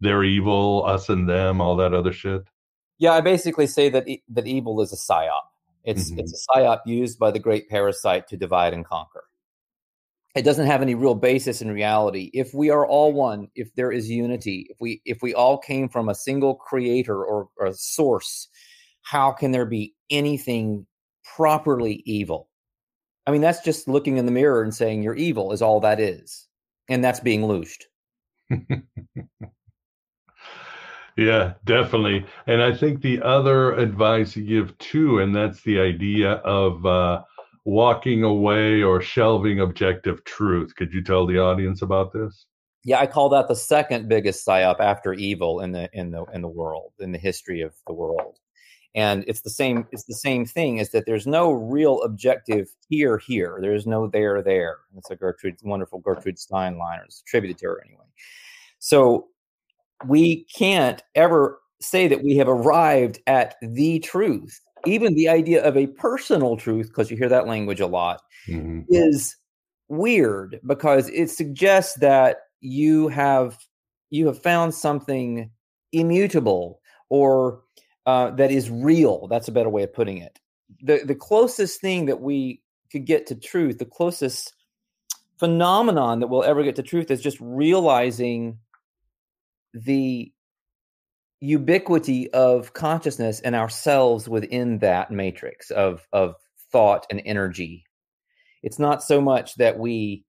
They're 0.00 0.24
evil, 0.24 0.84
us 0.86 1.08
and 1.08 1.28
them, 1.28 1.60
all 1.60 1.76
that 1.76 1.94
other 1.94 2.12
shit. 2.12 2.42
Yeah, 2.98 3.12
I 3.12 3.20
basically 3.20 3.66
say 3.66 3.88
that 3.88 4.08
e- 4.08 4.22
that 4.28 4.46
evil 4.46 4.80
is 4.80 4.92
a 4.92 4.96
psyop. 4.96 5.42
It's 5.84 6.12
Mhm. 6.12 6.20
it's 6.20 6.32
a 6.32 6.58
psyop 6.58 6.80
used 6.86 7.18
by 7.18 7.32
the 7.32 7.40
great 7.40 7.68
parasite 7.68 8.28
to 8.28 8.36
divide 8.36 8.74
and 8.74 8.84
conquer. 8.84 9.24
It 10.34 10.42
doesn't 10.42 10.66
have 10.66 10.80
any 10.80 10.94
real 10.94 11.14
basis 11.14 11.60
in 11.60 11.70
reality. 11.70 12.30
If 12.32 12.54
we 12.54 12.70
are 12.70 12.86
all 12.86 13.12
one, 13.12 13.48
if 13.54 13.74
there 13.74 13.92
is 13.92 14.08
unity, 14.08 14.66
if 14.70 14.76
we 14.80 15.02
if 15.04 15.20
we 15.22 15.34
all 15.34 15.58
came 15.58 15.88
from 15.88 16.08
a 16.08 16.14
single 16.14 16.54
creator 16.54 17.22
or, 17.24 17.48
or 17.56 17.66
a 17.66 17.74
source, 17.74 18.48
how 19.02 19.32
can 19.32 19.50
there 19.50 19.66
be 19.66 19.94
anything 20.10 20.86
properly 21.36 22.02
evil? 22.06 22.48
I 23.26 23.30
mean, 23.30 23.40
that's 23.40 23.62
just 23.62 23.88
looking 23.88 24.16
in 24.16 24.26
the 24.26 24.32
mirror 24.32 24.62
and 24.62 24.74
saying 24.74 25.02
you're 25.02 25.14
evil 25.14 25.52
is 25.52 25.62
all 25.62 25.80
that 25.80 26.00
is, 26.00 26.48
and 26.88 27.04
that's 27.04 27.20
being 27.20 27.42
looshed. 27.42 27.84
Yeah, 31.16 31.54
definitely. 31.64 32.24
And 32.46 32.62
I 32.62 32.74
think 32.74 33.02
the 33.02 33.20
other 33.22 33.74
advice 33.74 34.34
you 34.34 34.44
give 34.44 34.76
too, 34.78 35.18
and 35.18 35.34
that's 35.34 35.62
the 35.62 35.78
idea 35.78 36.32
of 36.36 36.84
uh, 36.86 37.22
walking 37.64 38.22
away 38.22 38.82
or 38.82 39.00
shelving 39.02 39.60
objective 39.60 40.24
truth. 40.24 40.74
Could 40.74 40.92
you 40.92 41.02
tell 41.02 41.26
the 41.26 41.38
audience 41.38 41.82
about 41.82 42.12
this? 42.12 42.46
Yeah, 42.84 42.98
I 42.98 43.06
call 43.06 43.28
that 43.28 43.46
the 43.46 43.54
second 43.54 44.08
biggest 44.08 44.46
psyop 44.46 44.80
after 44.80 45.12
evil 45.12 45.60
in 45.60 45.72
the 45.72 45.88
in 45.92 46.10
the 46.10 46.24
in 46.32 46.42
the 46.42 46.48
world 46.48 46.92
in 46.98 47.12
the 47.12 47.18
history 47.18 47.60
of 47.60 47.74
the 47.86 47.92
world. 47.92 48.38
And 48.94 49.24
it's 49.26 49.40
the 49.40 49.50
same. 49.50 49.86
It's 49.90 50.04
the 50.04 50.14
same 50.14 50.44
thing. 50.44 50.78
Is 50.78 50.90
that 50.90 51.06
there's 51.06 51.26
no 51.26 51.52
real 51.52 52.02
objective 52.02 52.68
here. 52.88 53.18
Here, 53.18 53.58
there's 53.60 53.86
no 53.86 54.06
there. 54.06 54.42
There. 54.42 54.78
It's 54.96 55.10
a 55.10 55.16
Gertrude, 55.16 55.56
wonderful 55.62 55.98
Gertrude 56.00 56.38
Stein 56.38 56.76
line, 56.78 56.98
or 57.00 57.04
it's 57.04 57.20
attributed 57.20 57.58
to 57.58 57.66
her 57.66 57.82
anyway. 57.86 58.04
So 58.78 59.28
we 60.06 60.44
can't 60.44 61.02
ever 61.14 61.60
say 61.80 62.06
that 62.08 62.22
we 62.22 62.36
have 62.36 62.48
arrived 62.48 63.20
at 63.26 63.56
the 63.62 63.98
truth. 64.00 64.60
Even 64.84 65.14
the 65.14 65.28
idea 65.28 65.62
of 65.64 65.76
a 65.76 65.86
personal 65.86 66.56
truth, 66.56 66.88
because 66.88 67.10
you 67.10 67.16
hear 67.16 67.28
that 67.28 67.46
language 67.46 67.80
a 67.80 67.86
lot, 67.86 68.20
Mhm. 68.48 68.84
is 68.88 69.36
weird 69.88 70.60
because 70.66 71.08
it 71.10 71.30
suggests 71.30 71.94
that 72.00 72.38
you 72.60 73.08
have 73.08 73.58
you 74.10 74.26
have 74.26 74.42
found 74.42 74.74
something 74.74 75.50
immutable 75.92 76.80
or 77.08 77.62
uh, 78.06 78.30
that 78.32 78.50
is 78.50 78.70
real. 78.70 79.26
That's 79.28 79.48
a 79.48 79.52
better 79.52 79.68
way 79.68 79.82
of 79.82 79.92
putting 79.92 80.18
it. 80.18 80.40
The 80.82 81.02
the 81.04 81.14
closest 81.14 81.80
thing 81.80 82.06
that 82.06 82.20
we 82.20 82.62
could 82.90 83.04
get 83.04 83.26
to 83.28 83.34
truth, 83.34 83.78
the 83.78 83.84
closest 83.84 84.54
phenomenon 85.38 86.20
that 86.20 86.28
we'll 86.28 86.44
ever 86.44 86.62
get 86.62 86.76
to 86.76 86.82
truth 86.82 87.10
is 87.10 87.20
just 87.20 87.38
realizing 87.40 88.58
the 89.74 90.32
ubiquity 91.40 92.30
of 92.32 92.72
consciousness 92.72 93.40
and 93.40 93.56
ourselves 93.56 94.28
within 94.28 94.78
that 94.78 95.10
matrix 95.10 95.70
of 95.70 96.06
of 96.12 96.36
thought 96.70 97.04
and 97.10 97.20
energy 97.24 97.84
it's 98.62 98.78
not 98.78 99.02
so 99.02 99.20
much 99.20 99.56
that 99.56 99.78
we 99.78 100.24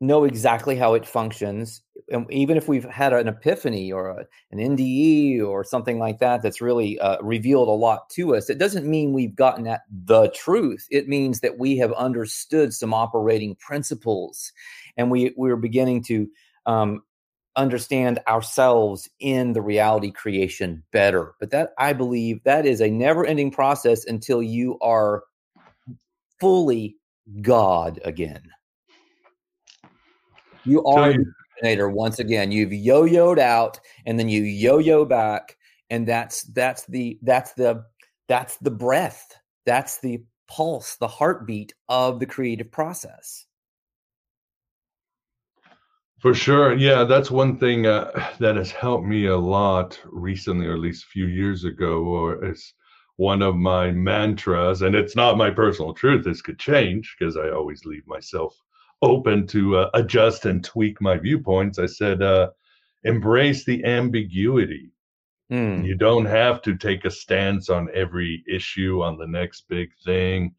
know 0.00 0.24
exactly 0.24 0.76
how 0.76 0.94
it 0.94 1.06
functions 1.06 1.82
and 2.10 2.26
even 2.30 2.56
if 2.56 2.68
we've 2.68 2.84
had 2.84 3.12
an 3.12 3.28
epiphany 3.28 3.92
or 3.92 4.08
a, 4.08 4.26
an 4.50 4.58
nde 4.58 5.42
or 5.44 5.64
something 5.64 5.98
like 5.98 6.18
that 6.18 6.42
that's 6.42 6.60
really 6.60 6.98
uh, 7.00 7.18
revealed 7.22 7.68
a 7.68 7.72
lot 7.72 8.10
to 8.10 8.34
us 8.34 8.50
it 8.50 8.58
doesn't 8.58 8.86
mean 8.86 9.12
we've 9.12 9.36
gotten 9.36 9.66
at 9.66 9.82
the 9.90 10.28
truth. 10.30 10.86
It 10.90 11.08
means 11.08 11.40
that 11.40 11.58
we 11.58 11.76
have 11.78 11.92
understood 11.92 12.74
some 12.74 12.92
operating 12.92 13.54
principles 13.56 14.52
and 14.96 15.10
we 15.10 15.32
we're 15.36 15.56
beginning 15.56 16.02
to 16.04 16.28
um, 16.66 17.02
understand 17.56 18.20
ourselves 18.28 19.08
in 19.18 19.52
the 19.52 19.62
reality 19.62 20.10
creation 20.10 20.82
better. 20.92 21.34
But 21.40 21.50
that 21.50 21.70
i 21.78 21.92
believe 21.92 22.42
that 22.44 22.66
is 22.66 22.80
a 22.80 22.90
never 22.90 23.24
ending 23.24 23.50
process 23.50 24.04
until 24.04 24.42
you 24.42 24.78
are 24.80 25.24
fully 26.40 26.96
god 27.42 28.00
again. 28.04 28.42
You 30.64 30.84
are 30.84 31.14
once 31.62 32.18
again 32.18 32.50
you've 32.50 32.72
yo-yoed 32.72 33.38
out 33.38 33.78
and 34.06 34.18
then 34.18 34.28
you 34.28 34.42
yo-yo 34.42 35.04
back 35.04 35.56
and 35.90 36.06
that's 36.06 36.42
that's 36.44 36.86
the 36.86 37.18
that's 37.22 37.52
the 37.54 37.84
that's 38.28 38.56
the 38.58 38.70
breath 38.70 39.38
that's 39.66 39.98
the 39.98 40.22
pulse 40.48 40.96
the 40.96 41.08
heartbeat 41.08 41.74
of 41.88 42.18
the 42.18 42.26
creative 42.26 42.70
process 42.70 43.46
For 46.20 46.34
sure. 46.34 46.74
Yeah, 46.76 47.04
that's 47.04 47.30
one 47.30 47.58
thing 47.58 47.86
uh, 47.86 48.10
that 48.40 48.56
has 48.56 48.70
helped 48.70 49.06
me 49.06 49.26
a 49.26 49.36
lot 49.36 49.98
recently, 50.04 50.66
or 50.66 50.74
at 50.74 50.80
least 50.80 51.04
a 51.04 51.08
few 51.08 51.26
years 51.26 51.64
ago, 51.64 52.02
or 52.04 52.44
it's 52.44 52.74
one 53.16 53.40
of 53.40 53.56
my 53.56 53.90
mantras. 53.90 54.82
And 54.82 54.94
it's 54.94 55.16
not 55.16 55.38
my 55.38 55.50
personal 55.50 55.94
truth. 55.94 56.24
This 56.24 56.42
could 56.42 56.58
change 56.58 57.16
because 57.18 57.38
I 57.38 57.48
always 57.50 57.86
leave 57.86 58.06
myself 58.06 58.54
open 59.02 59.46
to 59.48 59.76
uh, 59.78 59.90
adjust 59.94 60.46
and 60.46 60.62
tweak 60.64 61.00
my 61.00 61.16
viewpoints. 61.16 61.78
I 61.78 61.86
said, 61.86 62.22
uh, 62.22 62.50
embrace 63.04 63.64
the 63.64 63.84
ambiguity. 63.84 64.92
Mm. 65.50 65.84
You 65.84 65.96
don't 65.96 66.26
have 66.26 66.62
to 66.62 66.76
take 66.76 67.04
a 67.04 67.10
stance 67.10 67.70
on 67.70 67.88
every 67.94 68.44
issue, 68.48 69.02
on 69.02 69.18
the 69.18 69.26
next 69.26 69.68
big 69.68 69.90
thing. 70.04 70.54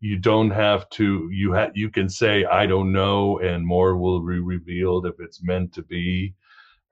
You 0.00 0.18
don't 0.18 0.50
have 0.50 0.88
to. 0.90 1.30
You 1.32 1.54
ha- 1.54 1.70
You 1.74 1.90
can 1.90 2.08
say 2.08 2.44
I 2.44 2.66
don't 2.66 2.92
know, 2.92 3.38
and 3.38 3.66
more 3.66 3.96
will 3.96 4.20
be 4.20 4.40
revealed 4.40 5.06
if 5.06 5.14
it's 5.20 5.42
meant 5.42 5.72
to 5.74 5.82
be. 5.82 6.34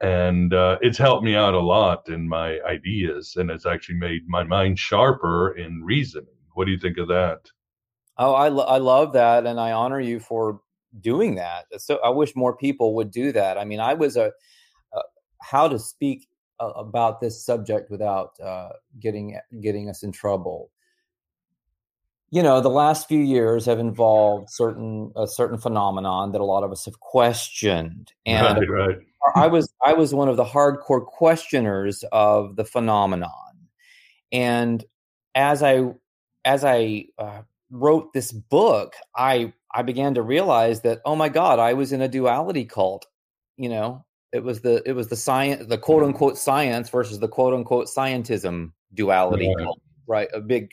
And 0.00 0.54
uh, 0.54 0.78
it's 0.80 0.98
helped 0.98 1.22
me 1.24 1.34
out 1.34 1.54
a 1.54 1.60
lot 1.60 2.08
in 2.08 2.28
my 2.28 2.60
ideas, 2.62 3.36
and 3.36 3.50
it's 3.50 3.66
actually 3.66 3.96
made 3.96 4.26
my 4.26 4.42
mind 4.42 4.78
sharper 4.78 5.56
in 5.56 5.82
reasoning. 5.84 6.34
What 6.54 6.64
do 6.64 6.72
you 6.72 6.78
think 6.78 6.98
of 6.98 7.08
that? 7.08 7.40
Oh, 8.16 8.32
I, 8.32 8.48
lo- 8.48 8.64
I 8.64 8.78
love 8.78 9.12
that, 9.14 9.46
and 9.46 9.60
I 9.60 9.72
honor 9.72 10.00
you 10.00 10.18
for 10.18 10.60
doing 11.00 11.34
that. 11.36 11.66
So 11.78 11.98
I 12.04 12.10
wish 12.10 12.34
more 12.36 12.56
people 12.56 12.94
would 12.94 13.10
do 13.10 13.32
that. 13.32 13.58
I 13.58 13.64
mean, 13.64 13.80
I 13.80 13.94
was 13.94 14.16
a, 14.16 14.32
a 14.92 15.00
how 15.40 15.68
to 15.68 15.78
speak 15.78 16.28
uh, 16.60 16.70
about 16.70 17.20
this 17.20 17.44
subject 17.44 17.90
without 17.90 18.38
uh, 18.40 18.70
getting 19.00 19.38
getting 19.60 19.88
us 19.88 20.02
in 20.02 20.12
trouble. 20.12 20.70
You 22.30 22.42
know, 22.42 22.60
the 22.60 22.70
last 22.70 23.06
few 23.06 23.20
years 23.20 23.66
have 23.66 23.78
involved 23.78 24.50
certain 24.50 25.12
a 25.16 25.26
certain 25.26 25.58
phenomenon 25.58 26.32
that 26.32 26.40
a 26.40 26.44
lot 26.44 26.64
of 26.64 26.72
us 26.72 26.84
have 26.84 27.00
questioned, 27.00 28.12
and 28.26 28.58
right, 28.58 28.70
right. 28.70 28.98
I 29.34 29.46
was 29.46 29.72
I 29.84 29.94
was 29.94 30.14
one 30.14 30.28
of 30.28 30.36
the 30.36 30.44
hardcore 30.44 31.04
questioners 31.04 32.04
of 32.12 32.56
the 32.56 32.64
phenomenon, 32.64 33.30
and 34.32 34.84
as 35.34 35.62
I 35.62 35.92
as 36.44 36.64
I 36.64 37.06
uh, 37.18 37.42
wrote 37.70 38.12
this 38.12 38.32
book, 38.32 38.94
I 39.16 39.52
I 39.74 39.82
began 39.82 40.14
to 40.14 40.22
realize 40.22 40.80
that 40.82 41.00
oh 41.04 41.16
my 41.16 41.28
god, 41.28 41.58
I 41.58 41.74
was 41.74 41.92
in 41.92 42.00
a 42.02 42.08
duality 42.08 42.64
cult. 42.64 43.06
You 43.56 43.68
know, 43.68 44.04
it 44.32 44.42
was 44.42 44.60
the 44.62 44.82
it 44.86 44.92
was 44.92 45.08
the 45.08 45.16
science, 45.16 45.66
the 45.66 45.78
quote 45.78 46.02
unquote 46.02 46.38
science 46.38 46.88
versus 46.90 47.18
the 47.20 47.28
quote 47.28 47.54
unquote 47.54 47.86
scientism 47.88 48.72
duality 48.94 49.52
Right. 49.56 49.64
cult. 49.64 49.80
Right, 50.06 50.28
a 50.34 50.40
big. 50.40 50.70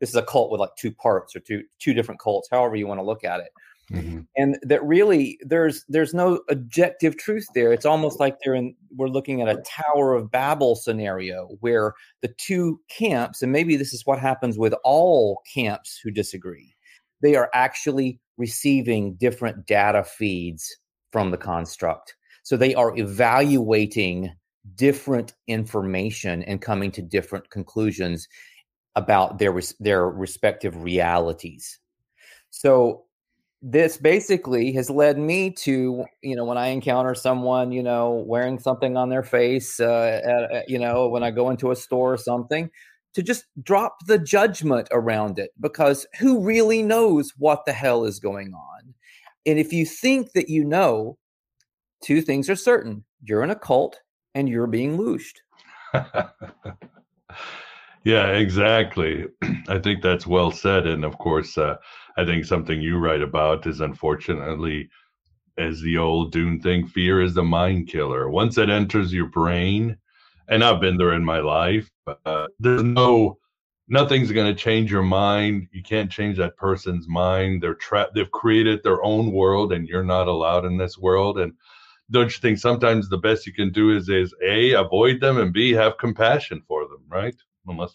This 0.00 0.10
is 0.10 0.14
a 0.14 0.22
cult 0.22 0.52
with 0.52 0.60
like 0.60 0.70
two 0.78 0.92
parts 0.92 1.34
or 1.34 1.40
two 1.40 1.64
two 1.78 1.94
different 1.94 2.20
cults, 2.20 2.48
however 2.50 2.76
you 2.76 2.86
want 2.86 2.98
to 3.00 3.04
look 3.04 3.24
at 3.24 3.40
it 3.40 3.50
Mhm. 3.90 4.26
and 4.36 4.58
that 4.62 4.84
really 4.84 5.38
there's 5.42 5.84
there's 5.88 6.12
no 6.12 6.40
objective 6.50 7.16
truth 7.16 7.46
there 7.54 7.72
it's 7.72 7.86
almost 7.86 8.20
like 8.20 8.36
they're 8.44 8.54
in 8.54 8.74
we're 8.94 9.08
looking 9.08 9.40
at 9.40 9.48
a 9.48 9.62
tower 9.62 10.12
of 10.14 10.30
babel 10.30 10.76
scenario 10.76 11.48
where 11.60 11.94
the 12.20 12.28
two 12.36 12.78
camps 12.90 13.40
and 13.40 13.50
maybe 13.50 13.76
this 13.76 13.94
is 13.94 14.04
what 14.04 14.18
happens 14.18 14.58
with 14.58 14.74
all 14.84 15.40
camps 15.52 15.98
who 16.04 16.10
disagree 16.10 16.76
they 17.22 17.34
are 17.34 17.48
actually 17.54 18.20
receiving 18.38 19.14
different 19.16 19.66
data 19.66 20.04
feeds 20.04 20.64
from 21.12 21.30
the 21.30 21.36
construct. 21.36 22.16
So 22.44 22.56
they 22.56 22.74
are 22.74 22.96
evaluating 22.98 24.30
different 24.74 25.34
information 25.46 26.42
and 26.44 26.62
coming 26.62 26.90
to 26.92 27.02
different 27.02 27.50
conclusions 27.50 28.26
about 28.96 29.38
their 29.38 29.54
their 29.80 30.08
respective 30.08 30.82
realities. 30.82 31.78
So 32.50 33.04
this 33.62 33.96
basically 33.96 34.72
has 34.72 34.88
led 34.90 35.18
me 35.18 35.50
to 35.50 36.04
you 36.22 36.36
know 36.36 36.44
when 36.44 36.56
i 36.56 36.68
encounter 36.68 37.14
someone 37.14 37.72
you 37.72 37.82
know 37.82 38.22
wearing 38.26 38.58
something 38.58 38.96
on 38.96 39.08
their 39.08 39.24
face 39.24 39.80
uh, 39.80 40.20
at, 40.24 40.52
at- 40.52 40.68
you 40.68 40.78
know 40.78 41.08
when 41.08 41.24
i 41.24 41.30
go 41.32 41.50
into 41.50 41.72
a 41.72 41.76
store 41.76 42.12
or 42.12 42.16
something 42.16 42.70
to 43.14 43.22
just 43.22 43.44
drop 43.62 43.96
the 44.06 44.18
judgment 44.18 44.88
around 44.92 45.38
it 45.38 45.50
because 45.60 46.06
who 46.18 46.40
really 46.40 46.82
knows 46.82 47.32
what 47.38 47.64
the 47.64 47.72
hell 47.72 48.04
is 48.04 48.20
going 48.20 48.52
on 48.52 48.94
and 49.46 49.58
if 49.58 49.72
you 49.72 49.84
think 49.86 50.32
that 50.32 50.48
you 50.48 50.64
know 50.64 51.16
two 52.02 52.20
things 52.20 52.48
are 52.48 52.56
certain 52.56 53.04
you're 53.22 53.42
in 53.42 53.50
a 53.50 53.56
cult 53.56 54.00
and 54.34 54.48
you're 54.48 54.66
being 54.66 54.96
looshed 54.96 55.42
yeah, 58.04 58.28
exactly. 58.28 59.26
I 59.68 59.78
think 59.78 60.02
that's 60.02 60.26
well 60.26 60.50
said. 60.50 60.86
And 60.86 61.04
of 61.04 61.18
course, 61.18 61.56
uh, 61.58 61.76
I 62.16 62.24
think 62.24 62.44
something 62.44 62.80
you 62.80 62.98
write 62.98 63.22
about 63.22 63.66
is 63.66 63.80
unfortunately, 63.80 64.88
as 65.56 65.80
the 65.80 65.98
old 65.98 66.32
Dune 66.32 66.60
thing, 66.60 66.86
fear 66.86 67.20
is 67.20 67.34
the 67.34 67.42
mind 67.42 67.88
killer. 67.88 68.30
Once 68.30 68.58
it 68.58 68.70
enters 68.70 69.12
your 69.12 69.26
brain, 69.26 69.96
and 70.48 70.64
I've 70.64 70.80
been 70.80 70.96
there 70.96 71.14
in 71.14 71.24
my 71.24 71.40
life, 71.40 71.88
uh, 72.24 72.46
there's 72.58 72.82
no 72.82 73.38
nothing's 73.88 74.32
going 74.32 74.54
to 74.54 74.60
change 74.60 74.90
your 74.90 75.02
mind. 75.02 75.68
You 75.72 75.82
can't 75.82 76.10
change 76.10 76.36
that 76.38 76.56
person's 76.56 77.08
mind. 77.08 77.62
They're 77.62 77.74
trapped. 77.74 78.14
They've 78.14 78.30
created 78.30 78.82
their 78.82 79.02
own 79.02 79.32
world, 79.32 79.72
and 79.72 79.88
you're 79.88 80.04
not 80.04 80.28
allowed 80.28 80.64
in 80.64 80.76
this 80.76 80.98
world. 80.98 81.38
And 81.38 81.52
don't 82.10 82.30
you 82.30 82.38
think 82.40 82.58
sometimes 82.58 83.08
the 83.08 83.18
best 83.18 83.46
you 83.46 83.52
can 83.52 83.72
do 83.72 83.94
is 83.96 84.08
is 84.08 84.34
a 84.42 84.72
avoid 84.72 85.20
them 85.20 85.38
and 85.38 85.52
b 85.52 85.72
have 85.72 85.98
compassion 85.98 86.62
for 86.66 86.86
them, 86.88 87.02
right? 87.08 87.36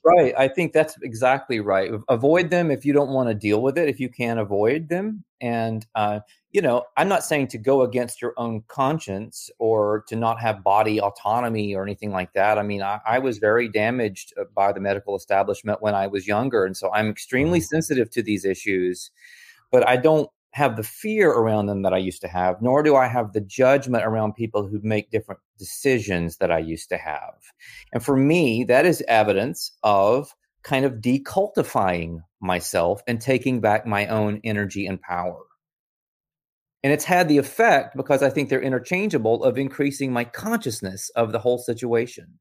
Right, 0.03 0.33
I 0.37 0.47
think 0.47 0.73
that's 0.73 0.97
exactly 1.01 1.59
right. 1.59 1.91
Avoid 2.09 2.49
them 2.49 2.71
if 2.71 2.85
you 2.85 2.93
don't 2.93 3.09
want 3.09 3.29
to 3.29 3.35
deal 3.35 3.61
with 3.61 3.77
it. 3.77 3.89
If 3.89 3.99
you 3.99 4.09
can't 4.09 4.39
avoid 4.39 4.89
them, 4.89 5.23
and 5.41 5.85
uh, 5.95 6.19
you 6.51 6.61
know, 6.61 6.83
I'm 6.95 7.09
not 7.09 7.23
saying 7.23 7.47
to 7.49 7.57
go 7.57 7.81
against 7.81 8.21
your 8.21 8.33
own 8.37 8.63
conscience 8.67 9.49
or 9.57 10.05
to 10.07 10.15
not 10.15 10.39
have 10.39 10.63
body 10.63 11.01
autonomy 11.01 11.75
or 11.75 11.83
anything 11.83 12.11
like 12.11 12.31
that. 12.33 12.59
I 12.59 12.63
mean, 12.63 12.83
I, 12.83 12.99
I 13.05 13.19
was 13.19 13.39
very 13.39 13.67
damaged 13.67 14.33
uh, 14.39 14.43
by 14.55 14.71
the 14.71 14.79
medical 14.79 15.15
establishment 15.15 15.81
when 15.81 15.95
I 15.95 16.07
was 16.07 16.27
younger. 16.27 16.63
And 16.63 16.77
so 16.77 16.93
I'm 16.93 17.09
extremely 17.09 17.59
mm-hmm. 17.59 17.75
sensitive 17.75 18.11
to 18.11 18.21
these 18.21 18.45
issues, 18.45 19.09
but 19.71 19.87
I 19.87 19.97
don't 19.97 20.29
have 20.53 20.75
the 20.75 20.83
fear 20.83 21.31
around 21.31 21.65
them 21.65 21.81
that 21.81 21.93
I 21.93 21.97
used 21.97 22.21
to 22.21 22.27
have, 22.27 22.61
nor 22.61 22.83
do 22.83 22.95
I 22.95 23.07
have 23.07 23.33
the 23.33 23.41
judgment 23.41 24.05
around 24.05 24.33
people 24.33 24.67
who 24.67 24.79
make 24.83 25.09
different 25.09 25.41
decisions 25.57 26.37
that 26.37 26.51
I 26.51 26.59
used 26.59 26.89
to 26.89 26.97
have. 26.97 27.33
And 27.91 28.03
for 28.03 28.15
me, 28.15 28.63
that 28.65 28.85
is 28.85 29.03
evidence 29.07 29.71
of 29.81 30.33
kind 30.61 30.85
of 30.85 30.93
decultifying 31.01 32.19
myself 32.39 33.01
and 33.07 33.19
taking 33.19 33.61
back 33.61 33.87
my 33.87 34.05
own 34.07 34.41
energy 34.43 34.85
and 34.85 35.01
power. 35.01 35.41
And 36.83 36.93
it's 36.93 37.05
had 37.05 37.29
the 37.29 37.39
effect 37.39 37.97
because 37.97 38.21
I 38.21 38.29
think 38.29 38.49
they're 38.49 38.61
interchangeable 38.61 39.43
of 39.43 39.57
increasing 39.57 40.13
my 40.13 40.23
consciousness 40.23 41.09
of 41.15 41.31
the 41.31 41.39
whole 41.39 41.57
situation. 41.57 42.39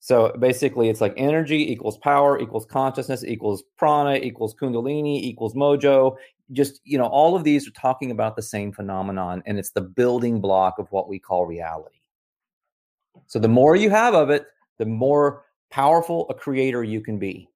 So 0.00 0.34
basically, 0.38 0.88
it's 0.88 1.02
like 1.02 1.12
energy 1.18 1.70
equals 1.70 1.98
power 1.98 2.40
equals 2.40 2.64
consciousness 2.64 3.22
equals 3.22 3.62
prana 3.76 4.14
equals 4.14 4.54
kundalini 4.54 5.20
equals 5.20 5.54
mojo. 5.54 6.16
Just, 6.52 6.80
you 6.84 6.98
know, 6.98 7.06
all 7.06 7.36
of 7.36 7.44
these 7.44 7.68
are 7.68 7.72
talking 7.72 8.10
about 8.10 8.36
the 8.36 8.42
same 8.42 8.72
phenomenon, 8.72 9.42
and 9.46 9.58
it's 9.58 9.70
the 9.70 9.80
building 9.80 10.40
block 10.40 10.78
of 10.78 10.90
what 10.90 11.08
we 11.08 11.18
call 11.18 11.46
reality. 11.46 12.00
So 13.26 13.38
the 13.38 13.48
more 13.48 13.76
you 13.76 13.90
have 13.90 14.14
of 14.14 14.30
it, 14.30 14.46
the 14.78 14.86
more 14.86 15.44
powerful 15.70 16.26
a 16.30 16.34
creator 16.34 16.82
you 16.82 17.00
can 17.00 17.18
be. 17.18 17.48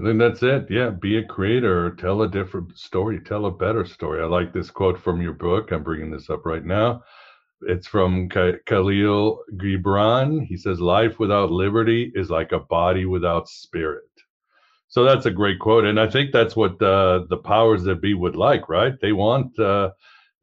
I 0.00 0.04
think 0.04 0.18
that's 0.18 0.42
it. 0.42 0.66
Yeah, 0.70 0.90
be 0.90 1.18
a 1.18 1.24
creator. 1.24 1.96
Tell 1.96 2.22
a 2.22 2.28
different 2.28 2.78
story. 2.78 3.18
Tell 3.20 3.46
a 3.46 3.50
better 3.50 3.84
story. 3.84 4.22
I 4.22 4.26
like 4.26 4.52
this 4.52 4.70
quote 4.70 5.00
from 5.00 5.20
your 5.20 5.32
book. 5.32 5.72
I'm 5.72 5.82
bringing 5.82 6.10
this 6.10 6.30
up 6.30 6.46
right 6.46 6.64
now. 6.64 7.02
It's 7.62 7.88
from 7.88 8.28
Khalil 8.28 9.42
Gibran. 9.56 10.46
He 10.46 10.56
says, 10.56 10.80
"Life 10.80 11.18
without 11.18 11.50
liberty 11.50 12.12
is 12.14 12.30
like 12.30 12.52
a 12.52 12.60
body 12.60 13.06
without 13.06 13.48
spirit." 13.48 14.17
So 14.88 15.04
that's 15.04 15.26
a 15.26 15.30
great 15.30 15.58
quote, 15.58 15.84
and 15.84 16.00
I 16.00 16.08
think 16.08 16.32
that's 16.32 16.56
what 16.56 16.80
uh, 16.80 17.24
the 17.28 17.36
powers 17.36 17.84
that 17.84 18.00
be 18.00 18.14
would 18.14 18.36
like, 18.36 18.70
right? 18.70 18.98
They 19.00 19.12
want 19.12 19.58
uh, 19.58 19.90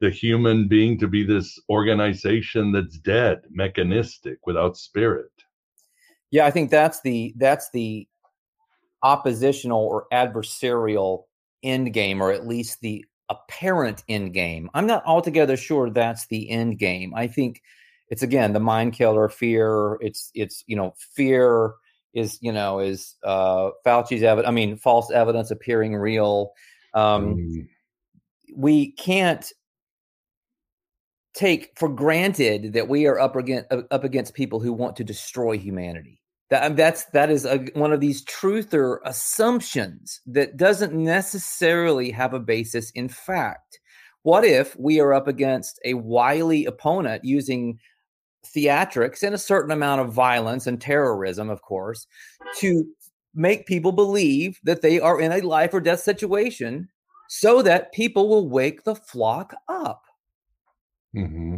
the 0.01 0.11
human 0.11 0.67
being 0.67 0.99
to 0.99 1.07
be 1.07 1.23
this 1.23 1.59
organization 1.67 2.71
that's 2.71 2.99
dead, 2.99 3.41
mechanistic, 3.49 4.37
without 4.45 4.77
spirit. 4.77 5.31
Yeah, 6.29 6.45
I 6.45 6.51
think 6.51 6.69
that's 6.69 7.01
the 7.01 7.33
that's 7.37 7.71
the 7.71 8.07
oppositional 9.01 9.81
or 9.81 10.05
adversarial 10.13 11.23
end 11.63 11.93
game, 11.93 12.21
or 12.21 12.31
at 12.31 12.47
least 12.47 12.81
the 12.81 13.03
apparent 13.29 14.03
end 14.07 14.33
game. 14.33 14.69
I'm 14.75 14.85
not 14.85 15.03
altogether 15.05 15.57
sure 15.57 15.89
that's 15.89 16.27
the 16.27 16.49
end 16.51 16.77
game. 16.77 17.13
I 17.15 17.27
think 17.27 17.63
it's 18.09 18.21
again 18.21 18.53
the 18.53 18.59
mind 18.59 18.93
killer, 18.93 19.27
fear. 19.27 19.97
It's 20.01 20.29
it's 20.35 20.63
you 20.67 20.75
know 20.75 20.93
fear 21.15 21.73
is 22.15 22.39
you 22.41 22.51
know 22.51 22.79
is 22.79 23.15
uh, 23.23 23.69
Fauci's 23.85 24.23
evidence. 24.23 24.49
I 24.49 24.51
mean 24.51 24.77
false 24.77 25.11
evidence 25.11 25.51
appearing 25.51 25.95
real. 25.95 26.53
Um, 26.93 27.35
mm. 27.35 27.67
We 28.55 28.93
can't 28.93 29.51
take 31.35 31.77
for 31.77 31.89
granted 31.89 32.73
that 32.73 32.87
we 32.87 33.05
are 33.05 33.19
up 33.19 33.35
against 33.35 33.71
up 33.71 34.03
against 34.03 34.33
people 34.33 34.59
who 34.59 34.73
want 34.73 34.95
to 34.95 35.03
destroy 35.03 35.57
humanity. 35.57 36.21
That 36.49 36.75
that's 36.75 37.05
that 37.05 37.29
is 37.29 37.45
a, 37.45 37.57
one 37.73 37.91
of 37.91 37.99
these 37.99 38.23
truther 38.25 38.99
assumptions 39.03 40.21
that 40.27 40.57
doesn't 40.57 40.93
necessarily 40.93 42.11
have 42.11 42.33
a 42.33 42.39
basis 42.39 42.91
in 42.91 43.09
fact. 43.09 43.79
What 44.23 44.43
if 44.43 44.75
we 44.79 44.99
are 44.99 45.13
up 45.13 45.27
against 45.27 45.79
a 45.85 45.93
wily 45.95 46.65
opponent 46.65 47.23
using 47.25 47.79
theatrics 48.45 49.23
and 49.23 49.35
a 49.35 49.39
certain 49.39 49.71
amount 49.71 50.01
of 50.01 50.13
violence 50.13 50.67
and 50.67 50.79
terrorism, 50.79 51.49
of 51.49 51.61
course, 51.61 52.07
to 52.57 52.85
make 53.33 53.65
people 53.65 53.91
believe 53.91 54.59
that 54.63 54.81
they 54.81 54.99
are 54.99 55.19
in 55.19 55.31
a 55.31 55.41
life 55.41 55.73
or 55.73 55.81
death 55.81 55.99
situation 55.99 56.87
so 57.27 57.61
that 57.61 57.91
people 57.93 58.29
will 58.29 58.49
wake 58.49 58.83
the 58.83 58.95
flock 58.95 59.53
up? 59.67 60.03
Mm-hmm. 61.15 61.57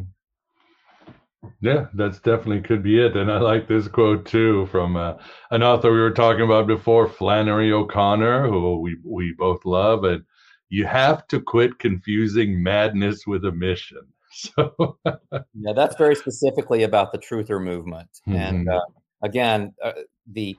Yeah, 1.61 1.87
that's 1.93 2.19
definitely 2.19 2.61
could 2.61 2.83
be 2.83 2.99
it. 2.99 3.15
And 3.15 3.31
I 3.31 3.39
like 3.39 3.67
this 3.67 3.87
quote 3.87 4.25
too 4.25 4.67
from 4.67 4.95
uh, 4.95 5.13
an 5.51 5.63
author 5.63 5.91
we 5.91 5.99
were 5.99 6.11
talking 6.11 6.43
about 6.43 6.67
before, 6.67 7.07
Flannery 7.07 7.71
O'Connor, 7.71 8.47
who 8.47 8.79
we 8.79 8.97
we 9.03 9.33
both 9.37 9.63
love. 9.65 10.03
And 10.03 10.23
you 10.69 10.85
have 10.85 11.27
to 11.27 11.39
quit 11.39 11.79
confusing 11.79 12.61
madness 12.61 13.25
with 13.25 13.45
a 13.45 13.51
mission. 13.51 14.01
So 14.37 14.97
yeah, 15.05 15.73
that's 15.75 15.95
very 15.95 16.15
specifically 16.15 16.83
about 16.83 17.11
the 17.11 17.17
truther 17.17 17.61
movement. 17.61 18.09
Mm-hmm. 18.27 18.35
And 18.35 18.69
uh, 18.69 18.81
again, 19.23 19.73
uh, 19.83 19.93
the 20.31 20.57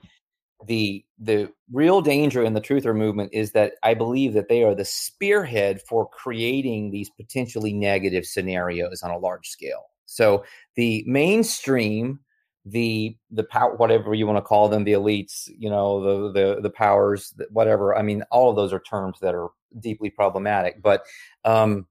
the 0.67 1.05
the 1.17 1.51
real 1.71 2.01
danger 2.01 2.43
in 2.43 2.53
the 2.53 2.61
truther 2.61 2.95
movement 2.95 3.31
is 3.33 3.51
that 3.53 3.73
I 3.83 3.93
believe 3.93 4.33
that 4.33 4.49
they 4.49 4.63
are 4.63 4.75
the 4.75 4.85
spearhead 4.85 5.81
for 5.87 6.07
creating 6.09 6.91
these 6.91 7.09
potentially 7.09 7.73
negative 7.73 8.25
scenarios 8.25 9.01
on 9.01 9.11
a 9.11 9.17
large 9.17 9.47
scale. 9.47 9.85
So 10.05 10.43
the 10.75 11.03
mainstream, 11.07 12.19
the 12.65 13.15
the 13.31 13.45
power, 13.45 13.75
whatever 13.75 14.13
you 14.13 14.27
want 14.27 14.37
to 14.37 14.41
call 14.41 14.67
them, 14.67 14.83
the 14.83 14.93
elites, 14.93 15.49
you 15.57 15.69
know, 15.69 16.01
the 16.01 16.31
the 16.31 16.61
the 16.61 16.69
powers, 16.69 17.33
whatever. 17.51 17.95
I 17.97 18.01
mean, 18.01 18.23
all 18.31 18.49
of 18.49 18.57
those 18.57 18.73
are 18.73 18.81
terms 18.81 19.19
that 19.21 19.35
are 19.35 19.49
deeply 19.79 20.09
problematic, 20.09 20.81
but 20.81 21.05
um, 21.45 21.87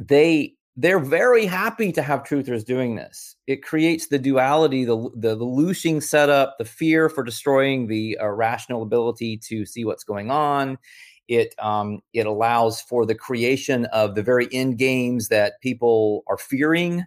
they 0.00 0.54
they're 0.76 0.98
very 0.98 1.44
happy 1.44 1.92
to 1.92 2.02
have 2.02 2.22
truthers 2.22 2.64
doing 2.64 2.96
this. 2.96 3.36
It 3.46 3.62
creates 3.62 4.08
the 4.08 4.18
duality, 4.18 4.84
the 4.84 5.10
the, 5.14 5.36
the 5.36 6.00
setup, 6.00 6.56
the 6.58 6.64
fear 6.64 7.08
for 7.08 7.22
destroying 7.22 7.86
the 7.86 8.18
uh, 8.20 8.28
rational 8.28 8.82
ability 8.82 9.38
to 9.48 9.66
see 9.66 9.84
what's 9.84 10.04
going 10.04 10.30
on. 10.30 10.78
It 11.28 11.54
um, 11.58 12.00
it 12.12 12.26
allows 12.26 12.80
for 12.80 13.06
the 13.06 13.14
creation 13.14 13.86
of 13.86 14.14
the 14.14 14.22
very 14.22 14.48
end 14.52 14.78
games 14.78 15.28
that 15.28 15.60
people 15.60 16.24
are 16.26 16.38
fearing 16.38 17.06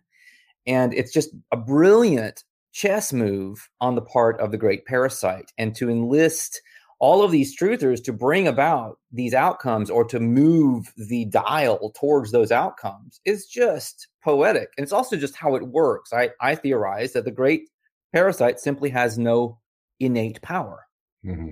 and 0.68 0.94
it's 0.94 1.12
just 1.12 1.30
a 1.52 1.58
brilliant 1.58 2.44
chess 2.72 3.14
move 3.14 3.70
on 3.82 3.96
the 3.96 4.02
part 4.02 4.40
of 4.40 4.52
the 4.52 4.58
great 4.58 4.86
parasite. 4.86 5.52
And 5.58 5.76
to 5.76 5.90
enlist 5.90 6.62
all 7.06 7.22
of 7.22 7.30
these 7.30 7.56
truthers 7.56 8.04
to 8.04 8.12
bring 8.12 8.48
about 8.48 8.98
these 9.12 9.36
outcomes 9.36 9.92
or 9.92 10.04
to 10.04 10.20
move 10.20 10.92
the 10.98 11.26
dial 11.26 11.92
towards 11.92 12.32
those 12.32 12.52
outcomes 12.52 13.22
is 13.26 13.46
just 13.46 14.08
poetic. 14.24 14.70
And 14.76 14.84
it's 14.84 14.92
also 14.92 15.16
just 15.16 15.36
how 15.36 15.54
it 15.54 15.62
works. 15.62 16.12
I, 16.12 16.32
I 16.42 16.56
theorize 16.56 17.14
that 17.14 17.24
the 17.24 17.30
great 17.30 17.70
parasite 18.12 18.60
simply 18.60 18.90
has 18.90 19.20
no 19.20 19.60
innate 20.00 20.42
power. 20.42 20.88
Mm-hmm. 21.24 21.52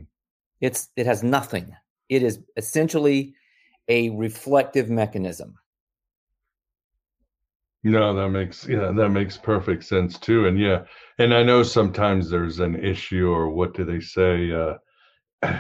It's 0.60 0.90
it 0.96 1.06
has 1.06 1.22
nothing. 1.22 1.76
It 2.10 2.24
is 2.24 2.40
essentially 2.58 3.36
a 3.90 4.10
reflective 4.10 4.90
mechanism. 4.90 5.54
No, 7.84 8.16
that 8.16 8.30
makes 8.30 8.68
yeah, 8.68 8.92
that 8.92 9.10
makes 9.10 9.38
perfect 9.38 9.84
sense 9.84 10.18
too. 10.18 10.48
And 10.48 10.60
yeah, 10.60 10.86
and 11.20 11.32
I 11.32 11.44
know 11.44 11.62
sometimes 11.62 12.32
there's 12.32 12.60
an 12.60 12.84
issue 12.84 13.30
or 13.30 13.52
what 13.52 13.76
do 13.76 13.86
they 13.86 14.00
say? 14.00 14.52
Uh, 14.52 14.78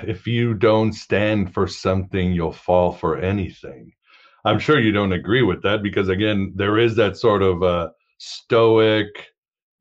if 0.08 0.28
you 0.28 0.54
don't 0.54 0.94
stand 0.94 1.54
for 1.54 1.68
something, 1.68 2.32
you'll 2.34 2.54
fall 2.54 2.92
for 2.92 3.18
anything. 3.18 3.92
I'm 4.46 4.60
sure 4.60 4.80
you 4.80 4.92
don't 4.92 5.14
agree 5.14 5.44
with 5.44 5.62
that 5.64 5.84
because 5.84 6.10
again, 6.10 6.54
there 6.56 6.78
is 6.78 6.96
that 6.96 7.18
sort 7.18 7.42
of 7.42 7.64
uh, 7.64 7.90
stoic, 8.18 9.08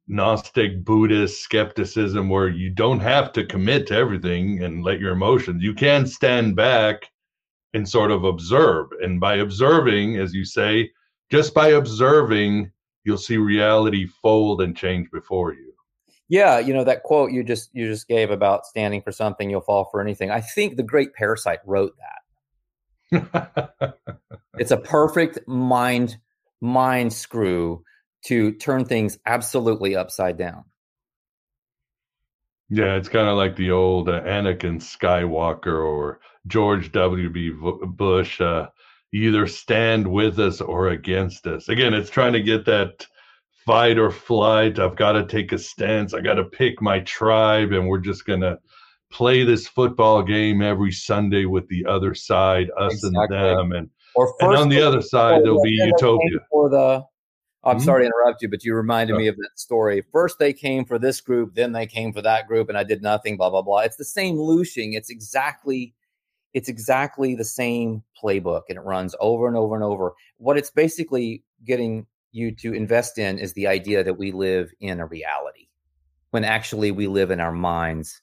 Gnostic 0.08 0.84
Buddhist 0.84 1.42
skepticism 1.42 2.28
where 2.28 2.48
you 2.48 2.70
don't 2.70 3.00
have 3.00 3.32
to 3.32 3.46
commit 3.46 3.86
to 3.88 3.94
everything 3.94 4.62
and 4.62 4.84
let 4.84 5.00
your 5.00 5.12
emotions. 5.12 5.62
You 5.62 5.74
can 5.74 6.06
stand 6.06 6.54
back 6.54 7.10
and 7.74 7.88
sort 7.88 8.10
of 8.10 8.24
observe. 8.24 8.88
And 9.02 9.20
by 9.20 9.36
observing, 9.36 10.16
as 10.16 10.34
you 10.34 10.44
say, 10.44 10.90
just 11.30 11.54
by 11.54 11.68
observing, 11.68 12.70
you'll 13.04 13.18
see 13.18 13.36
reality 13.36 14.06
fold 14.06 14.60
and 14.60 14.76
change 14.76 15.10
before 15.10 15.54
you. 15.54 15.71
Yeah, 16.32 16.60
you 16.60 16.72
know 16.72 16.84
that 16.84 17.02
quote 17.02 17.30
you 17.30 17.44
just 17.44 17.68
you 17.74 17.86
just 17.86 18.08
gave 18.08 18.30
about 18.30 18.64
standing 18.64 19.02
for 19.02 19.12
something, 19.12 19.50
you'll 19.50 19.60
fall 19.60 19.84
for 19.90 20.00
anything. 20.00 20.30
I 20.30 20.40
think 20.40 20.78
the 20.78 20.82
great 20.82 21.12
parasite 21.12 21.58
wrote 21.66 21.92
that. 23.12 23.98
it's 24.58 24.70
a 24.70 24.78
perfect 24.78 25.46
mind 25.46 26.16
mind 26.62 27.12
screw 27.12 27.84
to 28.28 28.52
turn 28.52 28.86
things 28.86 29.18
absolutely 29.26 29.94
upside 29.94 30.38
down. 30.38 30.64
Yeah, 32.70 32.94
it's 32.94 33.10
kind 33.10 33.28
of 33.28 33.36
like 33.36 33.56
the 33.56 33.72
old 33.72 34.08
uh, 34.08 34.22
Anakin 34.22 34.80
Skywalker 34.80 35.84
or 35.84 36.20
George 36.46 36.92
W.B. 36.92 37.50
Bush. 37.84 38.40
Uh, 38.40 38.68
either 39.12 39.46
stand 39.46 40.06
with 40.06 40.38
us 40.38 40.62
or 40.62 40.88
against 40.88 41.46
us. 41.46 41.68
Again, 41.68 41.92
it's 41.92 42.08
trying 42.08 42.32
to 42.32 42.42
get 42.42 42.64
that 42.64 43.06
fight 43.66 43.98
or 43.98 44.10
flight. 44.10 44.78
I've 44.78 44.96
got 44.96 45.12
to 45.12 45.26
take 45.26 45.52
a 45.52 45.58
stance. 45.58 46.14
I 46.14 46.20
got 46.20 46.34
to 46.34 46.44
pick 46.44 46.80
my 46.80 47.00
tribe, 47.00 47.72
and 47.72 47.88
we're 47.88 47.98
just 47.98 48.26
going 48.26 48.40
to 48.40 48.58
play 49.10 49.44
this 49.44 49.68
football 49.68 50.22
game 50.22 50.62
every 50.62 50.92
Sunday 50.92 51.44
with 51.44 51.68
the 51.68 51.84
other 51.86 52.14
side, 52.14 52.68
us 52.78 52.94
exactly. 52.94 53.36
and 53.36 53.58
them. 53.58 53.72
And, 53.72 53.90
or 54.14 54.34
and 54.40 54.56
on 54.56 54.68
the 54.68 54.82
other 54.82 55.02
side, 55.02 55.42
there'll 55.42 55.62
be 55.62 55.70
utopia. 55.70 56.38
For 56.50 56.68
the 56.68 57.04
I'm 57.64 57.76
mm-hmm. 57.76 57.84
sorry 57.84 58.02
to 58.02 58.06
interrupt 58.06 58.42
you, 58.42 58.48
but 58.48 58.64
you 58.64 58.74
reminded 58.74 59.16
me 59.16 59.28
of 59.28 59.36
that 59.36 59.50
story. 59.54 60.02
First, 60.10 60.38
they 60.38 60.52
came 60.52 60.84
for 60.84 60.98
this 60.98 61.20
group, 61.20 61.54
then 61.54 61.72
they 61.72 61.86
came 61.86 62.12
for 62.12 62.20
that 62.22 62.48
group, 62.48 62.68
and 62.68 62.76
I 62.76 62.82
did 62.82 63.02
nothing. 63.02 63.36
Blah 63.36 63.50
blah 63.50 63.62
blah. 63.62 63.80
It's 63.80 63.96
the 63.96 64.04
same 64.04 64.36
looshing. 64.36 64.94
It's 64.94 65.10
exactly, 65.10 65.94
it's 66.54 66.68
exactly 66.68 67.36
the 67.36 67.44
same 67.44 68.02
playbook, 68.20 68.62
and 68.68 68.78
it 68.78 68.82
runs 68.82 69.14
over 69.20 69.46
and 69.46 69.56
over 69.56 69.76
and 69.76 69.84
over. 69.84 70.12
What 70.38 70.58
it's 70.58 70.70
basically 70.70 71.44
getting 71.64 72.06
you 72.32 72.54
to 72.56 72.72
invest 72.72 73.18
in 73.18 73.38
is 73.38 73.52
the 73.52 73.66
idea 73.66 74.02
that 74.02 74.18
we 74.18 74.32
live 74.32 74.72
in 74.80 75.00
a 75.00 75.06
reality, 75.06 75.68
when 76.30 76.44
actually 76.44 76.90
we 76.90 77.06
live 77.06 77.30
in 77.30 77.40
our 77.40 77.52
minds, 77.52 78.20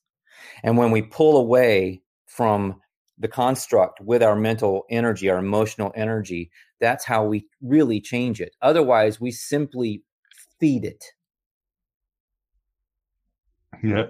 and 0.64 0.78
when 0.78 0.92
we 0.92 1.02
pull 1.02 1.38
away 1.38 2.02
from 2.26 2.82
the 3.18 3.28
construct 3.28 4.00
with 4.02 4.24
our 4.24 4.36
mental 4.36 4.86
energy, 4.90 5.30
our 5.30 5.40
emotional 5.40 5.92
energy, 5.96 6.50
that's 6.80 7.06
how 7.06 7.26
we 7.26 7.46
really 7.62 8.00
change 8.00 8.40
it. 8.40 8.56
Otherwise, 8.62 9.20
we 9.20 9.32
simply 9.32 10.04
feed 10.60 10.86
it. 10.86 11.04
Yeah. 13.84 14.08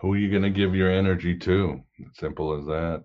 Who 0.00 0.12
are 0.14 0.18
you 0.18 0.30
going 0.30 0.42
to 0.42 0.50
give 0.50 0.74
your 0.74 0.90
energy 0.90 1.36
to? 1.38 1.80
Simple 2.14 2.58
as 2.58 2.66
that. 2.66 3.04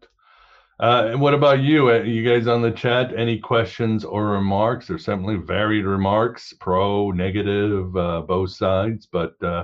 Uh, 0.80 1.07
and 1.11 1.21
what 1.21 1.34
about 1.34 1.61
you? 1.61 1.89
Uh, 1.89 2.01
you 2.01 2.28
guys 2.28 2.47
on 2.47 2.61
the 2.61 2.71
chat? 2.71 3.17
Any 3.17 3.39
questions 3.39 4.03
or 4.03 4.28
remarks? 4.28 4.88
There's 4.88 5.05
certainly 5.05 5.38
varied 5.38 5.86
remarks, 5.86 6.53
pro, 6.59 7.11
negative, 7.11 7.95
uh, 7.95 8.21
both 8.21 8.51
sides, 8.51 9.07
but 9.09 9.41
uh, 9.41 9.63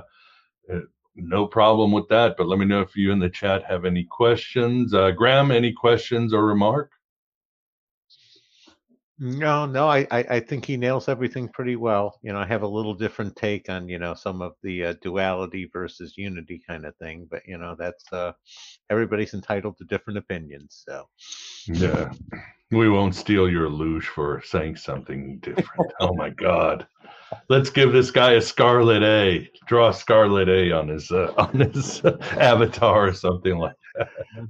no 1.14 1.46
problem 1.46 1.92
with 1.92 2.08
that. 2.08 2.36
But 2.38 2.48
let 2.48 2.58
me 2.58 2.64
know 2.64 2.80
if 2.80 2.96
you 2.96 3.12
in 3.12 3.18
the 3.18 3.28
chat 3.28 3.62
have 3.64 3.84
any 3.84 4.04
questions. 4.04 4.94
Uh, 4.94 5.10
Graham, 5.10 5.50
any 5.50 5.72
questions 5.72 6.32
or 6.32 6.46
remark? 6.46 6.92
No, 9.18 9.66
no, 9.66 9.88
I, 9.88 10.06
I, 10.10 10.18
I 10.30 10.40
think 10.40 10.64
he 10.64 10.76
nails 10.76 11.08
everything 11.08 11.48
pretty 11.48 11.76
well. 11.76 12.18
You 12.22 12.32
know, 12.32 12.38
I 12.38 12.46
have 12.46 12.62
a 12.62 12.66
little 12.66 12.94
different 12.94 13.36
take 13.36 13.68
on 13.68 13.88
you 13.88 13.98
know 13.98 14.14
some 14.14 14.40
of 14.40 14.54
the 14.62 14.86
uh, 14.86 14.94
duality 15.02 15.70
versus 15.72 16.16
unity 16.16 16.62
kind 16.66 16.86
of 16.86 16.96
thing, 16.96 17.28
but 17.30 17.42
you 17.46 17.58
know 17.58 17.76
that's 17.78 18.10
uh, 18.12 18.32
everybody's 18.90 19.34
entitled 19.34 19.76
to 19.78 19.84
different 19.84 20.18
opinions. 20.18 20.82
So 20.88 21.08
yeah, 21.66 22.10
we 22.70 22.88
won't 22.88 23.14
steal 23.14 23.50
your 23.50 23.68
loosh 23.68 24.04
for 24.06 24.42
saying 24.44 24.76
something 24.76 25.38
different. 25.40 25.92
oh 26.00 26.14
my 26.14 26.30
God, 26.30 26.86
let's 27.48 27.70
give 27.70 27.92
this 27.92 28.10
guy 28.10 28.32
a 28.32 28.40
scarlet 28.40 29.02
A. 29.02 29.48
Draw 29.66 29.90
a 29.90 29.94
scarlet 29.94 30.48
A 30.48 30.72
on 30.72 30.88
his 30.88 31.10
uh, 31.10 31.32
on 31.36 31.60
his 31.60 32.02
avatar 32.04 33.08
or 33.08 33.12
something 33.12 33.58
like 33.58 33.76
that. 33.96 34.08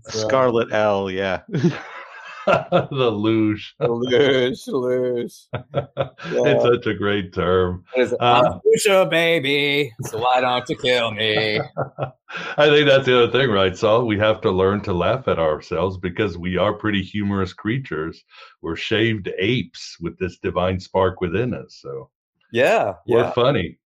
Scarlet 0.08 0.72
L, 0.72 1.10
yeah. 1.10 1.40
the 2.46 3.10
loosh. 3.10 3.68
The 3.78 3.88
loosh, 3.88 4.68
loosh. 4.68 5.46
Yeah. 6.32 6.54
It's 6.54 6.62
such 6.62 6.86
a 6.86 6.94
great 6.94 7.32
term. 7.34 7.84
It's, 7.94 8.14
uh, 8.18 8.58
Lucia, 8.64 9.06
baby. 9.06 9.92
So 10.02 10.18
why 10.18 10.40
don't 10.40 10.68
you 10.68 10.76
kill 10.76 11.10
me? 11.10 11.58
I 12.56 12.68
think 12.68 12.88
that's 12.88 13.06
the 13.06 13.22
other 13.22 13.32
thing, 13.32 13.50
right, 13.50 13.76
Sol? 13.76 14.06
We 14.06 14.18
have 14.18 14.40
to 14.42 14.50
learn 14.50 14.80
to 14.82 14.92
laugh 14.92 15.28
at 15.28 15.38
ourselves 15.38 15.98
because 15.98 16.38
we 16.38 16.56
are 16.56 16.72
pretty 16.72 17.02
humorous 17.02 17.52
creatures. 17.52 18.24
We're 18.62 18.76
shaved 18.76 19.30
apes 19.38 19.96
with 20.00 20.18
this 20.18 20.38
divine 20.38 20.80
spark 20.80 21.20
within 21.20 21.54
us. 21.54 21.78
So 21.80 22.10
yeah, 22.52 22.94
we're 23.06 23.20
yeah. 23.20 23.32
funny. 23.32 23.78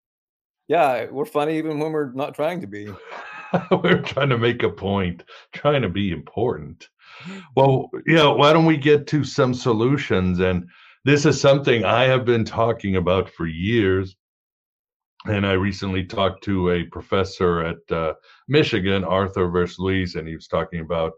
Yeah, 0.68 1.06
we're 1.10 1.24
funny 1.26 1.58
even 1.58 1.78
when 1.78 1.92
we're 1.92 2.12
not 2.12 2.34
trying 2.34 2.60
to 2.60 2.66
be. 2.66 2.88
we're 3.70 4.02
trying 4.02 4.30
to 4.30 4.38
make 4.38 4.62
a 4.62 4.70
point, 4.70 5.24
trying 5.52 5.82
to 5.82 5.88
be 5.88 6.12
important. 6.12 6.88
Well, 7.56 7.90
yeah, 8.06 8.28
why 8.28 8.52
don't 8.52 8.66
we 8.66 8.76
get 8.76 9.06
to 9.08 9.24
some 9.24 9.54
solutions? 9.54 10.40
And 10.40 10.68
this 11.04 11.24
is 11.24 11.40
something 11.40 11.84
I 11.84 12.04
have 12.04 12.24
been 12.24 12.44
talking 12.44 12.96
about 12.96 13.30
for 13.30 13.46
years. 13.46 14.16
And 15.26 15.46
I 15.46 15.52
recently 15.52 16.04
talked 16.04 16.44
to 16.44 16.70
a 16.70 16.84
professor 16.84 17.62
at 17.62 17.78
uh, 17.90 18.14
Michigan, 18.48 19.02
Arthur 19.04 19.48
Versluis, 19.48 20.14
and 20.14 20.28
he 20.28 20.34
was 20.34 20.46
talking 20.46 20.80
about 20.80 21.12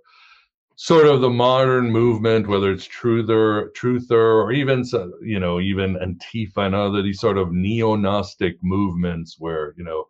sort 0.76 1.06
of 1.06 1.20
the 1.20 1.28
modern 1.28 1.90
movement, 1.90 2.46
whether 2.46 2.70
it's 2.70 2.86
truther, 2.86 3.68
truther, 3.76 4.44
or 4.44 4.52
even 4.52 4.84
you 5.20 5.40
know, 5.40 5.60
even 5.60 5.96
Antifa 5.96 6.66
and 6.66 6.74
other 6.74 7.02
these 7.02 7.20
sort 7.20 7.36
of 7.36 7.52
neo-Gnostic 7.52 8.56
movements 8.62 9.36
where 9.38 9.74
you 9.76 9.84
know 9.84 10.04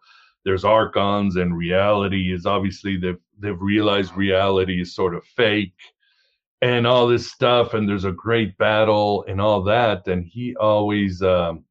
there's 0.45 0.65
archons 0.65 1.37
and 1.37 1.57
reality 1.57 2.33
is 2.33 2.47
obviously 2.47 2.97
they've 2.97 3.21
they've 3.39 3.61
realized 3.61 4.17
reality 4.17 4.81
is 4.81 4.95
sort 4.95 5.15
of 5.15 5.25
fake 5.25 5.75
and 6.63 6.87
all 6.87 7.07
this 7.07 7.31
stuff 7.31 7.75
and 7.75 7.89
there's 7.89 8.05
a 8.05 8.13
great 8.13 8.57
battle 8.59 9.25
and 9.29 9.41
all 9.41 9.63
that. 9.63 10.07
And 10.09 10.25
he 10.25 10.57
always 10.57 11.23
um, 11.23 11.65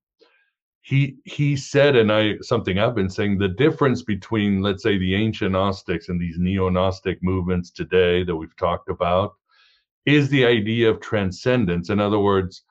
he 0.87 1.17
he 1.25 1.57
said 1.57 1.97
and 1.97 2.09
i 2.13 2.37
something 2.39 2.79
i've 2.79 2.95
been 2.95 3.09
saying 3.09 3.37
the 3.37 3.49
difference 3.49 4.03
between 4.03 4.61
let's 4.61 4.81
say 4.81 4.97
the 4.97 5.15
ancient 5.15 5.51
gnostics 5.51 6.07
and 6.07 6.19
these 6.19 6.37
neo-gnostic 6.39 7.21
movements 7.21 7.71
today 7.71 8.23
that 8.23 8.35
we've 8.35 8.55
talked 8.55 8.89
about 8.89 9.33
is 10.05 10.29
the 10.29 10.45
idea 10.45 10.89
of 10.89 11.01
transcendence. 11.01 11.89
In 11.89 11.99
other 11.99 12.19
words 12.19 12.63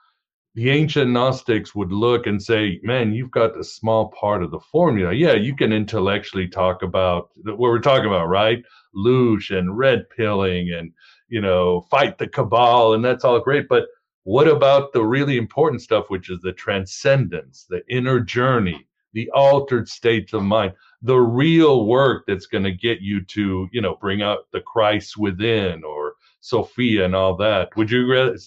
the 0.57 0.71
ancient 0.71 1.11
Gnostics 1.11 1.75
would 1.75 1.93
look 1.93 2.27
and 2.27 2.43
say, 2.43 2.81
man, 2.83 3.13
you've 3.13 3.31
got 3.31 3.61
a 3.61 3.63
small 3.63 4.09
part 4.09 4.43
of 4.43 4.51
the 4.51 4.59
formula. 4.59 5.13
Yeah, 5.13 5.35
you 5.35 5.55
can 5.55 5.71
intellectually 5.71 6.49
talk 6.49 6.83
about 6.83 7.29
what 7.45 7.59
we're 7.59 7.79
talking 7.79 8.07
about, 8.07 8.29
right? 8.29 8.65
Loosh 8.97 9.55
and 9.55 9.77
red 9.77 10.09
pilling 10.09 10.73
and, 10.73 10.93
you 11.29 11.43
know, 11.43 11.83
fight 11.91 12.17
the 12.17 12.27
cabal, 12.27 12.95
and 12.95 13.05
that's 13.05 13.23
all 13.23 13.39
great. 13.39 13.69
But 13.69 13.85
what 14.23 14.49
about 14.49 14.95
the 14.95 15.05
really 15.05 15.37
important 15.37 15.83
stuff, 15.83 16.07
which 16.09 16.31
is 16.31 16.41
the 16.41 16.55
transcendence, 16.55 17.67
the 17.69 17.83
inner 17.91 18.19
journey, 18.19 18.89
the 19.13 19.31
altered 19.33 19.91
states 19.91 20.33
of 20.33 20.43
mind, 20.43 20.73
the 21.03 21.19
real 21.19 21.85
work 21.85 22.25
that's 22.27 22.47
going 22.47 22.65
to 22.65 22.73
get 22.73 23.03
you 23.03 23.23
to, 23.27 23.69
you 23.73 23.83
know, 23.83 23.97
bring 23.97 24.23
out 24.23 24.51
the 24.53 24.63
Christ 24.63 25.19
within 25.19 25.85
or 25.85 26.15
Sophia 26.41 27.05
and 27.05 27.15
all 27.15 27.37
that? 27.37 27.77
Would 27.77 27.91
you? 27.91 28.41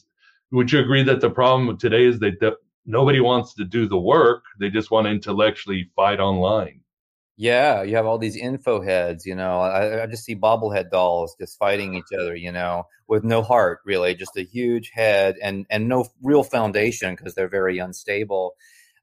Would 0.51 0.71
you 0.71 0.79
agree 0.79 1.03
that 1.03 1.21
the 1.21 1.29
problem 1.29 1.77
today 1.77 2.05
is 2.05 2.19
that 2.19 2.55
nobody 2.85 3.19
wants 3.19 3.53
to 3.55 3.63
do 3.63 3.87
the 3.87 3.97
work 3.97 4.43
they 4.59 4.69
just 4.69 4.91
want 4.91 5.05
to 5.05 5.11
intellectually 5.11 5.89
fight 5.95 6.19
online? 6.19 6.81
Yeah 7.37 7.83
you 7.83 7.95
have 7.95 8.05
all 8.05 8.17
these 8.17 8.35
info 8.35 8.81
heads 8.81 9.25
you 9.25 9.33
know 9.33 9.61
I, 9.61 10.03
I, 10.03 10.07
just 10.07 10.25
see 10.25 10.35
bobblehead 10.35 10.89
dolls 10.89 11.37
just 11.39 11.57
fighting 11.57 11.93
each 11.93 12.11
other 12.13 12.35
you 12.35 12.51
know 12.51 12.83
with 13.07 13.23
no 13.23 13.41
heart 13.41 13.79
really 13.85 14.13
just 14.13 14.35
a 14.35 14.43
huge 14.43 14.91
head 14.93 15.37
and 15.41 15.65
and 15.69 15.87
no 15.87 16.05
real 16.21 16.43
foundation 16.43 17.15
because 17.15 17.35
they're 17.35 17.47
very 17.47 17.77
unstable. 17.77 18.55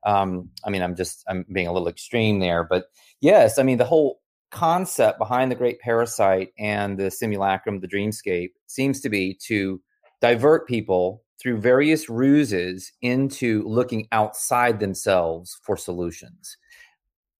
Um, 0.05 0.51
i 0.65 0.71
mean 0.71 0.83
i'm 0.83 0.95
just 0.95 1.25
i'm 1.27 1.47
being 1.51 1.67
a 1.67 1.73
little 1.73 1.89
extreme 1.89 2.39
there 2.39 2.63
but 2.63 2.85
yes 3.23 3.59
i 3.59 3.63
mean 3.63 3.79
the 3.79 3.87
whole 3.87 4.21
concept 4.51 5.19
behind 5.19 5.51
the 5.51 5.57
great 5.57 5.81
parasite 5.81 6.51
and 6.59 6.99
the 6.99 7.11
simulacrum 7.11 7.81
the 7.81 7.89
dreamscape 7.89 8.51
seems 8.67 9.01
to 9.01 9.09
be 9.09 9.35
to 9.47 9.81
divert 10.21 10.69
people 10.69 11.25
through 11.41 11.59
various 11.59 12.09
ruses 12.09 12.93
into 13.03 13.63
looking 13.67 14.09
outside 14.13 14.81
themselves 14.81 15.59
for 15.63 15.77
solutions. 15.77 16.57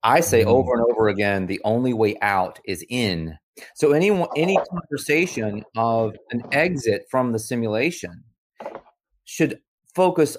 I 0.03 0.21
say 0.21 0.45
mm. 0.45 0.49
over 0.49 0.75
and 0.75 0.85
over 0.91 1.09
again, 1.09 1.47
the 1.47 1.61
only 1.65 1.93
way 1.93 2.17
out 2.23 2.61
is 2.65 2.85
in. 2.89 3.37
So 3.75 3.93
any 3.93 4.11
any 4.37 4.59
conversation 4.71 5.65
of 5.77 6.15
an 6.31 6.43
exit 6.53 7.07
from 7.11 7.33
the 7.33 7.39
simulation 7.39 8.23
should 9.25 9.59
focus 9.95 10.37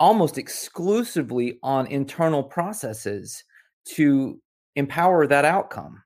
almost 0.00 0.38
exclusively 0.38 1.58
on 1.62 1.86
internal 1.86 2.42
processes 2.42 3.44
to 3.84 4.40
empower 4.76 5.26
that 5.26 5.44
outcome. 5.44 6.02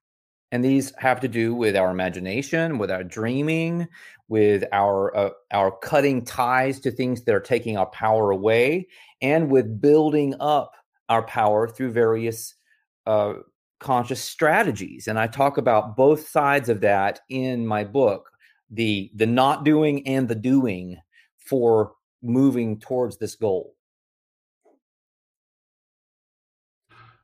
And 0.51 0.65
these 0.65 0.93
have 0.99 1.21
to 1.21 1.29
do 1.29 1.55
with 1.55 1.77
our 1.77 1.91
imagination, 1.91 2.79
with 2.79 2.91
our 2.91 3.05
dreaming, 3.05 3.87
with 4.29 4.65
our 4.73 5.15
uh, 5.17 5.31
our 5.53 5.71
cutting 5.71 6.25
ties 6.25 6.81
to 6.81 6.91
things 6.91 7.25
that 7.25 7.35
are 7.35 7.41
taking 7.41 7.77
our 7.77 7.87
power 7.91 8.31
away, 8.31 8.89
and 9.21 9.51
with 9.51 9.81
building 9.81 10.35
up 10.41 10.73
our 11.09 11.23
power 11.23 11.69
through 11.69 11.93
various 11.93 12.55
uh, 13.07 13.35
conscious 13.79 14.23
strategies. 14.23 15.07
And 15.07 15.19
I 15.19 15.27
talk 15.27 15.59
about 15.59 15.97
both 15.97 16.29
sides 16.29 16.69
of 16.69 16.81
that 16.81 17.21
in 17.29 17.67
my 17.67 17.85
book 17.85 18.31
the 18.71 19.11
the 19.15 19.27
not 19.27 19.65
doing 19.65 20.07
and 20.07 20.29
the 20.29 20.35
doing 20.35 20.99
for 21.39 21.93
moving 22.23 22.79
towards 22.79 23.19
this 23.19 23.35
goal. 23.35 23.75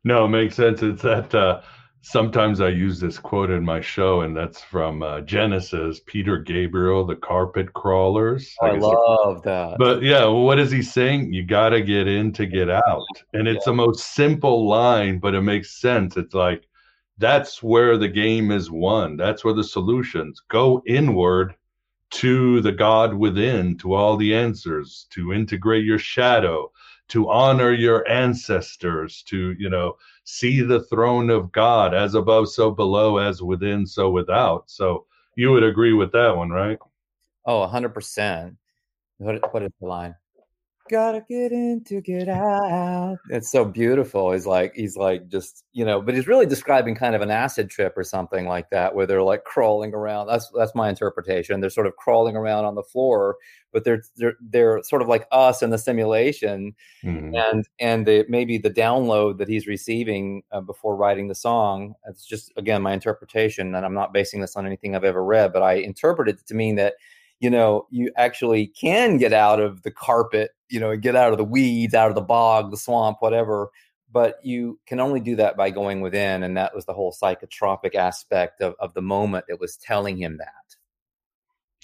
No, 0.04 0.26
it 0.26 0.28
makes 0.28 0.56
sense. 0.56 0.82
It's 0.82 1.02
that 1.02 1.34
uh, 1.34 1.62
sometimes 2.04 2.60
I 2.60 2.68
use 2.68 3.00
this 3.00 3.18
quote 3.18 3.50
in 3.50 3.64
my 3.64 3.80
show, 3.80 4.20
and 4.20 4.36
that's 4.36 4.60
from 4.60 5.02
uh, 5.02 5.22
Genesis, 5.22 6.00
Peter 6.04 6.38
Gabriel, 6.38 7.04
the 7.04 7.16
carpet 7.16 7.72
crawlers. 7.72 8.54
I, 8.62 8.66
I 8.66 8.78
love 8.78 9.42
that. 9.42 9.76
But 9.78 10.02
yeah, 10.02 10.26
what 10.26 10.58
is 10.58 10.70
he 10.70 10.82
saying? 10.82 11.32
You 11.32 11.44
got 11.44 11.70
to 11.70 11.80
get 11.80 12.06
in 12.06 12.32
to 12.34 12.46
get 12.46 12.68
out. 12.68 13.06
And 13.32 13.48
it's 13.48 13.66
yeah. 13.66 13.72
the 13.72 13.76
most 13.76 14.14
simple 14.14 14.68
line, 14.68 15.18
but 15.18 15.34
it 15.34 15.40
makes 15.40 15.80
sense. 15.80 16.16
It's 16.16 16.34
like, 16.34 16.68
that's 17.18 17.62
where 17.62 17.96
the 17.96 18.08
game 18.08 18.50
is 18.50 18.70
won. 18.70 19.16
That's 19.16 19.42
where 19.44 19.54
the 19.54 19.64
solutions 19.64 20.42
go 20.48 20.82
inward 20.86 21.54
to 22.10 22.60
the 22.60 22.72
God 22.72 23.14
within, 23.14 23.78
to 23.78 23.94
all 23.94 24.16
the 24.16 24.34
answers, 24.34 25.06
to 25.10 25.32
integrate 25.32 25.84
your 25.84 25.98
shadow, 25.98 26.70
to 27.08 27.30
honor 27.30 27.72
your 27.72 28.08
ancestors, 28.08 29.22
to, 29.24 29.54
you 29.58 29.68
know, 29.68 29.96
see 30.24 30.62
the 30.62 30.84
throne 30.84 31.30
of 31.30 31.52
God 31.52 31.94
as 31.94 32.14
above, 32.14 32.48
so 32.48 32.70
below, 32.70 33.18
as 33.18 33.42
within, 33.42 33.86
so 33.86 34.10
without. 34.10 34.70
So 34.70 35.06
you 35.36 35.50
would 35.50 35.64
agree 35.64 35.92
with 35.92 36.12
that 36.12 36.36
one, 36.36 36.50
right? 36.50 36.78
Oh, 37.46 37.66
100%. 37.66 38.56
What, 39.18 39.52
what 39.52 39.62
is 39.62 39.70
the 39.80 39.86
line? 39.86 40.14
Gotta 40.90 41.24
get 41.28 41.52
in 41.52 41.82
to 41.86 42.00
get 42.00 42.28
out. 42.28 43.16
It's 43.30 43.50
so 43.50 43.64
beautiful. 43.64 44.32
He's 44.32 44.46
like, 44.46 44.74
he's 44.74 44.96
like 44.96 45.28
just, 45.28 45.64
you 45.72 45.84
know, 45.84 46.00
but 46.00 46.14
he's 46.14 46.26
really 46.26 46.46
describing 46.46 46.94
kind 46.94 47.14
of 47.14 47.22
an 47.22 47.30
acid 47.30 47.70
trip 47.70 47.94
or 47.96 48.04
something 48.04 48.46
like 48.46 48.70
that, 48.70 48.94
where 48.94 49.06
they're 49.06 49.22
like 49.22 49.44
crawling 49.44 49.94
around. 49.94 50.26
That's 50.26 50.50
that's 50.56 50.74
my 50.74 50.88
interpretation. 50.88 51.60
They're 51.60 51.70
sort 51.70 51.86
of 51.86 51.96
crawling 51.96 52.36
around 52.36 52.64
on 52.64 52.74
the 52.74 52.82
floor, 52.82 53.36
but 53.72 53.84
they're 53.84 54.02
they're 54.16 54.36
they're 54.40 54.82
sort 54.84 55.02
of 55.02 55.08
like 55.08 55.26
us 55.32 55.62
in 55.62 55.70
the 55.70 55.78
simulation, 55.78 56.74
mm-hmm. 57.02 57.34
and 57.34 57.68
and 57.78 58.06
the, 58.06 58.24
maybe 58.28 58.58
the 58.58 58.70
download 58.70 59.38
that 59.38 59.48
he's 59.48 59.66
receiving 59.66 60.42
uh, 60.52 60.60
before 60.60 60.96
writing 60.96 61.28
the 61.28 61.34
song. 61.34 61.94
It's 62.08 62.26
just 62.26 62.52
again 62.56 62.82
my 62.82 62.92
interpretation, 62.92 63.74
and 63.74 63.84
I'm 63.84 63.94
not 63.94 64.12
basing 64.12 64.40
this 64.40 64.56
on 64.56 64.66
anything 64.66 64.94
I've 64.94 65.04
ever 65.04 65.24
read, 65.24 65.52
but 65.52 65.62
I 65.62 65.74
interpret 65.74 66.28
it 66.28 66.46
to 66.46 66.54
mean 66.54 66.76
that 66.76 66.94
you 67.40 67.50
know 67.50 67.86
you 67.90 68.10
actually 68.16 68.68
can 68.68 69.18
get 69.18 69.32
out 69.32 69.60
of 69.60 69.82
the 69.82 69.90
carpet 69.90 70.52
you 70.74 70.80
know 70.80 70.96
get 70.96 71.16
out 71.16 71.32
of 71.32 71.38
the 71.38 71.44
weeds 71.44 71.94
out 71.94 72.08
of 72.08 72.14
the 72.14 72.20
bog 72.20 72.70
the 72.70 72.76
swamp 72.76 73.18
whatever 73.20 73.68
but 74.10 74.38
you 74.44 74.78
can 74.86 75.00
only 75.00 75.20
do 75.20 75.36
that 75.36 75.56
by 75.56 75.70
going 75.70 76.00
within 76.00 76.42
and 76.42 76.56
that 76.56 76.74
was 76.74 76.84
the 76.84 76.92
whole 76.92 77.12
psychotropic 77.12 77.94
aspect 77.94 78.60
of, 78.60 78.74
of 78.80 78.92
the 78.94 79.02
moment 79.02 79.44
that 79.48 79.60
was 79.60 79.76
telling 79.76 80.16
him 80.16 80.36
that 80.38 80.64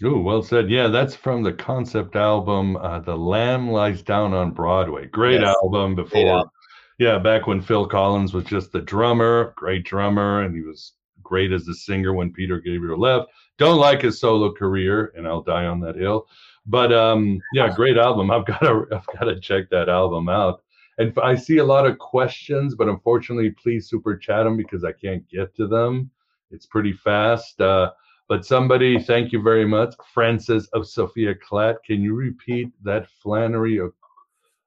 Oh, 0.02 0.18
well 0.18 0.42
said. 0.42 0.70
Yeah, 0.70 0.88
that's 0.88 1.14
from 1.14 1.42
the 1.42 1.52
concept 1.52 2.16
album, 2.16 2.76
uh, 2.76 3.00
"The 3.00 3.16
Lamb 3.16 3.70
Lies 3.70 4.02
Down 4.02 4.32
on 4.32 4.52
Broadway." 4.52 5.06
Great 5.06 5.42
yes. 5.42 5.54
album. 5.62 5.94
Before, 5.94 6.26
album. 6.26 6.50
yeah, 6.98 7.18
back 7.18 7.46
when 7.46 7.60
Phil 7.60 7.86
Collins 7.86 8.32
was 8.32 8.44
just 8.44 8.72
the 8.72 8.80
drummer, 8.80 9.52
great 9.58 9.84
drummer, 9.84 10.42
and 10.42 10.54
he 10.54 10.62
was 10.62 10.94
great 11.22 11.52
as 11.52 11.68
a 11.68 11.74
singer 11.74 12.14
when 12.14 12.32
Peter 12.32 12.60
Gabriel 12.60 12.98
left. 12.98 13.30
Don't 13.58 13.78
like 13.78 14.00
his 14.00 14.18
solo 14.18 14.52
career, 14.52 15.12
and 15.16 15.26
I'll 15.26 15.42
die 15.42 15.66
on 15.66 15.80
that 15.80 15.96
hill. 15.96 16.26
But 16.70 16.92
um, 16.92 17.40
yeah, 17.52 17.74
great 17.74 17.96
album. 17.96 18.30
I've 18.30 18.46
got 18.46 18.60
to 18.60 18.86
I've 18.92 19.06
got 19.06 19.24
to 19.24 19.40
check 19.40 19.68
that 19.70 19.88
album 19.88 20.28
out. 20.28 20.62
And 20.98 21.12
I 21.22 21.34
see 21.34 21.58
a 21.58 21.64
lot 21.64 21.86
of 21.86 21.98
questions, 21.98 22.74
but 22.74 22.88
unfortunately, 22.88 23.50
please 23.50 23.88
super 23.88 24.16
chat 24.16 24.44
them 24.44 24.56
because 24.56 24.84
I 24.84 24.92
can't 24.92 25.28
get 25.28 25.54
to 25.56 25.66
them. 25.66 26.10
It's 26.50 26.66
pretty 26.66 26.92
fast. 26.92 27.60
Uh, 27.60 27.92
but 28.28 28.44
somebody, 28.44 29.02
thank 29.02 29.32
you 29.32 29.42
very 29.42 29.66
much, 29.66 29.94
Francis 30.12 30.68
of 30.74 30.86
Sophia 30.86 31.34
Clatt. 31.34 31.76
Can 31.84 32.02
you 32.02 32.14
repeat 32.14 32.68
that 32.84 33.08
Flannery 33.22 33.80
o- 33.80 33.94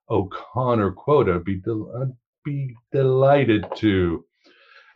O'Connor 0.10 0.92
quote? 0.92 1.30
I'd 1.30 1.46
be, 1.46 1.58
del- 1.58 1.94
I'd 2.02 2.14
be 2.44 2.76
delighted 2.92 3.66
to. 3.78 4.26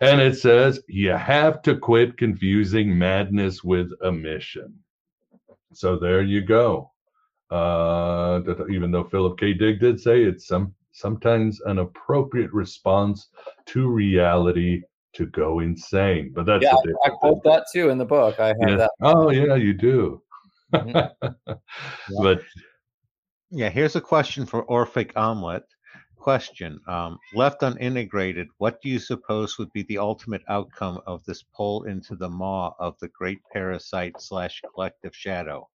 And 0.01 0.20
it 0.20 0.38
says, 0.38 0.82
you 0.88 1.12
have 1.12 1.62
to 1.64 1.78
quit 1.78 2.18
confusing 2.18 2.97
madness 2.97 3.64
with 3.64 3.91
a 4.03 4.12
mission. 4.12 4.74
So 5.74 5.97
there 5.97 6.24
you 6.24 6.41
go. 6.41 6.91
Uh, 7.50 8.41
even 8.70 8.91
though 8.91 9.06
Philip 9.06 9.39
K. 9.39 9.54
Dick 9.54 9.80
did 9.80 10.00
say 10.00 10.24
it's 10.24 10.48
some 10.48 10.74
sometimes 10.91 11.62
an 11.62 11.78
appropriate 11.78 12.52
response 12.52 13.30
to 13.68 13.88
reality 13.88 14.82
to 15.14 15.26
go 15.28 15.60
insane. 15.60 16.32
But 16.34 16.45
that's 16.45 16.64
yeah, 16.64 16.76
I, 16.76 17.08
I 17.08 17.10
quote 17.10 17.43
that 17.43 17.66
too 17.72 17.89
in 17.89 17.98
the 17.98 18.06
book. 18.06 18.39
I 18.39 18.48
have 18.48 18.58
yeah. 18.68 18.76
that. 18.76 18.91
Oh 19.02 19.30
yeah, 19.32 19.56
you 19.56 19.74
do. 19.74 20.22
Mm-hmm. 20.74 21.26
yeah. 21.48 22.20
But 22.22 22.41
yeah, 23.50 23.70
here's 23.70 23.95
a 23.95 24.02
question 24.02 24.45
for 24.45 24.64
Orphic 24.64 25.16
Omelet. 25.16 25.64
Question: 26.18 26.80
um, 26.88 27.18
Left 27.34 27.62
unintegrated, 27.62 28.48
what 28.58 28.82
do 28.82 28.89
you 28.89 29.00
suppose 29.00 29.58
would 29.58 29.72
be 29.72 29.84
the 29.84 29.98
ultimate 29.98 30.41
outcome 30.50 31.00
of 31.08 31.24
this 31.24 31.43
pull 31.56 31.84
into 31.84 32.16
the 32.16 32.30
maw 32.30 32.74
of 32.80 32.98
the 33.00 33.08
great 33.08 33.39
parasite 33.54 34.16
slash 34.20 34.62
collective 34.74 35.16
shadow? 35.16 35.70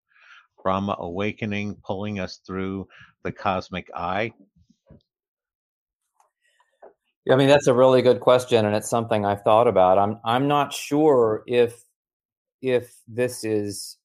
Brahma 0.62 0.96
awakening, 0.98 1.76
pulling 1.84 2.20
us 2.20 2.40
through 2.46 2.88
the 3.22 3.32
cosmic 3.32 3.88
eye? 3.94 4.32
I 7.30 7.36
mean, 7.36 7.48
that's 7.48 7.68
a 7.68 7.74
really 7.74 8.02
good 8.02 8.20
question, 8.20 8.66
and 8.66 8.74
it's 8.74 8.90
something 8.90 9.24
I've 9.24 9.42
thought 9.42 9.68
about. 9.68 9.98
I'm 9.98 10.18
I'm 10.24 10.48
not 10.48 10.72
sure 10.72 11.42
if 11.46 11.84
if 12.60 12.94
this 13.06 13.44
is 13.44 13.96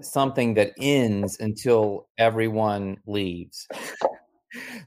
something 0.00 0.54
that 0.54 0.72
ends 0.78 1.36
until 1.40 2.08
everyone 2.18 2.98
leaves 3.06 3.66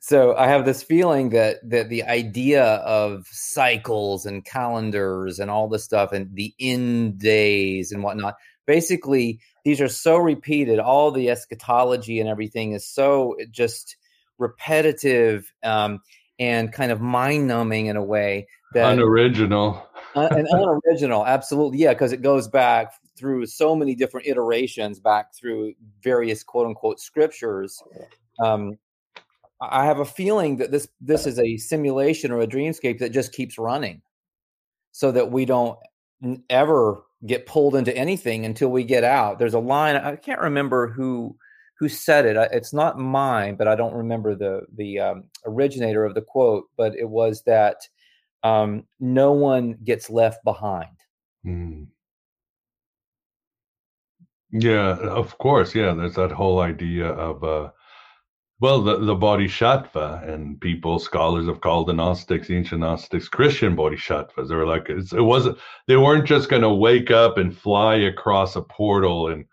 so 0.01 0.35
I 0.35 0.47
have 0.47 0.65
this 0.65 0.83
feeling 0.83 1.29
that 1.29 1.57
that 1.69 1.89
the 1.89 2.03
idea 2.03 2.63
of 2.63 3.27
cycles 3.29 4.25
and 4.25 4.43
calendars 4.43 5.39
and 5.39 5.51
all 5.51 5.67
this 5.67 5.83
stuff 5.83 6.11
and 6.11 6.33
the 6.35 6.53
end 6.59 7.19
days 7.19 7.91
and 7.91 8.03
whatnot, 8.03 8.35
basically 8.65 9.39
these 9.65 9.81
are 9.81 9.87
so 9.87 10.17
repeated. 10.17 10.79
All 10.79 11.11
the 11.11 11.29
eschatology 11.29 12.19
and 12.19 12.29
everything 12.29 12.73
is 12.73 12.87
so 12.87 13.35
just 13.49 13.95
repetitive 14.37 15.51
um, 15.63 15.99
and 16.39 16.71
kind 16.71 16.91
of 16.91 16.99
mind 16.99 17.47
numbing 17.47 17.85
in 17.85 17.95
a 17.95 18.03
way 18.03 18.47
that 18.73 18.93
unoriginal 18.93 19.87
uh, 20.15 20.27
and 20.31 20.47
unoriginal, 20.49 21.25
absolutely, 21.25 21.79
yeah, 21.79 21.93
because 21.93 22.11
it 22.11 22.21
goes 22.21 22.47
back 22.47 22.93
through 23.17 23.45
so 23.45 23.75
many 23.75 23.95
different 23.95 24.27
iterations, 24.27 24.99
back 24.99 25.33
through 25.35 25.73
various 26.03 26.43
quote 26.43 26.67
unquote 26.67 26.99
scriptures. 26.99 27.81
Um, 28.43 28.77
I 29.61 29.85
have 29.85 29.99
a 29.99 30.05
feeling 30.05 30.57
that 30.57 30.71
this 30.71 30.87
this 30.99 31.25
is 31.25 31.37
a 31.39 31.57
simulation 31.57 32.31
or 32.31 32.39
a 32.39 32.47
dreamscape 32.47 32.99
that 32.99 33.11
just 33.11 33.31
keeps 33.31 33.57
running, 33.57 34.01
so 34.91 35.11
that 35.11 35.31
we 35.31 35.45
don't 35.45 35.77
ever 36.49 37.03
get 37.25 37.45
pulled 37.45 37.75
into 37.75 37.95
anything 37.95 38.45
until 38.45 38.69
we 38.69 38.83
get 38.83 39.03
out. 39.03 39.39
There's 39.39 39.53
a 39.53 39.59
line 39.59 39.95
I 39.95 40.15
can't 40.15 40.41
remember 40.41 40.87
who 40.87 41.35
who 41.77 41.89
said 41.89 42.25
it. 42.25 42.37
It's 42.51 42.73
not 42.73 42.99
mine, 42.99 43.55
but 43.55 43.67
I 43.67 43.75
don't 43.75 43.93
remember 43.93 44.35
the 44.35 44.61
the 44.75 44.99
um, 44.99 45.23
originator 45.45 46.05
of 46.05 46.13
the 46.15 46.21
quote. 46.21 46.65
But 46.77 46.95
it 46.95 47.09
was 47.09 47.43
that 47.43 47.77
um, 48.43 48.85
no 48.99 49.31
one 49.31 49.77
gets 49.83 50.09
left 50.09 50.43
behind. 50.43 50.97
Mm. 51.45 51.87
Yeah, 54.51 54.97
of 54.97 55.37
course. 55.37 55.73
Yeah, 55.73 55.93
there's 55.93 56.15
that 56.15 56.31
whole 56.31 56.59
idea 56.59 57.07
of 57.07 57.43
uh, 57.43 57.69
well, 58.61 58.83
the, 58.83 58.99
the 58.99 59.15
bodhisattva 59.15 60.23
and 60.23 60.61
people, 60.61 60.99
scholars 60.99 61.47
have 61.47 61.61
called 61.61 61.87
the 61.87 61.93
Gnostics, 61.93 62.51
ancient 62.51 62.81
Gnostics, 62.81 63.27
Christian 63.27 63.75
bodhisattvas. 63.75 64.49
They 64.49 64.55
were 64.55 64.67
like, 64.67 64.87
it 64.87 65.19
wasn't, 65.19 65.57
they 65.87 65.97
weren't 65.97 66.27
just 66.27 66.47
going 66.47 66.61
to 66.61 66.69
wake 66.69 67.09
up 67.09 67.39
and 67.39 67.57
fly 67.57 67.95
across 67.95 68.55
a 68.55 68.61
portal 68.61 69.29
and, 69.29 69.45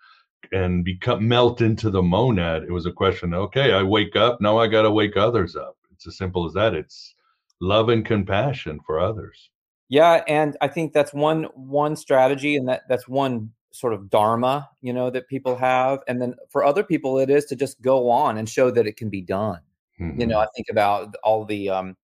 and 0.52 0.84
become, 0.84 1.26
melt 1.26 1.62
into 1.62 1.88
the 1.88 2.02
monad. 2.02 2.64
It 2.64 2.70
was 2.70 2.84
a 2.84 2.92
question, 2.92 3.32
okay, 3.32 3.72
I 3.72 3.82
wake 3.82 4.14
up, 4.14 4.42
now 4.42 4.58
I 4.58 4.66
got 4.66 4.82
to 4.82 4.90
wake 4.90 5.16
others 5.16 5.56
up. 5.56 5.78
It's 5.90 6.06
as 6.06 6.18
simple 6.18 6.46
as 6.46 6.52
that. 6.52 6.74
It's 6.74 7.14
love 7.62 7.88
and 7.88 8.04
compassion 8.04 8.78
for 8.84 9.00
others. 9.00 9.48
Yeah. 9.88 10.22
And 10.28 10.54
I 10.60 10.68
think 10.68 10.92
that's 10.92 11.14
one, 11.14 11.44
one 11.54 11.96
strategy 11.96 12.56
and 12.56 12.68
that 12.68 12.82
that's 12.90 13.08
one 13.08 13.52
sort 13.70 13.92
of 13.92 14.10
dharma 14.10 14.68
you 14.80 14.92
know 14.92 15.10
that 15.10 15.28
people 15.28 15.56
have 15.56 16.00
and 16.08 16.20
then 16.20 16.34
for 16.48 16.64
other 16.64 16.82
people 16.82 17.18
it 17.18 17.30
is 17.30 17.44
to 17.44 17.56
just 17.56 17.80
go 17.82 18.10
on 18.10 18.38
and 18.38 18.48
show 18.48 18.70
that 18.70 18.86
it 18.86 18.96
can 18.96 19.10
be 19.10 19.20
done 19.20 19.60
mm-hmm. 20.00 20.20
you 20.20 20.26
know 20.26 20.36
mm-hmm. 20.36 20.44
i 20.44 20.54
think 20.54 20.66
about 20.70 21.14
all 21.22 21.44
the 21.44 21.68
um 21.68 21.96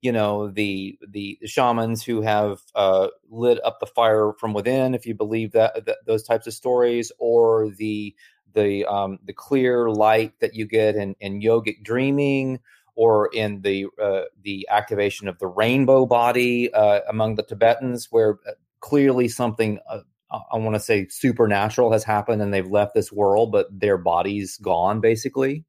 you 0.00 0.10
know 0.12 0.48
the 0.48 0.98
the 1.08 1.38
shamans 1.44 2.02
who 2.02 2.22
have 2.22 2.58
uh, 2.74 3.08
lit 3.28 3.62
up 3.64 3.80
the 3.80 3.86
fire 3.86 4.32
from 4.38 4.54
within 4.54 4.94
if 4.94 5.04
you 5.04 5.14
believe 5.14 5.52
that, 5.52 5.84
that 5.84 5.98
those 6.06 6.22
types 6.22 6.46
of 6.46 6.54
stories 6.54 7.12
or 7.18 7.70
the 7.76 8.14
the 8.54 8.84
um, 8.86 9.18
the 9.24 9.32
clear 9.32 9.90
light 9.90 10.32
that 10.40 10.54
you 10.54 10.66
get 10.66 10.96
in, 10.96 11.14
in 11.20 11.40
yogic 11.40 11.82
dreaming 11.82 12.58
or 12.94 13.28
in 13.32 13.62
the 13.62 13.86
uh, 14.02 14.22
the 14.42 14.66
activation 14.70 15.28
of 15.28 15.38
the 15.38 15.46
rainbow 15.46 16.06
body 16.06 16.72
uh, 16.74 17.00
among 17.08 17.36
the 17.36 17.42
Tibetans, 17.42 18.08
where 18.10 18.38
uh, 18.46 18.52
clearly 18.80 19.28
something 19.28 19.78
uh, 19.88 20.00
I 20.30 20.58
want 20.58 20.74
to 20.74 20.80
say 20.80 21.08
supernatural 21.08 21.92
has 21.92 22.04
happened 22.04 22.40
and 22.40 22.54
they've 22.54 22.70
left 22.70 22.94
this 22.94 23.10
world, 23.12 23.52
but 23.52 23.66
their 23.70 23.98
body's 23.98 24.56
gone 24.58 25.00
basically. 25.00 25.64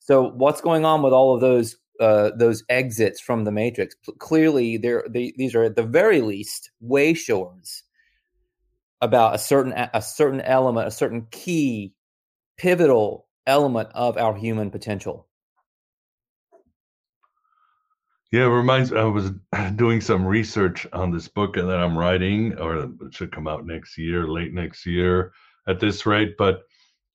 So 0.00 0.30
what's 0.30 0.60
going 0.60 0.84
on 0.84 1.02
with 1.02 1.12
all 1.12 1.34
of 1.34 1.40
those 1.40 1.76
uh, 2.00 2.30
those 2.36 2.62
exits 2.68 3.20
from 3.20 3.44
the 3.44 3.50
matrix. 3.52 3.96
Clearly, 4.18 4.76
they're, 4.76 5.04
they, 5.08 5.32
these 5.36 5.54
are 5.54 5.64
at 5.64 5.76
the 5.76 5.82
very 5.82 6.20
least 6.20 6.70
wayshowers 6.84 7.82
about 9.00 9.34
a 9.34 9.38
certain 9.38 9.72
a 9.72 10.02
certain 10.02 10.40
element, 10.40 10.88
a 10.88 10.92
certain 10.92 11.26
key, 11.30 11.94
pivotal 12.56 13.26
element 13.46 13.88
of 13.94 14.16
our 14.16 14.34
human 14.34 14.70
potential. 14.70 15.27
Yeah, 18.30 18.44
it 18.44 18.48
reminds 18.48 18.92
me 18.92 18.98
I 18.98 19.04
was 19.04 19.32
doing 19.76 20.00
some 20.00 20.26
research 20.26 20.86
on 20.92 21.10
this 21.10 21.28
book 21.28 21.54
that 21.54 21.70
I'm 21.70 21.96
writing, 21.96 22.58
or 22.58 22.76
it 22.78 22.90
should 23.14 23.32
come 23.32 23.48
out 23.48 23.66
next 23.66 23.96
year, 23.96 24.26
late 24.28 24.52
next 24.52 24.84
year 24.84 25.32
at 25.66 25.80
this 25.80 26.04
rate. 26.04 26.36
But 26.36 26.62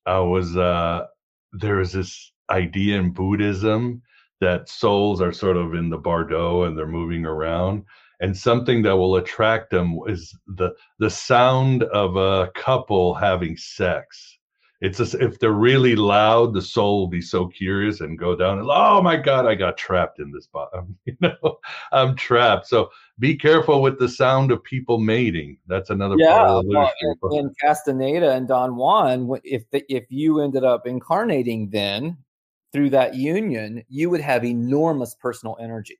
I 0.06 0.18
was 0.20 0.56
uh 0.56 1.06
there 1.52 1.80
is 1.80 1.92
this 1.92 2.32
idea 2.50 2.98
in 2.98 3.12
Buddhism 3.12 4.02
that 4.40 4.68
souls 4.68 5.20
are 5.20 5.32
sort 5.32 5.56
of 5.56 5.74
in 5.74 5.88
the 5.88 5.98
bardo 5.98 6.64
and 6.64 6.76
they're 6.76 6.86
moving 6.86 7.24
around. 7.24 7.84
And 8.20 8.36
something 8.36 8.82
that 8.82 8.96
will 8.96 9.16
attract 9.16 9.70
them 9.70 9.98
is 10.08 10.36
the 10.48 10.74
the 10.98 11.10
sound 11.10 11.84
of 11.84 12.16
a 12.16 12.50
couple 12.56 13.14
having 13.14 13.56
sex 13.56 14.38
it's 14.84 14.98
just, 14.98 15.14
if 15.14 15.38
they're 15.38 15.52
really 15.52 15.96
loud, 15.96 16.52
the 16.52 16.60
soul 16.60 17.00
will 17.00 17.08
be 17.08 17.22
so 17.22 17.48
curious 17.48 18.00
and 18.00 18.18
go 18.18 18.36
down 18.36 18.58
and 18.58 18.68
oh 18.70 19.00
my 19.00 19.16
god, 19.16 19.46
I 19.46 19.54
got 19.54 19.78
trapped 19.78 20.20
in 20.20 20.30
this 20.30 20.46
bottom. 20.46 20.96
You 21.06 21.16
know, 21.20 21.58
I'm 21.92 22.16
trapped. 22.16 22.66
So 22.66 22.90
be 23.18 23.36
careful 23.36 23.80
with 23.80 23.98
the 23.98 24.08
sound 24.08 24.50
of 24.50 24.62
people 24.64 24.98
mating. 24.98 25.58
That's 25.66 25.90
another 25.90 26.16
yeah, 26.18 26.32
part 26.32 26.48
of 26.48 26.64
the 26.64 26.70
well, 27.22 27.38
in, 27.38 27.46
in 27.46 27.54
Castaneda 27.60 28.32
and 28.32 28.48
Don 28.48 28.76
Juan, 28.76 29.30
if 29.44 29.70
the, 29.70 29.84
if 29.88 30.04
you 30.10 30.40
ended 30.40 30.64
up 30.64 30.86
incarnating 30.86 31.70
then 31.70 32.16
through 32.72 32.90
that 32.90 33.14
union, 33.14 33.84
you 33.88 34.10
would 34.10 34.20
have 34.20 34.44
enormous 34.44 35.14
personal 35.14 35.56
energy. 35.60 35.98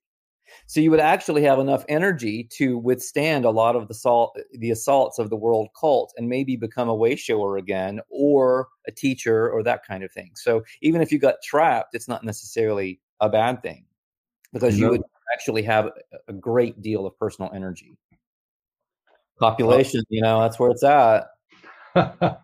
So 0.67 0.81
you 0.81 0.91
would 0.91 1.01
actually 1.01 1.43
have 1.43 1.59
enough 1.59 1.85
energy 1.89 2.49
to 2.53 2.79
withstand 2.79 3.45
a 3.45 3.51
lot 3.51 3.77
of 3.77 3.89
the 3.89 3.93
assault, 3.93 4.39
the 4.53 4.71
assaults 4.71 5.19
of 5.19 5.31
the 5.31 5.37
world 5.37 5.69
cult, 5.79 6.13
and 6.17 6.29
maybe 6.29 6.57
become 6.57 6.89
a 6.89 6.97
wayshower 6.97 7.59
again, 7.59 8.01
or 8.09 8.69
a 8.87 8.93
teacher, 8.93 9.51
or 9.51 9.63
that 9.63 9.87
kind 9.87 10.03
of 10.05 10.13
thing. 10.13 10.33
So 10.35 10.63
even 10.83 11.01
if 11.01 11.13
you 11.13 11.19
got 11.19 11.37
trapped, 11.43 11.95
it's 11.95 12.09
not 12.09 12.25
necessarily 12.25 13.01
a 13.21 13.29
bad 13.29 13.63
thing 13.63 13.85
because 14.53 14.79
you 14.79 14.89
would 14.89 15.03
actually 15.33 15.63
have 15.63 15.91
a- 16.29 16.33
great 16.33 16.81
deal 16.81 17.07
of 17.07 17.19
personal 17.19 17.51
energy. 17.55 17.97
Population, 19.39 20.03
you 20.09 20.23
know, 20.23 20.41
that's 20.41 20.59
where 20.59 20.71
it's 20.71 20.85
at. 20.85 21.27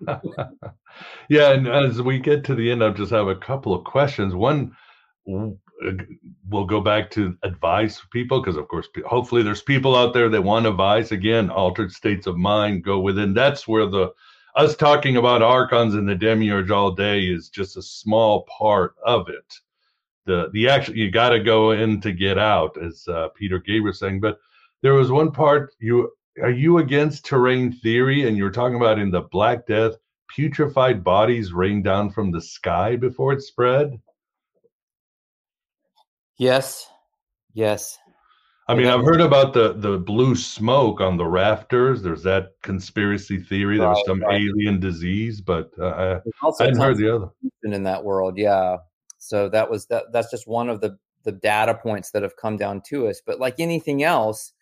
yeah, 1.29 1.53
and 1.53 1.69
as 1.69 2.03
we 2.03 2.19
get 2.19 2.45
to 2.45 2.55
the 2.55 2.71
end, 2.71 2.85
I 2.85 2.91
just 2.91 3.13
have 3.13 3.29
a 3.29 3.37
couple 3.37 3.75
of 3.75 3.85
questions. 3.85 4.35
One, 4.35 4.77
we'll 6.49 6.65
go 6.65 6.81
back 6.81 7.11
to 7.13 7.37
advice 7.43 7.99
for 7.99 8.09
people 8.09 8.41
because, 8.41 8.57
of 8.57 8.69
course, 8.69 8.89
hopefully 9.07 9.43
there's 9.43 9.63
people 9.63 9.97
out 9.97 10.13
there 10.13 10.29
that 10.29 10.43
want 10.43 10.67
advice. 10.67 11.13
Again, 11.13 11.51
altered 11.51 11.93
states 11.93 12.27
of 12.27 12.37
mind 12.37 12.85
go 12.85 13.01
within. 13.01 13.35
That's 13.35 13.67
where 13.67 13.87
the 13.87 14.13
us 14.57 14.77
talking 14.77 15.17
about 15.17 15.43
archons 15.43 15.95
and 15.95 16.09
the 16.09 16.15
demiurge 16.15 16.71
all 16.71 16.91
day 16.91 17.23
is 17.25 17.49
just 17.49 17.77
a 17.77 17.83
small 17.83 18.47
part 18.59 18.95
of 19.05 19.29
it. 19.29 19.55
The 20.27 20.51
the 20.53 20.69
actual 20.69 20.97
you 20.97 21.11
got 21.11 21.31
to 21.31 21.41
go 21.41 21.71
in 21.71 22.01
to 22.03 22.13
get 22.13 22.39
out, 22.39 22.77
as 22.83 23.07
uh, 23.09 23.29
Peter 23.35 23.59
Gabriel 23.59 23.95
saying. 23.95 24.21
But 24.21 24.39
there 24.83 24.95
was 24.95 25.11
one 25.11 25.31
part 25.31 25.75
you 25.79 26.13
are 26.43 26.51
you 26.51 26.79
against 26.79 27.25
terrain 27.25 27.73
theory, 27.73 28.27
and 28.27 28.37
you 28.37 28.45
were 28.45 28.51
talking 28.51 28.77
about 28.77 28.99
in 28.99 29.11
the 29.11 29.23
Black 29.23 29.67
Death, 29.67 29.95
putrefied 30.37 31.03
bodies 31.03 31.53
rain 31.53 31.83
down 31.83 32.11
from 32.11 32.31
the 32.31 32.41
sky 32.41 32.97
before 32.97 33.33
it 33.33 33.43
spread. 33.43 34.01
Yes, 36.41 36.89
yes. 37.53 37.99
I 38.67 38.75
mean, 38.75 38.87
I've 38.87 39.05
heard 39.05 39.21
about 39.21 39.53
the 39.53 39.75
the 39.75 39.99
blue 39.99 40.35
smoke 40.35 41.03
on 41.03 41.19
the 41.19 41.27
rafters. 41.27 42.01
There's 42.01 42.23
that 42.23 42.53
conspiracy 42.63 43.39
theory. 43.39 43.77
There 43.77 43.91
was 43.91 44.03
some 44.07 44.23
right. 44.23 44.41
alien 44.41 44.81
disease, 44.81 45.43
but 45.43 45.71
uh, 45.79 45.89
I, 45.89 46.07
There's 46.07 46.35
also 46.43 46.65
I 46.65 46.69
hadn't 46.69 46.81
heard 46.81 46.97
the 46.97 47.15
other. 47.15 47.29
in 47.63 47.83
that 47.83 48.05
world. 48.05 48.39
Yeah. 48.39 48.79
So 49.19 49.51
that 49.51 49.69
was 49.69 49.85
that. 49.87 50.13
That's 50.13 50.31
just 50.31 50.49
one 50.49 50.71
of 50.71 50.81
the 50.81 50.97
the 51.25 51.33
data 51.33 51.75
points 51.75 52.13
that 52.13 52.23
have 52.23 52.37
come 52.37 52.57
down 52.57 52.81
to 52.87 53.09
us. 53.09 53.21
But 53.21 53.39
like 53.39 53.57
anything 53.59 54.03
else, 54.03 54.55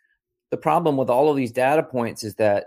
the 0.51 0.57
problem 0.57 0.97
with 0.97 1.11
all 1.11 1.31
of 1.31 1.37
these 1.37 1.53
data 1.53 1.85
points 1.85 2.25
is 2.25 2.35
that 2.37 2.67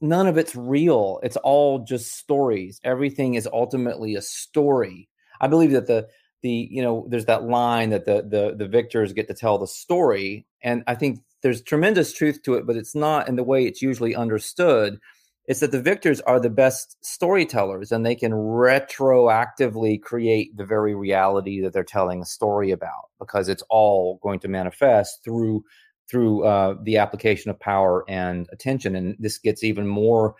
none 0.00 0.28
of 0.28 0.38
it's 0.38 0.54
real. 0.54 1.18
It's 1.24 1.38
all 1.38 1.80
just 1.80 2.14
stories. 2.16 2.80
Everything 2.84 3.34
is 3.34 3.48
ultimately 3.52 4.14
a 4.14 4.22
story. 4.22 5.08
I 5.40 5.48
believe 5.48 5.72
that 5.72 5.88
the 5.88 6.06
the 6.42 6.68
you 6.70 6.82
know 6.82 7.06
there's 7.08 7.26
that 7.26 7.44
line 7.44 7.90
that 7.90 8.06
the 8.06 8.22
the 8.22 8.54
the 8.56 8.68
victors 8.68 9.12
get 9.12 9.28
to 9.28 9.34
tell 9.34 9.58
the 9.58 9.66
story, 9.66 10.46
and 10.62 10.82
I 10.86 10.94
think 10.94 11.20
there's 11.42 11.62
tremendous 11.62 12.12
truth 12.12 12.42
to 12.42 12.54
it, 12.54 12.66
but 12.66 12.76
it's 12.76 12.94
not 12.94 13.28
in 13.28 13.36
the 13.36 13.44
way 13.44 13.64
it's 13.64 13.82
usually 13.82 14.14
understood. 14.14 14.98
It's 15.46 15.60
that 15.60 15.72
the 15.72 15.82
victors 15.82 16.20
are 16.20 16.38
the 16.38 16.50
best 16.50 16.96
storytellers, 17.04 17.90
and 17.90 18.06
they 18.06 18.14
can 18.14 18.32
retroactively 18.32 20.00
create 20.00 20.56
the 20.56 20.66
very 20.66 20.94
reality 20.94 21.60
that 21.62 21.72
they're 21.72 21.82
telling 21.82 22.22
a 22.22 22.26
story 22.26 22.70
about, 22.70 23.08
because 23.18 23.48
it's 23.48 23.64
all 23.68 24.20
going 24.22 24.38
to 24.40 24.48
manifest 24.48 25.24
through 25.24 25.64
through 26.08 26.44
uh, 26.44 26.74
the 26.82 26.98
application 26.98 27.50
of 27.50 27.58
power 27.58 28.04
and 28.08 28.48
attention. 28.52 28.96
And 28.96 29.16
this 29.18 29.38
gets 29.38 29.64
even 29.64 29.86
more 29.86 30.34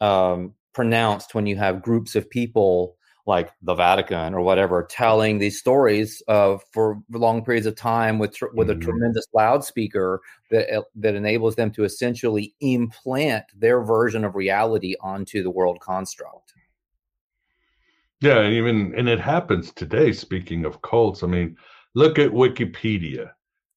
um, 0.00 0.54
pronounced 0.74 1.34
when 1.34 1.46
you 1.46 1.56
have 1.56 1.82
groups 1.82 2.14
of 2.14 2.30
people 2.30 2.96
like 3.28 3.52
the 3.60 3.74
Vatican 3.74 4.32
or 4.32 4.40
whatever 4.40 4.86
telling 4.90 5.38
these 5.38 5.58
stories 5.58 6.22
for 6.26 7.02
long 7.10 7.44
periods 7.44 7.66
of 7.66 7.76
time 7.76 8.18
with 8.18 8.34
tr- 8.34 8.46
with 8.54 8.68
Mhm. 8.68 8.76
a 8.76 8.80
tremendous 8.80 9.26
loudspeaker 9.34 10.20
that 10.50 10.74
uh, 10.74 10.82
that 10.96 11.14
enables 11.14 11.54
them 11.54 11.70
to 11.72 11.84
essentially 11.84 12.54
implant 12.60 13.44
their 13.54 13.82
version 13.82 14.24
of 14.24 14.34
reality 14.34 14.94
onto 15.02 15.42
the 15.42 15.50
world 15.50 15.78
construct. 15.80 16.54
Yeah, 18.20 18.40
and 18.40 18.54
even 18.54 18.94
and 18.96 19.08
it 19.08 19.20
happens 19.20 19.72
today. 19.72 20.12
Speaking 20.12 20.64
of 20.64 20.80
cults, 20.82 21.22
I 21.22 21.26
mean, 21.26 21.56
look 21.94 22.18
at 22.18 22.30
Wikipedia. 22.30 23.30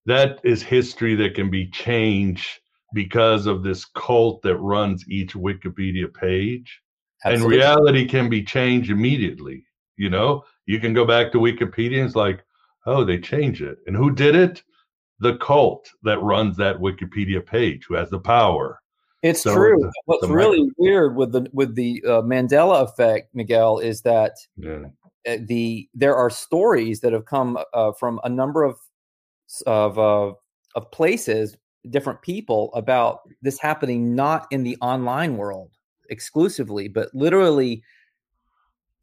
That 0.06 0.40
is 0.44 0.64
history 0.64 1.14
that 1.16 1.36
can 1.36 1.52
be 1.52 1.70
changed 1.70 2.62
because 2.94 3.46
of 3.48 3.64
this 3.64 3.86
cult 3.86 4.42
that 4.44 4.58
runs 4.58 5.08
each 5.10 5.34
Wikipedia 5.34 6.12
page. 6.12 6.82
Absolutely. 7.24 7.56
And 7.58 7.64
reality 7.64 8.06
can 8.08 8.30
be 8.30 8.44
changed 8.44 8.90
immediately. 8.90 9.64
You 9.98 10.10
know, 10.10 10.44
you 10.66 10.80
can 10.80 10.94
go 10.94 11.06
back 11.06 11.32
to 11.32 11.38
Wikipedia 11.38 11.98
and 11.98 12.06
it's 12.08 12.16
like, 12.16 12.44
oh, 12.86 13.04
they 13.04 13.20
changed 13.20 13.62
it. 13.62 13.78
And 13.86 13.96
who 13.96 14.12
did 14.12 14.36
it? 14.36 14.64
The 15.20 15.38
cult 15.38 15.88
that 16.02 16.20
runs 16.22 16.58
that 16.58 16.78
Wikipedia 16.78 17.46
page, 17.46 17.86
who 17.88 17.94
has 17.94 18.10
the 18.10 18.20
power. 18.20 18.82
It's 19.22 19.44
So 19.44 19.54
true. 19.54 19.78
the- 19.80 19.92
What's 20.06 20.28
the 20.28 20.34
really 20.34 20.68
weird 20.80 21.16
with 21.16 21.32
the 21.32 21.48
with 21.54 21.76
the 21.76 22.04
uh, 22.08 22.22
Mandela 22.24 22.82
effect, 22.82 23.36
Miguel, 23.36 23.78
is 23.78 24.02
that 24.02 24.34
Yeah. 24.58 24.86
uh, 25.28 25.38
the 25.46 25.88
there 25.94 26.16
are 26.16 26.32
stories 26.32 27.02
that 27.02 27.14
have 27.14 27.26
come 27.26 27.60
uh, 27.76 27.92
from 27.92 28.20
a 28.24 28.30
number 28.30 28.64
of 28.64 28.80
of 29.68 30.00
uh, 30.00 30.34
of 30.74 30.90
places, 30.92 31.56
different 31.92 32.20
people 32.24 32.74
about 32.74 33.20
this 33.44 33.60
happening 33.60 34.16
not 34.16 34.48
in 34.50 34.64
the 34.64 34.76
online 34.82 35.38
world 35.38 35.70
exclusively, 36.12 36.88
but 36.88 37.10
literally 37.14 37.84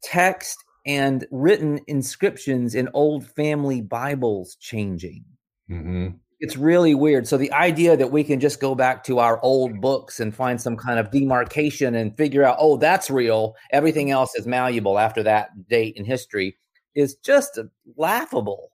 text 0.01 0.63
and 0.85 1.27
written 1.31 1.79
inscriptions 1.87 2.75
in 2.75 2.89
old 2.93 3.27
family 3.27 3.81
Bibles 3.81 4.55
changing. 4.55 5.25
hmm 5.67 6.09
It's 6.39 6.55
really 6.55 6.95
weird. 6.95 7.27
So 7.27 7.37
the 7.37 7.51
idea 7.51 7.97
that 7.97 8.11
we 8.11 8.23
can 8.23 8.39
just 8.39 8.61
go 8.61 8.75
back 8.75 9.03
to 9.05 9.19
our 9.19 9.41
old 9.43 9.81
books 9.81 10.19
and 10.21 10.33
find 10.33 10.61
some 10.61 10.77
kind 10.77 10.99
of 10.99 11.11
demarcation 11.11 11.95
and 11.95 12.15
figure 12.15 12.45
out, 12.45 12.57
oh, 12.59 12.77
that's 12.77 13.09
real. 13.09 13.55
Everything 13.71 14.09
else 14.09 14.35
is 14.35 14.47
malleable 14.47 14.97
after 14.97 15.21
that 15.23 15.67
date 15.67 15.95
in 15.97 16.05
history 16.05 16.57
is 16.95 17.15
just 17.15 17.59
laughable. 17.97 18.71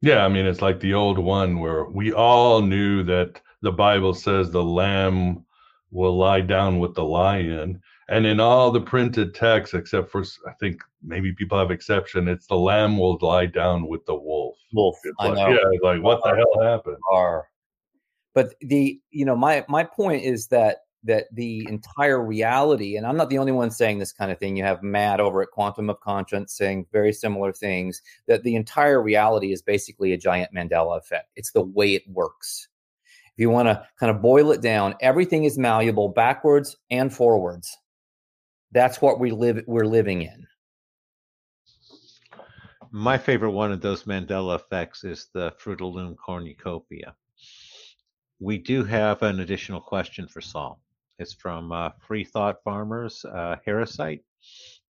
Yeah, 0.00 0.24
I 0.24 0.28
mean, 0.28 0.46
it's 0.46 0.62
like 0.62 0.78
the 0.78 0.94
old 0.94 1.18
one 1.18 1.58
where 1.58 1.84
we 1.84 2.12
all 2.12 2.62
knew 2.62 3.02
that 3.04 3.40
the 3.62 3.72
Bible 3.72 4.14
says 4.14 4.50
the 4.50 4.62
lamb 4.62 5.44
will 5.90 6.16
lie 6.16 6.40
down 6.40 6.78
with 6.78 6.94
the 6.94 7.04
lion. 7.04 7.80
And 8.08 8.26
in 8.26 8.40
all 8.40 8.70
the 8.70 8.80
printed 8.80 9.34
texts, 9.34 9.74
except 9.74 10.10
for, 10.10 10.22
I 10.46 10.52
think 10.58 10.82
maybe 11.02 11.32
people 11.32 11.58
have 11.58 11.70
exception, 11.70 12.26
it's 12.28 12.46
the 12.46 12.56
lamb 12.56 12.96
will 12.98 13.18
lie 13.20 13.46
down 13.46 13.86
with 13.86 14.04
the 14.06 14.14
wolf. 14.14 14.56
Wolf, 14.72 14.96
It's 15.04 15.14
I 15.18 15.28
like, 15.28 15.36
know. 15.36 15.48
yeah, 15.48 15.78
like, 15.88 16.02
what 16.02 16.22
the 16.24 16.34
hell 16.34 16.62
happened? 16.62 16.96
Are, 17.12 17.48
but 18.34 18.54
the 18.60 19.00
you 19.10 19.24
know 19.24 19.36
my 19.36 19.64
my 19.68 19.84
point 19.84 20.22
is 20.22 20.46
that 20.48 20.78
that 21.04 21.26
the 21.32 21.66
entire 21.68 22.22
reality, 22.22 22.96
and 22.96 23.06
I'm 23.06 23.16
not 23.16 23.30
the 23.30 23.38
only 23.38 23.52
one 23.52 23.70
saying 23.70 23.98
this 23.98 24.12
kind 24.12 24.30
of 24.30 24.38
thing. 24.38 24.56
You 24.56 24.64
have 24.64 24.82
Matt 24.82 25.20
over 25.20 25.42
at 25.42 25.50
Quantum 25.50 25.90
of 25.90 26.00
Conscience 26.00 26.54
saying 26.54 26.86
very 26.92 27.12
similar 27.12 27.52
things. 27.52 28.02
That 28.26 28.42
the 28.42 28.56
entire 28.56 29.02
reality 29.02 29.52
is 29.52 29.62
basically 29.62 30.12
a 30.12 30.18
giant 30.18 30.52
Mandela 30.54 30.98
effect. 30.98 31.28
It's 31.36 31.52
the 31.52 31.62
way 31.62 31.94
it 31.94 32.02
works. 32.08 32.68
If 33.38 33.42
you 33.42 33.50
want 33.50 33.68
to 33.68 33.86
kind 34.00 34.10
of 34.10 34.20
boil 34.20 34.50
it 34.50 34.60
down, 34.60 34.96
everything 35.00 35.44
is 35.44 35.56
malleable 35.56 36.08
backwards 36.08 36.76
and 36.90 37.14
forwards. 37.14 37.70
That's 38.72 39.00
what 39.00 39.20
we 39.20 39.30
live 39.30 39.62
we're 39.68 39.86
living 39.86 40.22
in. 40.22 40.44
My 42.90 43.16
favorite 43.16 43.52
one 43.52 43.70
of 43.70 43.80
those 43.80 44.02
Mandela 44.02 44.56
effects 44.56 45.04
is 45.04 45.28
the 45.34 45.54
Fruit 45.56 45.80
of 45.80 45.94
Loom 45.94 46.16
cornucopia. 46.16 47.14
We 48.40 48.58
do 48.58 48.82
have 48.82 49.22
an 49.22 49.38
additional 49.38 49.82
question 49.82 50.26
for 50.26 50.40
Sol. 50.40 50.80
It's 51.20 51.32
from 51.32 51.70
uh, 51.70 51.90
Free 52.08 52.24
Thought 52.24 52.56
Farmers, 52.64 53.24
uh, 53.24 53.54
Heresite. 53.64 54.24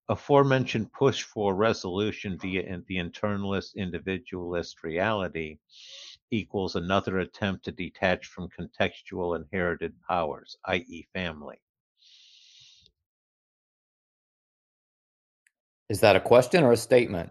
Aforementioned 0.09 0.91
push 0.95 1.23
for 1.23 1.55
resolution 1.55 2.39
via 2.41 2.63
the 2.89 2.97
internalist 2.97 3.75
individualist 3.77 4.83
reality 4.83 5.59
equals 6.31 6.77
another 6.77 7.19
attempt 7.19 7.65
to 7.65 7.73
detach 7.73 8.27
from 8.27 8.49
contextual 8.49 9.37
inherited 9.37 9.95
powers, 10.09 10.57
i.e., 10.67 11.07
family. 11.13 11.61
Is 15.89 16.01
that 16.01 16.17
a 16.17 16.21
question 16.21 16.65
or 16.65 16.73
a 16.73 16.77
statement? 16.77 17.31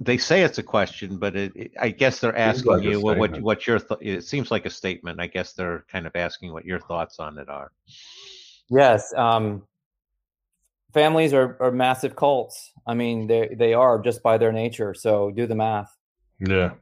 They 0.00 0.18
say 0.18 0.42
it's 0.42 0.58
a 0.58 0.62
question, 0.62 1.16
but 1.16 1.34
it, 1.34 1.52
it, 1.56 1.72
I 1.80 1.88
guess 1.90 2.20
they're 2.20 2.36
asking 2.36 2.72
like 2.72 2.82
you 2.84 3.00
what, 3.00 3.18
what 3.18 3.30
statement. 3.30 3.44
what 3.44 3.66
your 3.66 3.78
th- 3.80 4.00
it 4.00 4.24
seems 4.24 4.50
like 4.50 4.64
a 4.64 4.70
statement. 4.70 5.20
I 5.20 5.26
guess 5.26 5.54
they're 5.54 5.84
kind 5.90 6.06
of 6.06 6.14
asking 6.14 6.52
what 6.52 6.64
your 6.64 6.78
thoughts 6.78 7.18
on 7.18 7.38
it 7.38 7.48
are. 7.48 7.72
Yes. 8.70 9.12
Um, 9.14 9.66
families 10.92 11.32
are, 11.32 11.56
are 11.60 11.72
massive 11.72 12.14
cults. 12.14 12.70
I 12.86 12.94
mean, 12.94 13.26
they 13.26 13.54
they 13.56 13.74
are 13.74 13.98
just 13.98 14.22
by 14.22 14.38
their 14.38 14.52
nature. 14.52 14.94
So 14.94 15.30
do 15.30 15.46
the 15.46 15.56
math. 15.56 15.96
Yeah. 16.38 16.74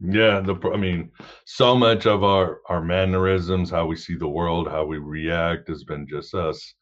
Yeah, 0.00 0.40
the 0.40 0.54
I 0.72 0.76
mean, 0.76 1.10
so 1.46 1.74
much 1.74 2.06
of 2.06 2.22
our 2.24 2.60
our 2.68 2.80
mannerisms, 2.82 3.70
how 3.70 3.86
we 3.86 3.96
see 3.96 4.14
the 4.16 4.28
world, 4.28 4.68
how 4.68 4.84
we 4.84 4.98
react 4.98 5.68
has 5.68 5.84
been 5.84 6.06
just 6.06 6.34
us 6.34 6.74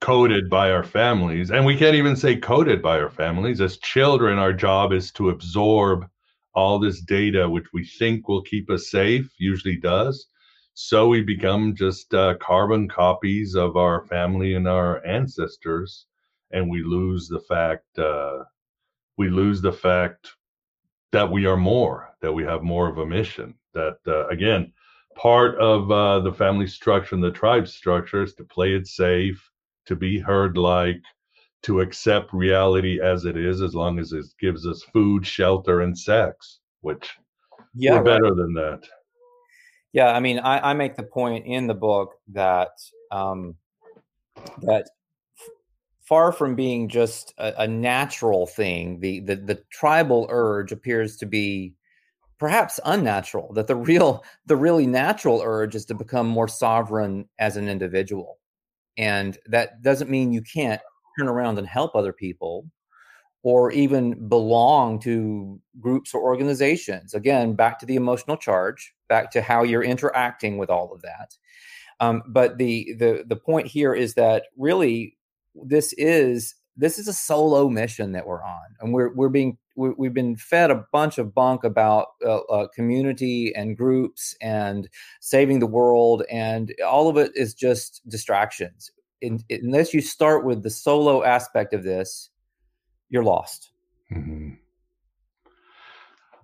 coded 0.00 0.50
by 0.50 0.70
our 0.72 0.84
families. 0.84 1.50
And 1.50 1.66
we 1.66 1.76
can't 1.76 1.96
even 1.96 2.16
say 2.16 2.36
coded 2.36 2.82
by 2.82 3.00
our 3.00 3.10
families. 3.10 3.60
As 3.60 3.78
children, 3.78 4.38
our 4.38 4.52
job 4.52 4.92
is 4.92 5.12
to 5.12 5.30
absorb 5.30 6.06
all 6.54 6.78
this 6.78 7.02
data 7.02 7.48
which 7.48 7.66
we 7.74 7.84
think 7.84 8.28
will 8.28 8.42
keep 8.42 8.70
us 8.70 8.90
safe, 8.90 9.30
usually 9.38 9.76
does. 9.78 10.28
So 10.74 11.08
we 11.08 11.22
become 11.22 11.74
just 11.76 12.14
uh, 12.14 12.36
carbon 12.40 12.88
copies 12.88 13.54
of 13.56 13.76
our 13.76 14.06
family 14.06 14.54
and 14.54 14.68
our 14.68 15.04
ancestors, 15.06 16.06
and 16.52 16.70
we 16.70 16.82
lose 16.82 17.28
the 17.28 17.40
fact 17.40 17.98
uh, 17.98 18.44
we 19.18 19.28
lose 19.30 19.60
the 19.62 19.72
fact 19.72 20.36
that 21.12 21.30
we 21.30 21.46
are 21.46 21.56
more, 21.56 22.14
that 22.20 22.32
we 22.32 22.44
have 22.44 22.62
more 22.62 22.88
of 22.88 22.98
a 22.98 23.06
mission. 23.06 23.54
That 23.74 23.98
uh, 24.06 24.28
again, 24.28 24.72
part 25.16 25.58
of 25.58 25.90
uh, 25.90 26.20
the 26.20 26.32
family 26.32 26.66
structure 26.66 27.14
and 27.14 27.24
the 27.24 27.30
tribe 27.30 27.68
structure 27.68 28.22
is 28.22 28.34
to 28.34 28.44
play 28.44 28.74
it 28.74 28.86
safe, 28.86 29.48
to 29.86 29.96
be 29.96 30.18
herd 30.18 30.56
like, 30.56 31.02
to 31.62 31.80
accept 31.80 32.32
reality 32.32 33.00
as 33.00 33.24
it 33.24 33.36
is, 33.36 33.60
as 33.60 33.74
long 33.74 33.98
as 33.98 34.12
it 34.12 34.24
gives 34.40 34.66
us 34.66 34.82
food, 34.92 35.26
shelter, 35.26 35.82
and 35.82 35.98
sex. 35.98 36.60
Which 36.80 37.18
Yeah. 37.74 37.92
we're 37.92 37.96
right. 37.98 38.04
better 38.04 38.34
than 38.34 38.54
that. 38.54 38.82
Yeah, 39.92 40.12
I 40.12 40.20
mean, 40.20 40.38
I, 40.38 40.70
I 40.70 40.74
make 40.74 40.96
the 40.96 41.02
point 41.02 41.46
in 41.46 41.66
the 41.66 41.74
book 41.74 42.14
that 42.28 42.70
um, 43.10 43.56
that 44.62 44.88
far 46.10 46.32
from 46.32 46.56
being 46.56 46.88
just 46.88 47.32
a, 47.38 47.62
a 47.62 47.68
natural 47.68 48.44
thing, 48.44 48.98
the, 48.98 49.20
the 49.20 49.36
the 49.36 49.62
tribal 49.70 50.26
urge 50.28 50.72
appears 50.72 51.16
to 51.16 51.24
be 51.24 51.72
perhaps 52.36 52.80
unnatural. 52.84 53.52
That 53.54 53.68
the 53.68 53.76
real 53.76 54.24
the 54.46 54.56
really 54.56 54.86
natural 54.86 55.40
urge 55.42 55.76
is 55.76 55.84
to 55.86 55.94
become 55.94 56.26
more 56.26 56.48
sovereign 56.48 57.28
as 57.38 57.56
an 57.56 57.68
individual, 57.68 58.38
and 58.98 59.38
that 59.46 59.82
doesn't 59.82 60.10
mean 60.10 60.32
you 60.32 60.42
can't 60.42 60.82
turn 61.16 61.28
around 61.28 61.58
and 61.58 61.66
help 61.66 61.94
other 61.94 62.12
people 62.12 62.66
or 63.42 63.70
even 63.70 64.28
belong 64.28 64.98
to 65.00 65.58
groups 65.78 66.12
or 66.12 66.20
organizations. 66.22 67.14
Again, 67.14 67.54
back 67.54 67.78
to 67.78 67.86
the 67.86 67.96
emotional 67.96 68.36
charge, 68.36 68.92
back 69.08 69.30
to 69.30 69.40
how 69.40 69.62
you're 69.62 69.82
interacting 69.82 70.58
with 70.58 70.70
all 70.70 70.92
of 70.92 71.02
that. 71.02 71.36
Um, 72.00 72.22
but 72.26 72.58
the 72.58 72.94
the 72.98 73.24
the 73.28 73.36
point 73.36 73.68
here 73.68 73.94
is 73.94 74.14
that 74.14 74.46
really 74.56 75.16
this 75.54 75.92
is 75.94 76.54
this 76.76 76.98
is 76.98 77.08
a 77.08 77.12
solo 77.12 77.68
mission 77.68 78.12
that 78.12 78.26
we're 78.26 78.42
on, 78.42 78.76
and 78.80 78.92
we're 78.94 79.12
we're 79.14 79.28
being 79.28 79.58
we, 79.76 79.90
we've 79.98 80.14
been 80.14 80.36
fed 80.36 80.70
a 80.70 80.84
bunch 80.92 81.18
of 81.18 81.34
bunk 81.34 81.64
about 81.64 82.08
uh, 82.24 82.38
uh, 82.38 82.68
community 82.68 83.52
and 83.54 83.76
groups 83.76 84.34
and 84.40 84.88
saving 85.20 85.58
the 85.58 85.66
world, 85.66 86.22
and 86.30 86.74
all 86.86 87.08
of 87.08 87.16
it 87.16 87.32
is 87.34 87.54
just 87.54 88.00
distractions. 88.08 88.90
In, 89.20 89.40
unless 89.50 89.92
you 89.92 90.00
start 90.00 90.44
with 90.44 90.62
the 90.62 90.70
solo 90.70 91.22
aspect 91.22 91.74
of 91.74 91.82
this, 91.82 92.30
you're 93.10 93.24
lost. 93.24 93.70
Mhm. 94.12 94.59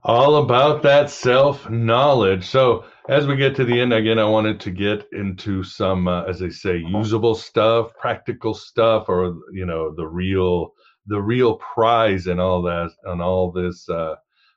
All 0.09 0.37
about 0.37 0.85
that 0.85 1.11
self 1.11 1.69
knowledge. 1.69 2.47
So, 2.47 2.85
as 3.09 3.27
we 3.27 3.35
get 3.35 3.57
to 3.57 3.65
the 3.65 3.81
end, 3.81 3.93
again, 3.93 4.21
I 4.21 4.25
wanted 4.25 4.61
to 4.61 4.71
get 4.71 5.05
into 5.11 5.65
some, 5.65 6.07
uh, 6.07 6.23
as 6.27 6.39
they 6.39 6.49
say, 6.49 6.77
usable 6.77 7.35
stuff, 7.35 7.91
practical 7.99 8.55
stuff, 8.55 9.09
or 9.09 9.37
you 9.51 9.67
know, 9.67 9.93
the 9.93 10.07
real, 10.07 10.75
the 11.09 11.21
real 11.21 11.57
prize 11.57 12.29
and 12.29 12.41
all 12.41 12.63
that, 12.63 12.93
and 13.07 13.21
all 13.21 13.51
this, 13.51 13.89
uh, 13.89 14.15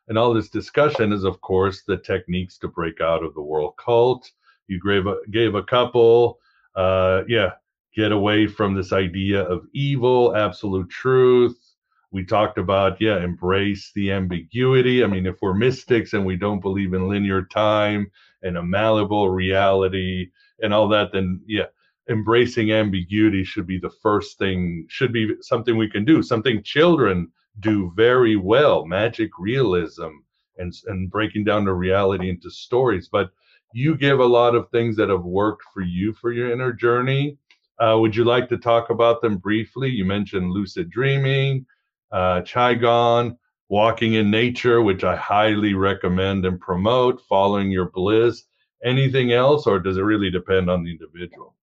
and 0.08 0.20
all 0.20 0.36
this 0.36 0.50
discussion 0.50 1.12
is, 1.12 1.24
of 1.24 1.41
course, 1.41 1.82
the 1.82 1.97
techniques 1.97 2.60
to 2.60 2.68
break 2.68 3.02
out 3.02 3.24
of 3.24 3.34
the 3.34 3.41
world 3.41 3.74
cult. 3.84 4.30
You 4.68 4.80
gave 4.80 5.08
a, 5.08 5.16
gave 5.32 5.56
a 5.56 5.64
couple, 5.64 6.38
uh, 6.76 7.24
yeah, 7.28 7.54
get 7.95 8.12
away 8.12 8.45
from 8.45 8.76
this 8.76 8.93
idea 8.93 9.41
of 9.41 9.66
evil, 9.74 10.36
absolute 10.36 10.91
truth 10.91 11.68
we 12.12 12.26
talked 12.26 12.57
about 12.57 12.99
yeah 12.99 13.24
embrace 13.24 13.91
the 13.95 14.12
ambiguity. 14.12 15.03
I 15.03 15.07
mean 15.07 15.26
if 15.26 15.38
we're 15.41 15.53
mystics 15.53 16.14
and 16.14 16.26
we 16.26 16.36
don't 16.36 16.62
believe 16.62 16.93
in 16.93 17.07
linear 17.07 17.43
time 17.45 18.12
and 18.43 18.57
a 18.57 18.64
malleable 18.64 19.30
reality 19.30 20.30
and 20.62 20.74
all 20.74 20.88
that 20.89 21.12
then 21.12 21.41
yeah 21.47 21.66
embracing 22.10 22.72
ambiguity 22.72 23.43
should 23.43 23.68
be 23.68 23.80
the 23.80 23.93
first 24.01 24.39
thing 24.39 24.86
should 24.89 25.14
be 25.14 25.36
something 25.41 25.78
we 25.78 25.89
can 25.89 26.05
do 26.05 26.24
something 26.24 26.64
children 26.64 27.32
do 27.60 27.91
very 27.95 28.36
well 28.36 28.86
magic 28.86 29.30
realism 29.38 30.10
and 30.60 30.74
and 30.88 31.10
breaking 31.10 31.43
down 31.43 31.66
the 31.66 31.74
reality 31.74 32.30
into 32.30 32.51
stories. 32.51 33.10
But 33.12 33.32
you 33.74 33.97
give 33.97 34.20
a 34.20 34.26
lot 34.26 34.55
of 34.55 34.70
things 34.70 34.95
that 34.97 35.10
have 35.10 35.24
worked 35.24 35.64
for 35.74 35.82
you 35.82 36.14
for 36.14 36.32
your 36.32 36.51
inner 36.51 36.74
journey. 36.74 37.38
Uh, 37.80 37.97
would 37.99 38.16
you 38.16 38.26
like 38.26 38.49
to 38.49 38.57
talk 38.57 38.89
about 38.89 39.22
them 39.22 39.38
briefly? 39.38 39.89
You 39.89 40.05
mentioned 40.05 40.51
lucid 40.51 40.89
dreaming 40.89 41.66
uh, 42.12 42.41
Qigong, 42.41 43.38
walking 43.70 44.14
in 44.14 44.32
nature, 44.32 44.82
which 44.82 45.03
I 45.03 45.16
highly 45.16 45.74
recommend 45.74 46.45
and 46.45 46.60
promote, 46.60 47.22
following 47.28 47.72
your 47.72 47.89
bliss. 47.89 48.43
Anything 48.84 49.32
else, 49.32 49.68
or 49.68 49.80
does 49.80 49.97
it 49.97 50.01
really 50.01 50.32
depend 50.32 50.70
on 50.70 50.84
the 50.84 50.91
individual? 50.91 51.55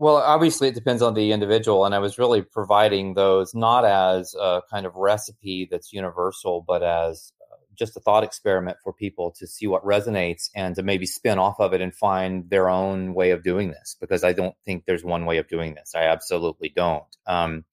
Well, 0.00 0.16
obviously, 0.16 0.68
it 0.68 0.74
depends 0.74 1.02
on 1.02 1.14
the 1.14 1.32
individual, 1.32 1.84
and 1.84 1.94
I 1.94 1.98
was 1.98 2.18
really 2.18 2.42
providing 2.42 3.14
those 3.14 3.54
not 3.54 3.84
as 3.84 4.34
a 4.34 4.62
kind 4.70 4.86
of 4.86 4.94
recipe 4.94 5.68
that's 5.70 5.92
universal, 5.92 6.64
but 6.66 6.82
as 6.84 7.32
uh, 7.42 7.56
just 7.74 7.96
a 7.96 8.00
thought 8.00 8.22
experiment 8.22 8.78
for 8.82 8.92
people 8.92 9.32
to 9.38 9.46
see 9.46 9.66
what 9.66 9.84
resonates 9.84 10.50
and 10.54 10.76
to 10.76 10.84
maybe 10.84 11.04
spin 11.04 11.38
off 11.38 11.58
of 11.58 11.74
it 11.74 11.80
and 11.80 11.94
find 11.94 12.48
their 12.48 12.70
own 12.70 13.12
way 13.12 13.32
of 13.32 13.42
doing 13.42 13.70
this. 13.70 13.96
Because 14.00 14.22
I 14.22 14.32
don't 14.32 14.54
think 14.64 14.84
there's 14.86 15.04
one 15.04 15.26
way 15.26 15.38
of 15.38 15.48
doing 15.48 15.74
this. 15.74 15.92
I 15.96 16.04
absolutely 16.04 16.72
don't. 16.74 17.04
Um, 17.26 17.64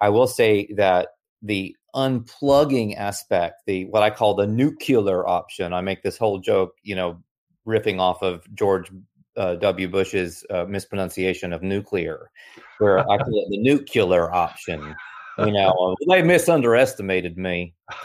I 0.00 0.10
will 0.10 0.28
say 0.28 0.68
that 0.76 1.08
the 1.44 1.76
unplugging 1.94 2.96
aspect, 2.96 3.62
the 3.66 3.84
what 3.86 4.02
I 4.02 4.10
call 4.10 4.34
the 4.34 4.46
nuclear 4.46 5.26
option. 5.26 5.72
I 5.72 5.80
make 5.80 6.02
this 6.02 6.18
whole 6.18 6.38
joke, 6.38 6.74
you 6.82 6.96
know, 6.96 7.22
riffing 7.66 8.00
off 8.00 8.22
of 8.22 8.42
George 8.54 8.90
uh, 9.36 9.54
W. 9.56 9.88
Bush's 9.88 10.44
uh, 10.50 10.64
mispronunciation 10.64 11.52
of 11.52 11.62
nuclear, 11.62 12.30
where 12.78 12.98
I 12.98 13.18
call 13.18 13.46
it 13.46 13.50
the 13.50 13.58
nuclear 13.58 14.32
option. 14.32 14.94
You 15.38 15.52
know, 15.52 15.94
they 16.08 16.22
misunderestimated 16.22 17.38
me. 17.38 17.74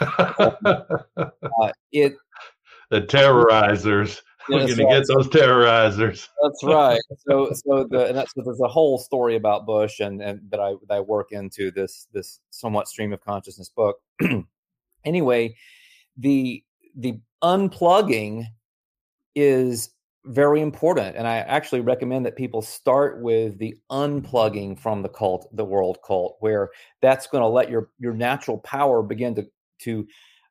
Uh, 1.16 1.72
it 1.92 2.14
the 2.90 3.00
terrorizers. 3.00 4.20
We're 4.50 4.66
going 4.66 4.76
to 4.76 4.84
get 4.84 5.06
those 5.06 5.28
terrorizers. 5.28 6.28
That's 6.42 6.64
right. 6.64 7.00
So, 7.28 7.52
so 7.52 7.84
the 7.84 8.06
and 8.06 8.16
that's 8.16 8.32
so 8.34 8.42
there's 8.44 8.60
a 8.60 8.68
whole 8.68 8.98
story 8.98 9.36
about 9.36 9.66
Bush 9.66 10.00
and 10.00 10.20
and 10.20 10.40
that 10.50 10.60
I 10.60 10.74
that 10.88 10.94
I 10.96 11.00
work 11.00 11.32
into 11.32 11.70
this 11.70 12.08
this 12.12 12.40
somewhat 12.50 12.88
stream 12.88 13.12
of 13.12 13.20
consciousness 13.20 13.68
book. 13.68 13.98
anyway, 15.04 15.54
the 16.16 16.64
the 16.96 17.20
unplugging 17.42 18.46
is 19.34 19.90
very 20.26 20.60
important, 20.60 21.16
and 21.16 21.26
I 21.26 21.38
actually 21.38 21.80
recommend 21.80 22.26
that 22.26 22.36
people 22.36 22.60
start 22.60 23.22
with 23.22 23.58
the 23.58 23.76
unplugging 23.90 24.78
from 24.78 25.02
the 25.02 25.08
cult, 25.08 25.48
the 25.56 25.64
world 25.64 25.98
cult, 26.06 26.36
where 26.40 26.70
that's 27.00 27.26
going 27.26 27.42
to 27.42 27.48
let 27.48 27.70
your 27.70 27.90
your 27.98 28.14
natural 28.14 28.58
power 28.58 29.02
begin 29.02 29.34
to 29.36 29.46
to 29.80 30.06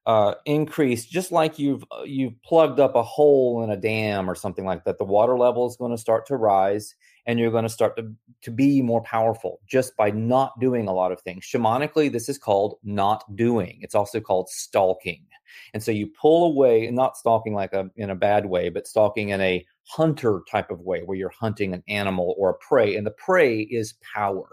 uh, 0.05 0.35
increase, 0.45 1.05
just 1.05 1.31
like 1.31 1.59
you've 1.59 1.83
uh, 1.91 2.03
you've 2.03 2.41
plugged 2.43 2.79
up 2.79 2.95
a 2.95 3.03
hole 3.03 3.63
in 3.63 3.69
a 3.69 3.77
dam 3.77 4.29
or 4.29 4.35
something 4.35 4.65
like 4.65 4.83
that. 4.85 4.97
The 4.97 5.05
water 5.05 5.37
level 5.37 5.67
is 5.67 5.75
going 5.75 5.91
to 5.91 5.97
start 5.97 6.25
to 6.27 6.35
rise, 6.35 6.95
and 7.25 7.39
you're 7.39 7.51
going 7.51 7.63
to 7.63 7.69
start 7.69 7.95
to 7.97 8.11
to 8.41 8.51
be 8.51 8.81
more 8.81 9.01
powerful 9.03 9.59
just 9.67 9.95
by 9.97 10.09
not 10.11 10.59
doing 10.59 10.87
a 10.87 10.93
lot 10.93 11.11
of 11.11 11.21
things. 11.21 11.45
Shamanically, 11.45 12.11
this 12.11 12.29
is 12.29 12.37
called 12.37 12.77
not 12.83 13.23
doing. 13.35 13.79
It's 13.81 13.95
also 13.95 14.19
called 14.19 14.49
stalking. 14.49 15.25
And 15.73 15.83
so 15.83 15.91
you 15.91 16.07
pull 16.07 16.45
away, 16.45 16.89
not 16.91 17.17
stalking 17.17 17.53
like 17.53 17.73
a 17.73 17.89
in 17.95 18.09
a 18.09 18.15
bad 18.15 18.45
way, 18.45 18.69
but 18.69 18.87
stalking 18.87 19.29
in 19.29 19.41
a 19.41 19.65
hunter 19.83 20.41
type 20.49 20.71
of 20.71 20.81
way, 20.81 21.01
where 21.01 21.17
you're 21.17 21.29
hunting 21.29 21.73
an 21.73 21.83
animal 21.87 22.35
or 22.37 22.51
a 22.51 22.57
prey, 22.67 22.95
and 22.95 23.05
the 23.05 23.11
prey 23.11 23.59
is 23.61 23.93
power. 24.13 24.49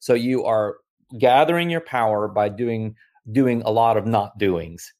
So 0.00 0.14
you 0.14 0.44
are 0.44 0.78
gathering 1.18 1.70
your 1.70 1.80
power 1.80 2.28
by 2.28 2.48
doing 2.48 2.94
doing 3.30 3.62
a 3.62 3.70
lot 3.70 3.96
of 3.96 4.06
not 4.06 4.38
doings. 4.38 4.92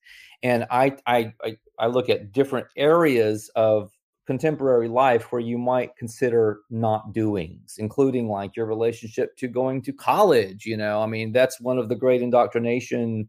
And 0.42 0.66
I, 0.70 0.96
I, 1.06 1.32
I, 1.44 1.56
I 1.78 1.86
look 1.86 2.08
at 2.08 2.32
different 2.32 2.66
areas 2.76 3.50
of 3.54 3.90
contemporary 4.26 4.88
life 4.88 5.32
where 5.32 5.40
you 5.40 5.58
might 5.58 5.96
consider 5.96 6.60
not 6.70 7.12
doings, 7.12 7.76
including 7.78 8.28
like 8.28 8.56
your 8.56 8.66
relationship 8.66 9.36
to 9.36 9.48
going 9.48 9.82
to 9.82 9.92
college. 9.92 10.64
You 10.64 10.76
know, 10.76 11.02
I 11.02 11.06
mean, 11.06 11.32
that's 11.32 11.60
one 11.60 11.78
of 11.78 11.88
the 11.88 11.96
great 11.96 12.22
indoctrination 12.22 13.28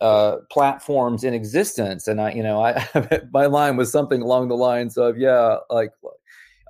uh, 0.00 0.36
platforms 0.50 1.24
in 1.24 1.34
existence. 1.34 2.06
And 2.06 2.20
I, 2.20 2.32
you 2.32 2.42
know, 2.42 2.62
I 2.64 2.86
my 3.32 3.46
line 3.46 3.76
was 3.76 3.92
something 3.92 4.22
along 4.22 4.48
the 4.48 4.56
lines 4.56 4.96
of, 4.96 5.18
yeah, 5.18 5.58
like 5.68 5.90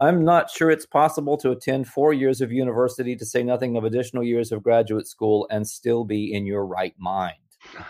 I'm 0.01 0.25
not 0.25 0.51
sure 0.51 0.71
it's 0.71 0.87
possible 0.87 1.37
to 1.39 1.51
attend 1.51 1.87
four 1.87 2.15
years 2.15 2.41
of 2.41 2.51
university, 2.51 3.15
to 3.17 3.27
say 3.27 3.43
nothing 3.43 3.77
of 3.77 3.85
additional 3.85 4.25
years 4.25 4.51
of 4.51 4.63
graduate 4.63 5.07
school, 5.07 5.47
and 5.51 5.69
still 5.69 6.05
be 6.05 6.33
in 6.33 6.47
your 6.47 6.65
right 6.65 6.95
mind. 6.99 7.37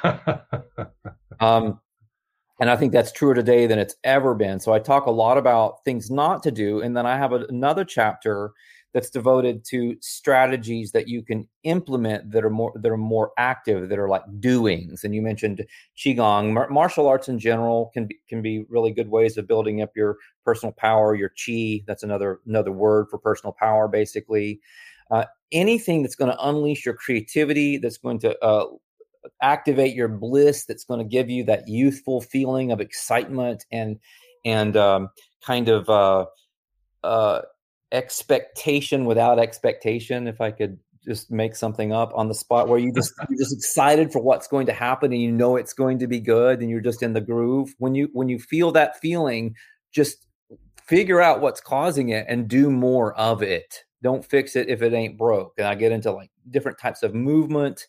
um, 1.41 1.81
and 2.61 2.71
I 2.71 2.77
think 2.77 2.93
that's 2.93 3.13
truer 3.13 3.35
today 3.35 3.67
than 3.67 3.79
it's 3.79 3.97
ever 4.05 4.35
been. 4.35 4.61
So 4.61 4.73
I 4.73 4.79
talk 4.79 5.07
a 5.07 5.11
lot 5.11 5.39
about 5.39 5.85
things 5.85 6.11
not 6.11 6.43
to 6.43 6.51
do, 6.51 6.81
and 6.81 6.97
then 6.97 7.07
I 7.07 7.17
have 7.17 7.33
a, 7.33 7.47
another 7.49 7.85
chapter 7.85 8.53
that's 8.93 9.11
devoted 9.11 9.65
to 9.65 9.97
strategies 10.01 10.91
that 10.93 11.07
you 11.07 11.23
can 11.23 11.49
implement 11.63 12.31
that 12.33 12.45
are 12.45 12.51
more 12.51 12.73
that 12.77 12.91
are 12.91 12.97
more 12.97 13.33
active, 13.39 13.89
that 13.89 13.99
are 13.99 14.09
like 14.09 14.25
doings. 14.41 15.05
And 15.05 15.15
you 15.15 15.23
mentioned 15.23 15.65
qigong, 15.97 16.53
Mar- 16.53 16.69
martial 16.71 17.07
arts 17.07 17.29
in 17.29 17.39
general 17.39 17.91
can 17.95 18.07
be, 18.07 18.19
can 18.29 18.43
be 18.43 18.65
really 18.69 18.91
good 18.91 19.09
ways 19.09 19.37
of 19.37 19.47
building 19.47 19.81
up 19.81 19.97
your 19.97 20.17
personal 20.45 20.73
power, 20.73 21.15
your 21.15 21.31
chi. 21.31 21.83
That's 21.87 22.03
another 22.03 22.41
another 22.47 22.73
word 22.73 23.07
for 23.11 23.19
personal 23.19 23.53
power, 23.53 23.89
basically. 23.89 24.61
Uh, 25.11 25.25
anything 25.53 26.03
that's 26.03 26.15
going 26.15 26.31
to 26.31 26.49
unleash 26.49 26.85
your 26.85 26.95
creativity, 26.95 27.79
that's 27.79 27.99
going 27.99 28.19
to 28.21 28.39
uh, 28.45 28.67
activate 29.43 29.95
your 29.95 30.09
bliss 30.09 30.65
that's 30.65 30.85
going 30.85 30.99
to 30.99 31.05
give 31.05 31.29
you 31.29 31.45
that 31.45 31.69
youthful 31.69 32.21
feeling 32.21 32.73
of 32.73 32.81
excitement 32.81 33.65
and 33.71 33.99
and 34.45 34.77
um, 34.77 35.09
kind 35.45 35.69
of 35.69 35.89
uh, 35.89 36.25
uh, 37.05 37.43
expectation 37.93 39.05
without 39.05 39.39
expectation 39.39 40.27
if 40.27 40.41
i 40.41 40.51
could 40.51 40.79
just 41.05 41.31
make 41.31 41.57
something 41.57 41.93
up 41.93 42.13
on 42.15 42.29
the 42.29 42.35
spot 42.35 42.69
where 42.69 42.79
you 42.79 42.93
just 42.93 43.13
you're 43.29 43.39
just 43.39 43.55
excited 43.55 44.13
for 44.13 44.21
what's 44.21 44.47
going 44.47 44.67
to 44.67 44.73
happen 44.73 45.13
and 45.13 45.23
you 45.23 45.33
know 45.33 45.57
it's 45.57 45.73
going 45.73 45.99
to 45.99 46.07
be 46.07 46.21
good 46.21 46.61
and 46.61 46.71
you're 46.71 46.81
just 46.81 47.03
in 47.03 47.13
the 47.15 47.21
groove. 47.21 47.75
When 47.79 47.95
you 47.95 48.11
when 48.13 48.29
you 48.29 48.39
feel 48.39 48.71
that 48.73 49.01
feeling 49.01 49.55
just 49.93 50.27
figure 50.87 51.21
out 51.21 51.41
what's 51.41 51.61
causing 51.61 52.11
it 52.11 52.27
and 52.29 52.49
do 52.49 52.71
more 52.71 53.15
of 53.15 53.43
it. 53.43 53.85
Don't 54.03 54.25
fix 54.25 54.57
it 54.57 54.69
if 54.69 54.83
it 54.83 54.93
ain't 54.93 55.19
broke. 55.19 55.55
And 55.57 55.67
i 55.67 55.75
get 55.75 55.93
into 55.93 56.13
like 56.13 56.31
different 56.51 56.79
types 56.79 57.03
of 57.03 57.15
movement 57.15 57.87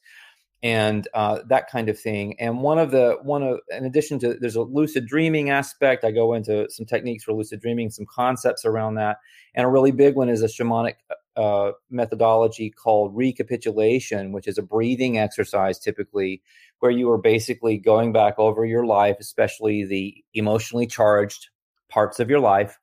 and 0.64 1.08
uh, 1.14 1.40
that 1.48 1.70
kind 1.70 1.90
of 1.90 2.00
thing. 2.00 2.40
And 2.40 2.62
one 2.62 2.78
of 2.78 2.92
the 2.92 3.18
one 3.24 3.44
of 3.44 3.60
in 3.70 3.86
addition 3.86 4.20
to 4.20 4.36
there's 4.36 4.56
a 4.56 4.62
lucid 4.62 5.08
dreaming 5.08 5.50
aspect. 5.50 6.04
I 6.04 6.12
go 6.12 6.34
into 6.34 6.70
some 6.70 6.86
techniques 6.86 7.24
for 7.24 7.34
lucid 7.34 7.62
dreaming, 7.62 7.90
some 7.90 8.06
concepts 8.06 8.66
around 8.66 8.96
that, 8.96 9.18
and 9.56 9.66
a 9.66 9.70
really 9.70 9.92
big 9.92 10.16
one 10.16 10.30
is 10.30 10.44
a 10.44 10.48
shamanic 10.48 10.96
uh, 11.36 11.72
methodology 11.90 12.70
called 12.70 13.16
recapitulation, 13.16 14.32
which 14.32 14.48
is 14.48 14.58
a 14.58 14.64
breathing 14.64 15.18
exercise 15.18 15.80
typically 15.80 16.42
where 16.80 16.92
you 16.92 17.10
are 17.12 17.18
basically 17.18 17.78
going 17.78 18.12
back 18.12 18.36
over 18.38 18.66
your 18.66 18.86
life, 18.86 19.18
especially 19.20 19.86
the 19.86 20.16
emotionally 20.34 20.88
charged 20.88 21.50
parts 21.90 22.20
of 22.20 22.30
your 22.30 22.40
life. 22.40 22.80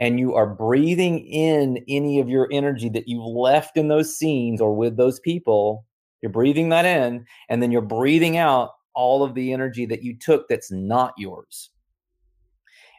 And 0.00 0.18
you 0.18 0.34
are 0.34 0.46
breathing 0.46 1.20
in 1.20 1.84
any 1.88 2.20
of 2.20 2.28
your 2.28 2.48
energy 2.50 2.88
that 2.90 3.06
you've 3.06 3.24
left 3.24 3.76
in 3.76 3.88
those 3.88 4.16
scenes 4.16 4.60
or 4.60 4.74
with 4.74 4.96
those 4.96 5.20
people 5.20 5.86
you're 6.22 6.32
breathing 6.32 6.70
that 6.70 6.86
in, 6.86 7.26
and 7.48 7.62
then 7.62 7.72
you're 7.72 7.82
breathing 7.82 8.36
out 8.36 8.70
all 8.94 9.22
of 9.22 9.34
the 9.34 9.52
energy 9.52 9.86
that 9.86 10.02
you 10.02 10.16
took 10.16 10.48
that's 10.48 10.70
not 10.70 11.12
yours. 11.18 11.70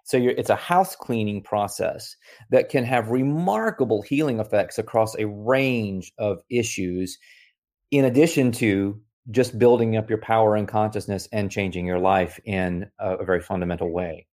So 0.06 0.18
it's 0.18 0.50
a 0.50 0.56
house 0.56 0.96
cleaning 0.96 1.42
process 1.42 2.18
that 2.52 2.70
can 2.70 2.84
have 2.84 3.10
remarkable 3.10 4.02
healing 4.02 4.40
effects 4.40 4.78
across 4.78 5.16
a 5.16 5.28
range 5.28 6.12
of 6.18 6.42
issues, 6.50 7.18
in 7.90 8.04
addition 8.04 8.52
to 8.54 9.00
just 9.32 9.58
building 9.58 9.96
up 9.96 10.10
your 10.10 10.20
power 10.20 10.58
and 10.58 10.68
consciousness 10.68 11.30
and 11.32 11.50
changing 11.50 11.86
your 11.86 12.00
life 12.00 12.38
in 12.44 12.92
a, 13.00 13.16
a 13.16 13.26
very 13.26 13.40
fundamental 13.40 13.90
way. 13.90 14.28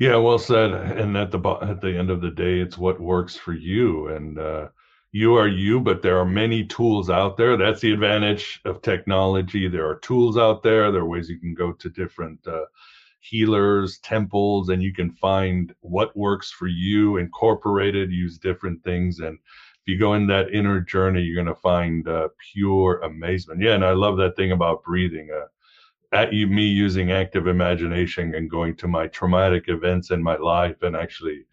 Yeah, 0.00 0.16
well 0.16 0.40
said. 0.40 0.72
And 0.72 1.16
at 1.16 1.30
the 1.30 1.38
at 1.62 1.80
the 1.80 1.96
end 1.96 2.10
of 2.10 2.20
the 2.20 2.32
day, 2.32 2.58
it's 2.58 2.76
what 2.76 3.00
works 3.00 3.36
for 3.36 3.52
you. 3.52 4.08
And 4.08 4.38
uh, 4.38 4.68
you 5.14 5.36
are 5.36 5.46
you, 5.46 5.78
but 5.78 6.02
there 6.02 6.18
are 6.18 6.24
many 6.24 6.64
tools 6.64 7.08
out 7.08 7.36
there. 7.36 7.56
That's 7.56 7.80
the 7.80 7.92
advantage 7.92 8.60
of 8.64 8.82
technology. 8.82 9.68
There 9.68 9.88
are 9.88 10.00
tools 10.00 10.36
out 10.36 10.64
there. 10.64 10.90
There 10.90 11.02
are 11.02 11.08
ways 11.08 11.28
you 11.28 11.38
can 11.38 11.54
go 11.54 11.70
to 11.70 11.88
different 11.88 12.44
uh, 12.48 12.64
healers, 13.20 13.98
temples, 13.98 14.70
and 14.70 14.82
you 14.82 14.92
can 14.92 15.12
find 15.12 15.72
what 15.82 16.16
works 16.16 16.50
for 16.50 16.66
you, 16.66 17.18
incorporated, 17.18 18.10
use 18.10 18.38
different 18.38 18.82
things. 18.82 19.20
And 19.20 19.38
if 19.38 19.86
you 19.86 20.00
go 20.00 20.14
in 20.14 20.26
that 20.26 20.52
inner 20.52 20.80
journey, 20.80 21.22
you're 21.22 21.44
going 21.44 21.54
to 21.54 21.60
find 21.60 22.08
uh, 22.08 22.30
pure 22.52 23.00
amazement. 23.02 23.62
Yeah, 23.62 23.76
and 23.76 23.84
I 23.84 23.92
love 23.92 24.16
that 24.16 24.34
thing 24.34 24.50
about 24.50 24.82
breathing. 24.82 25.28
Uh, 25.30 25.46
at 26.10 26.32
you, 26.32 26.48
me 26.48 26.66
using 26.66 27.12
active 27.12 27.46
imagination 27.46 28.34
and 28.34 28.50
going 28.50 28.74
to 28.78 28.88
my 28.88 29.06
traumatic 29.06 29.68
events 29.68 30.10
in 30.10 30.20
my 30.20 30.36
life 30.38 30.82
and 30.82 30.96
actually 30.96 31.44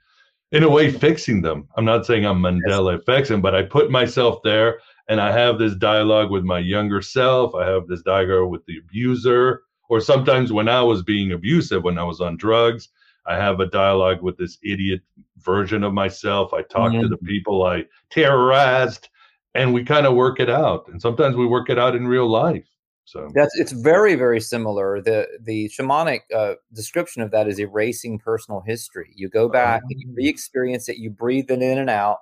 in 0.52 0.64
a 0.64 0.70
way 0.70 0.92
fixing 0.92 1.42
them. 1.42 1.68
I'm 1.76 1.86
not 1.86 2.06
saying 2.06 2.26
I'm 2.26 2.42
Mandela 2.42 2.94
yes. 2.94 3.02
effects 3.02 3.32
but 3.42 3.56
I 3.56 3.64
put 3.64 3.90
myself 3.90 4.40
there 4.44 4.80
and 5.08 5.20
I 5.20 5.32
have 5.32 5.58
this 5.58 5.76
dialogue 5.76 6.32
with 6.32 6.44
my 6.44 6.60
younger 6.60 7.02
self. 7.02 7.56
I 7.56 7.68
have 7.68 7.88
this 7.88 8.02
dialogue 8.02 8.50
with 8.50 8.66
the 8.66 8.78
abuser, 8.78 9.64
or 9.90 10.00
sometimes 10.00 10.54
when 10.54 10.70
I 10.70 10.82
was 10.82 11.04
being 11.04 11.34
abusive, 11.34 11.84
when 11.84 11.98
I 11.98 12.04
was 12.04 12.22
on 12.22 12.38
drugs, 12.38 12.90
I 13.26 13.36
have 13.36 13.60
a 13.60 13.66
dialogue 13.66 14.22
with 14.22 14.38
this 14.38 14.58
idiot 14.64 15.02
version 15.38 15.84
of 15.84 15.94
myself. 15.94 16.54
I 16.54 16.62
talk 16.62 16.94
mm-hmm. 16.94 17.02
to 17.02 17.08
the 17.10 17.18
people 17.18 17.64
I 17.64 17.86
terrorized, 18.10 19.10
and 19.54 19.74
we 19.74 19.84
kind 19.84 20.06
of 20.06 20.16
work 20.16 20.40
it 20.40 20.50
out. 20.50 20.88
And 20.88 21.02
sometimes 21.02 21.36
we 21.36 21.46
work 21.46 21.70
it 21.70 21.78
out 21.78 21.96
in 21.96 22.08
real 22.08 22.30
life. 22.30 22.68
So 23.06 23.30
that's 23.34 23.58
it's 23.60 23.72
very 23.72 24.16
very 24.16 24.40
similar. 24.40 25.02
The 25.02 25.28
the 25.42 25.70
shamanic 25.70 26.22
uh, 26.34 26.54
description 26.74 27.22
of 27.22 27.32
that 27.32 27.48
is 27.48 27.60
erasing 27.60 28.20
personal 28.20 28.62
history. 28.62 29.12
You 29.16 29.28
go 29.30 29.50
back 29.50 29.82
and 29.90 30.00
you 30.00 30.08
oh. 30.12 30.14
re-experience 30.16 30.88
it. 30.88 30.98
You 30.98 31.10
breathe 31.10 31.50
it 31.50 31.62
in 31.62 31.78
and 31.78 31.90
out. 31.90 32.20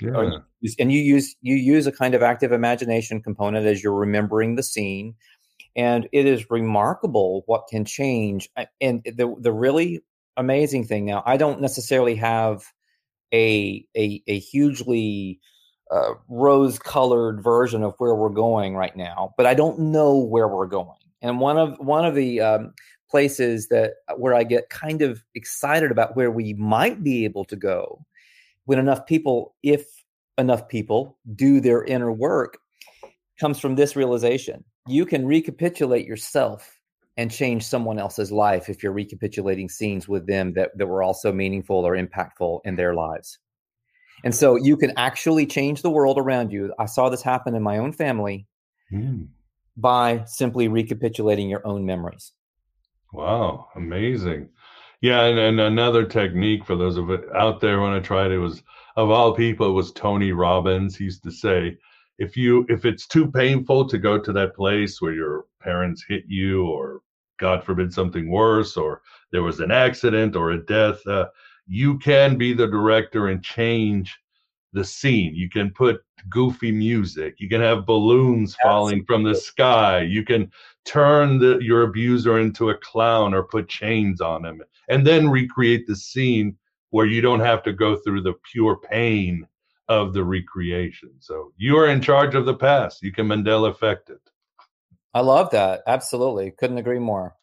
Yeah. 0.00 0.38
And 0.78 0.92
you 0.92 1.00
use 1.00 1.34
you 1.40 1.56
use 1.56 1.86
a 1.86 1.92
kind 1.92 2.14
of 2.14 2.22
active 2.22 2.52
imagination 2.52 3.22
component 3.22 3.66
as 3.66 3.82
you're 3.82 3.94
remembering 3.94 4.56
the 4.56 4.62
scene, 4.62 5.14
and 5.76 6.08
it 6.12 6.26
is 6.26 6.50
remarkable 6.50 7.42
what 7.46 7.68
can 7.68 7.84
change. 7.84 8.48
And 8.80 9.02
the 9.04 9.34
the 9.40 9.52
really 9.52 10.00
amazing 10.36 10.84
thing 10.84 11.04
now, 11.04 11.22
I 11.26 11.36
don't 11.36 11.60
necessarily 11.60 12.14
have 12.16 12.62
a 13.32 13.84
a, 13.96 14.22
a 14.26 14.38
hugely 14.38 15.40
uh, 15.90 16.14
rose 16.28 16.78
colored 16.78 17.42
version 17.42 17.82
of 17.82 17.94
where 17.98 18.14
we're 18.14 18.28
going 18.28 18.76
right 18.76 18.96
now, 18.96 19.34
but 19.36 19.46
I 19.46 19.54
don't 19.54 19.78
know 19.78 20.16
where 20.16 20.48
we're 20.48 20.66
going. 20.66 20.98
And 21.22 21.40
one 21.40 21.58
of 21.58 21.76
one 21.78 22.04
of 22.04 22.14
the 22.14 22.40
um, 22.40 22.74
places 23.10 23.68
that 23.68 23.94
uh, 24.08 24.14
where 24.14 24.34
I 24.34 24.44
get 24.44 24.70
kind 24.70 25.02
of 25.02 25.24
excited 25.34 25.90
about 25.90 26.16
where 26.16 26.30
we 26.30 26.54
might 26.54 27.02
be 27.02 27.24
able 27.24 27.44
to 27.46 27.56
go 27.56 28.04
when 28.66 28.78
enough 28.78 29.06
people, 29.06 29.54
if 29.62 29.86
enough 30.36 30.68
people 30.68 31.18
do 31.34 31.60
their 31.60 31.84
inner 31.84 32.12
work, 32.12 32.58
comes 33.40 33.58
from 33.58 33.74
this 33.74 33.96
realization: 33.96 34.64
you 34.86 35.06
can 35.06 35.26
recapitulate 35.26 36.06
yourself 36.06 36.78
and 37.16 37.32
change 37.32 37.66
someone 37.66 37.98
else's 37.98 38.30
life 38.30 38.68
if 38.68 38.80
you're 38.80 38.92
recapitulating 38.92 39.68
scenes 39.68 40.06
with 40.06 40.26
them 40.28 40.52
that, 40.52 40.70
that 40.78 40.86
were 40.86 41.02
also 41.02 41.32
meaningful 41.32 41.84
or 41.84 41.96
impactful 41.96 42.60
in 42.64 42.76
their 42.76 42.94
lives. 42.94 43.40
And 44.24 44.34
so 44.34 44.56
you 44.56 44.76
can 44.76 44.92
actually 44.96 45.46
change 45.46 45.82
the 45.82 45.90
world 45.90 46.18
around 46.18 46.52
you. 46.52 46.72
I 46.78 46.86
saw 46.86 47.08
this 47.08 47.22
happen 47.22 47.54
in 47.54 47.62
my 47.62 47.78
own 47.78 47.92
family 47.92 48.46
mm. 48.92 49.26
by 49.76 50.24
simply 50.26 50.68
recapitulating 50.68 51.48
your 51.48 51.66
own 51.66 51.86
memories. 51.86 52.32
Wow, 53.12 53.68
amazing. 53.74 54.48
Yeah, 55.00 55.24
and, 55.24 55.38
and 55.38 55.60
another 55.60 56.04
technique 56.04 56.64
for 56.64 56.76
those 56.76 56.96
of 56.96 57.10
it 57.10 57.24
out 57.34 57.60
there 57.60 57.80
when 57.80 57.92
I 57.92 58.00
tried 58.00 58.32
it 58.32 58.38
was 58.38 58.62
of 58.96 59.10
all 59.10 59.32
people, 59.32 59.68
it 59.68 59.72
was 59.72 59.92
Tony 59.92 60.32
Robbins. 60.32 60.96
He 60.96 61.04
used 61.04 61.22
to 61.22 61.30
say, 61.30 61.78
if 62.18 62.36
you 62.36 62.66
if 62.68 62.84
it's 62.84 63.06
too 63.06 63.30
painful 63.30 63.88
to 63.88 63.96
go 63.96 64.18
to 64.18 64.32
that 64.32 64.56
place 64.56 65.00
where 65.00 65.12
you're 65.12 65.44
parents 65.60 66.04
hit 66.08 66.24
you, 66.26 66.66
or 66.66 67.02
God 67.38 67.62
forbid 67.62 67.92
something 67.92 68.28
worse, 68.28 68.76
or 68.76 69.02
there 69.30 69.44
was 69.44 69.60
an 69.60 69.70
accident 69.70 70.34
or 70.34 70.50
a 70.50 70.66
death, 70.66 71.06
uh, 71.06 71.26
you 71.68 71.98
can 71.98 72.36
be 72.36 72.52
the 72.52 72.66
director 72.66 73.28
and 73.28 73.42
change 73.42 74.18
the 74.72 74.84
scene. 74.84 75.34
You 75.34 75.48
can 75.48 75.70
put 75.70 76.02
goofy 76.28 76.72
music. 76.72 77.36
You 77.38 77.48
can 77.48 77.60
have 77.60 77.86
balloons 77.86 78.56
falling 78.62 79.04
from 79.04 79.22
the 79.22 79.34
sky. 79.34 80.00
You 80.00 80.24
can 80.24 80.50
turn 80.84 81.38
the, 81.38 81.58
your 81.60 81.82
abuser 81.82 82.38
into 82.38 82.70
a 82.70 82.78
clown 82.78 83.34
or 83.34 83.42
put 83.42 83.68
chains 83.68 84.20
on 84.20 84.44
him 84.44 84.62
and 84.88 85.06
then 85.06 85.28
recreate 85.28 85.86
the 85.86 85.96
scene 85.96 86.56
where 86.90 87.06
you 87.06 87.20
don't 87.20 87.40
have 87.40 87.62
to 87.62 87.72
go 87.72 87.96
through 87.96 88.22
the 88.22 88.34
pure 88.50 88.76
pain 88.76 89.46
of 89.88 90.12
the 90.12 90.24
recreation. 90.24 91.10
So 91.18 91.52
you 91.56 91.76
are 91.78 91.88
in 91.88 92.00
charge 92.00 92.34
of 92.34 92.46
the 92.46 92.54
past. 92.54 93.02
You 93.02 93.12
can 93.12 93.26
Mandela 93.26 93.70
effect 93.70 94.10
it. 94.10 94.20
I 95.14 95.20
love 95.20 95.50
that. 95.50 95.82
Absolutely. 95.86 96.50
Couldn't 96.50 96.78
agree 96.78 96.98
more. 96.98 97.37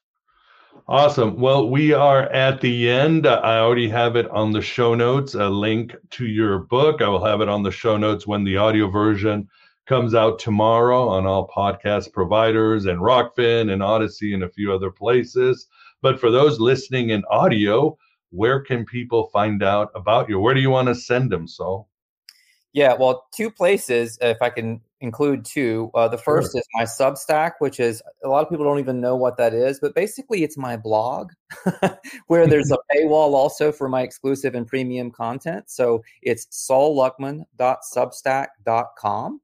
Awesome. 0.88 1.40
Well, 1.40 1.70
we 1.70 1.94
are 1.94 2.24
at 2.32 2.62
the 2.62 2.90
end. 2.90 3.26
I 3.26 3.58
already 3.58 3.90
have 3.90 4.16
it 4.16 4.30
on 4.30 4.52
the 4.52 4.62
show 4.62 4.94
notes, 4.94 5.34
a 5.34 5.50
link 5.50 5.96
to 6.12 6.28
your 6.28 6.60
book. 6.60 7.02
I 7.02 7.08
will 7.08 7.26
have 7.26 7.42
it 7.42 7.50
on 7.50 7.64
the 7.64 7.72
show 7.72 7.98
notes 7.98 8.28
when 8.28 8.44
the 8.44 8.58
audio 8.58 8.88
version 8.90 9.48
comes 9.88 10.14
out 10.14 10.38
tomorrow 10.38 11.08
on 11.08 11.26
all 11.26 11.48
podcast 11.48 12.14
providers 12.14 12.86
and 12.86 13.00
Rokfin 13.00 13.72
and 13.72 13.82
Odysee 13.82 14.34
and 14.34 14.44
a 14.44 14.50
few 14.50 14.72
other 14.74 14.92
places. 14.92 15.68
But 16.02 16.20
for 16.20 16.30
those 16.30 16.60
listening 16.60 17.10
in 17.10 17.24
audio, 17.32 17.98
where 18.30 18.60
can 18.60 18.86
people 18.86 19.30
find 19.34 19.64
out 19.64 19.90
about 19.96 20.30
you? 20.30 20.40
Where 20.40 20.54
do 20.54 20.60
you 20.62 20.70
want 20.70 20.88
to 20.88 20.96
send 20.96 21.32
them, 21.32 21.48
Sol? 21.48 21.90
Yeah, 22.76 22.94
well, 22.94 23.26
two 23.34 23.50
places, 23.50 24.20
if 24.20 24.42
I 24.42 24.50
can 24.50 24.82
include 25.00 25.46
two. 25.46 25.90
Uh, 25.96 26.10
the 26.10 26.18
first 26.18 26.52
sure. 26.52 26.60
is 26.60 26.68
my 26.74 26.84
Substack, 26.84 27.54
which 27.60 27.80
is 27.80 28.04
a 28.22 28.28
lot 28.28 28.44
of 28.44 28.50
people 28.50 28.66
don't 28.66 28.80
even 28.80 29.00
know 29.00 29.16
what 29.16 29.38
that 29.38 29.54
is, 29.54 29.80
but 29.80 29.96
basically 29.96 30.44
it's 30.44 30.58
my 30.58 30.76
blog 30.76 31.32
where 32.28 32.48
there's 32.48 32.72
a 32.72 32.78
paywall 32.94 33.34
also 33.34 33.72
for 33.72 33.88
my 33.88 34.02
exclusive 34.02 34.56
and 34.56 34.68
premium 34.68 35.10
content. 35.10 35.70
So 35.70 36.04
it's 36.22 36.48
solluckman.substack.com. 36.48 39.42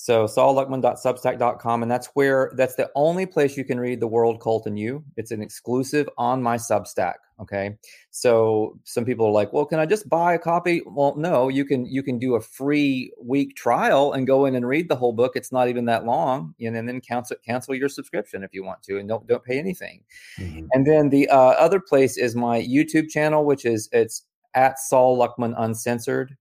So 0.00 0.26
solluckman.substack.com, 0.26 1.82
and 1.82 1.90
that's 1.90 2.06
where 2.14 2.52
that's 2.54 2.76
the 2.76 2.88
only 2.94 3.26
place 3.26 3.56
you 3.56 3.64
can 3.64 3.80
read 3.80 3.98
the 3.98 4.06
World 4.06 4.40
Cult 4.40 4.68
and 4.68 4.78
You. 4.78 5.02
It's 5.16 5.32
an 5.32 5.42
exclusive 5.42 6.08
on 6.16 6.40
my 6.40 6.56
Substack. 6.56 7.14
Okay. 7.40 7.76
So 8.12 8.78
some 8.84 9.04
people 9.04 9.26
are 9.26 9.32
like, 9.32 9.52
well, 9.52 9.66
can 9.66 9.80
I 9.80 9.86
just 9.86 10.08
buy 10.08 10.34
a 10.34 10.38
copy? 10.38 10.82
Well, 10.86 11.16
no, 11.16 11.48
you 11.48 11.64
can 11.64 11.84
you 11.84 12.04
can 12.04 12.20
do 12.20 12.36
a 12.36 12.40
free 12.40 13.12
week 13.20 13.56
trial 13.56 14.12
and 14.12 14.24
go 14.24 14.44
in 14.46 14.54
and 14.54 14.68
read 14.68 14.88
the 14.88 14.94
whole 14.94 15.12
book. 15.12 15.32
It's 15.34 15.50
not 15.50 15.66
even 15.68 15.84
that 15.86 16.04
long, 16.04 16.54
and, 16.60 16.76
and 16.76 16.88
then 16.88 17.00
cancel 17.00 17.36
cancel 17.44 17.74
your 17.74 17.88
subscription 17.88 18.44
if 18.44 18.54
you 18.54 18.62
want 18.62 18.84
to, 18.84 19.00
and 19.00 19.08
don't 19.08 19.26
don't 19.26 19.42
pay 19.42 19.58
anything. 19.58 20.04
Mm-hmm. 20.38 20.66
And 20.74 20.86
then 20.86 21.08
the 21.08 21.28
uh, 21.28 21.36
other 21.36 21.80
place 21.80 22.16
is 22.16 22.36
my 22.36 22.62
YouTube 22.62 23.08
channel, 23.08 23.44
which 23.44 23.64
is 23.64 23.88
it's 23.90 24.22
at 24.54 24.78
Sol 24.78 25.18
Luckman 25.18 25.54
Uncensored. 25.58 26.36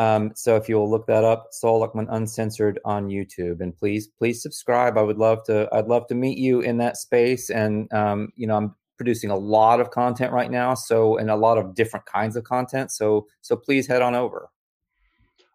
Um, 0.00 0.32
so 0.34 0.56
if 0.56 0.66
you'll 0.66 0.90
look 0.90 1.06
that 1.08 1.24
up, 1.24 1.48
Sol 1.50 1.86
Luckman 1.86 2.06
Uncensored 2.08 2.78
on 2.86 3.08
YouTube, 3.08 3.60
and 3.60 3.76
please, 3.76 4.08
please 4.08 4.40
subscribe. 4.40 4.96
I 4.96 5.02
would 5.02 5.18
love 5.18 5.44
to. 5.44 5.68
I'd 5.72 5.88
love 5.88 6.06
to 6.06 6.14
meet 6.14 6.38
you 6.38 6.62
in 6.62 6.78
that 6.78 6.96
space. 6.96 7.50
And 7.50 7.92
um, 7.92 8.32
you 8.34 8.46
know, 8.46 8.56
I'm 8.56 8.74
producing 8.96 9.30
a 9.30 9.36
lot 9.36 9.78
of 9.78 9.90
content 9.90 10.32
right 10.32 10.50
now, 10.50 10.72
so 10.72 11.18
and 11.18 11.30
a 11.30 11.36
lot 11.36 11.58
of 11.58 11.74
different 11.74 12.06
kinds 12.06 12.34
of 12.34 12.44
content. 12.44 12.90
So, 12.92 13.26
so 13.42 13.56
please 13.56 13.86
head 13.86 14.00
on 14.00 14.14
over. 14.14 14.48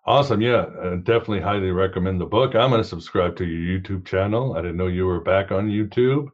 Awesome, 0.05 0.41
yeah, 0.41 0.65
uh, 0.83 0.97
definitely 0.97 1.41
highly 1.41 1.71
recommend 1.71 2.21
the 2.21 2.27
book. 2.27 2.53
I'm 2.53 2.69
going 2.69 2.83
to 2.83 2.87
subscribe 2.87 3.35
to 3.37 3.45
your 3.45 3.79
YouTube 3.79 4.05
channel. 4.05 4.55
I 4.55 4.61
didn't 4.61 4.77
know 4.77 4.85
you 4.85 5.07
were 5.07 5.21
back 5.21 5.51
on 5.51 5.67
YouTube, 5.67 6.27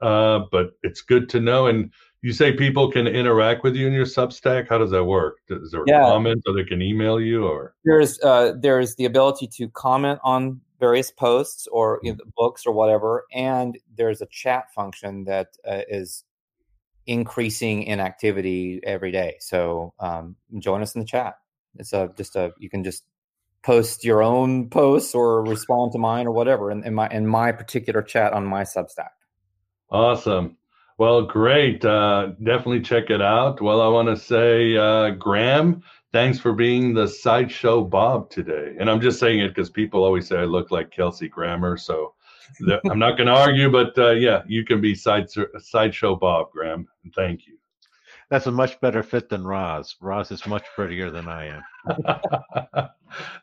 uh, 0.00 0.46
but 0.52 0.70
it's 0.84 1.00
good 1.00 1.28
to 1.30 1.40
know. 1.40 1.66
And 1.66 1.92
you 2.22 2.32
say 2.32 2.52
people 2.52 2.90
can 2.90 3.06
interact 3.06 3.62
with 3.62 3.76
you 3.76 3.86
in 3.86 3.92
your 3.92 4.04
Substack. 4.04 4.68
How 4.68 4.78
does 4.78 4.90
that 4.90 5.04
work? 5.04 5.38
Is 5.48 5.70
there 5.70 5.84
yeah. 5.86 6.02
a 6.02 6.10
comment 6.10 6.42
or 6.46 6.54
they 6.54 6.64
can 6.64 6.82
email 6.82 7.20
you 7.20 7.46
or? 7.46 7.74
There's 7.84 8.20
uh, 8.22 8.54
there's 8.58 8.96
the 8.96 9.04
ability 9.04 9.46
to 9.58 9.68
comment 9.68 10.18
on 10.24 10.60
various 10.80 11.10
posts 11.10 11.66
or 11.68 12.00
you 12.02 12.12
know, 12.12 12.18
books 12.36 12.66
or 12.66 12.72
whatever, 12.72 13.24
and 13.32 13.78
there's 13.96 14.20
a 14.20 14.26
chat 14.26 14.72
function 14.74 15.24
that 15.24 15.56
uh, 15.66 15.82
is 15.88 16.24
increasing 17.06 17.84
in 17.84 18.00
activity 18.00 18.80
every 18.82 19.10
day. 19.10 19.36
So 19.40 19.94
um, 19.98 20.36
join 20.58 20.82
us 20.82 20.94
in 20.94 21.00
the 21.00 21.06
chat. 21.06 21.36
It's 21.76 21.92
a 21.92 22.10
just 22.16 22.34
a 22.34 22.52
you 22.58 22.68
can 22.68 22.82
just 22.82 23.04
post 23.62 24.04
your 24.04 24.22
own 24.22 24.70
posts 24.70 25.14
or 25.14 25.44
respond 25.44 25.92
to 25.92 25.98
mine 25.98 26.26
or 26.26 26.32
whatever 26.32 26.70
in, 26.70 26.84
in 26.84 26.94
my 26.94 27.08
in 27.10 27.26
my 27.26 27.52
particular 27.52 28.02
chat 28.02 28.32
on 28.32 28.44
my 28.44 28.62
Substack. 28.62 29.10
Awesome. 29.90 30.56
Well, 30.98 31.22
great. 31.22 31.84
Uh, 31.84 32.32
definitely 32.42 32.80
check 32.80 33.10
it 33.10 33.22
out. 33.22 33.60
Well, 33.60 33.80
I 33.80 33.86
want 33.86 34.08
to 34.08 34.16
say, 34.16 34.76
uh, 34.76 35.10
Graham, 35.10 35.82
thanks 36.12 36.40
for 36.40 36.52
being 36.52 36.92
the 36.92 37.06
sideshow 37.06 37.84
Bob 37.84 38.30
today. 38.30 38.74
And 38.80 38.90
I'm 38.90 39.00
just 39.00 39.20
saying 39.20 39.38
it 39.38 39.48
because 39.48 39.70
people 39.70 40.02
always 40.02 40.26
say 40.26 40.38
I 40.38 40.44
look 40.44 40.72
like 40.72 40.90
Kelsey 40.90 41.28
Grammer. 41.28 41.76
So 41.76 42.14
I'm 42.90 42.98
not 42.98 43.16
going 43.16 43.28
to 43.28 43.32
argue, 43.32 43.70
but 43.70 43.96
uh, 43.96 44.10
yeah, 44.10 44.42
you 44.48 44.64
can 44.64 44.80
be 44.80 44.96
side, 44.96 45.28
sideshow 45.60 46.16
Bob, 46.16 46.50
Graham. 46.50 46.88
Thank 47.14 47.46
you. 47.46 47.57
That's 48.30 48.46
a 48.46 48.52
much 48.52 48.78
better 48.80 49.02
fit 49.02 49.28
than 49.28 49.44
Roz. 49.44 49.96
Roz 50.00 50.30
is 50.30 50.46
much 50.46 50.64
prettier 50.74 51.10
than 51.10 51.28
I 51.28 51.46
am. 51.46 51.62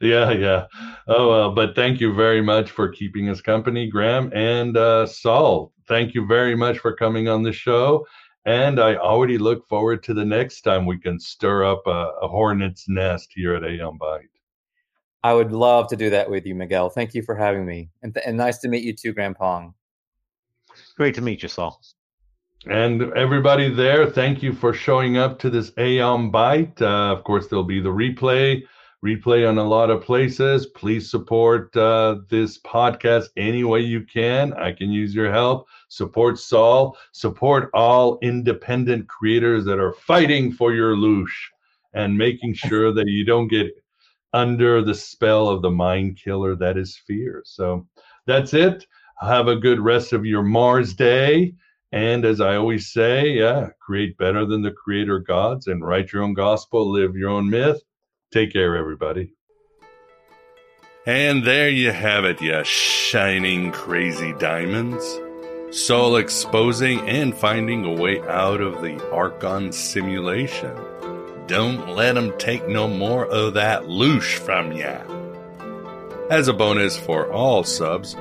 yeah, 0.02 0.32
yeah. 0.32 0.66
Oh 1.08 1.30
well, 1.30 1.52
but 1.56 1.76
thank 1.76 2.00
you 2.00 2.14
very 2.14 2.42
much 2.42 2.70
for 2.70 2.90
keeping 2.90 3.30
us 3.30 3.42
company, 3.42 3.90
Graham 3.90 4.32
and 4.34 4.78
uh, 4.78 5.08
Sol 5.08 5.74
thank 5.88 6.14
you 6.14 6.26
very 6.26 6.56
much 6.56 6.80
for 6.80 6.96
coming 6.96 7.28
on 7.28 7.44
the 7.44 7.52
show. 7.52 8.06
And 8.46 8.80
I 8.80 8.96
already 8.96 9.38
look 9.38 9.68
forward 9.68 10.04
to 10.04 10.14
the 10.14 10.26
next 10.26 10.62
time 10.62 10.86
we 10.86 11.00
can 11.00 11.20
stir 11.20 11.66
up 11.66 11.82
a, 11.88 12.12
a 12.22 12.28
hornet's 12.28 12.88
nest 12.88 13.32
here 13.34 13.56
at 13.56 13.64
Aeon 13.64 13.98
Byte. 14.00 14.30
I 15.24 15.34
would 15.34 15.52
love 15.52 15.88
to 15.88 15.96
do 15.96 16.12
that 16.12 16.30
with 16.30 16.46
you, 16.46 16.54
Miguel. 16.54 16.90
Thank 16.90 17.16
you 17.16 17.24
for 17.24 17.36
having 17.36 17.66
me. 17.66 17.90
And, 18.04 18.14
th- 18.14 18.24
and 18.28 18.38
nice 18.38 18.60
to 18.60 18.68
meet 18.68 18.84
you 18.84 18.94
too, 18.94 19.14
Grandpa. 19.14 19.70
Great 20.96 21.16
to 21.16 21.22
meet 21.22 21.42
you, 21.42 21.50
Sol. 21.50 21.82
And 22.68 23.14
everybody 23.14 23.70
there, 23.70 24.08
thank 24.10 24.42
you 24.42 24.54
for 24.54 24.74
showing 24.74 25.18
up 25.18 25.38
to 25.40 25.50
this 25.50 25.72
Aeon 25.78 26.32
Byte. 26.32 26.82
Uh, 26.82 27.14
of 27.14 27.24
course, 27.24 27.48
there'll 27.48 27.64
be 27.64 27.80
the 27.80 27.90
replay 27.90 28.64
replay 29.06 29.48
on 29.48 29.60
a 29.60 29.64
lot 29.64 29.92
of 29.92 30.02
places. 30.02 30.66
Please 30.66 31.12
support 31.12 31.76
uh, 31.78 32.18
this 32.30 32.60
podcast 32.62 33.28
any 33.38 33.64
way 33.64 33.82
you 33.82 34.02
can. 34.02 34.52
I 34.54 34.72
can 34.72 34.92
use 34.92 35.14
your 35.14 35.32
help. 35.32 35.68
Support 35.90 36.40
Sol. 36.40 36.98
Support 37.12 37.70
all 37.76 38.18
independent 38.24 39.08
creators 39.08 39.64
that 39.66 39.80
are 39.80 39.94
fighting 39.94 40.52
for 40.52 40.74
your 40.74 40.96
loosh 40.96 41.36
and 41.94 42.18
making 42.18 42.54
sure 42.56 42.92
that 42.94 43.08
you 43.08 43.24
don't 43.26 43.48
get 43.48 43.68
under 44.34 44.82
the 44.82 44.96
spell 44.96 45.48
of 45.50 45.62
the 45.62 45.72
mind 45.72 46.20
killer 46.22 46.56
that 46.56 46.78
is 46.78 46.98
fear. 47.06 47.44
So 47.46 47.88
that's 48.26 48.54
it. 48.54 48.88
Have 49.22 49.48
a 49.48 49.56
good 49.56 49.80
rest 49.80 50.14
of 50.14 50.26
your 50.26 50.44
Mars 50.44 50.94
day. 50.94 51.54
And 51.92 52.26
as 52.26 52.42
I 52.42 52.56
always 52.56 52.92
say, 52.92 53.30
yeah, 53.30 53.70
create 53.80 54.18
better 54.18 54.46
than 54.46 54.62
the 54.62 54.72
creator 54.72 55.20
gods 55.20 55.68
and 55.68 55.86
write 55.86 56.12
your 56.12 56.24
own 56.24 56.34
gospel, 56.34 56.92
live 56.92 57.16
your 57.16 57.30
own 57.30 57.50
myth. 57.50 57.82
Take 58.32 58.54
care, 58.54 58.76
everybody. 58.76 59.34
And 61.06 61.46
there 61.46 61.70
you 61.70 61.92
have 61.92 62.26
it, 62.26 62.42
you 62.42 62.64
shining 62.64 63.72
crazy 63.72 64.34
diamonds. 64.34 65.20
Soul 65.70 66.16
exposing 66.16 67.00
and 67.02 67.36
finding 67.36 67.86
a 67.86 67.92
way 67.92 68.20
out 68.22 68.62
of 68.62 68.82
the 68.82 69.00
Archon 69.12 69.72
simulation. 69.72 70.76
Don't 71.48 71.90
let 71.90 72.16
them 72.16 72.36
take 72.40 72.68
no 72.68 72.88
more 72.88 73.28
of 73.28 73.54
that 73.54 73.84
loosh 73.84 74.38
from 74.38 74.72
ya. 74.72 75.02
As 76.32 76.48
a 76.48 76.54
bonus 76.54 76.98
for 76.98 77.32
all 77.32 77.64
subs, 77.64 78.16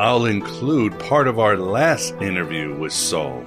I'll 0.00 0.24
include 0.24 0.98
part 0.98 1.28
of 1.28 1.38
our 1.38 1.56
last 1.56 2.14
interview 2.20 2.74
with 2.74 2.92
Sol 2.92 3.44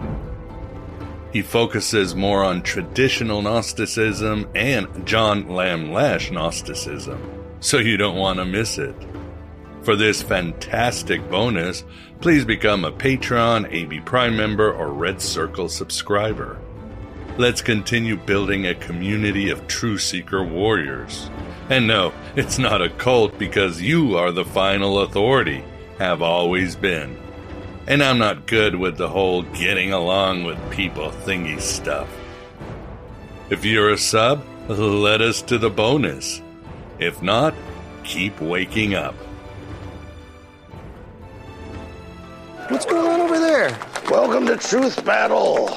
he 1.34 1.42
focuses 1.42 2.14
more 2.14 2.44
on 2.44 2.62
traditional 2.62 3.42
Gnosticism 3.42 4.48
and 4.54 4.88
John 5.06 5.50
Lamb 5.50 5.92
Lash 5.92 6.30
Gnosticism, 6.30 7.20
so 7.60 7.80
you 7.80 7.98
don't 7.98 8.18
want 8.18 8.38
to 8.38 8.46
miss 8.46 8.78
it. 8.78 8.96
For 9.82 9.96
this 9.96 10.22
fantastic 10.22 11.28
bonus, 11.32 11.84
please 12.22 12.46
become 12.46 12.86
a 12.86 12.92
Patreon, 12.92 13.74
AB 13.74 14.02
Prime 14.02 14.38
member, 14.38 14.72
or 14.72 14.94
Red 14.94 15.20
Circle 15.20 15.70
subscriber. 15.70 16.62
Let's 17.40 17.64
continue 17.64 18.16
building 18.16 18.68
a 18.68 18.76
community 18.76 19.50
of 19.50 19.66
true 19.66 19.98
seeker 19.98 20.44
warriors. 20.44 21.32
And 21.72 21.88
no, 21.88 22.14
it's 22.36 22.60
not 22.60 22.84
a 22.84 22.90
cult 22.90 23.40
because 23.40 23.82
you 23.82 24.18
are 24.18 24.32
the 24.32 24.46
final 24.46 25.00
authority, 25.00 25.64
have 26.00 26.22
always 26.22 26.76
been. 26.76 27.18
And 27.88 28.02
I'm 28.02 28.18
not 28.18 28.48
good 28.48 28.76
with 28.76 28.98
the 28.98 29.10
whole 29.10 29.42
getting 29.42 29.92
along 29.92 30.44
with 30.44 30.58
people 30.72 31.12
thingy 31.12 31.60
stuff. 31.60 32.08
If 33.50 33.66
you're 33.66 33.92
a 33.92 33.98
sub, 33.98 34.44
let 34.68 35.22
us 35.22 35.42
to 35.44 35.58
the 35.58 35.70
bonus. 35.70 36.42
If 37.00 37.22
not, 37.22 37.54
keep 38.04 38.40
waking 38.40 38.96
up. 38.96 39.16
What's 42.70 42.86
going 42.86 43.06
on 43.06 43.22
over 43.22 43.38
there? 43.38 43.78
Welcome 44.10 44.46
to 44.48 44.56
Truth 44.56 45.04
Battle. 45.04 45.70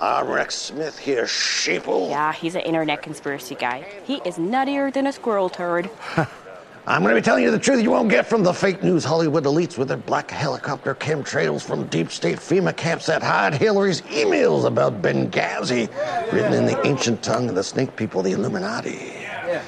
I'm 0.00 0.26
Rex 0.28 0.54
Smith 0.54 0.98
here, 0.98 1.24
sheeple. 1.24 2.08
Yeah, 2.08 2.32
he's 2.32 2.54
an 2.54 2.62
internet 2.62 3.02
conspiracy 3.02 3.54
guy. 3.54 3.86
He 4.04 4.22
is 4.24 4.36
nuttier 4.36 4.90
than 4.90 5.06
a 5.06 5.12
squirrel 5.12 5.50
turd. 5.50 5.90
I'm 6.86 7.02
going 7.02 7.14
to 7.14 7.20
be 7.20 7.24
telling 7.24 7.44
you 7.44 7.50
the 7.50 7.58
truth 7.58 7.82
you 7.82 7.90
won't 7.90 8.08
get 8.08 8.26
from 8.26 8.42
the 8.42 8.54
fake 8.54 8.82
news 8.82 9.04
Hollywood 9.04 9.44
elites 9.44 9.76
with 9.76 9.88
their 9.88 9.98
black 9.98 10.30
helicopter 10.30 10.94
chemtrails 10.94 11.62
from 11.62 11.86
deep 11.88 12.10
state 12.10 12.38
FEMA 12.38 12.74
camps 12.74 13.06
that 13.06 13.22
hide 13.22 13.52
Hillary's 13.54 14.00
emails 14.02 14.64
about 14.64 15.02
Benghazi, 15.02 15.88
written 16.32 16.54
in 16.54 16.64
the 16.64 16.86
ancient 16.86 17.22
tongue 17.22 17.50
of 17.50 17.54
the 17.54 17.62
snake 17.62 17.94
people, 17.96 18.22
the 18.22 18.32
Illuminati. 18.32 19.12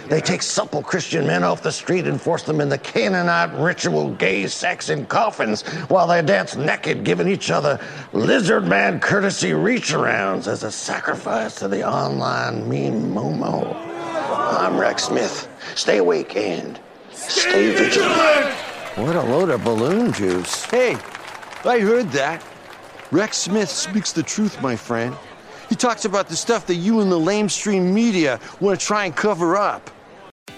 They 0.09 0.21
take 0.23 0.43
supple 0.43 0.83
Christian 0.83 1.27
men 1.27 1.45
off 1.45 1.63
the 1.63 1.71
street 1.71 2.07
and 2.07 2.21
force 2.21 2.45
them 2.45 2.61
into 2.61 2.79
Canaanite 2.79 3.53
ritual 3.61 4.11
gay 4.15 4.47
sex 4.47 4.89
in 4.89 5.05
coffins 5.07 5.63
while 5.89 6.07
they 6.07 6.23
dance 6.23 6.57
naked, 6.57 7.05
giving 7.05 7.29
each 7.29 7.51
other 7.51 7.79
lizard 8.13 8.67
man 8.67 9.01
courtesy 9.01 9.53
reach 9.53 9.93
arounds 9.93 10.47
as 10.47 10.63
a 10.63 10.73
sacrifice 10.73 11.57
to 11.57 11.69
the 11.69 11.87
online 11.87 12.69
meme 12.69 13.13
Momo. 13.13 13.77
I'm 14.59 14.79
Rex 14.79 15.05
Smith. 15.05 15.49
Stay 15.75 15.99
awake 15.99 16.37
and 16.37 16.81
stay 17.31 17.75
vigilant. 17.75 18.53
What 18.97 19.17
a 19.17 19.23
load 19.23 19.51
of 19.51 19.65
balloon 19.65 20.13
juice. 20.13 20.65
Hey, 20.65 20.97
I 21.65 21.79
heard 21.81 22.11
that. 22.11 22.45
Rex 23.11 23.39
Smith 23.39 23.69
speaks 23.69 24.13
the 24.13 24.23
truth, 24.23 24.61
my 24.63 24.77
friend. 24.77 25.17
He 25.69 25.75
talks 25.75 26.05
about 26.05 26.29
the 26.29 26.37
stuff 26.37 26.67
that 26.67 26.75
you 26.77 27.01
and 27.01 27.11
the 27.11 27.19
lamestream 27.19 27.93
media 27.93 28.39
want 28.61 28.79
to 28.79 28.87
try 28.87 29.07
and 29.07 29.17
cover 29.17 29.57
up. 29.57 29.91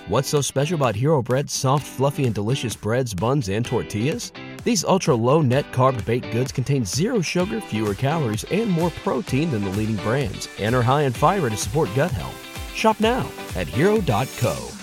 What's 0.08 0.28
so 0.28 0.40
special 0.40 0.74
about 0.74 0.96
Hero 0.96 1.22
Bread's 1.22 1.52
soft, 1.52 1.86
fluffy, 1.86 2.26
and 2.26 2.34
delicious 2.34 2.76
breads, 2.76 3.14
buns, 3.14 3.48
and 3.48 3.64
tortillas? 3.64 4.32
These 4.62 4.84
ultra 4.84 5.14
low 5.14 5.40
net 5.40 5.64
carb 5.72 6.04
baked 6.04 6.30
goods 6.30 6.52
contain 6.52 6.84
zero 6.84 7.20
sugar, 7.20 7.60
fewer 7.60 7.94
calories, 7.94 8.44
and 8.50 8.70
more 8.70 8.90
protein 8.90 9.50
than 9.50 9.64
the 9.64 9.70
leading 9.70 9.96
brands, 9.96 10.48
and 10.58 10.74
are 10.74 10.82
high 10.82 11.02
in 11.02 11.12
fiber 11.12 11.48
to 11.48 11.56
support 11.56 11.88
gut 11.94 12.10
health. 12.10 12.36
Shop 12.74 13.00
now 13.00 13.30
at 13.56 13.66
hero.co. 13.66 14.73